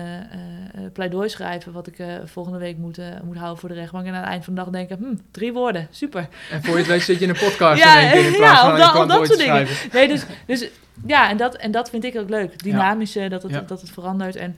pleidooi 0.92 1.28
schrijven... 1.28 1.72
wat 1.72 1.86
ik 1.86 1.96
volgende 2.24 2.58
week 2.58 2.76
moet, 2.76 2.98
moet 3.24 3.36
houden 3.36 3.58
voor 3.58 3.68
de 3.68 3.74
rechtbank. 3.74 4.06
En 4.06 4.14
aan 4.14 4.20
het 4.20 4.28
eind 4.28 4.44
van 4.44 4.54
de 4.54 4.60
dag 4.60 4.70
denken... 4.70 4.98
Hm, 4.98 5.14
drie 5.30 5.52
woorden, 5.52 5.88
super. 5.90 6.28
En 6.50 6.62
voor 6.62 6.72
je 6.72 6.78
het 6.78 6.86
weet 6.86 7.02
zit 7.02 7.18
je 7.18 7.24
in 7.24 7.30
een 7.30 7.38
podcast 7.38 7.82
Ja, 7.84 8.00
in 8.00 8.10
keer 8.10 8.40
ja, 8.40 8.76
van 8.92 9.08
dat- 9.08 9.26
soort 9.26 9.38
dingen. 9.38 9.66
Nee, 9.92 10.08
dus, 10.08 10.24
dus 10.46 10.68
ja, 11.06 11.30
en 11.30 11.36
dat, 11.36 11.54
en 11.56 11.70
dat 11.70 11.90
vind 11.90 12.04
ik 12.04 12.16
ook 12.16 12.28
leuk. 12.28 12.62
Dynamische, 12.62 13.28
dat, 13.28 13.42
het, 13.42 13.52
Ja. 13.52 13.60
dat 13.60 13.80
het 13.80 13.90
verandert. 13.90 14.36
En 14.36 14.56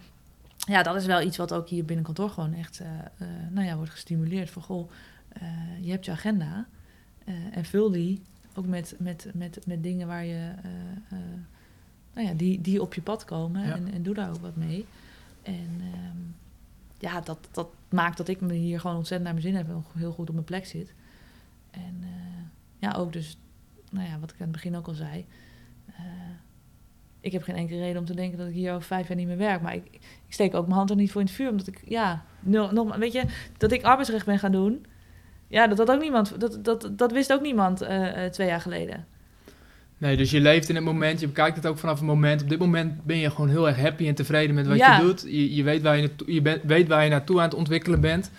ja, 0.57 0.83
dat 0.83 0.97
is 0.97 1.07
wel 1.07 1.21
iets 1.21 1.37
wat 1.37 1.53
ook 1.53 1.69
hier 1.69 1.85
binnen 1.85 2.05
kantoor 2.05 2.31
gewoon 2.31 2.55
echt... 2.55 2.81
nou 3.51 3.67
ja, 3.67 3.77
wordt 3.77 3.91
gestimuleerd 3.91 4.51
van... 4.51 4.63
goh, 4.63 4.91
je 5.81 5.91
hebt 5.91 6.05
je 6.05 6.11
agenda... 6.11 6.67
eh, 7.29 7.57
en 7.57 7.65
vul 7.65 7.91
die 7.91 8.23
ook 8.55 8.67
met, 8.67 8.95
met, 8.99 9.31
met, 9.35 9.67
met 9.67 9.83
dingen 9.83 10.07
waar 10.07 10.25
je... 10.25 10.53
eh, 10.63 11.19
eh, 11.19 11.19
nou 12.15 12.27
ja, 12.27 12.35
die, 12.35 12.61
die 12.61 12.83
op 12.83 12.95
je 12.95 13.03
pad 13.03 13.25
komen. 13.25 13.67
Ja. 13.67 13.75
En, 13.75 13.93
en 13.93 14.03
doe 14.03 14.15
daar 14.15 14.29
ook 14.29 14.41
wat 14.41 14.57
mee. 14.57 14.87
En 15.43 15.69
ehm, 15.81 16.17
ja, 16.99 17.21
dat, 17.21 17.49
dat 17.51 17.69
maakt 17.89 18.17
dat 18.17 18.29
ik 18.29 18.41
me 18.41 18.55
hier 18.55 18.81
gewoon 18.81 18.97
ontzettend 18.97 19.31
naar 19.31 19.41
mijn 19.43 19.55
zin 19.55 19.67
heb... 19.67 19.69
en 19.69 20.01
heel 20.01 20.13
goed 20.13 20.29
op 20.29 20.35
mijn 20.35 20.47
plek 20.47 20.67
zit. 20.67 20.95
En 21.71 22.05
ja, 22.79 22.93
ook 22.93 23.13
dus... 23.13 23.39
Nou 23.91 24.09
ja, 24.09 24.19
wat 24.19 24.31
ik 24.31 24.37
aan 24.37 24.43
het 24.43 24.53
begin 24.53 24.77
ook 24.77 24.87
al 24.87 24.95
zei... 24.95 25.27
ik 27.21 27.33
heb 27.33 27.43
geen 27.43 27.57
enkele 27.57 27.81
reden 27.81 28.01
om 28.01 28.07
te 28.07 28.15
denken 28.15 28.39
dat 28.39 28.49
ik 28.49 28.55
hier 28.55 28.73
over 28.73 28.87
vijf 28.87 29.09
jaar 29.09 29.17
niet 29.17 29.27
meer 29.27 29.37
werk. 29.37 29.63
Maar 29.63 29.75
ik, 29.75 29.85
ik 29.95 30.01
steek 30.29 30.55
ook 30.55 30.65
mijn 30.65 30.79
hand 30.79 30.91
er 30.91 30.97
niet 30.97 31.13
voor 31.13 31.21
in 31.21 31.27
het 31.27 31.37
vuur. 31.37 31.51
Omdat 31.51 31.67
ik, 31.67 31.83
ja, 31.89 32.25
nul, 32.41 32.73
nog, 32.73 32.97
weet 32.97 33.13
je, 33.13 33.25
dat 33.57 33.73
ik 33.73 33.83
arbeidsrecht 33.83 34.27
ben 34.27 34.39
gaan 34.39 34.53
doen. 34.53 34.87
Ja, 35.49 35.67
dat, 35.67 35.77
dat 35.77 35.91
ook 35.91 36.01
niemand, 36.01 36.41
dat, 36.41 36.65
dat, 36.65 36.89
dat 36.93 37.13
wist 37.13 37.33
ook 37.33 37.41
niemand 37.43 37.81
eh, 37.81 38.25
eh, 38.25 38.31
twee 38.33 38.47
jaar 38.49 38.61
geleden. 38.61 39.07
Nee, 39.99 40.17
dus 40.17 40.31
je 40.31 40.41
leeft 40.41 40.69
in 40.69 40.75
het 40.75 40.85
moment, 40.85 41.21
je 41.21 41.27
bekijkt 41.27 41.57
het 41.57 41.67
ook 41.67 41.79
vanaf 41.79 41.99
het 41.99 42.07
moment. 42.07 42.43
Op 42.43 42.49
dit 42.49 42.59
moment 42.59 43.05
ben 43.05 43.17
je 43.19 43.31
gewoon 43.31 43.49
heel 43.49 43.69
erg 43.69 43.81
happy 43.81 44.09
en 44.09 44.15
tevreden 44.15 44.55
met 44.55 44.67
wat 44.67 44.77
Ja. 44.77 44.97
je 44.97 45.03
doet. 45.03 45.23
Je, 45.23 45.55
je, 45.55 45.63
weet 45.63 45.83
waar 45.83 45.97
je, 45.97 46.03
naartoe, 46.03 46.33
je 46.33 46.43
bent- 46.43 46.63
weet 46.65 46.89
waar 46.89 47.05
je 47.05 47.11
naartoe 47.11 47.39
aan 47.39 47.45
het 47.45 47.55
ontwikkelen 47.55 48.01
bent. 48.01 48.31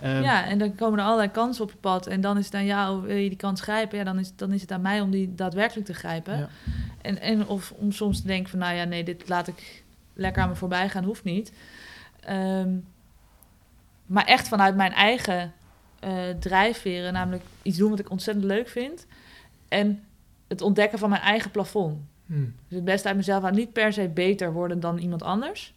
Ehm, 0.00 0.22
ja, 0.22 0.44
en 0.46 0.58
dan 0.58 0.74
komen 0.74 0.98
er 0.98 1.04
allerlei 1.04 1.30
kansen 1.30 1.64
op 1.64 1.70
je 1.70 1.76
pad. 1.76 2.06
En 2.06 2.20
dan 2.20 2.38
is 2.38 2.44
het 2.44 2.54
aan 2.54 2.64
jou, 2.64 3.02
wil 3.06 3.16
je 3.16 3.28
die 3.28 3.38
kans 3.38 3.60
grijpen? 3.60 3.98
Ja, 3.98 4.04
dan 4.04 4.18
is, 4.18 4.32
dan 4.36 4.52
is 4.52 4.60
het 4.60 4.72
aan 4.72 4.80
mij 4.80 5.00
om 5.00 5.10
die 5.10 5.34
daadwerkelijk 5.34 5.86
te 5.86 5.94
grijpen. 5.94 6.38
Ja. 6.38 6.48
En, 7.02 7.20
en 7.20 7.46
of 7.46 7.70
om 7.76 7.92
soms 7.92 8.20
te 8.20 8.26
denken 8.26 8.50
van, 8.50 8.58
nou 8.58 8.74
ja, 8.74 8.84
nee, 8.84 9.04
dit 9.04 9.28
laat 9.28 9.48
ik 9.48 9.82
lekker 10.14 10.42
aan 10.42 10.48
me 10.48 10.54
voorbij 10.54 10.88
gaan, 10.88 11.04
hoeft 11.04 11.24
niet. 11.24 11.52
Ehm, 12.20 12.68
maar 14.06 14.24
echt 14.24 14.48
vanuit 14.48 14.76
mijn 14.76 14.92
eigen 14.92 15.52
eh, 16.04 16.12
drijfveren, 16.38 17.12
namelijk 17.12 17.42
iets 17.62 17.76
doen 17.78 17.90
wat 17.90 17.98
ik 17.98 18.10
ontzettend 18.10 18.46
leuk 18.46 18.68
vind. 18.68 19.06
En 19.68 20.02
het 20.48 20.60
ontdekken 20.60 20.98
van 20.98 21.10
mijn 21.10 21.22
eigen 21.22 21.50
plafond. 21.50 21.98
hm. 22.26 22.34
Dus 22.68 22.76
het 22.76 22.84
beste 22.84 23.08
uit 23.08 23.16
mezelf 23.16 23.44
aan 23.44 23.54
niet 23.54 23.72
per 23.72 23.92
se 23.92 24.08
beter 24.08 24.52
worden 24.52 24.80
dan 24.80 24.98
iemand 24.98 25.22
anders. 25.22 25.72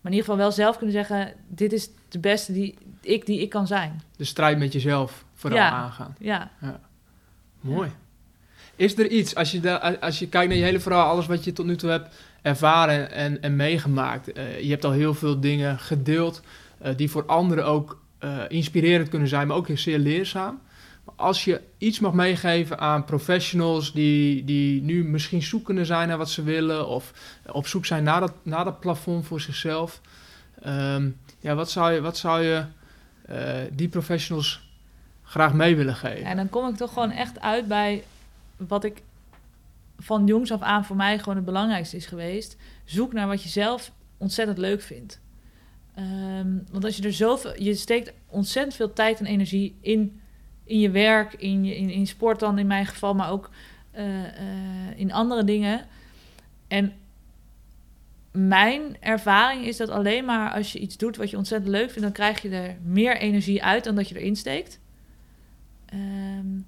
Maar 0.00 0.12
in 0.12 0.18
ieder 0.18 0.30
geval 0.32 0.36
wel 0.36 0.52
zelf 0.52 0.76
kunnen 0.76 0.94
zeggen: 0.94 1.32
dit 1.48 1.72
is 1.72 1.90
de 2.08 2.18
beste 2.18 2.52
die 2.52 2.74
ik, 3.00 3.26
die 3.26 3.40
ik 3.40 3.50
kan 3.50 3.66
zijn. 3.66 4.02
De 4.16 4.24
strijd 4.24 4.58
met 4.58 4.72
jezelf 4.72 5.24
vooral 5.34 5.58
Ja. 5.58 5.70
aangaan. 5.70 6.14
Ja, 6.18 6.50
Mooi. 7.60 7.90
Is 8.76 8.98
er 8.98 9.08
iets, 9.08 9.34
als 9.34 9.50
je, 9.52 9.60
da- 9.60 9.96
als 10.00 10.18
je 10.18 10.28
kijkt 10.28 10.48
naar 10.48 10.58
je 10.58 10.64
hele 10.64 10.80
verhaal, 10.80 11.10
alles 11.10 11.26
wat 11.26 11.44
je 11.44 11.52
tot 11.52 11.66
nu 11.66 11.76
toe 11.76 11.90
hebt 11.90 12.14
ervaren 12.42 13.10
en, 13.12 13.42
en 13.42 13.56
meegemaakt. 13.56 14.32
eh, 14.32 14.60
je 14.60 14.70
hebt 14.70 14.84
al 14.84 14.90
heel 14.92 15.14
veel 15.14 15.40
dingen 15.40 15.78
gedeeld 15.78 16.40
eh, 16.78 16.96
die 16.96 17.10
voor 17.10 17.26
anderen 17.26 17.66
ook 17.66 18.01
eh, 18.22 18.38
inspirerend 18.48 19.08
kunnen 19.08 19.28
zijn, 19.28 19.46
maar 19.46 19.56
ook 19.56 19.68
zeer 19.74 19.98
leerzaam. 19.98 20.60
Maar 21.04 21.14
als 21.16 21.44
je 21.44 21.60
iets 21.78 22.00
mag 22.00 22.12
meegeven 22.12 22.78
aan 22.78 23.04
professionals 23.04 23.92
die, 23.92 24.44
die 24.44 24.82
nu 24.82 25.04
misschien 25.04 25.42
zoekende 25.42 25.84
zijn 25.84 26.08
naar 26.08 26.18
wat 26.18 26.30
ze 26.30 26.42
willen 26.42 26.88
of 26.88 27.12
op 27.46 27.66
zoek 27.66 27.86
zijn 27.86 28.04
naar 28.04 28.20
dat, 28.20 28.32
naar 28.42 28.64
dat 28.64 28.80
plafond 28.80 29.26
voor 29.26 29.40
zichzelf. 29.40 30.00
ehm, 30.60 31.10
ja, 31.38 31.54
wat 31.54 31.70
zou 31.70 31.92
je, 31.92 32.00
wat 32.00 32.16
zou 32.16 32.42
je 32.42 32.64
eh, 33.26 33.54
die 33.72 33.88
professionals 33.88 34.70
graag 35.22 35.52
mee 35.52 35.76
willen 35.76 35.96
geven? 35.96 36.24
en 36.24 36.36
dan 36.36 36.50
kom 36.50 36.68
ik 36.68 36.76
toch 36.76 36.92
gewoon 36.92 37.10
echt 37.10 37.40
uit 37.40 37.68
bij 37.68 38.04
wat 38.56 38.84
ik 38.84 39.02
van 39.98 40.26
jongs 40.26 40.52
af 40.52 40.60
aan 40.60 40.84
voor 40.84 40.96
mij 40.96 41.18
gewoon 41.18 41.36
het 41.36 41.44
belangrijkste 41.44 41.96
is 41.96 42.06
geweest. 42.06 42.56
Zoek 42.84 43.12
naar 43.12 43.26
wat 43.26 43.42
je 43.42 43.48
zelf 43.48 43.92
ontzettend 44.16 44.58
leuk 44.58 44.82
vindt. 44.82 45.20
Ehm, 45.94 46.58
want 46.70 46.84
als 46.84 46.96
je 46.96 47.02
er 47.02 47.12
zoveel, 47.12 47.62
je 47.62 47.74
steekt 47.74 48.12
ontzettend 48.26 48.74
veel 48.74 48.92
tijd 48.92 49.20
en 49.20 49.26
energie 49.26 49.76
in, 49.80 50.20
in 50.64 50.78
je 50.78 50.90
werk, 50.90 51.34
in, 51.34 51.64
je, 51.64 51.76
in, 51.76 51.90
in 51.90 52.06
sport 52.06 52.40
dan 52.40 52.58
in 52.58 52.66
mijn 52.66 52.86
geval, 52.86 53.14
maar 53.14 53.30
ook 53.30 53.50
eh, 53.90 54.24
eh, 54.24 54.98
in 54.98 55.12
andere 55.12 55.44
dingen. 55.44 55.86
En 56.68 56.92
mijn 58.32 58.96
ervaring 59.00 59.66
is 59.66 59.76
dat 59.76 59.88
alleen 59.88 60.24
maar 60.24 60.52
als 60.52 60.72
je 60.72 60.78
iets 60.78 60.96
doet 60.96 61.16
wat 61.16 61.30
je 61.30 61.36
ontzettend 61.36 61.70
leuk 61.70 61.86
vindt, 61.86 62.02
dan 62.02 62.12
krijg 62.12 62.42
je 62.42 62.48
er 62.48 62.76
meer 62.82 63.16
energie 63.16 63.62
uit 63.62 63.84
dan 63.84 63.94
dat 63.94 64.08
je 64.08 64.18
erin 64.18 64.36
steekt. 64.36 64.80
Ehm, 65.86 66.60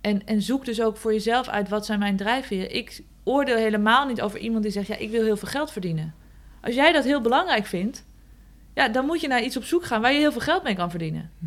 en, 0.00 0.26
en 0.26 0.42
zoek 0.42 0.64
dus 0.64 0.82
ook 0.82 0.96
voor 0.96 1.12
jezelf 1.12 1.48
uit 1.48 1.68
wat 1.68 1.86
zijn 1.86 1.98
mijn 1.98 2.16
drijfveren. 2.16 2.74
Ik 2.74 3.02
oordeel 3.24 3.56
helemaal 3.56 4.06
niet 4.06 4.20
over 4.20 4.38
iemand 4.38 4.62
die 4.62 4.72
zegt: 4.72 4.86
ja, 4.86 4.96
ik 4.96 5.10
wil 5.10 5.22
heel 5.22 5.36
veel 5.36 5.48
geld 5.48 5.70
verdienen. 5.70 6.14
Als 6.60 6.74
jij 6.74 6.92
dat 6.92 7.04
heel 7.04 7.20
belangrijk 7.20 7.66
vindt, 7.66 8.04
ja, 8.80 8.88
dan 8.88 9.06
moet 9.06 9.20
je 9.20 9.28
naar 9.28 9.42
iets 9.42 9.56
op 9.56 9.64
zoek 9.64 9.84
gaan 9.84 10.00
waar 10.00 10.12
je 10.12 10.18
heel 10.18 10.32
veel 10.32 10.40
geld 10.40 10.62
mee 10.62 10.74
kan 10.74 10.90
verdienen. 10.90 11.30
Hm. 11.38 11.46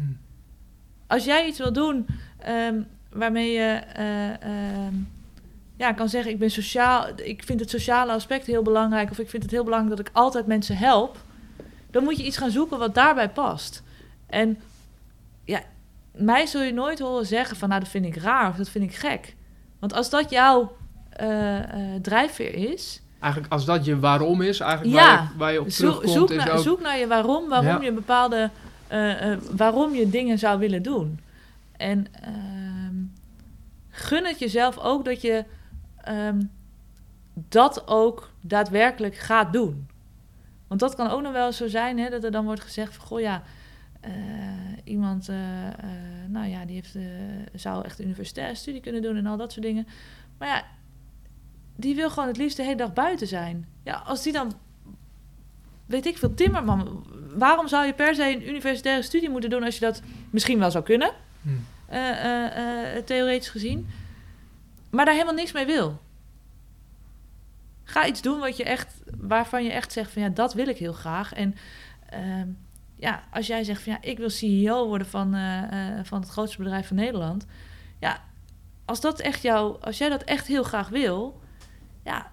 Als 1.08 1.26
jij 1.26 1.48
iets 1.48 1.58
wil 1.58 1.74
doen 1.74 2.06
ehm, 2.38 2.82
waarmee 3.10 3.52
je 3.52 3.82
eh, 3.94 4.42
ehm, 4.42 4.94
ja, 5.78 5.94
kan 5.94 6.10
zeggen: 6.10 6.32
ik 6.32 6.40
ben 6.40 6.52
sociaal, 6.52 7.08
ik 7.16 7.44
vind 7.44 7.60
het 7.60 7.70
sociale 7.70 8.12
aspect 8.12 8.46
heel 8.46 8.62
belangrijk, 8.62 9.12
of 9.12 9.20
ik 9.20 9.30
vind 9.30 9.44
het 9.44 9.52
heel 9.52 9.64
belangrijk 9.64 9.98
dat 9.98 10.08
ik 10.08 10.16
altijd 10.16 10.46
mensen 10.46 10.78
help, 10.78 11.18
dan 11.92 12.04
moet 12.04 12.18
je 12.18 12.26
iets 12.26 12.38
gaan 12.38 12.52
zoeken 12.52 12.80
wat 12.80 12.96
daarbij 12.96 13.30
past. 13.30 13.84
En 14.28 14.58
ja, 15.44 15.62
mij 16.12 16.46
zul 16.46 16.62
je 16.62 16.74
nooit 16.74 17.00
horen 17.00 17.26
zeggen 17.26 17.58
van, 17.58 17.70
nou, 17.70 17.82
dat 17.82 17.90
vind 17.90 18.06
ik 18.06 18.16
raar 18.16 18.50
of 18.50 18.56
dat 18.56 18.70
vind 18.70 18.84
ik 18.84 18.96
gek. 18.96 19.36
Want 19.80 19.94
als 19.94 20.10
dat 20.10 20.30
jouw 20.30 20.76
eh, 21.10 21.60
eh, 21.60 22.02
drijfveer 22.02 22.54
is, 22.54 23.02
Eigenlijk 23.24 23.54
als 23.54 23.66
dat 23.66 23.86
je 23.86 24.00
waarom 24.00 24.42
is, 24.42 24.60
eigenlijk 24.60 24.96
Ja. 24.96 25.16
waar, 25.16 25.24
je, 25.32 25.38
waar 25.38 25.52
je 25.52 25.62
op 25.62 25.70
zoek, 25.70 26.02
terugkomt, 26.02 26.30
zoek, 26.30 26.38
naar, 26.38 26.52
ook... 26.52 26.64
zoek 26.64 26.82
naar 26.82 26.98
je 26.98 27.08
waarom, 27.08 27.50
waarom 27.50 27.68
Ja. 27.68 27.82
je 27.82 27.92
bepaalde, 27.92 28.50
eh, 28.88 29.32
eh, 29.32 29.40
waarom 29.56 29.94
je 29.94 30.10
dingen 30.10 30.40
zou 30.40 30.60
willen 30.60 30.84
doen. 30.84 31.20
En 31.78 32.08
ehm, 32.22 32.96
gun 33.90 34.26
het 34.26 34.40
jezelf 34.40 34.78
ook 34.78 35.06
dat 35.06 35.22
je 35.22 35.46
ehm, 36.04 36.42
dat 37.34 37.88
ook 37.88 38.32
daadwerkelijk 38.42 39.16
gaat 39.16 39.54
doen. 39.54 39.88
Want 40.68 40.80
dat 40.80 40.96
kan 40.96 41.10
ook 41.10 41.22
nog 41.22 41.32
wel 41.32 41.52
zo 41.52 41.68
zijn, 41.68 42.00
hè, 42.00 42.10
dat 42.10 42.24
er 42.24 42.32
dan 42.32 42.46
wordt 42.46 42.62
gezegd 42.62 42.96
van, 42.96 43.06
goh 43.06 43.20
ja, 43.20 43.44
eh, 44.02 44.12
iemand, 44.84 45.30
nou 46.28 46.48
ja, 46.48 46.66
die 46.66 46.76
heeft, 46.76 46.98
zou 47.56 47.86
echt 47.86 48.02
universitaire 48.02 48.56
studie 48.56 48.82
kunnen 48.82 49.02
doen 49.02 49.16
en 49.16 49.26
al 49.26 49.38
dat 49.38 49.52
soort 49.52 49.66
dingen. 49.66 49.88
Maar 50.38 50.48
ja, 50.48 50.64
die 51.76 51.96
wil 51.96 52.10
gewoon 52.10 52.28
het 52.28 52.38
liefst 52.38 52.58
de 52.58 52.64
hele 52.64 52.76
dag 52.76 52.94
buiten 52.94 53.28
zijn. 53.28 53.68
Ja, 53.84 53.94
als 54.06 54.24
die 54.24 54.34
dan, 54.34 54.54
weet 55.86 56.06
ik 56.06 56.18
veel, 56.18 56.34
timmerman, 56.34 57.06
waarom 57.36 57.68
zou 57.68 57.86
je 57.86 57.94
per 57.94 58.16
se 58.16 58.24
een 58.36 58.48
universitaire 58.48 59.02
studie 59.02 59.30
moeten 59.30 59.50
doen 59.50 59.64
als 59.64 59.74
je 59.74 59.86
dat 59.86 60.02
misschien 60.30 60.60
wel 60.60 60.72
zou 60.72 60.84
kunnen, 60.84 61.12
Hm. 61.42 61.50
eh, 61.86 62.10
eh, 62.10 62.98
eh, 62.98 63.04
theoretisch 63.04 63.50
gezien, 63.50 63.90
maar 64.90 65.06
daar 65.06 65.14
helemaal 65.14 65.34
niks 65.34 65.52
mee 65.52 65.66
wil? 65.66 66.02
Ga 67.84 68.06
iets 68.06 68.22
doen 68.22 68.40
wat 68.40 68.58
je 68.58 68.64
echt, 68.64 68.94
waarvan 69.18 69.64
je 69.64 69.72
echt 69.72 69.92
zegt 69.92 70.12
van 70.12 70.22
ja, 70.22 70.30
dat 70.30 70.54
wil 70.54 70.68
ik 70.68 70.78
heel 70.78 70.94
graag. 70.94 71.34
En 71.34 71.56
ehm, 72.10 72.48
ja, 72.96 73.24
als 73.32 73.48
jij 73.48 73.64
zegt 73.64 73.82
van 73.84 73.94
ja, 73.94 74.02
ik 74.02 74.18
wil 74.18 74.30
CEO 74.30 74.88
worden 74.88 75.08
van, 75.08 75.36
van 76.04 76.20
het 76.20 76.30
grootste 76.30 76.58
bedrijf 76.58 76.88
van 76.88 76.96
Nederland. 76.96 77.46
Ja, 78.00 78.24
als 78.86 79.02
dat 79.02 79.20
echt 79.20 79.42
jou, 79.42 79.82
als 79.82 79.98
jij 79.98 80.10
dat 80.10 80.24
echt 80.24 80.48
heel 80.48 80.64
graag 80.64 80.90
wil, 80.90 81.42
ja, 82.04 82.32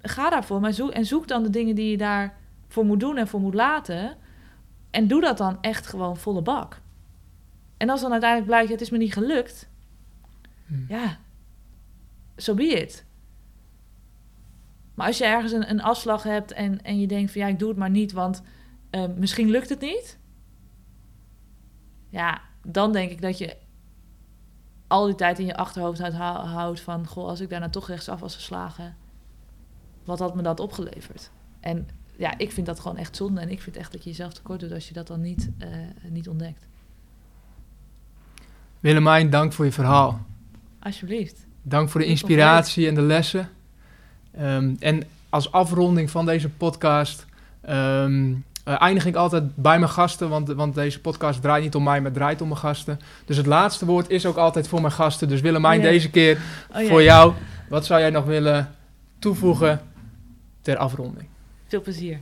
ga 0.00 0.30
daarvoor. 0.30 0.60
Maar 0.60 0.72
zoek, 0.72 0.90
en 0.90 1.06
zoek 1.06 1.28
dan 1.28 1.42
de 1.42 1.50
dingen 1.50 1.74
die 1.74 1.90
je 1.90 1.96
daarvoor 1.96 2.84
moet 2.84 3.00
doen 3.00 3.16
en 3.16 3.28
voor 3.28 3.40
moet 3.40 3.54
laten. 3.54 4.16
En 4.90 5.06
doe 5.06 5.20
dat 5.20 5.38
dan 5.38 5.58
echt 5.60 5.86
gewoon 5.86 6.16
volle 6.16 6.42
bak. 6.42 6.80
En 7.76 7.90
als 7.90 8.00
dan 8.00 8.10
uiteindelijk 8.10 8.50
blijkt, 8.50 8.70
het 8.70 8.80
is 8.80 8.90
me 8.90 8.98
niet 8.98 9.12
gelukt. 9.12 9.68
Hm. 10.66 10.74
Ja, 10.88 11.18
so 12.36 12.54
be 12.54 12.64
it. 12.64 13.04
Maar 14.94 15.06
als 15.06 15.18
je 15.18 15.24
ergens 15.24 15.52
een, 15.52 15.70
een 15.70 15.82
afslag 15.82 16.22
hebt 16.22 16.52
en, 16.52 16.82
en 16.82 17.00
je 17.00 17.06
denkt 17.06 17.32
van 17.32 17.40
ja, 17.40 17.46
ik 17.46 17.58
doe 17.58 17.68
het 17.68 17.78
maar 17.78 17.90
niet, 17.90 18.12
want 18.12 18.42
eh, 18.90 19.06
misschien 19.16 19.50
lukt 19.50 19.68
het 19.68 19.80
niet. 19.80 20.18
Ja, 22.08 22.40
dan 22.62 22.92
denk 22.92 23.10
ik 23.10 23.20
dat 23.20 23.38
je 23.38 23.56
al 24.86 25.06
die 25.06 25.14
tijd 25.14 25.38
in 25.38 25.46
je 25.46 25.56
achterhoofd 25.56 26.00
houdt- 26.00 26.80
van, 26.80 27.06
goh, 27.06 27.28
als 27.28 27.40
ik 27.40 27.48
daarna 27.48 27.68
toch 27.68 27.88
rechtsaf 27.88 28.20
was 28.20 28.34
geslagen, 28.34 28.96
wat 30.04 30.18
had 30.18 30.34
me 30.34 30.42
dat 30.42 30.60
opgeleverd? 30.60 31.30
En 31.60 31.88
ja, 32.16 32.38
ik 32.38 32.52
vind 32.52 32.66
dat 32.66 32.80
gewoon 32.80 32.96
echt 32.96 33.16
zonde 33.16 33.40
en 33.40 33.50
ik 33.50 33.62
vind 33.62 33.76
echt 33.76 33.92
dat 33.92 34.04
je 34.04 34.10
jezelf 34.10 34.32
tekort 34.32 34.60
doet 34.60 34.72
als 34.72 34.88
je 34.88 34.94
dat 34.94 35.06
dan 35.06 35.20
niet, 35.20 35.50
eh, 35.58 35.68
niet 36.08 36.28
ontdekt. 36.28 36.66
Willemijn, 38.80 39.30
dank 39.30 39.52
voor 39.52 39.64
je 39.64 39.72
verhaal. 39.72 40.26
Alsjeblieft. 40.78 41.46
Dank 41.62 41.88
voor 41.88 42.00
de 42.00 42.06
inspiratie 42.06 42.88
en 42.88 42.94
de 42.94 43.00
lessen. 43.02 43.48
Ehm, 44.30 44.74
en 44.78 45.04
als 45.28 45.52
afronding 45.52 46.10
van 46.10 46.26
deze 46.26 46.48
podcast 46.48 47.26
ehm, 47.60 48.34
eh, 48.66 48.82
eindig 48.82 49.06
ik 49.06 49.14
altijd 49.14 49.56
bij 49.56 49.78
mijn 49.78 49.90
gasten, 49.90 50.28
want, 50.28 50.48
want 50.48 50.74
deze 50.74 51.00
podcast 51.00 51.42
draait 51.42 51.62
niet 51.64 51.74
om 51.74 51.82
mij, 51.82 52.00
maar 52.00 52.12
draait 52.12 52.40
om 52.40 52.48
mijn 52.48 52.60
gasten. 52.60 52.98
Dus 53.24 53.36
het 53.36 53.46
laatste 53.46 53.84
woord 53.86 54.10
is 54.10 54.26
ook 54.26 54.36
altijd 54.36 54.68
voor 54.68 54.80
mijn 54.80 54.92
gasten. 54.92 55.28
Dus 55.28 55.40
Willemijn, 55.40 55.78
Oh 55.78 55.84
ja. 55.84 55.90
deze 55.90 56.10
keer 56.10 56.38
Oh, 56.74 56.80
ja. 56.82 56.88
voor 56.88 57.02
jou. 57.02 57.32
Wat 57.68 57.86
zou 57.86 58.00
jij 58.00 58.10
nog 58.10 58.24
willen 58.24 58.74
toevoegen 59.18 59.80
ter 60.62 60.76
afronding? 60.76 61.26
Veel 61.66 61.80
plezier. 61.82 62.20